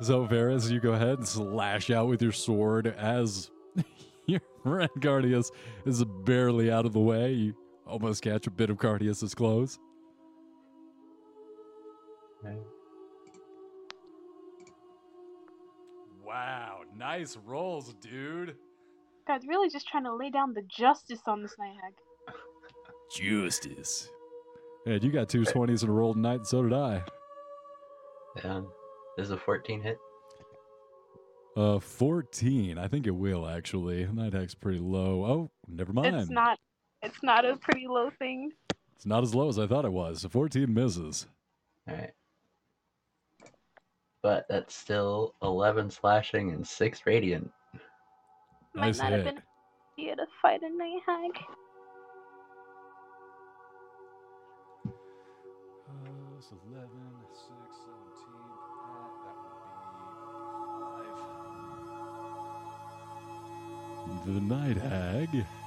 So, 0.00 0.26
Varys, 0.26 0.70
you 0.70 0.80
go 0.80 0.92
ahead 0.92 1.18
and 1.18 1.28
slash 1.28 1.90
out 1.90 2.08
with 2.08 2.22
your 2.22 2.32
sword 2.32 2.86
as 2.86 3.50
your 4.26 4.40
friend 4.62 4.88
Cardius 5.00 5.50
is 5.84 6.02
barely 6.24 6.70
out 6.70 6.86
of 6.86 6.94
the 6.94 7.00
way. 7.00 7.32
You 7.32 7.54
almost 7.86 8.22
catch 8.22 8.46
a 8.46 8.50
bit 8.50 8.70
of 8.70 8.78
Cardius's 8.78 9.34
clothes. 9.34 9.78
Wow, 16.24 16.80
nice 16.96 17.36
rolls, 17.44 17.94
dude. 17.94 18.56
God's 19.26 19.46
really 19.46 19.68
just 19.68 19.86
trying 19.88 20.04
to 20.04 20.14
lay 20.14 20.30
down 20.30 20.54
the 20.54 20.62
justice 20.62 21.20
on 21.26 21.42
this 21.42 21.54
night 21.58 21.74
hag. 21.82 21.94
Justice. 23.12 24.08
And 24.86 25.02
you 25.02 25.10
got 25.10 25.28
two 25.28 25.42
20s 25.42 25.82
in 25.82 25.88
a 25.88 25.92
roll 25.92 26.14
tonight, 26.14 26.36
and 26.36 26.46
so 26.46 26.62
did 26.62 26.72
I. 26.72 27.02
Yeah. 28.42 28.62
Is 29.18 29.30
a 29.30 29.36
14 29.36 29.82
hit? 29.82 29.98
Uh, 31.56 31.78
14. 31.78 32.78
I 32.78 32.88
think 32.88 33.06
it 33.06 33.10
will, 33.10 33.46
actually. 33.46 34.06
Night 34.06 34.32
Hag's 34.32 34.54
pretty 34.54 34.78
low. 34.78 35.24
Oh, 35.24 35.50
never 35.68 35.92
mind. 35.92 36.16
It's 36.16 36.30
not. 36.30 36.58
It's 37.02 37.22
not 37.22 37.44
a 37.44 37.56
pretty 37.56 37.86
low 37.88 38.10
thing. 38.18 38.52
It's 38.94 39.06
not 39.06 39.22
as 39.22 39.34
low 39.34 39.48
as 39.48 39.58
I 39.58 39.66
thought 39.66 39.84
it 39.84 39.92
was. 39.92 40.24
14 40.30 40.72
misses. 40.72 41.26
Alright. 41.88 42.12
But 44.22 44.44
that's 44.48 44.74
still 44.74 45.34
11 45.42 45.90
slashing 45.90 46.50
and 46.52 46.66
6 46.66 47.00
radiant. 47.06 47.50
Nice 48.74 48.98
Might 48.98 49.04
not 49.04 49.12
have 49.12 49.24
hit. 49.24 49.34
been 49.36 49.42
here 49.96 50.14
to 50.16 50.26
fight 50.42 50.60
a 50.62 50.68
night 50.68 51.00
hag. 51.06 51.30
So 56.42 56.56
11, 56.72 56.88
6, 57.34 57.52
17. 57.84 58.32
That, 58.96 59.12
that 59.24 59.36
would 59.36 59.52
be 61.04 61.12
5. 64.24 64.24
The 64.24 64.40
Night 64.54 64.78
Hag. 64.78 65.59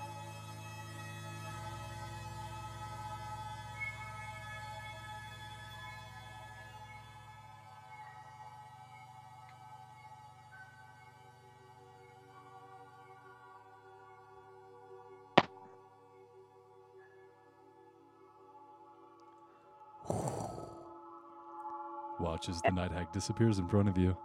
Watch 22.43 22.55
as 22.55 22.61
the 22.61 22.71
Night 22.71 22.91
Hag 22.91 23.09
disappears 23.13 23.57
in 23.57 23.67
front 23.69 23.87
of 23.87 23.97
you. 23.97 24.17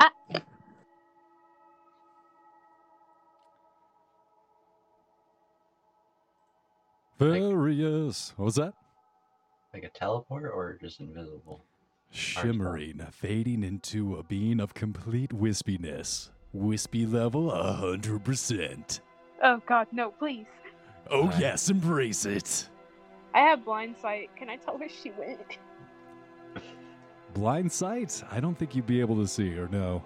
Ah. 0.00 0.10
Various. 7.18 8.32
What 8.36 8.44
was 8.46 8.54
that? 8.54 8.72
Like 9.74 9.82
a 9.82 9.90
teleport 9.90 10.44
or 10.44 10.78
just 10.80 11.00
invisible? 11.00 11.62
Shimmering, 12.10 13.06
fading 13.10 13.64
into 13.64 14.16
a 14.16 14.22
being 14.22 14.60
of 14.60 14.72
complete 14.72 15.30
wispiness. 15.30 16.30
Wispy 16.54 17.04
level 17.04 17.50
100%. 17.50 19.00
Oh 19.42 19.60
God, 19.66 19.88
no! 19.92 20.10
Please. 20.12 20.46
Oh, 21.10 21.30
yes, 21.38 21.68
embrace 21.68 22.24
it. 22.24 22.70
I 23.34 23.40
have 23.40 23.64
blind 23.64 23.96
sight. 24.00 24.30
Can 24.36 24.48
I 24.48 24.56
tell 24.56 24.78
where 24.78 24.88
she 24.88 25.10
went? 25.10 25.58
Blind 27.34 27.70
sight? 27.72 28.22
I 28.30 28.38
don't 28.38 28.56
think 28.56 28.76
you'd 28.76 28.86
be 28.86 29.00
able 29.00 29.16
to 29.16 29.26
see 29.26 29.50
her, 29.54 29.66
no. 29.68 30.02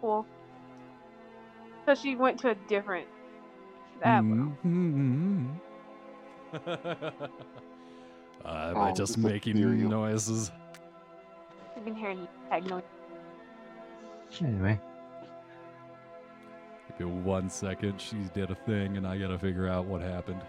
Cool. 0.00 0.24
So 1.86 1.94
she 1.96 2.14
went 2.14 2.38
to 2.40 2.50
a 2.50 2.54
different. 2.68 3.08
That 4.02 4.22
well. 4.24 4.56
Mhm. 4.64 5.48
uh, 6.54 6.68
am 8.44 8.76
I 8.78 8.90
Oh, 8.90 8.94
just 8.94 9.18
making 9.18 9.56
ethereal. 9.56 9.90
noises? 9.90 10.52
I've 11.76 11.84
been 11.84 11.94
hearing 11.96 12.26
tag 12.48 12.64
noise. 12.68 12.82
Anyway. 14.40 14.80
Give 16.98 17.08
me 17.08 17.12
one 17.22 17.48
second. 17.50 18.00
She 18.00 18.16
did 18.34 18.50
a 18.50 18.54
thing, 18.54 18.96
and 18.96 19.06
I 19.06 19.18
gotta 19.18 19.38
figure 19.38 19.68
out 19.68 19.84
what 19.86 20.00
happened. 20.00 20.40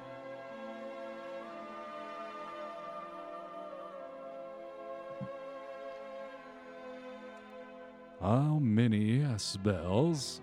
How 8.22 8.60
many 8.61 9.26
spells 9.38 10.41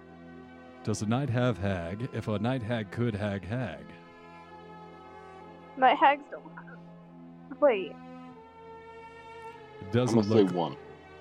does 0.83 1.03
a 1.03 1.07
knight 1.07 1.31
have 1.31 1.59
hag 1.59 2.09
if 2.13 2.27
a 2.27 2.39
knight 2.39 2.63
hag 2.63 2.91
could 2.91 3.15
hag 3.15 3.45
hag? 3.45 3.85
Night 5.77 5.97
hags 5.97 6.25
don't. 6.31 6.43
Wait. 7.61 7.93
It 9.81 9.93
doesn't 9.93 10.23
gonna 10.23 10.29
say 10.29 10.43
look. 10.43 10.53
one. 10.53 10.77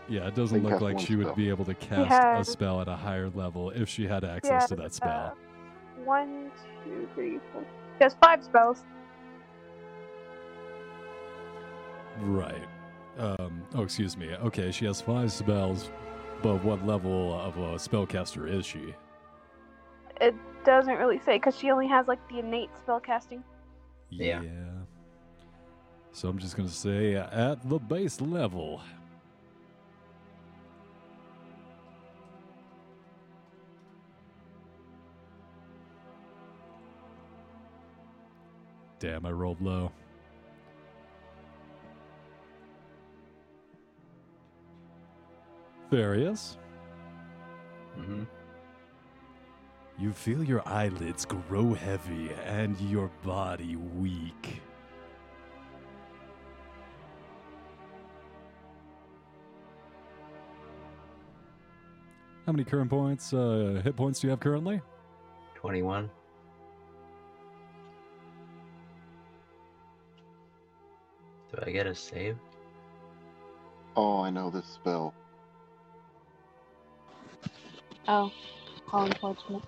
Yeah, 0.10 0.28
it 0.28 0.36
doesn't 0.36 0.64
look 0.64 0.82
like 0.82 0.96
one 0.96 1.06
she 1.06 1.16
would 1.16 1.28
spell. 1.28 1.36
be 1.36 1.50
able 1.50 1.66
to 1.66 1.76
cast 1.76 2.50
a 2.50 2.52
spell 2.52 2.82
at 2.82 2.88
a 2.88 2.96
higher 2.96 3.30
level 3.30 3.70
if 3.72 3.88
she 3.88 4.08
had 4.08 4.24
access 4.24 4.68
to 4.70 4.76
that 4.78 4.94
spell. 4.96 5.34
uh, 5.36 6.02
one, 6.06 6.50
two, 6.84 7.08
three, 7.14 7.40
four. 7.54 7.64
She 7.98 8.04
has 8.04 8.16
five 8.22 8.44
spells. 8.44 8.84
Right. 12.20 12.64
Um, 13.20 13.64
oh, 13.76 13.84
excuse 13.84 14.18
me. 14.18 14.34
Okay, 14.36 14.72
she 14.72 14.86
has 14.86 15.02
five 15.02 15.32
spells, 15.32 15.92
but 16.42 16.64
what 16.64 16.86
level 16.86 17.40
of 17.40 17.58
a 17.58 17.76
spellcaster 17.76 18.52
is 18.52 18.66
she? 18.66 18.94
It 20.20 20.36
doesn't 20.66 20.96
really 20.96 21.20
say 21.20 21.38
because 21.38 21.58
she 21.58 21.72
only 21.72 21.88
has 21.88 22.08
like 22.08 22.20
the 22.30 22.40
innate 22.40 22.70
spell 22.78 23.00
casting. 23.00 23.44
Yeah. 24.10 24.42
So 26.12 26.28
I'm 26.28 26.40
just 26.40 26.56
going 26.56 26.68
to 26.68 26.74
say 26.74 27.16
uh, 27.16 27.52
at 27.52 27.70
the 27.70 27.78
base 27.78 28.20
level. 28.22 28.82
Damn, 39.00 39.28
I 39.28 39.32
rolled 39.32 39.62
low. 39.62 39.92
Various. 45.90 46.58
hmm 47.96 48.24
You 49.98 50.12
feel 50.12 50.44
your 50.44 50.68
eyelids 50.68 51.26
grow 51.26 51.74
heavy 51.74 52.32
and 52.46 52.80
your 52.82 53.10
body 53.24 53.76
weak. 53.76 54.62
How 62.46 62.54
many 62.54 62.64
current 62.64 62.90
points, 62.90 63.34
uh, 63.34 63.82
hit 63.84 63.96
points 63.98 64.20
do 64.22 64.28
you 64.28 64.32
have 64.32 64.40
currently? 64.40 64.82
21. 65.56 66.10
Do 71.52 71.64
I 71.66 71.72
get 71.72 71.88
a 71.88 71.96
save? 71.96 72.38
Oh, 73.98 74.22
I 74.22 74.30
know 74.30 74.50
this 74.50 74.66
spell. 74.66 75.14
Oh, 78.08 78.32
how 78.90 79.06
unfortunate. 79.06 79.64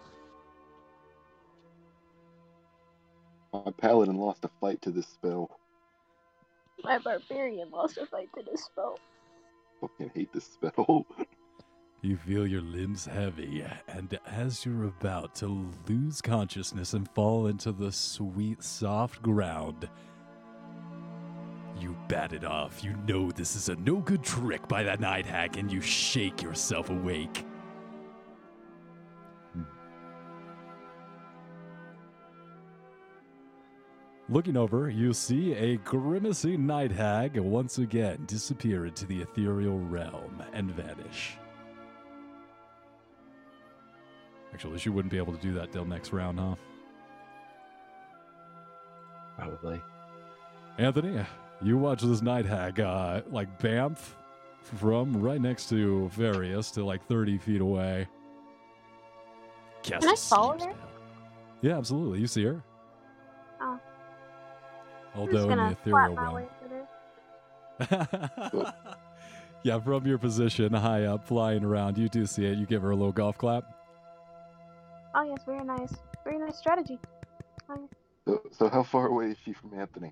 My 3.51 3.71
paladin 3.77 4.17
lost 4.17 4.45
a 4.45 4.49
fight 4.61 4.81
to 4.83 4.91
this 4.91 5.07
spell. 5.07 5.59
My 6.83 6.99
barbarian 6.99 7.69
lost 7.71 7.97
a 7.97 8.05
fight 8.05 8.29
to 8.37 8.43
this 8.49 8.63
spell. 8.63 8.99
Fucking 9.81 10.11
hate 10.13 10.31
this 10.33 10.45
spell. 10.45 11.05
You 12.01 12.15
feel 12.15 12.47
your 12.47 12.61
limbs 12.61 13.05
heavy, 13.05 13.61
and 13.89 14.17
as 14.25 14.65
you're 14.65 14.85
about 14.85 15.35
to 15.35 15.69
lose 15.89 16.21
consciousness 16.21 16.93
and 16.93 17.09
fall 17.11 17.47
into 17.47 17.73
the 17.73 17.91
sweet, 17.91 18.63
soft 18.63 19.21
ground, 19.21 19.89
you 21.77 21.97
bat 22.07 22.31
it 22.31 22.45
off. 22.45 22.85
You 22.85 22.95
know 23.05 23.31
this 23.31 23.57
is 23.57 23.67
a 23.67 23.75
no 23.75 23.97
good 23.97 24.23
trick 24.23 24.65
by 24.69 24.83
that 24.83 25.01
night 25.01 25.25
hag, 25.25 25.57
and 25.57 25.69
you 25.69 25.81
shake 25.81 26.41
yourself 26.41 26.89
awake. 26.89 27.43
Looking 34.29 34.57
over, 34.57 34.91
you 34.91 35.11
see 35.13 35.53
a 35.53 35.77
grimacing 35.77 36.67
night 36.67 36.91
hag 36.91 37.37
once 37.39 37.79
again 37.79 38.25
disappear 38.27 38.85
into 38.85 39.07
the 39.07 39.21
ethereal 39.21 39.79
realm 39.79 40.43
and 40.53 40.71
vanish. 40.71 41.37
Actually, 44.53 44.77
she 44.77 44.89
wouldn't 44.89 45.11
be 45.11 45.17
able 45.17 45.33
to 45.33 45.41
do 45.41 45.53
that 45.53 45.71
till 45.71 45.83
next 45.83 46.13
round, 46.13 46.39
huh? 46.39 46.55
Probably. 49.35 49.81
Anthony, 50.77 51.25
you 51.63 51.79
watch 51.79 52.03
this 52.03 52.21
night 52.21 52.45
hag, 52.45 52.79
uh, 52.79 53.21
like 53.31 53.59
bamf 53.59 53.97
from 54.61 55.19
right 55.19 55.41
next 55.41 55.69
to 55.69 56.07
Various 56.09 56.69
to 56.71 56.85
like 56.85 57.03
30 57.07 57.39
feet 57.39 57.61
away. 57.61 58.07
Cast 59.81 60.01
Can 60.01 60.09
I 60.09 60.13
a 60.13 60.17
follow 60.17 60.53
her? 60.53 60.59
spell. 60.59 60.75
Yeah, 61.61 61.77
absolutely. 61.77 62.19
You 62.19 62.27
see 62.27 62.43
her. 62.43 62.63
I'm 65.13 65.19
Although 65.21 65.31
just 65.31 65.43
in 65.43 65.49
the 65.49 65.55
gonna 65.55 65.71
ethereal 65.71 66.15
flap 66.15 66.15
my 66.15 66.23
realm. 66.23 66.35
way 66.35 66.47
to 66.61 66.69
there. 68.59 68.73
yeah, 69.63 69.79
from 69.79 70.05
your 70.05 70.17
position 70.17 70.73
high 70.73 71.05
up, 71.05 71.25
flying 71.27 71.63
around, 71.63 71.97
you 71.97 72.09
do 72.09 72.25
see 72.25 72.45
it. 72.45 72.57
You 72.57 72.65
give 72.65 72.81
her 72.81 72.91
a 72.91 72.95
little 72.95 73.11
golf 73.11 73.37
clap. 73.37 73.63
Oh 75.15 75.23
yes, 75.23 75.39
very 75.45 75.63
nice. 75.63 75.93
Very 76.23 76.37
nice 76.37 76.57
strategy. 76.57 76.99
Oh, 77.69 77.89
So, 78.27 78.41
so 78.51 78.69
how 78.69 78.83
far 78.83 79.07
away 79.07 79.27
is 79.31 79.37
she 79.43 79.53
from 79.53 79.73
Anthony? 79.77 80.11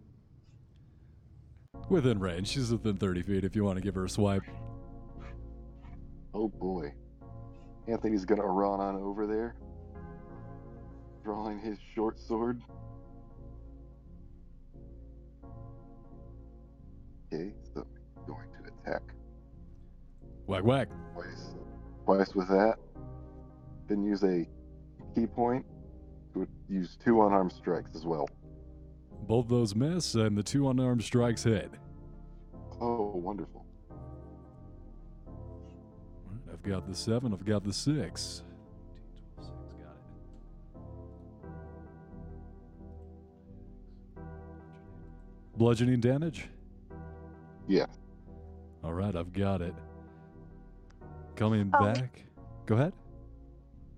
Within 1.90 2.20
range. 2.20 2.48
She's 2.48 2.72
within 2.72 2.98
30 2.98 3.22
feet 3.22 3.44
if 3.44 3.56
you 3.56 3.64
want 3.64 3.78
to 3.78 3.82
give 3.82 3.96
her 3.96 4.06
a 4.06 4.10
swipe. 4.10 4.44
Oh 6.34 6.48
boy. 6.48 6.94
Anthony's 7.88 8.26
gonna 8.26 8.46
run 8.46 8.80
on 8.82 8.96
over 8.98 9.26
there, 9.28 9.56
drawing 11.24 11.60
his 11.60 11.78
short 11.96 12.20
sword. 12.20 12.62
Okay, 17.34 17.52
so 17.74 17.86
going 18.26 18.48
to 18.64 18.72
attack 18.90 19.02
Whack, 20.46 20.64
whack. 20.64 20.88
twice. 21.14 21.56
Twice 22.06 22.34
with 22.36 22.48
that. 22.48 22.76
Then 23.88 24.02
use 24.04 24.24
a 24.24 24.48
key 25.14 25.28
point 25.28 25.66
to 26.34 26.48
use 26.70 26.98
two 27.04 27.22
unarmed 27.26 27.52
strikes 27.52 27.96
as 27.96 28.06
well. 28.06 28.30
Both 29.28 29.50
those 29.50 29.76
miss, 29.76 30.16
and 30.16 30.38
the 30.38 30.44
two 30.44 30.70
unarmed 30.70 31.04
strikes 31.04 31.44
hit. 31.44 31.70
Oh, 32.80 33.12
wonderful. 33.16 33.66
I've 36.52 36.64
got 36.64 36.88
the 36.88 36.96
seven, 36.96 37.34
I've 37.34 37.44
got 37.46 37.64
the 37.66 37.74
six. 37.74 38.44
Got 39.38 39.48
it. 44.16 44.22
Bludgeoning 45.58 46.00
damage? 46.00 46.48
Yes. 47.68 47.90
Alright, 48.84 49.16
I've 49.16 49.34
got 49.34 49.62
it. 49.62 49.74
Coming 51.36 51.70
Oh. 51.74 51.94
back. 51.94 52.24
Go 52.66 52.76
ahead. 52.76 52.94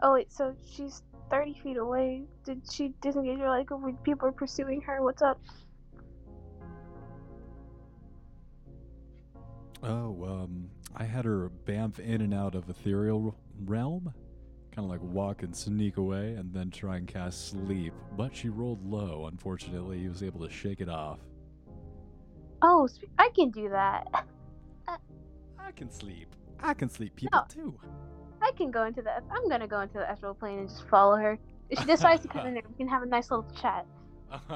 Oh 0.02 0.14
wait, 0.14 0.32
so 0.32 0.56
she's 0.70 1.04
thirty 1.30 1.54
feet 1.54 1.78
away. 1.78 2.24
Did 2.46 2.62
she 2.72 2.94
disengage 3.02 3.40
or 3.40 3.50
like 3.50 3.70
when 3.70 3.98
people 3.98 4.28
are 4.28 4.32
pursuing 4.34 4.82
her? 4.82 5.02
What's 5.04 5.22
up? 5.22 5.40
Oh, 9.82 10.24
um, 10.26 10.70
I 10.96 11.06
had 11.06 11.26
her 11.26 11.52
bamf 11.66 12.00
in 12.00 12.22
and 12.22 12.34
out 12.34 12.56
of 12.56 12.70
ethereal 12.70 13.36
realm. 13.66 14.14
Kind 14.72 14.86
of 14.86 14.92
like 14.92 15.02
walk 15.02 15.44
and 15.44 15.56
sneak 15.56 15.98
away 15.98 16.34
and 16.36 16.54
then 16.54 16.70
try 16.70 16.98
and 16.98 17.08
cast 17.08 17.50
sleep. 17.50 17.94
But 18.18 18.36
she 18.36 18.50
rolled 18.50 18.86
low, 18.86 19.28
unfortunately. 19.28 20.00
He 20.00 20.08
was 20.10 20.22
able 20.24 20.46
to 20.46 20.50
shake 20.54 20.82
it 20.82 20.90
off. 20.90 21.20
Oh, 22.62 22.88
I 23.18 23.30
can 23.36 23.50
do 23.52 23.70
that. 23.70 24.26
I 24.88 25.72
can 25.76 25.90
sleep. 25.92 26.36
I 26.62 26.74
can 26.74 26.90
sleep 26.90 27.16
people 27.16 27.40
No. 27.40 27.46
too. 27.48 27.80
I 28.42 28.52
can 28.58 28.72
go 28.72 28.86
into 28.86 29.02
the. 29.02 29.12
I'm 29.32 29.48
gonna 29.50 29.68
go 29.68 29.82
into 29.82 29.96
the 29.96 30.10
astral 30.10 30.34
plane 30.34 30.60
and 30.60 30.70
just 30.70 30.88
follow 30.90 31.16
her. 31.18 31.38
If 31.70 31.80
she 31.80 31.86
decides 31.86 32.22
to 32.24 32.28
come 32.28 32.48
in 32.48 32.54
there, 32.54 32.64
we 32.68 32.76
can 32.76 32.88
have 32.88 33.04
a 33.04 33.06
nice 33.06 33.30
little 33.30 33.46
chat. 33.62 33.86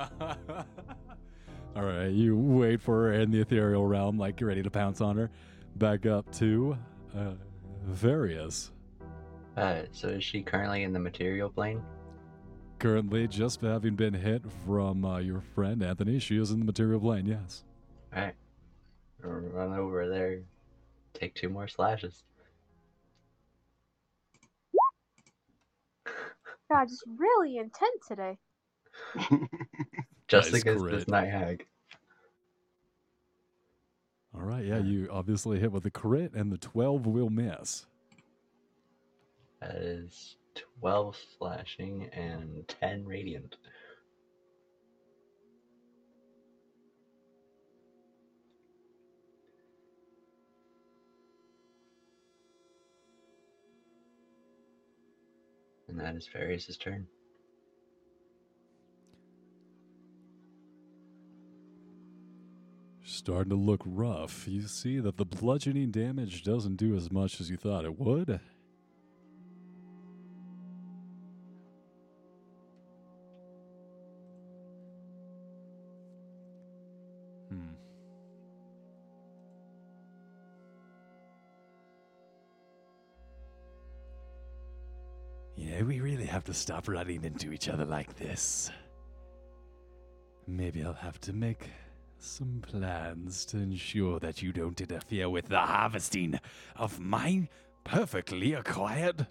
All 1.75 1.83
right, 1.83 2.07
you 2.09 2.37
wait 2.37 2.81
for 2.81 3.03
her 3.03 3.13
in 3.13 3.31
the 3.31 3.41
ethereal 3.41 3.85
realm, 3.85 4.17
like 4.17 4.39
you're 4.39 4.47
ready 4.47 4.63
to 4.63 4.69
pounce 4.69 5.01
on 5.01 5.17
her. 5.17 5.29
Back 5.75 6.05
up 6.05 6.31
to 6.35 6.77
uh, 7.15 7.31
Various. 7.85 8.71
Uh, 9.57 9.81
so 9.91 10.07
is 10.07 10.23
she 10.23 10.41
currently 10.41 10.83
in 10.83 10.93
the 10.93 10.99
material 10.99 11.49
plane? 11.49 11.83
Currently, 12.79 13.27
just 13.27 13.61
having 13.61 13.95
been 13.95 14.13
hit 14.13 14.43
from 14.65 15.03
uh, 15.05 15.19
your 15.19 15.41
friend 15.41 15.83
Anthony, 15.83 16.19
she 16.19 16.37
is 16.37 16.51
in 16.51 16.59
the 16.59 16.65
material 16.65 16.99
plane. 16.99 17.25
Yes. 17.25 17.63
Alright. 18.15 18.35
Run 19.21 19.73
over 19.77 20.09
there. 20.09 20.41
Take 21.13 21.35
two 21.35 21.49
more 21.49 21.67
slashes. 21.67 22.23
God, 26.71 26.87
just 26.89 27.03
really 27.17 27.57
intense 27.57 28.07
today. 28.07 28.37
Just 30.27 30.53
Nice 30.53 30.53
against 30.53 30.83
crit. 30.83 30.91
this 30.91 31.07
night 31.07 31.29
hag. 31.29 31.65
All 34.35 34.43
right, 34.43 34.65
yeah, 34.65 34.79
you 34.79 35.09
obviously 35.11 35.59
hit 35.59 35.71
with 35.71 35.85
a 35.85 35.91
crit, 35.91 36.33
and 36.33 36.51
the 36.51 36.57
12 36.57 37.05
will 37.07 37.29
miss. 37.29 37.85
That 39.61 39.75
is 39.75 40.37
12 40.81 41.17
slashing 41.37 42.09
and 42.13 42.67
10 42.67 43.05
radiant. 43.05 43.57
And 55.93 56.01
that 56.01 56.15
is 56.15 56.27
Various' 56.27 56.75
turn. 56.75 57.05
Starting 63.03 63.51
to 63.51 63.55
look 63.55 63.81
rough. 63.85 64.47
You 64.47 64.63
see 64.63 64.99
that 64.99 65.17
the 65.17 65.25
bludgeoning 65.25 65.91
damage 65.91 66.43
doesn't 66.43 66.77
do 66.77 66.95
as 66.95 67.11
much 67.11 67.39
as 67.39 67.51
you 67.51 67.57
thought 67.57 67.85
it 67.85 67.99
would. 67.99 68.39
To 86.53 86.59
stop 86.59 86.87
running 86.87 87.23
into 87.23 87.51
each 87.51 87.67
other 87.67 87.83
like 87.83 88.15
this. 88.15 88.69
Maybe 90.47 90.83
I'll 90.83 90.93
have 90.93 91.19
to 91.21 91.33
make 91.33 91.69
some 92.19 92.61
plans 92.61 93.43
to 93.45 93.57
ensure 93.57 94.19
that 94.19 94.43
you 94.43 94.53
don't 94.53 94.79
interfere 94.79 95.29
with 95.29 95.47
the 95.47 95.57
harvesting 95.57 96.39
of 96.75 96.99
my 96.99 97.47
perfectly 97.83 98.53
acquired 98.53 99.25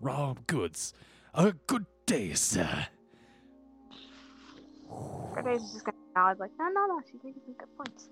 raw 0.00 0.34
goods. 0.46 0.92
A 1.34 1.52
good 1.66 1.86
day, 2.06 2.34
sir. 2.34 2.86
Freddy's 5.32 5.72
just 5.72 5.84
gonna 5.84 5.98
nod 6.14 6.38
like, 6.38 6.52
no, 6.58 6.66
no, 6.68 6.86
no. 6.86 7.00
She's 7.10 7.20
making 7.24 7.42
some 7.44 7.54
good 7.54 7.76
points. 7.76 8.08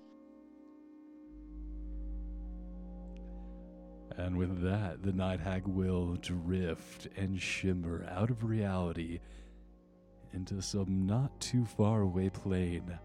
And 4.17 4.37
with 4.37 4.61
that, 4.61 5.01
the 5.01 5.11
night 5.11 5.39
hag 5.39 5.65
will 5.65 6.15
drift 6.15 7.07
and 7.17 7.41
shimmer 7.41 8.05
out 8.11 8.29
of 8.29 8.43
reality 8.43 9.19
into 10.33 10.61
some 10.61 11.05
not 11.05 11.39
too 11.39 11.65
far 11.65 12.01
away 12.01 12.29
plane. 12.29 12.99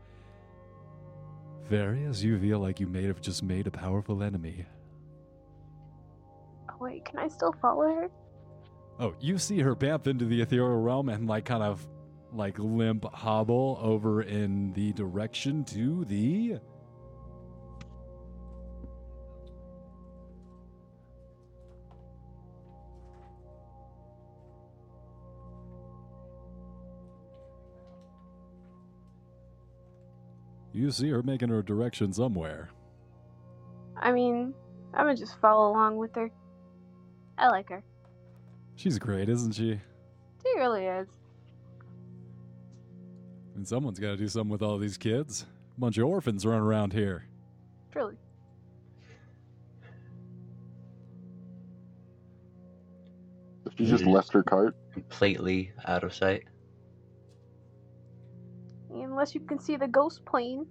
Very 1.69 2.05
as 2.05 2.25
you 2.25 2.39
feel 2.39 2.59
like 2.59 2.81
you 2.81 2.87
may 2.87 3.05
have 3.05 3.21
just 3.21 3.43
made 3.43 3.67
a 3.67 3.71
powerful 3.71 4.23
enemy. 4.23 4.67
Oh 6.71 6.77
wait, 6.81 7.05
can 7.05 7.19
I 7.19 7.29
still 7.29 7.55
follow 7.61 7.87
her? 7.87 8.11
Oh, 9.01 9.15
you 9.21 9.39
see 9.39 9.61
her 9.61 9.77
bamf 9.77 10.07
into 10.07 10.25
the 10.25 10.41
ethereal 10.41 10.81
realm 10.81 11.09
and 11.09 11.27
like 11.27 11.45
kind 11.45 11.63
of 11.63 11.87
like 12.33 12.59
limp 12.59 13.05
hobble 13.15 13.79
over 13.81 14.23
in 14.23 14.73
the 14.73 14.93
direction 14.93 15.65
to 15.65 16.05
the 16.05 16.59
You 30.79 30.93
see 30.93 31.11
her 31.11 31.25
making 31.25 31.49
her 31.49 31.61
direction 31.61 32.13
somewhere. 32.13 32.69
I 33.97 34.13
mean, 34.13 34.55
I'm 34.95 35.07
gonna 35.07 35.17
just 35.17 35.41
follow 35.41 35.73
along 35.73 35.97
with 35.97 36.15
her. 36.15 36.31
I 37.37 37.49
like 37.49 37.69
her. 37.71 37.83
She's 38.77 38.97
great, 38.97 39.29
isn't 39.29 39.53
she? 39.53 39.81
She 40.45 40.57
really 40.57 40.85
is. 40.85 41.09
And 43.57 43.67
someone's 43.67 43.99
got 43.99 44.11
to 44.11 44.17
do 44.17 44.29
something 44.29 44.53
with 44.53 44.63
all 44.63 44.79
these 44.79 44.97
kids. 44.97 45.47
A 45.77 45.81
Bunch 45.81 45.99
of 45.99 46.07
orphans 46.07 46.47
running 46.47 46.63
around 46.63 46.93
here. 46.93 47.25
Truly. 47.91 48.15
So 53.65 53.73
she 53.77 53.87
just 53.87 54.05
left 54.05 54.33
her 54.33 54.45
cart. 54.45 54.77
Completely 54.93 55.73
out 55.87 56.05
of 56.05 56.15
sight. 56.15 56.45
Unless 59.03 59.35
you 59.35 59.41
can 59.41 59.59
see 59.59 59.77
the 59.77 59.89
ghost 59.89 60.25
plane. 60.25 60.67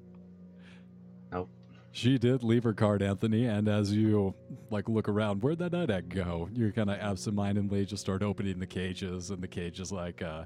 Nope. 1.32 1.50
She 1.92 2.18
did 2.18 2.44
leave 2.44 2.64
her 2.64 2.74
card, 2.74 3.02
Anthony, 3.02 3.46
and 3.46 3.68
as 3.68 3.92
you 3.92 4.36
like 4.70 4.88
look 4.88 5.10
around, 5.10 5.42
where'd 5.42 5.60
that 5.60 5.72
night 5.72 5.90
hag 5.90 6.10
go? 6.10 6.50
You 6.54 6.72
kind 6.72 6.90
of 6.90 7.00
absentmindedly 7.00 7.86
just 7.86 8.02
start 8.02 8.22
opening 8.22 8.60
the 8.60 8.68
cages, 8.68 9.32
and 9.32 9.42
the 9.42 9.48
cages 9.48 9.92
like 9.92 10.22
uh 10.22 10.46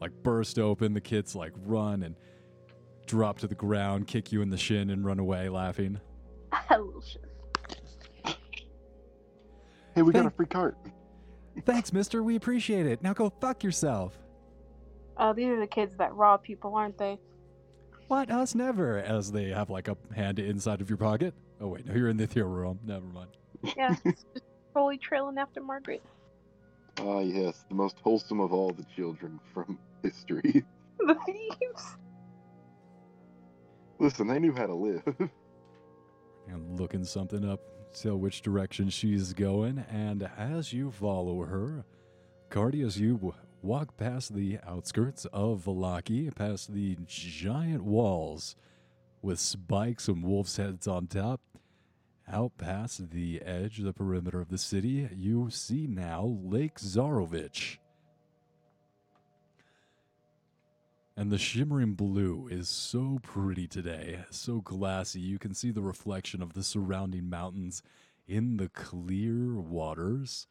like 0.00 0.12
burst 0.22 0.58
open. 0.58 0.94
The 0.94 1.00
kids 1.00 1.34
like 1.34 1.52
run 1.64 2.02
and 2.02 2.14
drop 3.06 3.38
to 3.40 3.46
the 3.46 3.54
ground, 3.54 4.06
kick 4.06 4.32
you 4.32 4.40
in 4.42 4.50
the 4.50 4.56
shin, 4.56 4.90
and 4.90 5.04
run 5.04 5.18
away 5.18 5.48
laughing. 5.48 6.00
Little 6.70 7.02
shit. 7.02 8.36
Hey, 9.94 10.02
we 10.02 10.12
got 10.12 10.26
a 10.26 10.30
free 10.30 10.46
cart. 10.46 10.76
Thanks, 11.64 11.92
Mister. 11.92 12.22
We 12.22 12.36
appreciate 12.36 12.86
it. 12.86 13.02
Now 13.02 13.14
go 13.14 13.30
fuck 13.40 13.62
yourself. 13.62 14.18
Oh, 15.16 15.32
these 15.32 15.48
are 15.48 15.60
the 15.60 15.66
kids 15.66 15.94
that 15.98 16.14
rob 16.14 16.42
people, 16.42 16.74
aren't 16.74 16.98
they? 16.98 17.18
What? 18.08 18.30
Us 18.30 18.54
never. 18.54 18.98
As 18.98 19.32
they 19.32 19.50
have 19.50 19.70
like 19.70 19.88
a 19.88 19.96
hand 20.14 20.38
inside 20.38 20.80
of 20.80 20.90
your 20.90 20.98
pocket. 20.98 21.34
Oh 21.60 21.68
wait, 21.68 21.86
no, 21.86 21.94
you're 21.94 22.08
in 22.08 22.16
the 22.16 22.26
theater 22.26 22.48
room. 22.48 22.80
Never 22.84 23.06
mind. 23.06 23.30
Yeah, 23.76 23.94
it's 24.04 24.24
just 24.34 24.44
totally 24.74 24.98
trailing 24.98 25.38
after 25.38 25.62
Margaret. 25.62 26.02
Ah, 26.98 27.20
yes, 27.20 27.64
the 27.68 27.74
most 27.74 27.96
wholesome 28.02 28.40
of 28.40 28.52
all 28.52 28.70
the 28.72 28.86
children 28.96 29.40
from 29.52 29.78
history. 30.02 30.64
The 30.98 31.16
thieves. 31.26 31.96
Listen, 33.98 34.28
they 34.28 34.38
knew 34.38 34.52
how 34.54 34.66
to 34.66 34.74
live. 34.74 35.02
and 36.48 36.80
looking 36.80 37.04
something 37.04 37.44
up, 37.44 37.60
tell 38.00 38.16
which 38.16 38.42
direction 38.42 38.90
she's 38.90 39.32
going. 39.34 39.84
And 39.90 40.28
as 40.38 40.72
you 40.72 40.90
follow 40.90 41.42
her, 41.44 41.84
Cardi, 42.50 42.82
as 42.82 43.00
you 43.00 43.14
w- 43.14 43.34
walk 43.64 43.96
past 43.96 44.34
the 44.34 44.58
outskirts 44.66 45.24
of 45.32 45.64
Vallaki, 45.64 46.32
past 46.34 46.74
the 46.74 46.98
giant 47.06 47.82
walls 47.82 48.56
with 49.22 49.40
spikes 49.40 50.06
and 50.06 50.22
wolf's 50.22 50.58
heads 50.58 50.86
on 50.86 51.06
top, 51.06 51.40
out 52.30 52.58
past 52.58 53.10
the 53.10 53.40
edge, 53.40 53.78
the 53.78 53.94
perimeter 53.94 54.38
of 54.38 54.50
the 54.50 54.58
city, 54.58 55.08
you 55.16 55.48
see 55.50 55.86
now 55.86 56.38
Lake 56.42 56.78
Zarovich. 56.78 57.78
And 61.16 61.30
the 61.30 61.38
shimmering 61.38 61.94
blue 61.94 62.48
is 62.50 62.68
so 62.68 63.18
pretty 63.22 63.66
today, 63.66 64.24
so 64.30 64.60
glassy. 64.60 65.20
You 65.20 65.38
can 65.38 65.54
see 65.54 65.70
the 65.70 65.80
reflection 65.80 66.42
of 66.42 66.52
the 66.52 66.62
surrounding 66.62 67.30
mountains 67.30 67.82
in 68.26 68.58
the 68.58 68.68
clear 68.68 69.58
waters. 69.58 70.48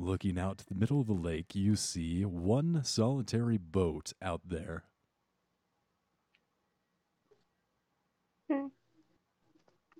Looking 0.00 0.38
out 0.38 0.58
to 0.58 0.66
the 0.68 0.76
middle 0.76 1.00
of 1.00 1.08
the 1.08 1.12
lake, 1.12 1.56
you 1.56 1.74
see 1.74 2.24
one 2.24 2.84
solitary 2.84 3.58
boat 3.58 4.12
out 4.22 4.42
there. 4.46 4.84
Hmm. 8.48 8.68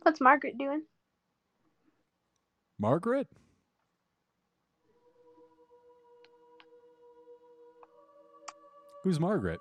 What's 0.03 0.21
Margaret 0.21 0.57
doing? 0.57 0.83
Margaret? 2.79 3.27
Who's 9.03 9.19
Margaret? 9.19 9.59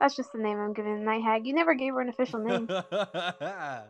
That's 0.00 0.14
just 0.14 0.30
the 0.32 0.38
name 0.38 0.60
I'm 0.60 0.74
giving 0.74 1.00
the 1.00 1.04
night 1.04 1.24
hag. 1.24 1.44
You 1.44 1.54
never 1.54 1.74
gave 1.74 1.94
her 1.94 2.00
an 2.00 2.08
official 2.08 2.38
name. 2.38 2.68
well, 2.92 3.88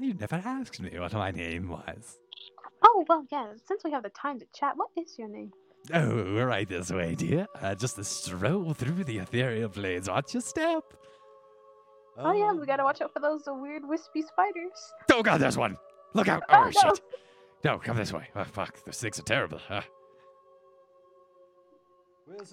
you 0.00 0.12
never 0.12 0.36
asked 0.36 0.80
me 0.80 0.98
what 0.98 1.14
my 1.14 1.30
name 1.30 1.68
was. 1.68 2.18
Oh, 2.88 3.04
well, 3.08 3.26
yeah, 3.32 3.52
since 3.66 3.82
we 3.84 3.90
have 3.90 4.02
the 4.04 4.10
time 4.10 4.38
to 4.38 4.46
chat, 4.54 4.74
what 4.76 4.90
is 4.96 5.16
your 5.18 5.28
name? 5.28 5.50
Oh, 5.92 6.08
we're 6.14 6.46
right 6.46 6.68
this 6.68 6.90
way, 6.90 7.14
dear. 7.14 7.46
Uh, 7.60 7.74
just 7.74 7.98
a 7.98 8.04
stroll 8.04 8.74
through 8.74 9.04
the 9.04 9.18
ethereal 9.18 9.68
planes. 9.68 10.08
Watch 10.08 10.34
your 10.34 10.40
step. 10.40 10.84
Oh, 12.18 12.32
yeah, 12.32 12.52
we 12.52 12.64
gotta 12.64 12.84
watch 12.84 13.00
out 13.02 13.12
for 13.12 13.20
those 13.20 13.46
uh, 13.46 13.54
weird 13.54 13.86
wispy 13.86 14.22
spiders. 14.22 14.72
Oh 15.12 15.22
God, 15.22 15.38
there's 15.40 15.56
one. 15.58 15.76
Look 16.14 16.28
out! 16.28 16.42
Oh, 16.48 16.62
Oh, 16.62 16.64
no. 16.64 16.70
shit! 16.94 17.00
No, 17.64 17.78
come 17.78 17.96
this 17.96 18.12
way. 18.12 18.28
Oh 18.36 18.44
fuck, 18.44 18.82
those 18.84 18.98
things 19.00 19.18
are 19.18 19.22
terrible. 19.22 19.58
Huh? 19.68 19.82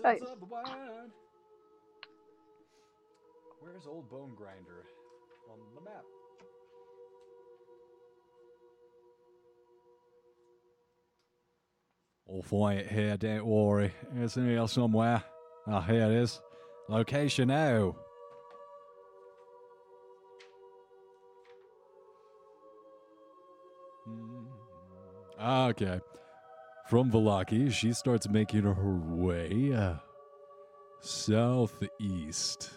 Right. 0.04 0.22
of 0.22 0.40
the 0.40 0.46
Wild. 0.46 1.12
Where's 3.60 3.88
old 3.88 4.10
Bone 4.10 4.34
Grinder 4.36 4.86
on 5.50 5.58
the 5.76 5.82
map? 5.82 6.04
I'll 12.34 12.42
find 12.42 12.80
it 12.80 12.92
here, 12.92 13.16
don't 13.16 13.46
worry. 13.46 13.94
It's 14.16 14.38
in 14.38 14.48
here 14.48 14.68
somewhere. 14.68 15.24
Ah, 15.68 15.82
here 15.82 16.06
it 16.06 16.12
is. 16.14 16.42
Location 16.90 17.50
now. 17.50 17.96
Okay. 25.40 26.00
From 26.90 27.12
Vallaki, 27.12 27.72
she 27.72 27.94
starts 27.94 28.28
making 28.28 28.64
her 28.64 28.74
way 28.98 29.72
uh, 29.74 29.96
southeast. 31.02 32.72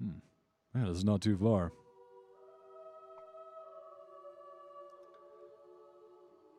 Hmm. 0.00 0.18
That 0.74 0.88
is 0.88 1.04
not 1.04 1.20
too 1.20 1.36
far. 1.36 1.72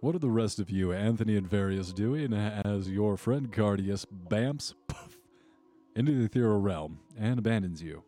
What 0.05 0.13
are 0.13 0.19
the 0.19 0.29
rest 0.29 0.59
of 0.59 0.69
you, 0.69 0.93
Anthony 0.93 1.35
and 1.35 1.49
Various, 1.49 1.91
doing 1.91 2.31
as 2.31 2.87
your 2.87 3.17
friend 3.17 3.51
Cardius 3.51 4.05
bamfs 4.05 4.75
puff, 4.87 5.17
into 5.95 6.11
the 6.11 6.25
ethereal 6.25 6.59
realm 6.59 6.99
and 7.17 7.39
abandons 7.39 7.81
you? 7.81 8.03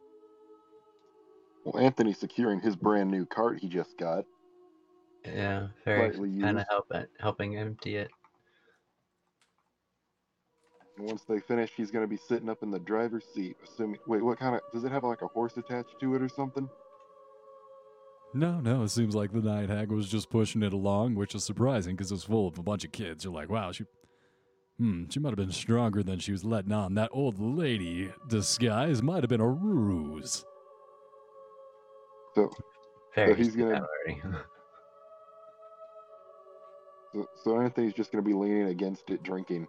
well, 1.66 1.84
Anthony's 1.84 2.20
securing 2.20 2.60
his 2.60 2.76
brand 2.76 3.10
new 3.10 3.26
cart 3.26 3.58
he 3.58 3.68
just 3.68 3.98
got. 3.98 4.26
Yeah, 5.26 5.70
very 5.86 6.12
kind 6.12 6.22
of 6.22 6.58
used. 6.58 6.68
help 6.70 6.94
helping 7.20 7.58
empty 7.58 7.96
it. 7.96 8.12
And 11.00 11.08
once 11.08 11.24
they 11.24 11.40
finish, 11.40 11.72
he's 11.76 11.90
going 11.90 12.04
to 12.04 12.08
be 12.08 12.22
sitting 12.30 12.48
up 12.48 12.62
in 12.62 12.70
the 12.70 12.78
driver's 12.78 13.26
seat. 13.34 13.58
Assuming, 13.64 13.98
wait, 14.06 14.24
what 14.24 14.38
kind 14.38 14.54
of? 14.54 14.62
Does 14.72 14.84
it 14.84 14.92
have 14.92 15.04
like 15.04 15.24
a 15.24 15.28
horse 15.28 15.58
attached 15.58 15.96
to 16.00 16.14
it 16.14 16.22
or 16.22 16.30
something? 16.30 16.70
No, 18.34 18.60
no, 18.60 18.84
it 18.84 18.90
seems 18.90 19.16
like 19.16 19.32
the 19.32 19.42
night 19.42 19.70
hag 19.70 19.90
was 19.92 20.08
just 20.10 20.30
pushing 20.30 20.62
it 20.62 20.74
along, 20.74 21.16
which 21.16 21.34
is 21.34 21.44
surprising 21.44 21.96
because 21.96 22.12
it's 22.12 22.24
full 22.26 22.48
of 22.48 22.58
a 22.60 22.64
bunch 22.64 22.84
of 22.84 22.92
kids. 22.92 23.24
You're 23.24 23.34
like, 23.34 23.50
wow, 23.50 23.72
she, 23.72 23.86
hmm, 24.78 25.06
she 25.10 25.20
might 25.20 25.30
have 25.30 25.38
been 25.38 25.52
stronger 25.52 26.04
than 26.04 26.20
she 26.20 26.32
was 26.34 26.44
letting 26.44 26.72
on. 26.72 26.94
That 26.96 27.10
old 27.14 27.40
lady 27.40 28.12
disguise 28.28 29.02
might 29.02 29.24
have 29.24 29.30
been 29.30 29.42
a 29.42 29.48
ruse. 29.48 30.46
So, 32.36 32.52
Very 33.16 33.36
he's 33.36 33.56
gonna- 33.56 33.88
so, 37.14 37.28
so 37.44 37.60
Anthony's 37.62 37.94
just 37.94 38.12
going 38.12 38.24
to 38.24 38.28
be 38.28 38.36
leaning 38.36 38.68
against 38.68 39.10
it, 39.10 39.24
drinking. 39.24 39.68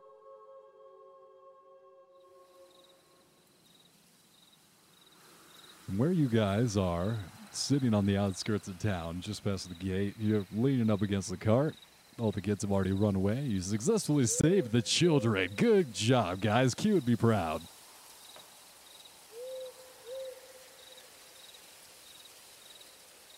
And 5.89 5.99
where 5.99 6.13
you 6.13 6.29
guys 6.29 6.77
are, 6.77 7.17
sitting 7.59 7.95
on 7.95 8.07
the 8.07 8.17
outskirts 8.17 8.69
of 8.69 8.79
town, 8.79 9.21
just 9.21 9.45
past 9.45 9.69
the 9.69 9.75
gate, 9.75 10.15
you're 10.19 10.45
leaning 10.55 10.91
up 10.91 11.03
against 11.03 11.31
the 11.31 11.37
cart. 11.37 11.75
All 12.19 12.33
the 12.33 12.41
kids 12.41 12.63
have 12.63 12.73
already 12.73 12.93
run 12.93 13.15
away. 13.15 13.41
You 13.43 13.61
successfully 13.61 14.27
saved 14.27 14.73
the 14.73 14.83
children. 14.83 15.51
Good 15.57 15.93
job, 15.93 16.41
guys. 16.41 16.75
Q 16.75 16.95
would 16.95 17.07
be 17.07 17.17
proud. 17.17 17.63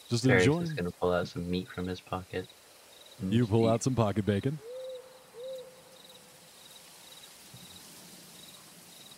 Just 0.09 0.27
Barry's 0.27 0.47
enjoy. 0.47 0.61
just 0.63 0.77
gonna 0.77 0.91
pull 0.91 1.13
out 1.13 1.29
some 1.29 1.49
meat 1.51 1.69
from 1.69 1.87
his 1.87 2.01
pocket. 2.01 2.49
and 3.21 3.33
You 3.33 3.47
pull 3.47 3.67
eat. 3.67 3.69
out 3.71 3.83
some 3.83 3.95
pocket 3.95 4.27
bacon. 4.27 4.59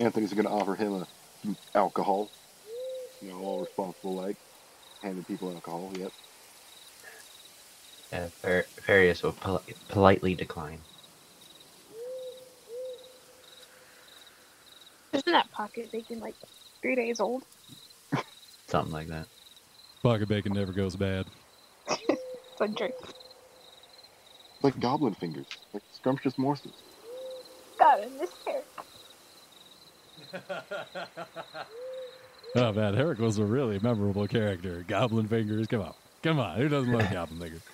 Anthony's 0.01 0.33
going 0.33 0.47
to 0.47 0.51
offer 0.51 0.75
him 0.75 0.95
a, 0.95 1.07
some 1.45 1.57
alcohol. 1.77 2.29
You 3.21 3.29
know, 3.29 3.39
all 3.39 3.61
responsible 3.61 4.15
like. 4.15 4.37
Handing 5.03 5.25
people 5.25 5.51
alcohol, 5.53 5.93
yep. 5.99 6.13
Yeah, 8.13 8.29
Var- 8.43 8.67
Various 8.87 9.23
will 9.23 9.33
poli- 9.33 9.75
politely 9.89 10.35
decline. 10.35 10.79
Isn't 15.13 15.33
that 15.33 15.51
pocket 15.51 15.91
bacon 15.93 16.21
like 16.21 16.37
three 16.83 16.95
days 16.97 17.21
old? 17.21 17.45
Something 18.69 18.93
like 18.93 19.09
that. 19.09 19.27
Pocket 20.03 20.29
bacon 20.29 20.53
never 20.55 20.73
goes 20.73 20.97
bad. 20.97 21.27
It's 22.53 22.61
a 22.61 22.69
drink. 22.69 22.95
Like 24.63 24.79
goblin 24.79 25.15
fingers, 25.15 25.47
like 25.73 25.83
scrumptious 25.93 26.37
morsels. 26.39 26.75
God, 27.79 28.01
I 28.05 28.09
miss 28.21 28.31
Eric. 28.47 28.67
Oh 32.55 32.73
man, 32.73 32.95
Herrick 32.95 33.19
was 33.19 33.39
a 33.39 33.45
really 33.45 33.79
memorable 33.79 34.29
character. 34.29 34.85
Goblin 34.87 35.27
fingers, 35.29 35.67
come 35.67 35.81
on, 35.83 35.95
come 36.23 36.39
on. 36.39 36.57
Who 36.59 36.69
doesn't 36.69 36.93
love 36.93 37.11
goblin 37.11 37.41
fingers? 37.41 37.63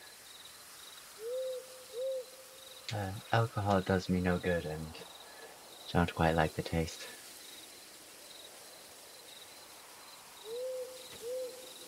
Uh, 2.95 3.11
alcohol 3.35 3.83
does 3.83 4.09
me 4.09 4.19
no 4.19 4.39
good 4.39 4.65
and 4.65 4.81
don't 5.93 6.15
quite 6.15 6.35
like 6.35 6.55
the 6.55 6.63
taste. 6.63 7.07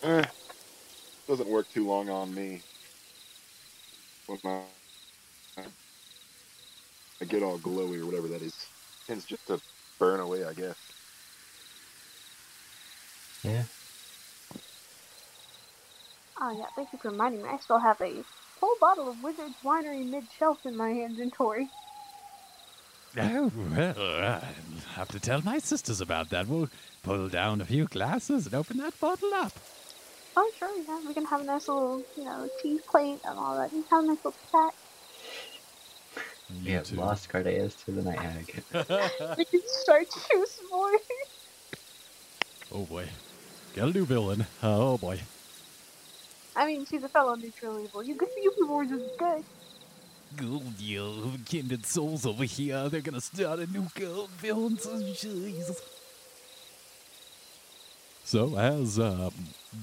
Eh, 0.02 0.24
doesn't 1.26 1.48
work 1.48 1.70
too 1.72 1.86
long 1.86 2.10
on 2.10 2.34
me. 2.34 2.60
When 4.26 4.38
I, 4.44 5.62
I 7.20 7.24
get 7.24 7.42
all 7.42 7.58
glowy 7.58 8.00
or 8.00 8.06
whatever 8.06 8.28
that 8.28 8.42
is, 8.42 8.54
It's 9.08 9.24
just 9.24 9.46
to 9.46 9.60
burn 9.98 10.20
away, 10.20 10.44
I 10.44 10.52
guess. 10.52 10.76
Yeah. 13.44 13.64
Oh 16.40 16.56
yeah, 16.58 16.66
thank 16.76 16.90
you 16.92 16.98
for 17.02 17.10
reminding 17.10 17.42
me. 17.42 17.48
I 17.52 17.58
still 17.58 17.80
have 17.80 17.98
a 18.02 18.24
whole 18.60 18.76
bottle 18.80 19.10
of 19.10 19.16
Wizard's 19.22 19.58
Winery 19.64 20.08
mid 20.08 20.24
shelf 20.38 20.58
in 20.66 20.76
my 20.76 20.90
inventory. 20.90 21.70
Oh, 23.18 23.50
well, 23.56 23.94
I'll 23.98 24.42
have 24.94 25.08
to 25.08 25.20
tell 25.20 25.42
my 25.42 25.58
sisters 25.58 26.00
about 26.00 26.30
that. 26.30 26.46
We'll 26.48 26.68
pull 27.02 27.28
down 27.28 27.60
a 27.60 27.64
few 27.64 27.86
glasses 27.86 28.46
and 28.46 28.54
open 28.54 28.78
that 28.78 28.98
bottle 29.00 29.34
up. 29.34 29.52
Oh 30.36 30.50
sure, 30.58 30.70
yeah, 30.88 31.00
we 31.06 31.14
can 31.14 31.26
have 31.26 31.40
a 31.42 31.44
nice 31.44 31.68
little, 31.68 32.04
you 32.16 32.24
know, 32.24 32.48
tea 32.62 32.78
plate 32.90 33.18
and 33.24 33.38
all 33.38 33.56
that. 33.58 33.70
You 33.76 33.84
can 33.90 33.98
have 33.98 34.04
a 34.04 34.08
nice 34.08 34.24
little 34.24 34.38
chat. 34.52 34.74
We 36.64 36.72
have 36.72 36.84
too. 36.84 36.96
lost 36.96 37.28
Cardius 37.28 37.76
to 37.84 37.92
the 37.92 38.02
Night 38.02 38.18
Hag. 38.20 38.64
We 39.36 39.44
can 39.46 39.60
start 39.66 40.06
juice 40.12 40.60
boy. 40.70 40.92
Oh 42.72 42.86
boy. 42.86 43.08
Got 43.74 43.90
a 43.90 43.92
new 43.92 44.04
villain. 44.04 44.46
Oh 44.62 44.98
boy. 44.98 45.20
I 46.56 46.66
mean, 46.66 46.84
she's 46.84 47.04
a 47.04 47.08
fellow 47.08 47.36
neutral 47.36 47.78
evil. 47.78 48.02
You, 48.02 48.18
you 48.42 48.50
people 48.50 48.74
were 48.74 48.84
just 48.84 49.16
good. 49.16 49.44
Gold, 50.36 50.78
you 50.78 51.32
kindred 51.46 51.86
souls 51.86 52.26
over 52.26 52.44
here. 52.44 52.88
They're 52.88 53.00
gonna 53.00 53.20
start 53.20 53.60
a 53.60 53.66
new 53.66 53.86
gold 53.94 54.30
villain 54.30 54.76
franchise. 54.76 55.80
So, 58.24 58.56
as 58.56 58.98
um, 58.98 59.32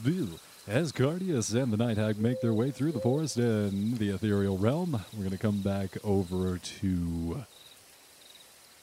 Bill, 0.04 0.40
as 0.68 0.92
Cardius 0.92 1.54
and 1.54 1.72
the 1.72 1.78
Night 1.78 1.98
Hag 1.98 2.18
make 2.18 2.42
their 2.42 2.54
way 2.54 2.72
through 2.72 2.92
the 2.92 3.00
forest 3.00 3.38
and 3.38 3.98
the 3.98 4.10
ethereal 4.10 4.58
realm, 4.58 5.02
we're 5.16 5.24
gonna 5.24 5.38
come 5.38 5.62
back 5.62 5.98
over 6.04 6.58
to 6.58 7.46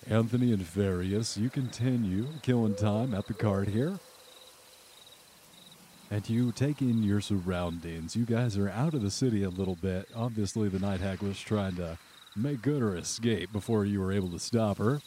Anthony 0.09 0.53
and 0.53 0.63
Various. 0.63 1.37
You 1.37 1.51
continue 1.51 2.27
killing 2.43 2.75
time 2.75 3.15
at 3.15 3.27
the 3.27 3.35
card 3.35 3.69
here. 3.69 3.99
And 6.15 6.31
you 6.31 6.53
take 6.53 6.81
in 6.81 7.03
your 7.03 7.21
surroundings. 7.21 8.15
You 8.15 8.25
guys 8.25 8.57
are 8.57 8.71
out 8.71 8.95
of 8.95 9.03
the 9.03 9.11
city 9.11 9.43
a 9.43 9.49
little 9.49 9.75
bit. 9.75 10.09
Obviously, 10.15 10.69
the 10.69 10.79
Night 10.79 11.01
Hag 11.01 11.21
was 11.23 11.41
trying 11.41 11.75
to 11.75 11.99
make 12.37 12.63
good 12.63 12.83
her 12.83 12.97
escape 12.97 13.53
before 13.53 13.85
you 13.85 13.99
were 13.99 14.13
able 14.13 14.31
to 14.31 14.39
stop 14.39 14.79
her. 14.79 15.01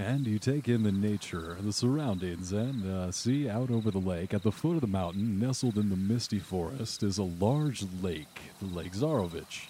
And 0.00 0.26
you 0.26 0.40
take 0.40 0.68
in 0.68 0.82
the 0.82 0.90
nature, 0.90 1.58
the 1.60 1.72
surroundings, 1.72 2.50
and 2.50 2.92
uh, 2.92 3.12
see 3.12 3.48
out 3.48 3.70
over 3.70 3.92
the 3.92 3.98
lake, 3.98 4.34
at 4.34 4.42
the 4.42 4.50
foot 4.50 4.74
of 4.74 4.80
the 4.80 4.88
mountain, 4.88 5.38
nestled 5.38 5.78
in 5.78 5.88
the 5.88 5.94
misty 5.96 6.40
forest, 6.40 7.04
is 7.04 7.18
a 7.18 7.22
large 7.22 7.84
lake, 8.02 8.40
the 8.60 8.66
Lake 8.66 8.94
Zarovich. 8.94 9.68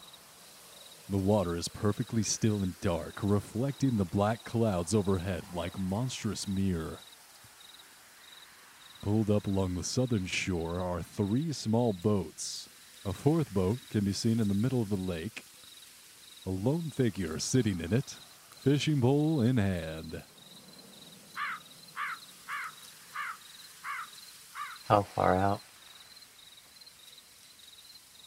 The 1.10 1.18
water 1.18 1.54
is 1.54 1.68
perfectly 1.68 2.22
still 2.22 2.56
and 2.56 2.80
dark, 2.80 3.16
reflecting 3.22 3.98
the 3.98 4.06
black 4.06 4.42
clouds 4.44 4.94
overhead 4.94 5.42
like 5.54 5.78
monstrous 5.78 6.48
mirror. 6.48 6.96
Pulled 9.02 9.30
up 9.30 9.46
along 9.46 9.74
the 9.74 9.84
southern 9.84 10.26
shore 10.26 10.80
are 10.80 11.02
three 11.02 11.52
small 11.52 11.92
boats. 11.92 12.68
A 13.06 13.12
fourth 13.12 13.54
boat 13.54 13.78
can 13.90 14.04
be 14.04 14.12
seen 14.12 14.40
in 14.40 14.48
the 14.48 14.54
middle 14.54 14.82
of 14.82 14.88
the 14.88 14.96
lake. 14.96 15.44
A 16.44 16.50
lone 16.50 16.90
figure 16.90 17.38
sitting 17.38 17.80
in 17.80 17.92
it, 17.92 18.16
fishing 18.50 19.00
pole 19.00 19.40
in 19.40 19.56
hand. 19.56 20.22
How 24.88 25.02
far 25.02 25.36
out? 25.36 25.60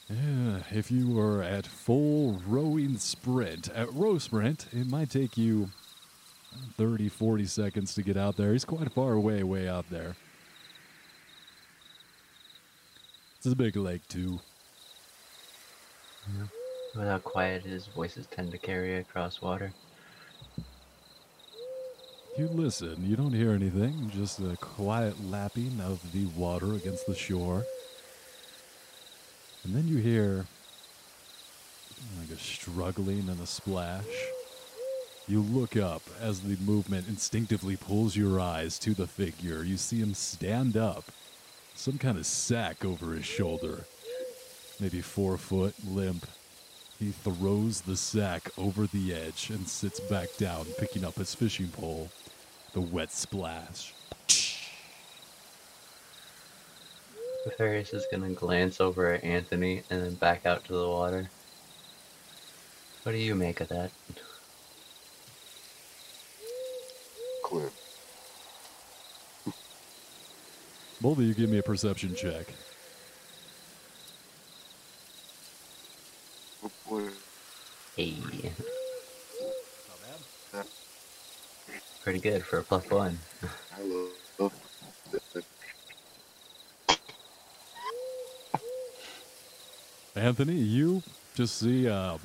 Yeah, 0.09 0.59
if 0.71 0.91
you 0.91 1.09
were 1.09 1.41
at 1.41 1.65
full 1.65 2.41
rowing 2.45 2.97
sprint, 2.97 3.69
at 3.69 3.93
row 3.93 4.17
sprint, 4.19 4.67
it 4.71 4.87
might 4.87 5.09
take 5.09 5.37
you 5.37 5.71
30, 6.77 7.09
40 7.09 7.45
seconds 7.45 7.95
to 7.95 8.03
get 8.03 8.17
out 8.17 8.37
there. 8.37 8.51
He's 8.51 8.65
quite 8.65 8.91
far 8.91 9.13
away, 9.13 9.43
way 9.43 9.67
out 9.67 9.89
there. 9.89 10.15
It's 13.43 13.51
a 13.51 13.55
big 13.55 13.75
lake, 13.75 14.07
too. 14.07 14.39
With 16.95 17.07
how 17.07 17.17
quiet 17.17 17.63
his 17.63 17.87
voices 17.87 18.27
tend 18.27 18.51
to 18.51 18.59
carry 18.59 18.97
across 18.97 19.41
water. 19.41 19.73
You 22.37 22.47
listen, 22.49 22.97
you 23.03 23.15
don't 23.15 23.33
hear 23.33 23.49
anything, 23.49 24.11
just 24.13 24.37
the 24.37 24.57
quiet 24.57 25.27
lapping 25.27 25.81
of 25.81 26.11
the 26.13 26.27
water 26.39 26.75
against 26.75 27.07
the 27.07 27.15
shore. 27.15 27.65
And 29.63 29.73
then 29.73 29.87
you 29.87 29.97
hear 29.97 30.45
like 32.19 32.29
a 32.29 32.39
struggling 32.39 33.27
and 33.27 33.41
a 33.41 33.47
splash. 33.47 34.05
You 35.27 35.41
look 35.41 35.75
up 35.75 36.03
as 36.21 36.41
the 36.41 36.57
movement 36.63 37.07
instinctively 37.07 37.75
pulls 37.75 38.15
your 38.15 38.39
eyes 38.39 38.77
to 38.79 38.93
the 38.93 39.07
figure. 39.07 39.63
You 39.63 39.77
see 39.77 39.99
him 39.99 40.13
stand 40.13 40.77
up, 40.77 41.05
some 41.81 41.97
kind 41.97 42.19
of 42.19 42.27
sack 42.27 42.85
over 42.85 43.13
his 43.13 43.25
shoulder, 43.25 43.85
maybe 44.79 45.01
four 45.01 45.35
foot, 45.35 45.73
limp. 45.83 46.27
He 46.99 47.09
throws 47.09 47.81
the 47.81 47.97
sack 47.97 48.51
over 48.55 48.85
the 48.85 49.11
edge 49.15 49.49
and 49.49 49.67
sits 49.67 49.99
back 49.99 50.27
down, 50.37 50.67
picking 50.77 51.03
up 51.03 51.15
his 51.15 51.33
fishing 51.33 51.69
pole. 51.69 52.11
The 52.73 52.81
wet 52.81 53.11
splash. 53.11 53.95
Nefarious 57.47 57.93
is 57.93 58.05
gonna 58.11 58.29
glance 58.29 58.79
over 58.79 59.13
at 59.13 59.23
Anthony 59.23 59.81
and 59.89 60.03
then 60.03 60.13
back 60.13 60.45
out 60.45 60.63
to 60.65 60.73
the 60.73 60.87
water. 60.87 61.31
What 63.01 63.13
do 63.13 63.17
you 63.17 63.33
make 63.33 63.59
of 63.59 63.69
that? 63.69 63.89
Clip. 67.43 67.73
Both 71.01 71.17
of 71.17 71.23
you 71.23 71.33
give 71.33 71.49
me 71.49 71.57
a 71.57 71.63
perception 71.63 72.13
check. 72.13 72.45
Hey. 77.97 78.15
Pretty 82.03 82.19
good 82.19 82.43
for 82.43 82.59
a 82.59 82.63
plus 82.63 82.89
one. 82.89 83.17
I 83.75 83.81
love 84.39 84.53
it. 85.35 85.45
Anthony, 90.15 90.55
you 90.55 91.01
just 91.35 91.57
see 91.57 91.87
a 91.87 92.19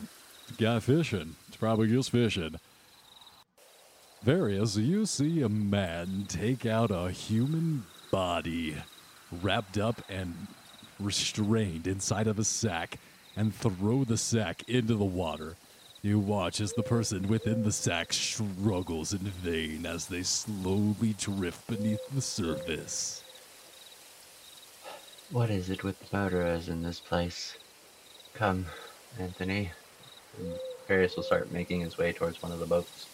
guy 0.59 0.81
fishing. 0.81 1.37
It's 1.49 1.57
probably 1.57 1.89
just 1.89 2.11
fishing. 2.11 2.57
Various, 4.23 4.77
you 4.77 5.07
see 5.07 5.41
a 5.41 5.49
man 5.49 6.27
take 6.29 6.67
out 6.67 6.91
a 6.91 7.11
human 7.11 7.85
body 8.11 8.77
wrapped 9.43 9.79
up 9.79 10.03
and 10.09 10.35
restrained 10.99 11.87
inside 11.87 12.27
of 12.27 12.39
a 12.39 12.45
sack 12.45 12.99
and 13.37 13.55
throw 13.55 14.05
the 14.05 14.17
sack 14.17 14.63
into 14.69 14.95
the 14.95 15.05
water. 15.05 15.57
You 16.03 16.19
watch 16.19 16.61
as 16.61 16.73
the 16.73 16.83
person 16.83 17.27
within 17.27 17.65
the 17.65 17.73
sack 17.73 18.13
struggles 18.13 19.13
in 19.13 19.19
vain 19.19 19.87
as 19.87 20.07
they 20.07 20.23
slowly 20.23 21.15
drift 21.19 21.67
beneath 21.67 22.01
the 22.15 22.23
surface. 22.23 23.25
What 25.31 25.51
is 25.51 25.71
it 25.71 25.83
with 25.83 25.99
the 25.99 26.17
murderers 26.17 26.69
in 26.69 26.83
this 26.83 27.01
place? 27.01 27.57
Come, 28.35 28.67
Anthony. 29.19 29.73
Nefarious 30.39 31.17
will 31.17 31.25
start 31.25 31.51
making 31.51 31.81
his 31.81 31.99
way 31.99 32.13
towards 32.13 32.41
one 32.41 32.53
of 32.53 32.61
the 32.61 32.67
boats. 32.67 33.07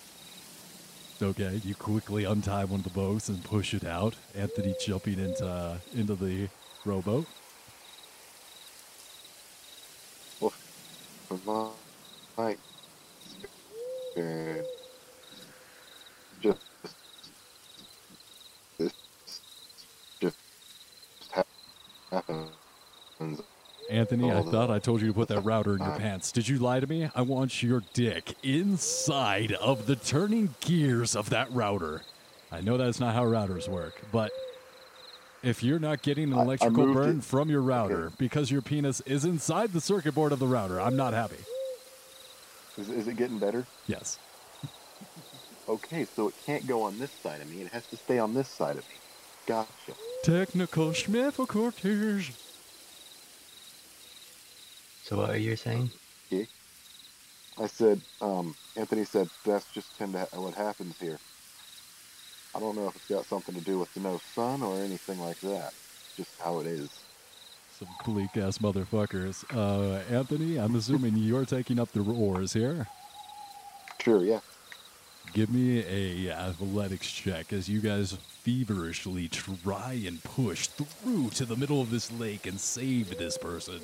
Okay, 1.22 1.60
you 1.64 1.76
quickly 1.76 2.24
untie 2.24 2.64
one 2.64 2.80
of 2.80 2.84
the 2.84 2.90
boats 2.90 3.28
and 3.28 3.44
push 3.44 3.74
it 3.74 3.84
out. 3.84 4.14
Anthony 4.34 4.74
jumping 4.80 5.20
into 5.20 5.46
uh, 5.46 5.78
into 5.94 6.16
the 6.16 6.48
rowboat. 6.84 7.26
Well, 11.46 11.74
my 12.36 12.56
just 16.40 16.58
this 18.78 18.92
just 20.20 20.36
happens 22.10 22.50
Anthony, 23.93 24.32
I 24.32 24.40
thought 24.43 24.70
I 24.70 24.78
told 24.78 25.02
you 25.02 25.09
to 25.09 25.12
put 25.12 25.28
that 25.28 25.43
router 25.43 25.74
in 25.77 25.82
your 25.82 25.97
pants. 25.98 26.32
Did 26.32 26.48
you 26.48 26.59
lie 26.59 26.81
to 26.81 26.86
me? 26.86 27.10
I 27.14 27.20
want 27.23 27.62
your 27.62 27.82
dick 27.93 28.35
inside 28.43 29.52
of 29.52 29.86
the 29.86 29.97
turning 29.97 30.55
gears 30.60 31.14
of 31.14 31.28
that 31.31 31.52
router. 31.52 32.01
I 32.51 32.62
know 32.62 32.78
that's 32.78 32.98
not 33.01 33.14
how 33.14 33.24
routers 33.24 33.69
work, 33.69 34.01
but 34.10 34.32
if 35.43 35.62
you're 35.62 35.78
not 35.78 36.01
getting 36.02 36.32
an 36.32 36.39
I- 36.39 36.40
I 36.40 36.44
electrical 36.44 36.94
burn 36.94 37.19
it. 37.19 37.24
from 37.24 37.51
your 37.51 37.60
router 37.60 38.12
because 38.16 38.51
your 38.51 38.62
penis 38.62 39.01
is 39.02 39.27
inside 39.27 39.73
the 39.74 39.81
circuit 39.81 40.14
board 40.14 40.32
of 40.32 40.39
the 40.39 40.47
router, 40.47 40.81
I'm 40.81 40.97
not 40.97 41.12
happy. 41.12 41.36
Is, 42.78 42.89
is 42.89 43.09
it 43.09 43.16
getting 43.19 43.39
better? 43.39 43.66
Yes. 43.86 44.19
Okay, 45.69 46.06
so 46.06 46.28
it 46.28 46.35
can't 46.47 46.66
go 46.66 46.82
on 46.82 46.98
this 46.98 47.10
side 47.10 47.43
of 47.43 47.51
me. 47.51 47.60
It 47.62 47.69
has 47.69 47.86
to 47.89 47.97
stay 47.97 48.19
on 48.19 48.32
this 48.32 48.48
side 48.48 48.77
of 48.78 48.89
me. 48.89 48.94
Gotcha. 49.47 49.93
Technical 50.24 50.89
schmiffacorters. 50.90 52.31
So 55.12 55.18
what 55.18 55.28
are 55.28 55.36
you 55.36 55.56
saying? 55.56 55.90
I 57.60 57.66
said, 57.66 58.01
um, 58.22 58.55
Anthony 58.76 59.05
said 59.05 59.28
that's 59.44 59.70
just 59.74 59.98
tend 59.98 60.14
to 60.14 60.20
ha- 60.20 60.40
what 60.40 60.55
happens 60.55 60.98
here. 60.98 61.18
I 62.55 62.60
don't 62.60 62.74
know 62.74 62.89
if 62.89 62.97
it's 62.97 63.09
got 63.09 63.26
something 63.26 63.55
to 63.55 63.60
do 63.60 63.78
with 63.78 63.93
the 63.93 64.01
no 64.01 64.22
sun 64.34 64.62
or 64.62 64.78
anything 64.78 65.20
like 65.20 65.39
that. 65.40 65.74
Just 66.16 66.30
how 66.40 66.60
it 66.60 66.66
is. 66.66 66.89
Some 67.78 67.89
bleak 68.06 68.39
ass 68.39 68.56
motherfuckers. 68.56 69.44
Uh, 69.55 70.01
Anthony, 70.10 70.56
I'm 70.56 70.76
assuming 70.76 71.14
you're 71.18 71.44
taking 71.44 71.78
up 71.78 71.93
the 71.93 72.01
oars 72.01 72.55
here. 72.55 72.86
Sure, 74.01 74.24
yeah. 74.24 74.40
Give 75.34 75.51
me 75.51 75.84
a 75.84 76.32
athletics 76.32 77.12
check 77.12 77.52
as 77.52 77.68
you 77.68 77.80
guys 77.80 78.16
feverishly 78.44 79.28
try 79.28 80.02
and 80.06 80.24
push 80.24 80.68
through 80.68 81.28
to 81.30 81.44
the 81.44 81.56
middle 81.56 81.82
of 81.82 81.90
this 81.90 82.10
lake 82.12 82.47
and 82.47 82.59
save 82.59 83.18
this 83.18 83.36
person. 83.36 83.82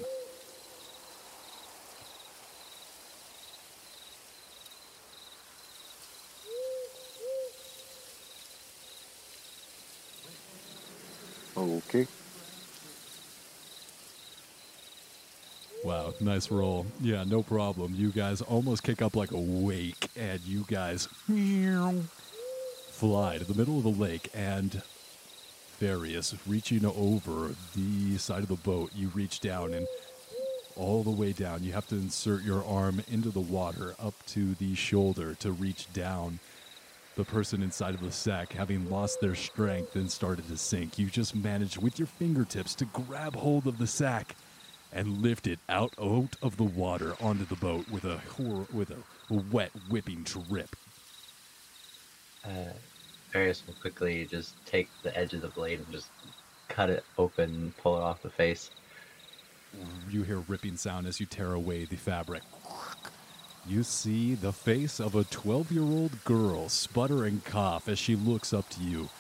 Okay. 11.89 12.07
Wow, 15.85 16.13
nice 16.21 16.51
roll. 16.51 16.87
Yeah, 17.01 17.25
no 17.25 17.43
problem. 17.43 17.95
You 17.97 18.11
guys 18.11 18.41
almost 18.43 18.83
kick 18.83 19.01
up 19.01 19.17
like 19.17 19.31
a 19.31 19.39
wake, 19.39 20.09
and 20.17 20.41
you 20.45 20.67
guys 20.69 21.09
fly 22.91 23.39
to 23.39 23.45
the 23.45 23.55
middle 23.55 23.79
of 23.79 23.85
the 23.85 23.91
lake. 23.91 24.29
And 24.35 24.83
Various, 25.79 26.35
reaching 26.45 26.85
over 26.85 27.55
the 27.77 28.19
side 28.19 28.43
of 28.43 28.49
the 28.49 28.57
boat, 28.57 28.91
you 28.97 29.09
reach 29.15 29.39
down 29.39 29.73
and 29.73 29.87
all 30.75 31.05
the 31.05 31.11
way 31.11 31.31
down. 31.31 31.63
You 31.63 31.71
have 31.73 31.87
to 31.89 31.95
insert 31.95 32.43
your 32.43 32.65
arm 32.65 33.01
into 33.09 33.31
the 33.31 33.39
water 33.39 33.95
up 34.01 34.15
to 34.29 34.55
the 34.55 34.75
shoulder 34.75 35.35
to 35.37 35.53
reach 35.53 35.93
down. 35.93 36.41
The 37.19 37.25
person 37.25 37.65
inside 37.65 37.95
of 37.95 38.01
the 38.01 38.13
sack, 38.13 38.53
having 38.53 38.89
lost 38.89 39.21
their 39.21 39.35
strength 39.35 39.97
and 39.97 40.09
started 40.09 40.47
to 40.51 40.57
sink, 40.57 41.01
you 41.01 41.11
just 41.11 41.35
managed 41.35 41.83
with 41.83 41.99
your 41.99 42.07
fingertips 42.07 42.77
to 42.77 42.85
grab 42.85 43.35
hold 43.35 43.67
of 43.67 43.77
the 43.79 43.89
sack 43.89 44.37
and 44.93 45.21
lift 45.21 45.49
it 45.49 45.59
out 45.69 45.93
out 46.01 46.37
of 46.43 46.57
the 46.57 46.63
water 46.63 47.17
onto 47.21 47.45
the 47.45 47.57
boat 47.57 47.91
with 47.91 48.05
a 48.05 48.21
with 48.73 48.93
a 48.93 49.35
wet 49.51 49.73
whipping 49.91 50.23
drip. 50.23 50.77
Uh, 52.45 52.71
Various 53.33 53.67
will 53.67 53.75
quickly 53.75 54.25
just 54.31 54.55
take 54.65 54.89
the 55.03 55.19
edge 55.19 55.35
of 55.35 55.43
the 55.43 55.49
blade 55.49 55.81
and 55.81 55.91
just 55.91 56.11
cut 56.69 56.89
it 56.89 57.03
open 57.19 57.53
and 57.53 57.77
pull 57.79 57.97
it 57.97 58.01
off 58.01 58.23
the 58.23 58.31
face. 58.31 58.71
You 60.09 60.23
hear 60.23 60.45
ripping 60.47 60.77
sound 60.77 61.09
as 61.09 61.19
you 61.19 61.27
tear 61.27 61.53
away 61.53 61.85
the 61.85 61.97
fabric. 61.97 62.45
You 63.69 63.83
see 63.83 64.35
the 64.35 64.53
face 64.53 64.99
of 64.99 65.15
a 65.15 65.25
12 65.25 65.73
year 65.73 65.83
old 65.83 66.25
girl 66.25 66.71
sputter 66.71 67.27
and 67.27 67.45
cough 67.45 67.87
as 67.87 67.99
she 67.99 68.17
looks 68.17 68.55
up 68.55 68.67
to 68.71 68.81
you. 68.81 69.11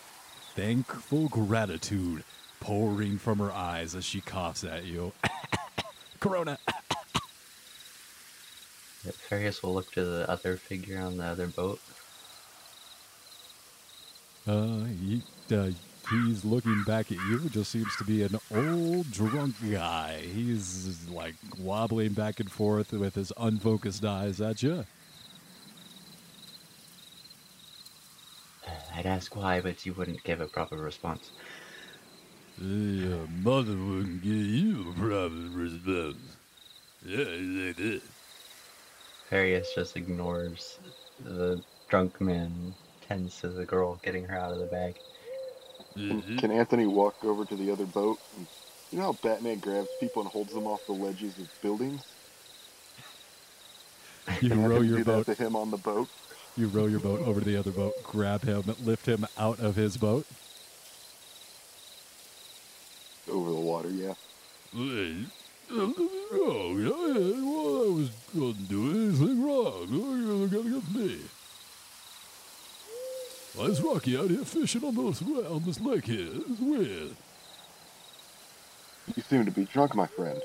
Thankful 0.56 1.28
gratitude 1.28 2.24
pouring 2.58 3.18
from 3.18 3.40
her 3.40 3.52
eyes 3.52 3.94
as 3.94 4.06
she 4.06 4.22
coughs 4.22 4.64
at 4.64 4.86
you. 4.86 5.12
Corona. 6.20 6.58
Various 9.28 9.62
will 9.62 9.74
look 9.74 9.92
to 9.92 10.02
the 10.02 10.30
other 10.30 10.56
figure 10.56 10.98
on 10.98 11.18
the 11.18 11.24
other 11.24 11.46
boat. 11.48 11.78
Uh, 14.46 14.84
he, 14.84 15.22
uh, 15.52 15.70
he's 16.10 16.44
looking 16.44 16.82
back 16.84 17.10
at 17.12 17.18
you. 17.18 17.48
Just 17.48 17.70
seems 17.70 17.94
to 17.96 18.04
be 18.04 18.22
an 18.22 18.38
old 18.54 19.10
drunk 19.10 19.54
guy. 19.70 20.20
He's 20.20 21.08
like 21.08 21.34
wobbling 21.58 22.12
back 22.12 22.40
and 22.40 22.50
forth 22.50 22.92
with 22.92 23.14
his 23.14 23.32
unfocused 23.36 24.04
eyes 24.04 24.40
at 24.40 24.62
you. 24.62 24.84
I'd 28.94 29.06
ask 29.06 29.36
why, 29.36 29.60
but 29.60 29.86
you 29.86 29.92
wouldn't 29.92 30.24
give 30.24 30.40
a 30.40 30.46
proper 30.46 30.76
response. 30.76 31.30
Your 32.60 33.28
mother 33.42 33.76
wouldn't 33.76 34.22
give 34.22 34.32
you 34.32 34.90
a 34.90 34.92
proper 34.94 35.34
response. 35.52 36.16
Yeah, 37.06 37.18
like 37.18 37.76
this. 37.76 38.02
Various 39.30 39.72
just 39.74 39.96
ignores 39.96 40.78
the 41.20 41.62
drunk 41.88 42.20
man, 42.20 42.74
tends 43.06 43.40
to 43.40 43.48
the 43.48 43.64
girl, 43.64 44.00
getting 44.02 44.24
her 44.24 44.36
out 44.36 44.52
of 44.52 44.58
the 44.58 44.66
bag. 44.66 44.96
Can, 46.06 46.22
Mhm. 46.22 46.38
can 46.38 46.50
Anthony 46.50 46.86
walk 46.86 47.24
over 47.24 47.44
to 47.44 47.56
the 47.56 47.70
other 47.70 47.86
boat? 47.86 48.18
And, 48.36 48.46
you 48.92 48.98
know 48.98 49.04
how 49.06 49.12
Batman 49.22 49.58
grabs 49.58 49.88
people 50.00 50.22
and 50.22 50.30
holds 50.30 50.52
them 50.54 50.66
off 50.66 50.84
the 50.86 50.92
ledges 50.92 51.38
of 51.38 51.48
buildings? 51.62 52.02
You 54.42 54.50
Can 54.50 54.62
row 54.64 54.76
Anthony 54.76 54.88
your 54.88 54.98
do 54.98 55.04
boat. 55.04 55.26
to 55.26 55.34
him 55.34 55.56
on 55.56 55.70
the 55.70 55.78
boat? 55.78 56.08
You 56.56 56.68
row 56.68 56.86
your 56.86 57.00
boat 57.00 57.20
over 57.20 57.40
to 57.40 57.46
the 57.46 57.56
other 57.56 57.70
boat, 57.72 57.94
grab 58.02 58.44
him, 58.44 58.62
lift 58.84 59.06
him 59.06 59.26
out 59.36 59.58
of 59.60 59.74
his 59.76 59.96
boat. 59.96 60.26
Over 63.30 63.50
the 63.50 63.56
water, 63.56 63.90
yeah. 63.90 64.14
Wrong. 64.72 65.26
I, 66.86 67.40
well, 67.42 67.82
I 67.82 67.88
was 67.90 68.10
not 68.34 68.68
doing 68.68 69.08
anything 69.08 69.44
wrong. 69.44 69.88
You're 69.90 70.48
gonna 70.48 70.80
get 70.80 70.94
me. 70.94 71.18
Why 73.58 73.64
is 73.64 73.82
Rocky 73.82 74.16
out 74.16 74.30
here 74.30 74.44
fishing 74.44 74.84
on 74.84 74.94
this 74.94 75.20
on 75.20 75.64
this 75.64 75.80
lake 75.80 76.04
here? 76.04 76.28
It's 76.48 76.60
weird. 76.60 77.10
You 79.16 79.22
seem 79.28 79.44
to 79.46 79.50
be 79.50 79.64
drunk, 79.64 79.96
my 79.96 80.06
friend. 80.06 80.40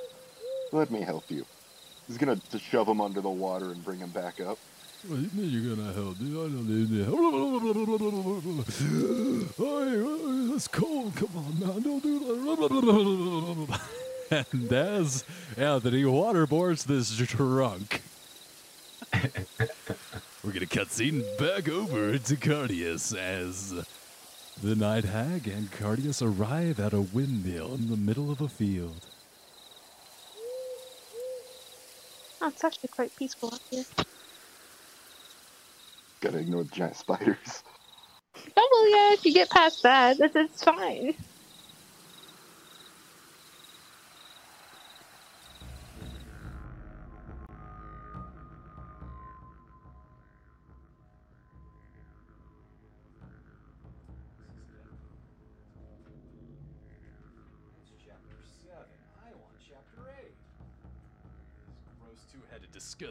Let 0.71 0.89
me 0.89 1.01
help 1.01 1.29
you. 1.29 1.45
He's 2.07 2.17
gonna 2.17 2.41
just 2.51 2.63
shove 2.63 2.87
him 2.87 2.99
under 2.99 3.21
the 3.21 3.29
water 3.29 3.65
and 3.65 3.85
bring 3.85 3.99
him 3.99 4.09
back 4.09 4.41
up. 4.41 4.57
What 5.05 5.17
do 5.17 5.21
you 5.21 5.29
mean 5.35 5.51
you're 5.51 5.75
gonna 5.75 5.93
help 5.93 6.19
me? 6.19 6.31
I 6.31 6.47
don't 6.47 6.67
need 6.67 6.89
any 6.89 7.03
help. 7.03 7.19
Hey, 9.57 10.01
uh, 10.01 10.55
it's 10.55 10.67
cold. 10.67 11.15
Come 11.15 11.29
on, 11.35 11.59
man. 11.59 11.81
Don't 11.83 12.01
do 12.01 12.17
that. 12.19 13.79
And 14.31 14.73
as 14.73 15.23
Anthony 15.55 16.03
waterboards 16.05 16.85
this 16.85 17.15
drunk, 17.15 18.01
We're 20.43 20.51
gonna 20.51 20.65
cut 20.65 20.91
scene 20.91 21.23
back 21.39 21.69
over 21.69 22.17
to 22.17 22.35
Cardius 22.35 23.15
as 23.17 23.73
the 24.61 24.75
night 24.75 25.05
hag 25.05 25.47
and 25.47 25.71
Cardius 25.71 26.21
arrive 26.21 26.81
at 26.81 26.91
a 26.91 26.99
windmill 26.99 27.75
in 27.75 27.89
the 27.89 27.95
middle 27.95 28.29
of 28.29 28.41
a 28.41 28.49
field. 28.49 29.05
Oh, 32.41 32.49
it's 32.49 32.61
actually 32.61 32.89
quite 32.89 33.15
peaceful 33.15 33.53
up 33.53 33.61
here. 33.71 33.85
Gotta 36.19 36.39
ignore 36.39 36.65
the 36.65 36.75
giant 36.75 36.97
spiders. 36.97 37.63
Oh 38.57 38.69
well, 38.69 38.89
yeah. 38.89 39.13
If 39.13 39.25
you 39.25 39.33
get 39.33 39.49
past 39.49 39.81
that, 39.83 40.19
it's, 40.19 40.35
it's 40.35 40.61
fine. 40.61 41.15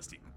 Two-headed 0.01 0.32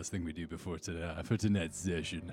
last 0.00 0.12
thing 0.12 0.24
we 0.24 0.32
do 0.32 0.46
before 0.46 0.78
tonight 0.78 1.18
uh, 1.18 1.22
for 1.22 1.36
tonight's 1.36 1.78
session. 1.78 2.32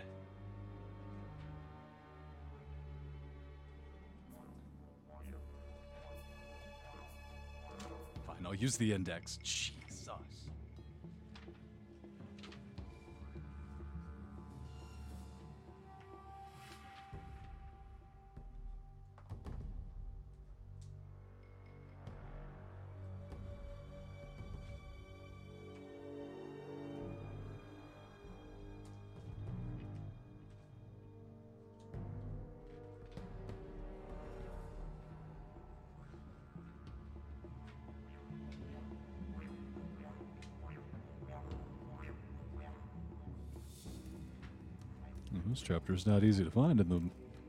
Fine, 8.26 8.38
I'll 8.46 8.56
use 8.56 8.78
the 8.78 8.94
index. 8.94 9.38
Jesus. 9.44 9.77
Well, 45.48 45.56
chapter 45.64 45.94
is 45.94 46.06
not 46.06 46.26
easy 46.26 46.44
to 46.44 46.52
find 46.52 46.82
in 46.82 46.90
the. 46.90 47.02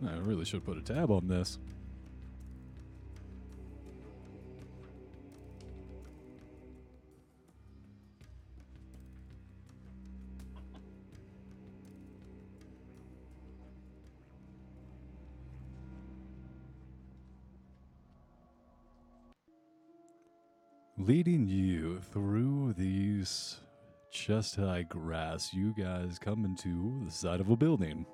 I 0.08 0.18
really 0.18 0.44
should 0.44 0.64
put 0.64 0.78
a 0.78 0.80
tab 0.80 1.10
on 1.10 1.26
this. 1.26 1.58
Leading 20.96 21.48
you 21.48 21.98
through 22.12 22.37
chest 24.28 24.56
high 24.56 24.82
grass, 24.82 25.54
you 25.54 25.72
guys 25.72 26.18
come 26.18 26.44
into 26.44 27.00
the 27.02 27.10
side 27.10 27.40
of 27.40 27.48
a 27.48 27.56
building. 27.56 28.04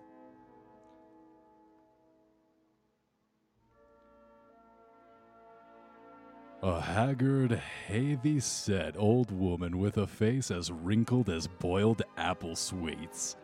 A 6.62 6.80
haggard, 6.80 7.60
heavy 7.88 8.38
set 8.38 8.96
old 8.96 9.32
woman 9.32 9.78
with 9.78 9.96
a 9.96 10.06
face 10.06 10.52
as 10.52 10.70
wrinkled 10.70 11.30
as 11.30 11.48
boiled 11.48 12.02
apple 12.16 12.54
sweets. 12.54 13.34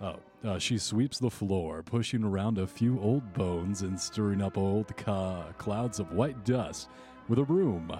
Oh, 0.00 0.18
uh, 0.42 0.58
she 0.58 0.78
sweeps 0.78 1.20
the 1.20 1.30
floor, 1.30 1.84
pushing 1.84 2.24
around 2.24 2.58
a 2.58 2.66
few 2.66 2.98
old 2.98 3.32
bones 3.34 3.82
and 3.82 3.98
stirring 3.98 4.42
up 4.42 4.58
old 4.58 4.96
ca- 4.96 5.52
clouds 5.58 6.00
of 6.00 6.10
white 6.10 6.44
dust 6.44 6.88
with 7.28 7.38
a 7.38 7.44
broom. 7.44 7.92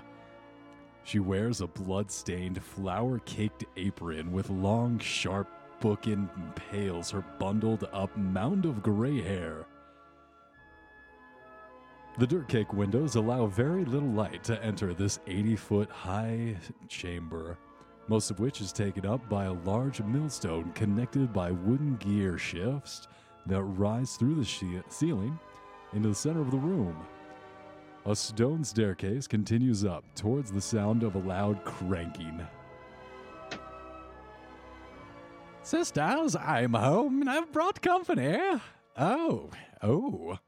She 1.04 1.18
wears 1.18 1.60
a 1.60 1.66
blood-stained, 1.66 2.62
flour-caked 2.62 3.64
apron 3.76 4.32
with 4.32 4.48
long, 4.48 4.98
sharp 4.98 5.48
book 5.80 6.06
impales 6.06 7.10
her 7.10 7.22
bundled 7.38 7.86
up 7.92 8.16
mound 8.16 8.64
of 8.64 8.82
gray 8.82 9.20
hair. 9.20 9.66
The 12.18 12.26
dirt 12.26 12.48
cake 12.48 12.72
windows 12.72 13.16
allow 13.16 13.46
very 13.46 13.84
little 13.84 14.08
light 14.08 14.42
to 14.44 14.62
enter 14.64 14.94
this 14.94 15.18
80 15.26 15.56
foot 15.56 15.90
high 15.90 16.56
chamber, 16.88 17.58
most 18.08 18.30
of 18.30 18.40
which 18.40 18.60
is 18.60 18.72
taken 18.72 19.04
up 19.04 19.28
by 19.28 19.44
a 19.44 19.52
large 19.52 20.00
millstone 20.00 20.72
connected 20.72 21.32
by 21.32 21.50
wooden 21.50 21.96
gear 21.96 22.38
shifts 22.38 23.08
that 23.46 23.62
rise 23.62 24.16
through 24.16 24.36
the 24.36 24.44
she- 24.44 24.80
ceiling 24.88 25.38
into 25.92 26.08
the 26.08 26.14
center 26.14 26.40
of 26.40 26.50
the 26.50 26.56
room. 26.56 26.96
A 28.06 28.14
stone 28.14 28.62
staircase 28.64 29.26
continues 29.26 29.82
up 29.82 30.04
towards 30.14 30.52
the 30.52 30.60
sound 30.60 31.02
of 31.02 31.14
a 31.14 31.18
loud 31.18 31.64
cranking. 31.64 32.46
Sisters, 35.62 36.36
I'm 36.36 36.74
home 36.74 37.22
and 37.22 37.30
I've 37.30 37.50
brought 37.50 37.80
company. 37.80 38.38
Oh, 38.98 39.48
oh. 39.82 40.38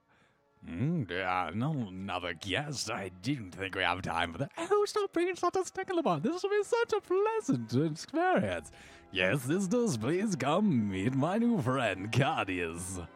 Mm, 0.68 1.10
yeah, 1.10 1.50
no, 1.54 1.72
another 1.88 2.34
guest. 2.34 2.90
I 2.90 3.10
didn't 3.22 3.52
think 3.52 3.74
we 3.74 3.82
have 3.82 4.02
time 4.02 4.32
for 4.32 4.38
that. 4.38 4.52
Oh, 4.58 4.84
stop 4.86 5.14
being 5.14 5.34
such 5.34 5.56
a 5.56 5.64
stickler 5.64 6.00
about 6.00 6.22
this. 6.22 6.42
will 6.42 6.50
be 6.50 6.62
such 6.62 6.92
a 6.92 7.00
pleasant 7.00 7.90
experience. 7.90 8.70
Yes, 9.12 9.42
sisters, 9.44 9.96
please 9.96 10.36
come 10.36 10.90
meet 10.90 11.14
my 11.14 11.38
new 11.38 11.62
friend, 11.62 12.12
Cardius. 12.12 13.06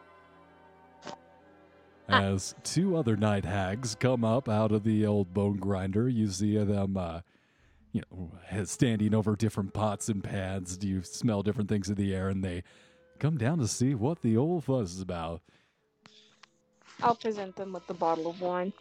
As 2.11 2.55
two 2.63 2.97
other 2.97 3.15
night 3.15 3.45
hags 3.45 3.95
come 3.95 4.23
up 4.23 4.49
out 4.49 4.71
of 4.71 4.83
the 4.83 5.05
old 5.05 5.33
bone 5.33 5.57
grinder, 5.57 6.09
you 6.09 6.27
see 6.27 6.57
them, 6.57 6.97
uh, 6.97 7.21
you 7.91 8.01
know, 8.11 8.31
standing 8.65 9.13
over 9.15 9.35
different 9.35 9.73
pots 9.73 10.09
and 10.09 10.23
pans. 10.23 10.77
Do 10.77 10.87
you 10.87 11.03
smell 11.03 11.41
different 11.43 11.69
things 11.69 11.89
in 11.89 11.95
the 11.95 12.13
air? 12.13 12.29
And 12.29 12.43
they 12.43 12.63
come 13.19 13.37
down 13.37 13.59
to 13.59 13.67
see 13.67 13.95
what 13.95 14.21
the 14.21 14.35
old 14.37 14.65
fuss 14.65 14.91
is 14.93 15.01
about. 15.01 15.41
I'll 17.01 17.15
present 17.15 17.55
them 17.55 17.73
with 17.73 17.87
the 17.87 17.93
bottle 17.93 18.27
of 18.27 18.41
wine. 18.41 18.73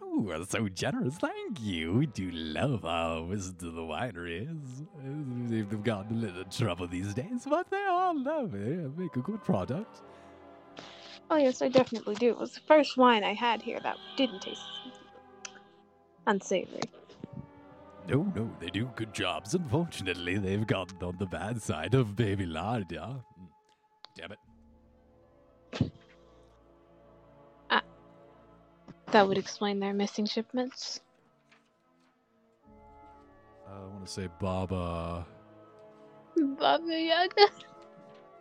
Oh, 0.00 0.26
that's 0.28 0.50
so 0.50 0.68
generous. 0.68 1.16
Thank 1.16 1.60
you. 1.60 1.94
We 1.94 2.06
do 2.06 2.30
love 2.30 2.84
our 2.84 3.24
visit 3.24 3.58
to 3.60 3.70
the 3.70 3.80
wineries. 3.80 4.86
They've 5.48 5.82
gotten 5.82 6.18
a 6.18 6.20
little 6.20 6.44
trouble 6.44 6.86
these 6.86 7.14
days, 7.14 7.46
but 7.48 7.70
they 7.70 7.84
all 7.88 8.22
love 8.22 8.54
it. 8.54 8.96
Make 8.98 9.16
a 9.16 9.20
good 9.20 9.42
product. 9.42 10.02
Oh 11.30 11.36
yes, 11.36 11.60
I 11.60 11.68
definitely 11.68 12.14
do. 12.14 12.30
It 12.30 12.38
was 12.38 12.52
the 12.52 12.60
first 12.60 12.96
wine 12.96 13.24
I 13.24 13.34
had 13.34 13.62
here 13.62 13.80
that 13.80 13.96
didn't 14.16 14.42
taste 14.42 14.62
unsavory. 16.26 16.82
No, 18.08 18.32
no, 18.36 18.48
they 18.60 18.68
do 18.68 18.88
good 18.94 19.12
jobs. 19.12 19.54
Unfortunately, 19.54 20.38
they've 20.38 20.66
gotten 20.66 21.02
on 21.02 21.16
the 21.18 21.26
bad 21.26 21.60
side 21.60 21.94
of 21.94 22.14
Baby 22.14 22.46
Lardia. 22.46 23.24
Hmm. 23.36 23.44
Damn 24.16 24.32
it. 24.32 25.90
Ah. 27.70 27.82
That 29.10 29.26
would 29.26 29.38
explain 29.38 29.80
their 29.80 29.92
missing 29.92 30.26
shipments. 30.26 31.00
Uh, 33.68 33.72
I 33.72 33.86
want 33.88 34.06
to 34.06 34.12
say 34.12 34.28
Baba. 34.40 35.26
Baba 36.36 37.00
Yaga. 37.00 37.46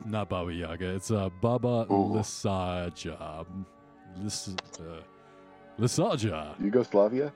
Not 0.03 0.30
Baba 0.30 0.51
Yaga. 0.53 0.95
It's 0.95 1.11
uh, 1.11 1.30
Baba 1.41 1.88
Ooh. 1.91 2.15
Lisaja. 2.15 3.45
Lis, 4.17 4.56
uh, 4.80 5.01
Lisaja. 5.80 6.59
Yugoslavia? 6.59 7.32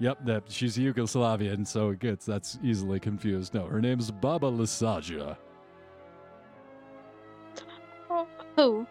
Yep, 0.00 0.26
that 0.26 0.42
she's 0.48 0.76
Yugoslavian, 0.76 1.66
so 1.66 1.90
it 1.90 1.98
gets 1.98 2.24
that's 2.24 2.58
easily 2.62 3.00
confused. 3.00 3.52
No, 3.52 3.66
her 3.66 3.80
name's 3.80 4.10
Baba 4.10 4.46
Lisaja. 4.46 5.36
Who? 8.56 8.86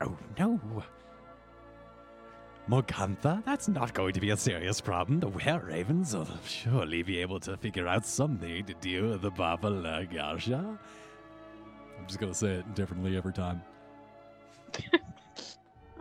Oh 0.00 0.16
no. 0.38 0.60
Morgantha, 2.68 3.44
that's 3.44 3.68
not 3.68 3.92
going 3.92 4.14
to 4.14 4.20
be 4.20 4.30
a 4.30 4.36
serious 4.36 4.80
problem. 4.80 5.20
The 5.20 5.28
Were 5.28 5.60
Ravens 5.66 6.16
will 6.16 6.26
surely 6.46 7.02
be 7.02 7.18
able 7.18 7.38
to 7.40 7.58
figure 7.58 7.86
out 7.86 8.06
something 8.06 8.64
to 8.64 8.74
do 8.80 9.10
with 9.10 9.22
the 9.22 9.30
Baba 9.30 9.68
Lagasha. 9.68 10.78
I'm 11.98 12.06
just 12.06 12.18
gonna 12.18 12.32
say 12.34 12.54
it 12.54 12.74
differently 12.74 13.16
every 13.18 13.34
time. 13.34 13.62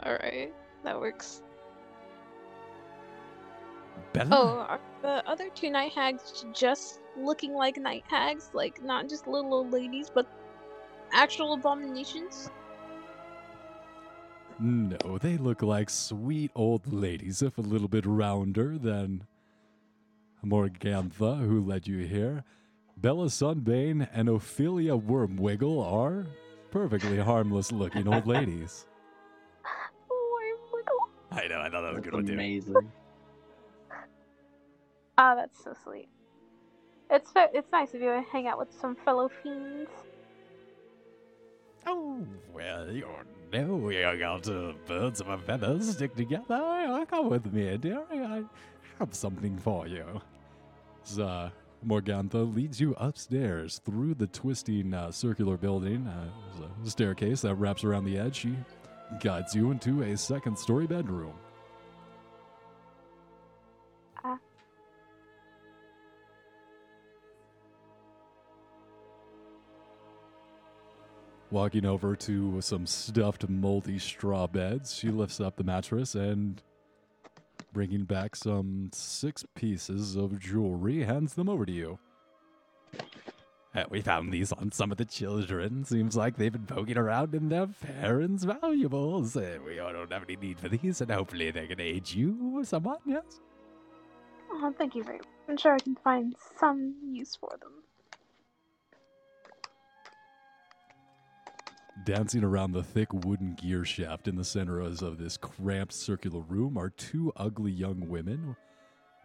Alright, 0.05 0.53
that 0.83 0.99
works. 0.99 1.41
Bella? 4.13 4.29
Oh, 4.31 4.65
are 4.69 4.79
the 5.01 5.27
other 5.29 5.49
two 5.49 5.69
night 5.69 5.91
hags 5.91 6.45
just 6.53 7.01
looking 7.17 7.53
like 7.53 7.77
night 7.77 8.05
hags? 8.07 8.51
Like, 8.53 8.81
not 8.81 9.09
just 9.09 9.27
little 9.27 9.53
old 9.53 9.71
ladies, 9.71 10.09
but 10.13 10.27
actual 11.11 11.53
abominations? 11.53 12.49
No, 14.63 15.17
they 15.19 15.37
look 15.37 15.61
like 15.61 15.89
sweet 15.89 16.51
old 16.55 16.93
ladies, 16.93 17.41
if 17.43 17.57
a 17.57 17.61
little 17.61 17.89
bit 17.89 18.05
rounder 18.05 18.77
than 18.77 19.27
Morgantha, 20.45 21.39
who 21.45 21.61
led 21.61 21.87
you 21.87 21.99
here. 22.05 22.45
Bella 22.97 23.27
Sunbane 23.27 24.07
and 24.13 24.29
Offalia 24.29 25.01
Wormwiggle 25.01 25.83
are 25.85 26.27
perfectly 26.71 27.17
harmless 27.19 27.71
looking 27.73 28.07
old 28.07 28.27
ladies. 28.27 28.87
Oh, 30.11 31.09
I 31.31 31.47
know, 31.47 31.59
I 31.61 31.69
thought 31.69 31.81
that 31.81 31.89
was 31.89 31.99
a 31.99 32.01
That's 32.01 32.05
good 32.05 32.13
one, 32.13 32.25
too. 32.25 32.33
amazing. 32.33 32.91
Ah, 35.17 35.35
that's 35.35 35.63
so 35.63 35.73
sweet. 35.83 36.09
It's 37.09 37.31
fe- 37.31 37.49
it's 37.53 37.71
nice 37.71 37.93
of 37.93 38.01
you 38.01 38.09
to 38.09 38.23
hang 38.31 38.47
out 38.47 38.59
with 38.59 38.69
some 38.79 38.95
fellow 38.95 39.29
fiends. 39.43 39.89
Oh, 41.87 42.25
well, 42.53 42.91
you 42.91 43.05
you 43.53 44.17
got 44.19 44.47
uh, 44.49 44.73
birds 44.87 45.21
of 45.21 45.27
a 45.27 45.37
feather 45.37 45.79
stick 45.81 46.15
together. 46.15 47.05
Come 47.09 47.29
with 47.29 47.51
me, 47.53 47.77
dear. 47.77 48.03
I 48.11 48.43
have 48.99 49.13
something 49.13 49.57
for 49.57 49.87
you. 49.87 50.21
So, 51.03 51.23
uh, 51.23 51.49
Morgantha 51.85 52.55
leads 52.55 52.79
you 52.79 52.95
upstairs 52.97 53.81
through 53.85 54.15
the 54.15 54.27
twisting 54.27 54.93
uh, 54.93 55.11
circular 55.11 55.57
building. 55.57 56.07
Uh, 56.07 56.67
a 56.83 56.89
staircase 56.89 57.41
that 57.41 57.55
wraps 57.55 57.83
around 57.83 58.05
the 58.05 58.17
edge. 58.17 58.37
She 58.37 58.55
guides 59.19 59.53
you 59.53 59.71
into 59.71 60.01
a 60.03 60.17
second 60.17 60.57
story 60.57 60.87
bedroom. 60.87 61.33
Walking 71.53 71.85
over 71.85 72.15
to 72.15 72.61
some 72.61 72.87
stuffed, 72.87 73.47
moldy 73.47 73.99
straw 73.99 74.47
beds, 74.47 74.91
she 74.95 75.09
lifts 75.09 75.39
up 75.39 75.55
the 75.55 75.63
mattress 75.63 76.15
and, 76.15 76.59
bringing 77.71 78.05
back 78.05 78.35
some 78.35 78.89
six 78.91 79.45
pieces 79.53 80.15
of 80.15 80.39
jewelry, 80.39 81.03
hands 81.03 81.35
them 81.35 81.49
over 81.49 81.63
to 81.63 81.71
you. 81.71 81.99
Uh, 83.75 83.83
we 83.91 84.01
found 84.01 84.33
these 84.33 84.51
on 84.51 84.71
some 84.71 84.91
of 84.91 84.97
the 84.97 85.05
children. 85.05 85.85
Seems 85.85 86.17
like 86.17 86.37
they've 86.37 86.51
been 86.51 86.65
poking 86.65 86.97
around 86.97 87.35
in 87.35 87.49
their 87.49 87.67
parents' 87.67 88.45
valuables. 88.45 89.37
Uh, 89.37 89.59
we 89.63 89.75
don't 89.75 90.11
have 90.11 90.23
any 90.23 90.35
need 90.35 90.59
for 90.59 90.69
these, 90.69 91.01
and 91.01 91.11
hopefully 91.11 91.51
they 91.51 91.67
can 91.67 91.79
aid 91.79 92.09
you 92.09 92.35
or 92.55 92.65
someone, 92.65 92.97
yes? 93.05 93.41
Oh, 94.51 94.73
thank 94.75 94.95
you 94.95 95.03
very 95.03 95.19
much. 95.19 95.27
I'm 95.47 95.57
sure 95.57 95.75
I 95.75 95.79
can 95.79 95.97
find 95.97 96.35
some 96.57 96.95
use 97.11 97.35
for 97.35 97.55
them. 97.61 97.82
Dancing 102.05 102.43
around 102.43 102.71
the 102.71 102.83
thick 102.83 103.13
wooden 103.13 103.53
gear 103.53 103.85
shaft 103.85 104.27
in 104.27 104.35
the 104.35 104.43
center 104.43 104.81
of 104.81 105.17
this 105.17 105.37
cramped 105.37 105.93
circular 105.93 106.41
room 106.41 106.77
are 106.77 106.89
two 106.89 107.31
ugly 107.37 107.71
young 107.71 108.09
women 108.09 108.57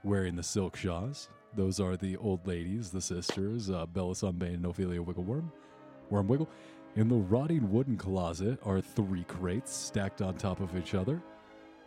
wearing 0.05 0.37
the 0.37 0.43
silk 0.43 0.77
shawls. 0.77 1.29
Those 1.57 1.81
are 1.81 1.97
the 1.97 2.17
old 2.19 2.47
ladies, 2.47 2.91
the 2.91 3.01
sisters, 3.01 3.71
uh, 3.71 3.87
Bella 3.87 4.13
Sunbane 4.13 4.55
and 4.55 4.65
Offalia 4.65 5.05
Wiggleworm. 5.05 5.51
Wormwiggle. 6.13 6.47
In 6.95 7.09
the 7.09 7.17
rotting 7.17 7.73
wooden 7.73 7.97
closet 7.97 8.61
are 8.63 8.81
three 8.81 9.25
crates 9.25 9.75
stacked 9.75 10.23
on 10.23 10.37
top 10.37 10.61
of 10.61 10.77
each 10.77 10.95
other 10.95 11.23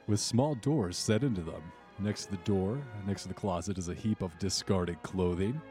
with 0.08 0.20
small 0.20 0.56
doors 0.56 0.98
set 0.98 1.24
into 1.24 1.42
them. 1.42 1.62
Next 2.00 2.26
to 2.26 2.32
the 2.32 2.38
door, 2.38 2.82
next 3.06 3.22
to 3.24 3.28
the 3.28 3.34
closet, 3.34 3.78
is 3.78 3.88
a 3.88 3.94
heap 3.94 4.24
of 4.24 4.38
discarded 4.40 5.02
clothing. 5.04 5.62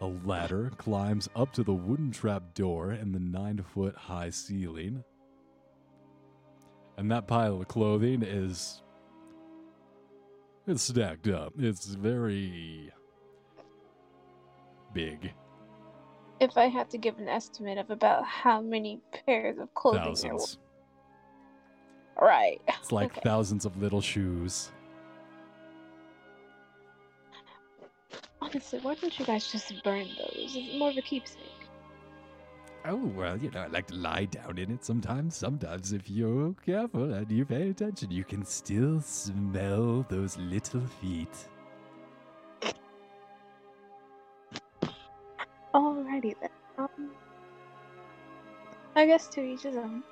A 0.00 0.06
ladder 0.06 0.70
climbs 0.76 1.28
up 1.34 1.52
to 1.54 1.62
the 1.64 1.74
wooden 1.74 2.10
trap 2.12 2.54
door 2.54 2.90
and 2.92 3.12
the 3.14 3.18
nine 3.18 3.62
foot 3.74 3.96
high 3.96 4.30
ceiling. 4.30 5.02
And 6.96 7.10
that 7.10 7.26
pile 7.26 7.60
of 7.60 7.68
clothing 7.68 8.22
is. 8.22 8.82
It's 10.66 10.82
stacked 10.82 11.28
up. 11.28 11.54
It's 11.58 11.86
very. 11.86 12.92
big. 14.92 15.32
If 16.40 16.56
I 16.56 16.66
had 16.66 16.88
to 16.90 16.98
give 16.98 17.18
an 17.18 17.28
estimate 17.28 17.78
of 17.78 17.90
about 17.90 18.24
how 18.24 18.60
many 18.60 19.00
pairs 19.26 19.58
of 19.58 19.72
clothing 19.74 20.02
there 20.02 20.34
were. 20.34 20.38
Thousands. 20.38 20.58
Right. 22.20 22.60
It's 22.68 22.92
like 22.92 23.10
Okay. 23.12 23.20
thousands 23.24 23.64
of 23.64 23.76
little 23.82 24.00
shoes. 24.00 24.70
Honestly, 28.40 28.78
why 28.80 28.94
don't 28.94 29.18
you 29.18 29.24
guys 29.24 29.50
just 29.50 29.72
burn 29.82 30.06
those? 30.18 30.54
It's 30.56 30.78
more 30.78 30.90
of 30.90 30.96
a 30.96 31.02
keepsake. 31.02 31.68
Oh, 32.84 32.96
well, 32.96 33.36
you 33.36 33.50
know, 33.50 33.62
I 33.62 33.66
like 33.66 33.88
to 33.88 33.94
lie 33.96 34.26
down 34.26 34.56
in 34.56 34.70
it 34.70 34.84
sometimes. 34.84 35.36
Sometimes, 35.36 35.92
if 35.92 36.08
you're 36.08 36.54
careful 36.64 37.12
and 37.12 37.30
you 37.30 37.44
pay 37.44 37.70
attention, 37.70 38.10
you 38.10 38.24
can 38.24 38.44
still 38.44 39.00
smell 39.00 40.06
those 40.08 40.38
little 40.38 40.80
feet. 41.00 41.36
Alrighty 45.74 46.34
then. 46.40 46.50
Um, 46.78 47.10
I 48.94 49.06
guess 49.06 49.26
to 49.28 49.42
each 49.42 49.62
his 49.62 49.76
own. 49.76 50.02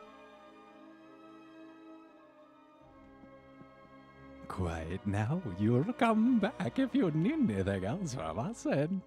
Quiet 4.48 5.06
now. 5.06 5.42
You'll 5.58 5.92
come 5.92 6.38
back 6.38 6.78
if 6.78 6.94
you 6.94 7.10
need 7.10 7.50
anything 7.50 7.84
else 7.84 8.14
from 8.14 8.38
us. 8.38 8.64
And, 8.66 9.00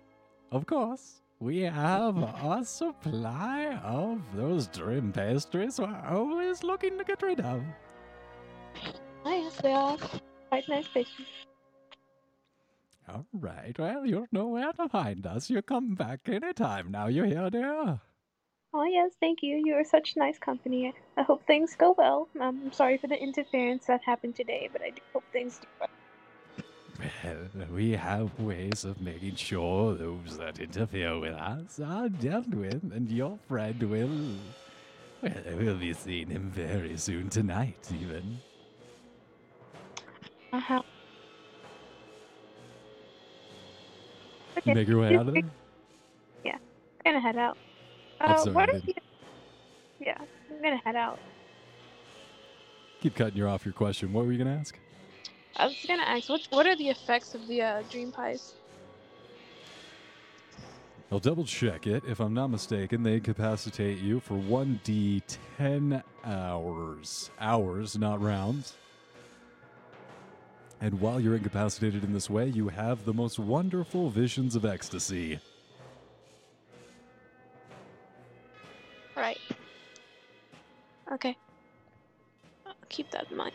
of 0.51 0.65
course, 0.65 1.21
we 1.39 1.61
have 1.61 2.17
a 2.17 2.63
supply 2.65 3.79
of 3.83 4.21
those 4.35 4.67
dream 4.67 5.11
pastries 5.11 5.79
we're 5.79 6.03
always 6.07 6.63
looking 6.63 6.97
to 6.97 7.03
get 7.03 7.21
rid 7.21 7.39
of. 7.39 7.63
Oh 9.25 9.31
yes, 9.31 9.55
they 9.61 9.73
are 9.73 9.97
quite 10.49 10.67
nice 10.67 10.87
pastries. 10.87 11.27
All 13.07 13.25
right. 13.33 13.77
Well, 13.79 14.05
you 14.05 14.27
know 14.31 14.49
where 14.49 14.71
to 14.73 14.87
find 14.87 15.25
us. 15.25 15.49
You 15.49 15.61
come 15.61 15.95
back 15.95 16.27
anytime 16.27 16.91
now. 16.91 17.07
You 17.07 17.23
hear, 17.23 17.49
dear? 17.49 17.99
Oh 18.73 18.83
yes, 18.83 19.11
thank 19.19 19.41
you. 19.41 19.57
You 19.57 19.75
are 19.75 19.83
such 19.83 20.15
nice 20.15 20.37
company. 20.37 20.93
I 21.17 21.23
hope 21.23 21.45
things 21.47 21.75
go 21.75 21.95
well. 21.97 22.27
Um, 22.39 22.61
I'm 22.65 22.71
sorry 22.71 22.97
for 22.97 23.07
the 23.07 23.19
interference 23.21 23.87
that 23.87 24.01
happened 24.05 24.35
today, 24.35 24.69
but 24.71 24.81
I 24.81 24.91
do 24.91 25.01
hope 25.11 25.23
things 25.33 25.57
do 25.57 25.67
well. 25.79 25.89
Well, 27.23 27.67
we 27.73 27.91
have 27.93 28.37
ways 28.39 28.85
of 28.85 29.01
making 29.01 29.35
sure 29.35 29.95
those 29.95 30.37
that 30.37 30.59
interfere 30.59 31.17
with 31.19 31.33
us 31.33 31.79
are 31.79 32.09
dealt 32.09 32.49
with, 32.49 32.83
and 32.93 33.09
your 33.09 33.39
friend 33.47 33.81
will. 33.83 34.35
Well, 35.21 35.57
we'll 35.57 35.77
be 35.77 35.93
seeing 35.93 36.29
him 36.29 36.51
very 36.51 36.97
soon 36.97 37.29
tonight, 37.29 37.89
even. 37.93 38.39
Uh-huh. 40.53 40.81
Okay, 44.57 44.73
make 44.73 44.87
your 44.87 44.99
way 45.01 45.15
out 45.15 45.27
of 45.27 45.33
there? 45.33 45.43
I'm 47.05 47.13
gonna 47.13 47.21
head 47.21 47.37
out. 47.37 47.57
Uh, 48.19 48.37
sorry, 48.37 48.55
why 48.55 48.65
don't 48.65 48.87
you... 48.87 48.93
Yeah, 49.99 50.17
I'm 50.49 50.61
gonna 50.61 50.81
head 50.83 50.95
out. 50.95 51.19
Keep 53.01 53.15
cutting 53.15 53.37
you 53.37 53.47
off 53.47 53.65
your 53.65 53.73
question. 53.73 54.11
What 54.11 54.25
were 54.25 54.31
you 54.31 54.43
going 54.43 54.53
to 54.53 54.59
ask? 54.59 54.77
I 55.55 55.65
was 55.65 55.75
gonna 55.87 56.03
ask, 56.03 56.29
what 56.29 56.41
what 56.51 56.67
are 56.67 56.75
the 56.75 56.89
effects 56.89 57.33
of 57.33 57.47
the 57.47 57.61
uh, 57.61 57.83
dream 57.89 58.11
pies? 58.11 58.53
I'll 61.11 61.19
double 61.19 61.43
check 61.43 61.87
it. 61.87 62.03
If 62.07 62.19
I'm 62.19 62.33
not 62.35 62.47
mistaken, 62.47 63.01
they 63.01 63.15
incapacitate 63.15 63.97
you 63.97 64.19
for 64.19 64.35
1d10 64.35 66.03
hours. 66.23 67.31
Hours, 67.39 67.97
not 67.97 68.21
rounds. 68.21 68.77
And 70.81 71.01
while 71.01 71.19
you're 71.19 71.35
incapacitated 71.35 72.03
in 72.03 72.13
this 72.13 72.29
way, 72.29 72.47
you 72.47 72.69
have 72.69 73.05
the 73.05 73.13
most 73.13 73.39
wonderful 73.39 74.09
visions 74.09 74.55
of 74.55 74.65
ecstasy. 74.65 75.39
Right. 79.19 79.39
Okay. 81.11 81.35
I'll 82.65 82.73
keep 82.87 83.11
that 83.11 83.29
in 83.29 83.35
mind. 83.35 83.51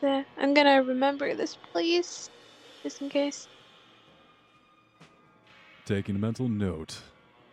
There. 0.00 0.24
I'm 0.38 0.52
gonna 0.52 0.82
remember 0.82 1.34
this 1.34 1.56
place, 1.72 2.28
just 2.82 3.00
in 3.00 3.08
case. 3.08 3.46
Taking 5.84 6.16
a 6.16 6.18
mental 6.18 6.48
note. 6.48 6.98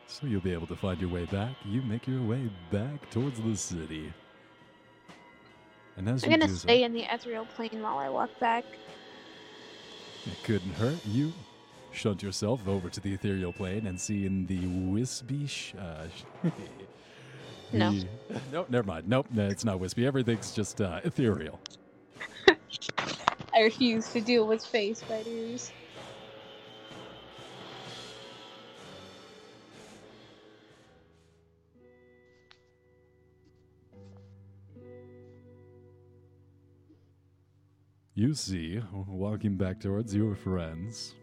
So 0.07 0.25
you'll 0.25 0.41
be 0.41 0.53
able 0.53 0.67
to 0.67 0.75
find 0.75 0.99
your 0.99 1.09
way 1.11 1.25
back. 1.25 1.51
You 1.65 1.81
make 1.83 2.07
your 2.07 2.21
way 2.23 2.49
back 2.71 3.09
towards 3.11 3.39
the 3.39 3.55
city. 3.55 4.11
And 5.97 6.07
as 6.09 6.23
I'm 6.23 6.31
you 6.31 6.37
gonna 6.37 6.47
do 6.47 6.55
so- 6.55 6.59
stay 6.59 6.83
in 6.83 6.93
the 6.93 7.03
ethereal 7.13 7.45
plane 7.45 7.81
while 7.83 7.99
I 7.99 8.09
walk 8.09 8.29
back. 8.39 8.63
It 10.31 10.43
couldn't 10.43 10.73
hurt. 10.73 10.97
You 11.05 11.33
shunt 11.91 12.21
yourself 12.21 12.67
over 12.67 12.89
to 12.89 12.99
the 12.99 13.13
ethereal 13.13 13.53
plane 13.53 13.87
and 13.87 13.99
see 13.99 14.25
in 14.25 14.45
the 14.47 14.65
wispy. 14.91 15.47
Sh- 15.47 15.73
uh, 15.79 16.05
No. 17.73 17.91
the- 17.91 18.07
Nope, 18.51 18.69
never 18.69 18.87
mind. 18.87 19.09
Nope, 19.09 19.27
no, 19.31 19.47
it's 19.47 19.65
not 19.65 19.79
wispy. 19.79 20.05
Everything's 20.05 20.51
just 20.53 20.79
uh, 20.81 21.01
ethereal. 21.03 21.59
I 23.53 23.61
refuse 23.61 24.07
to 24.13 24.21
deal 24.21 24.47
with 24.47 24.63
face 24.65 24.99
spiders. 24.99 25.71
You 38.17 38.33
see, 38.33 38.81
walking 38.91 39.57
back 39.57 39.79
towards 39.79 40.15
your 40.15 40.33
friends, 40.33 41.13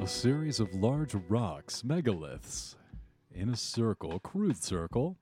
a 0.00 0.06
series 0.06 0.60
of 0.60 0.72
large 0.72 1.16
rocks, 1.28 1.82
megaliths, 1.82 2.76
in 3.34 3.48
a 3.48 3.56
circle, 3.56 4.20
crude 4.20 4.56
circle. 4.56 5.16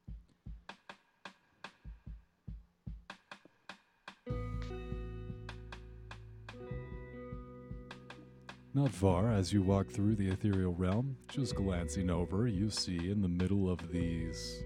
Not 8.75 8.91
far 8.91 9.33
as 9.33 9.55
you 9.55 9.63
walk 9.63 9.89
through 9.89 10.17
the 10.17 10.29
ethereal 10.29 10.75
realm, 10.75 11.17
just 11.29 11.55
glancing 11.55 12.11
over, 12.11 12.47
you 12.47 12.69
see 12.69 13.09
in 13.11 13.23
the 13.23 13.29
middle 13.29 13.71
of 13.71 13.91
these 13.91 14.63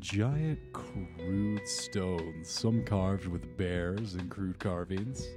giant 0.00 0.58
crude 0.72 1.66
stones, 1.68 2.48
some 2.48 2.84
carved 2.84 3.26
with 3.26 3.56
bears 3.56 4.14
and 4.14 4.30
crude 4.30 4.58
carvings. 4.58 5.28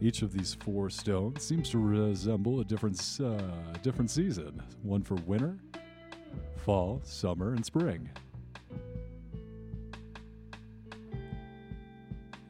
Each 0.00 0.20
of 0.20 0.32
these 0.32 0.54
four 0.54 0.90
stones 0.90 1.42
seems 1.42 1.70
to 1.70 1.78
resemble 1.78 2.60
a 2.60 2.64
different 2.64 3.00
uh, 3.18 3.38
different 3.82 4.10
season. 4.10 4.62
One 4.82 5.02
for 5.02 5.14
winter, 5.14 5.56
fall, 6.64 7.00
summer, 7.02 7.54
and 7.54 7.64
spring. 7.64 8.10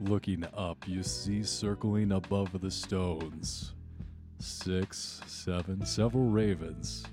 Looking 0.00 0.44
up, 0.56 0.84
you 0.86 1.04
see 1.04 1.42
circling 1.44 2.12
above 2.12 2.60
the 2.60 2.70
stones 2.70 3.72
six, 4.38 5.20
seven, 5.26 5.84
several 5.86 6.24
ravens. 6.24 7.04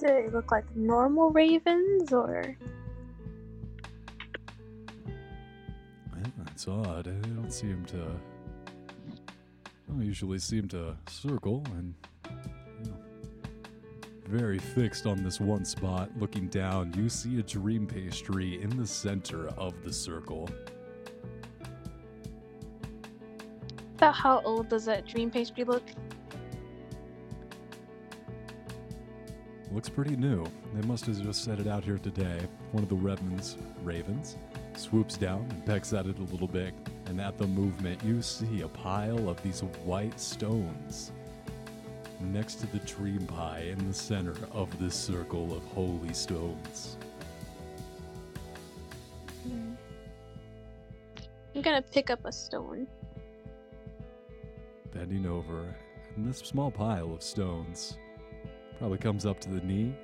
Do 0.00 0.06
they 0.06 0.28
look 0.30 0.50
like 0.50 0.64
normal 0.74 1.30
ravens 1.30 2.12
or? 2.12 2.56
That's 6.60 6.68
odd. 6.68 7.04
They 7.04 7.28
don't 7.30 7.50
seem 7.50 7.84
to. 7.86 8.06
Don't 9.88 10.04
usually 10.04 10.38
seem 10.38 10.68
to 10.68 10.96
circle 11.08 11.64
and. 11.76 11.94
You 12.28 12.90
know, 12.90 12.96
very 14.26 14.58
fixed 14.58 15.06
on 15.06 15.22
this 15.22 15.40
one 15.40 15.64
spot. 15.64 16.10
Looking 16.18 16.48
down, 16.48 16.92
you 16.96 17.08
see 17.08 17.38
a 17.38 17.42
dream 17.42 17.86
pastry 17.86 18.60
in 18.60 18.76
the 18.76 18.86
center 18.86 19.48
of 19.56 19.82
the 19.84 19.92
circle. 19.92 20.48
About 23.96 24.14
how 24.14 24.40
old 24.44 24.68
does 24.68 24.84
that 24.86 25.06
dream 25.06 25.30
pastry 25.30 25.64
look? 25.64 25.84
Looks 29.72 29.88
pretty 29.88 30.16
new. 30.16 30.44
They 30.74 30.84
must 30.88 31.06
have 31.06 31.22
just 31.22 31.44
set 31.44 31.60
it 31.60 31.68
out 31.68 31.84
here 31.84 31.98
today. 31.98 32.40
One 32.72 32.82
of 32.82 32.88
the 32.88 32.96
ravens, 32.96 33.56
ravens, 33.84 34.36
swoops 34.76 35.16
down 35.16 35.46
and 35.48 35.64
pecks 35.64 35.92
at 35.92 36.06
it 36.06 36.18
a 36.18 36.22
little 36.22 36.48
bit, 36.48 36.74
and 37.06 37.20
at 37.20 37.38
the 37.38 37.46
movement, 37.46 38.02
you 38.02 38.20
see 38.20 38.62
a 38.62 38.68
pile 38.68 39.28
of 39.28 39.40
these 39.44 39.60
white 39.84 40.18
stones 40.18 41.12
next 42.20 42.56
to 42.56 42.66
the 42.66 42.80
dream 42.80 43.24
pie 43.26 43.64
in 43.70 43.86
the 43.86 43.94
center 43.94 44.34
of 44.50 44.76
this 44.80 44.94
circle 44.94 45.56
of 45.56 45.62
holy 45.66 46.12
stones. 46.12 46.96
Hmm. 49.44 49.74
I'm 51.54 51.62
gonna 51.62 51.80
pick 51.80 52.10
up 52.10 52.24
a 52.24 52.32
stone. 52.32 52.88
Bending 54.92 55.26
over, 55.26 55.72
and 56.16 56.26
this 56.26 56.38
small 56.38 56.72
pile 56.72 57.14
of 57.14 57.22
stones 57.22 57.96
probably 58.80 58.96
comes 58.96 59.26
up 59.26 59.38
to 59.38 59.50
the 59.50 59.60
knee. 59.60 59.94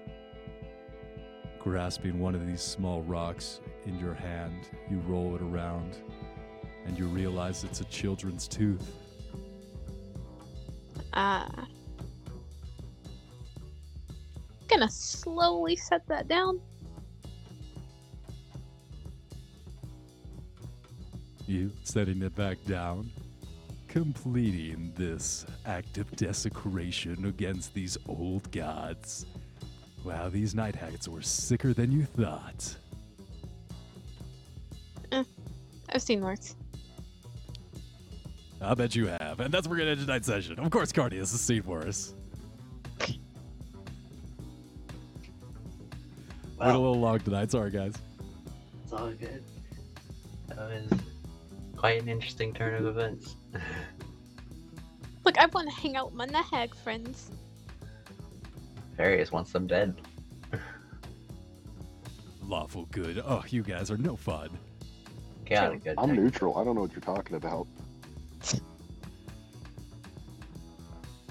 Grasping 1.58 2.20
one 2.20 2.34
of 2.34 2.46
these 2.46 2.60
small 2.60 3.00
rocks 3.04 3.60
in 3.86 3.98
your 3.98 4.12
hand, 4.12 4.68
you 4.90 4.98
roll 5.08 5.34
it 5.34 5.40
around, 5.40 5.96
and 6.84 6.98
you 6.98 7.06
realize 7.06 7.64
it's 7.64 7.80
a 7.80 7.86
children's 7.86 8.46
tooth. 8.46 8.92
Ah. 11.14 11.66
Gonna 14.68 14.90
slowly 14.90 15.74
set 15.74 16.06
that 16.08 16.28
down. 16.28 16.60
You 21.46 21.72
setting 21.82 22.20
it 22.20 22.36
back 22.36 22.58
down, 22.66 23.10
completing 23.96 24.92
this 24.94 25.46
act 25.64 25.96
of 25.96 26.14
desecration 26.16 27.24
against 27.24 27.72
these 27.72 27.96
old 28.06 28.52
gods. 28.52 29.24
Wow, 30.04 30.28
these 30.28 30.54
night 30.54 30.76
hags 30.76 31.08
were 31.08 31.22
sicker 31.22 31.72
than 31.72 31.90
you 31.90 32.04
thought. 32.04 32.76
Eh, 35.12 35.24
I've 35.88 36.02
seen 36.02 36.20
worse. 36.20 36.56
I 38.60 38.74
bet 38.74 38.94
you 38.94 39.06
have. 39.06 39.40
And 39.40 39.50
that's 39.50 39.66
where 39.66 39.78
we're 39.78 39.84
going 39.86 39.96
to 39.96 40.00
end 40.00 40.06
tonight's 40.06 40.26
session. 40.26 40.58
Of 40.58 40.70
course, 40.70 40.92
Cardius 40.92 41.32
is 41.32 41.40
seen 41.40 41.62
for 41.62 41.80
us. 41.86 42.12
Went 42.98 43.16
a 46.60 46.66
little 46.66 47.00
long 47.00 47.20
tonight. 47.20 47.50
Sorry, 47.50 47.70
guys. 47.70 47.94
it's 48.84 48.92
all 48.92 49.10
good. 49.12 49.42
That 50.48 50.58
was 50.58 51.00
quite 51.76 52.02
an 52.02 52.10
interesting 52.10 52.52
turn 52.52 52.74
of 52.74 52.84
events. 52.84 53.36
Look, 55.24 55.38
I 55.38 55.46
want 55.46 55.68
to 55.68 55.74
hang 55.74 55.96
out 55.96 56.12
with 56.12 56.14
my 56.14 56.26
Nahag 56.26 56.74
friends. 56.74 57.30
Various 58.96 59.32
wants 59.32 59.52
them 59.52 59.66
dead. 59.66 59.94
Lawful 62.42 62.86
good. 62.92 63.22
Oh, 63.26 63.44
you 63.48 63.62
guys 63.62 63.90
are 63.90 63.96
no 63.96 64.16
fun. 64.16 64.50
Chaotic 65.44 65.84
good. 65.84 65.94
I'm 65.98 66.10
tech. 66.10 66.18
neutral. 66.18 66.56
I 66.56 66.64
don't 66.64 66.74
know 66.74 66.82
what 66.82 66.92
you're 66.92 67.00
talking 67.00 67.36
about. 67.36 67.66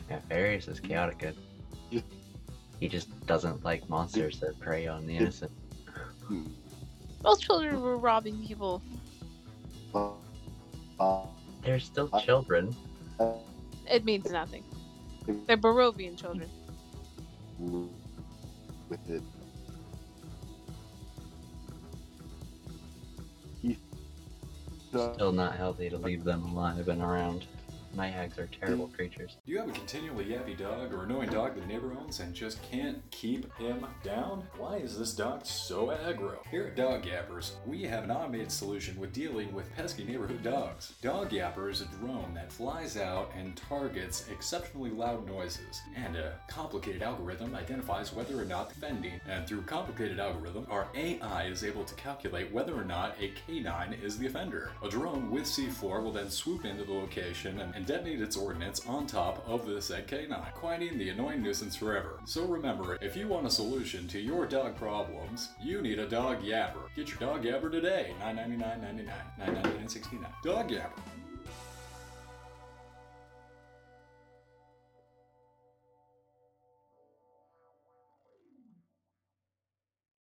Yeah, 0.08 0.20
Various 0.30 0.68
is 0.68 0.80
chaotic 0.80 1.18
good. 1.18 1.36
Yeah. 1.90 2.02
He 2.80 2.88
just 2.88 3.26
doesn't 3.26 3.64
like 3.64 3.90
monsters 3.90 4.40
that 4.40 4.60
prey 4.60 4.86
on 4.86 5.08
the 5.08 5.18
innocent. 5.18 5.52
Those 7.24 7.40
children 7.40 7.82
were 7.82 7.98
robbing 7.98 8.46
people. 8.46 8.84
Uh, 9.96 10.10
uh, 11.00 11.26
They're 11.66 11.80
still 11.80 12.10
Uh, 12.14 12.22
children. 12.22 12.76
It 13.90 14.06
means 14.06 14.32
nothing. 14.32 14.64
They're 15.48 15.58
Barovian 15.58 16.16
children. 16.18 16.50
with 18.88 19.10
it. 19.10 19.24
Uh, 24.94 25.14
Still 25.14 25.32
not 25.32 25.56
healthy 25.56 25.90
to 25.90 25.98
leave 25.98 26.24
them 26.24 26.44
alive 26.46 26.88
and 26.88 27.02
around. 27.02 27.46
Night 27.96 28.14
hags 28.14 28.38
are 28.38 28.48
terrible 28.48 28.90
creatures. 28.90 29.38
Do 29.46 29.54
you 29.54 29.58
have 29.58 29.70
a 29.70 29.72
continually 29.72 30.26
yappy 30.26 30.58
dog 30.58 30.94
or 30.94 31.04
annoying 31.04 31.30
dog 31.30 31.56
that 31.56 31.66
neighbor 31.66 31.96
owns 31.98 32.20
and 32.20 32.34
just 32.34 32.62
can't 32.70 33.02
keep 33.10 33.56
him 33.58 33.86
down? 34.04 34.44
Why 34.58 34.76
is 34.78 35.00
this 35.00 35.14
dog 35.14 35.46
so 35.46 35.88
aggro? 35.88 36.46
Here 36.52 36.66
at 36.66 36.76
Dog 36.76 37.04
Yappers, 37.04 37.52
we 37.66 37.84
have 37.84 38.04
an 38.04 38.12
automated 38.12 38.52
solution 38.52 39.00
with 39.00 39.14
dealing 39.14 39.54
with 39.54 39.74
pesky 39.76 40.04
neighborhood 40.04 40.44
dogs. 40.44 40.94
Dog 41.02 41.30
Yapper 41.30 41.72
is 41.72 41.80
a 41.80 41.86
drone 41.86 42.34
that 42.34 42.52
flies 42.52 42.98
out 42.98 43.32
and 43.38 43.56
targets 43.56 44.26
exceptionally 44.30 44.90
loud 44.90 45.26
noises, 45.26 45.82
and 45.96 46.18
a 46.18 46.34
complicated 46.50 47.02
algorithm 47.02 47.56
identifies 47.56 48.12
whether 48.12 48.38
or 48.38 48.46
not 48.46 48.72
offending. 48.74 49.22
And 49.30 49.48
through 49.48 49.62
complicated 49.62 50.20
algorithm, 50.20 50.68
our 50.70 50.88
AI 50.96 51.46
is 51.46 51.64
able 51.64 51.86
to 51.86 51.96
calculate 51.96 52.52
whether 52.52 52.76
or 52.76 52.84
not 52.84 53.16
a 53.22 53.32
canine 53.48 53.94
is 53.94 54.18
the 54.18 54.28
offender. 54.28 54.72
A 54.84 54.90
drone 54.90 55.32
with 55.32 55.46
C4 55.46 56.04
will 56.04 56.12
then 56.12 56.30
swoop 56.30 56.66
into 56.66 56.84
the 56.84 56.92
location 56.92 57.62
and, 57.62 57.85
detonate 57.86 58.22
its 58.22 58.38
ordnance 58.38 58.86
on 58.88 59.08
top 59.08 59.48
of 59.48 59.66
said 59.84 60.08
canine, 60.08 60.52
quieting 60.54 60.98
the 60.98 61.10
annoying 61.10 61.42
nuisance 61.42 61.76
forever. 61.76 62.20
So 62.26 62.46
remember, 62.46 62.98
if 63.02 63.16
you 63.16 63.28
want 63.28 63.48
a 63.48 63.50
solution 63.50 64.08
to 64.10 64.20
your 64.20 64.46
dog 64.46 64.76
problems, 64.76 65.50
you 65.62 65.82
need 65.82 66.00
a 66.00 66.08
dog 66.08 66.42
yapper. 66.42 66.94
Get 66.96 67.10
your 67.10 67.20
dog 67.20 67.44
yapper 67.44 67.72
today. 67.72 68.14
$9.99.99. 68.22 69.10
$9.99.69. 69.40 70.28
Dog 70.44 70.70
yapper. 70.70 71.15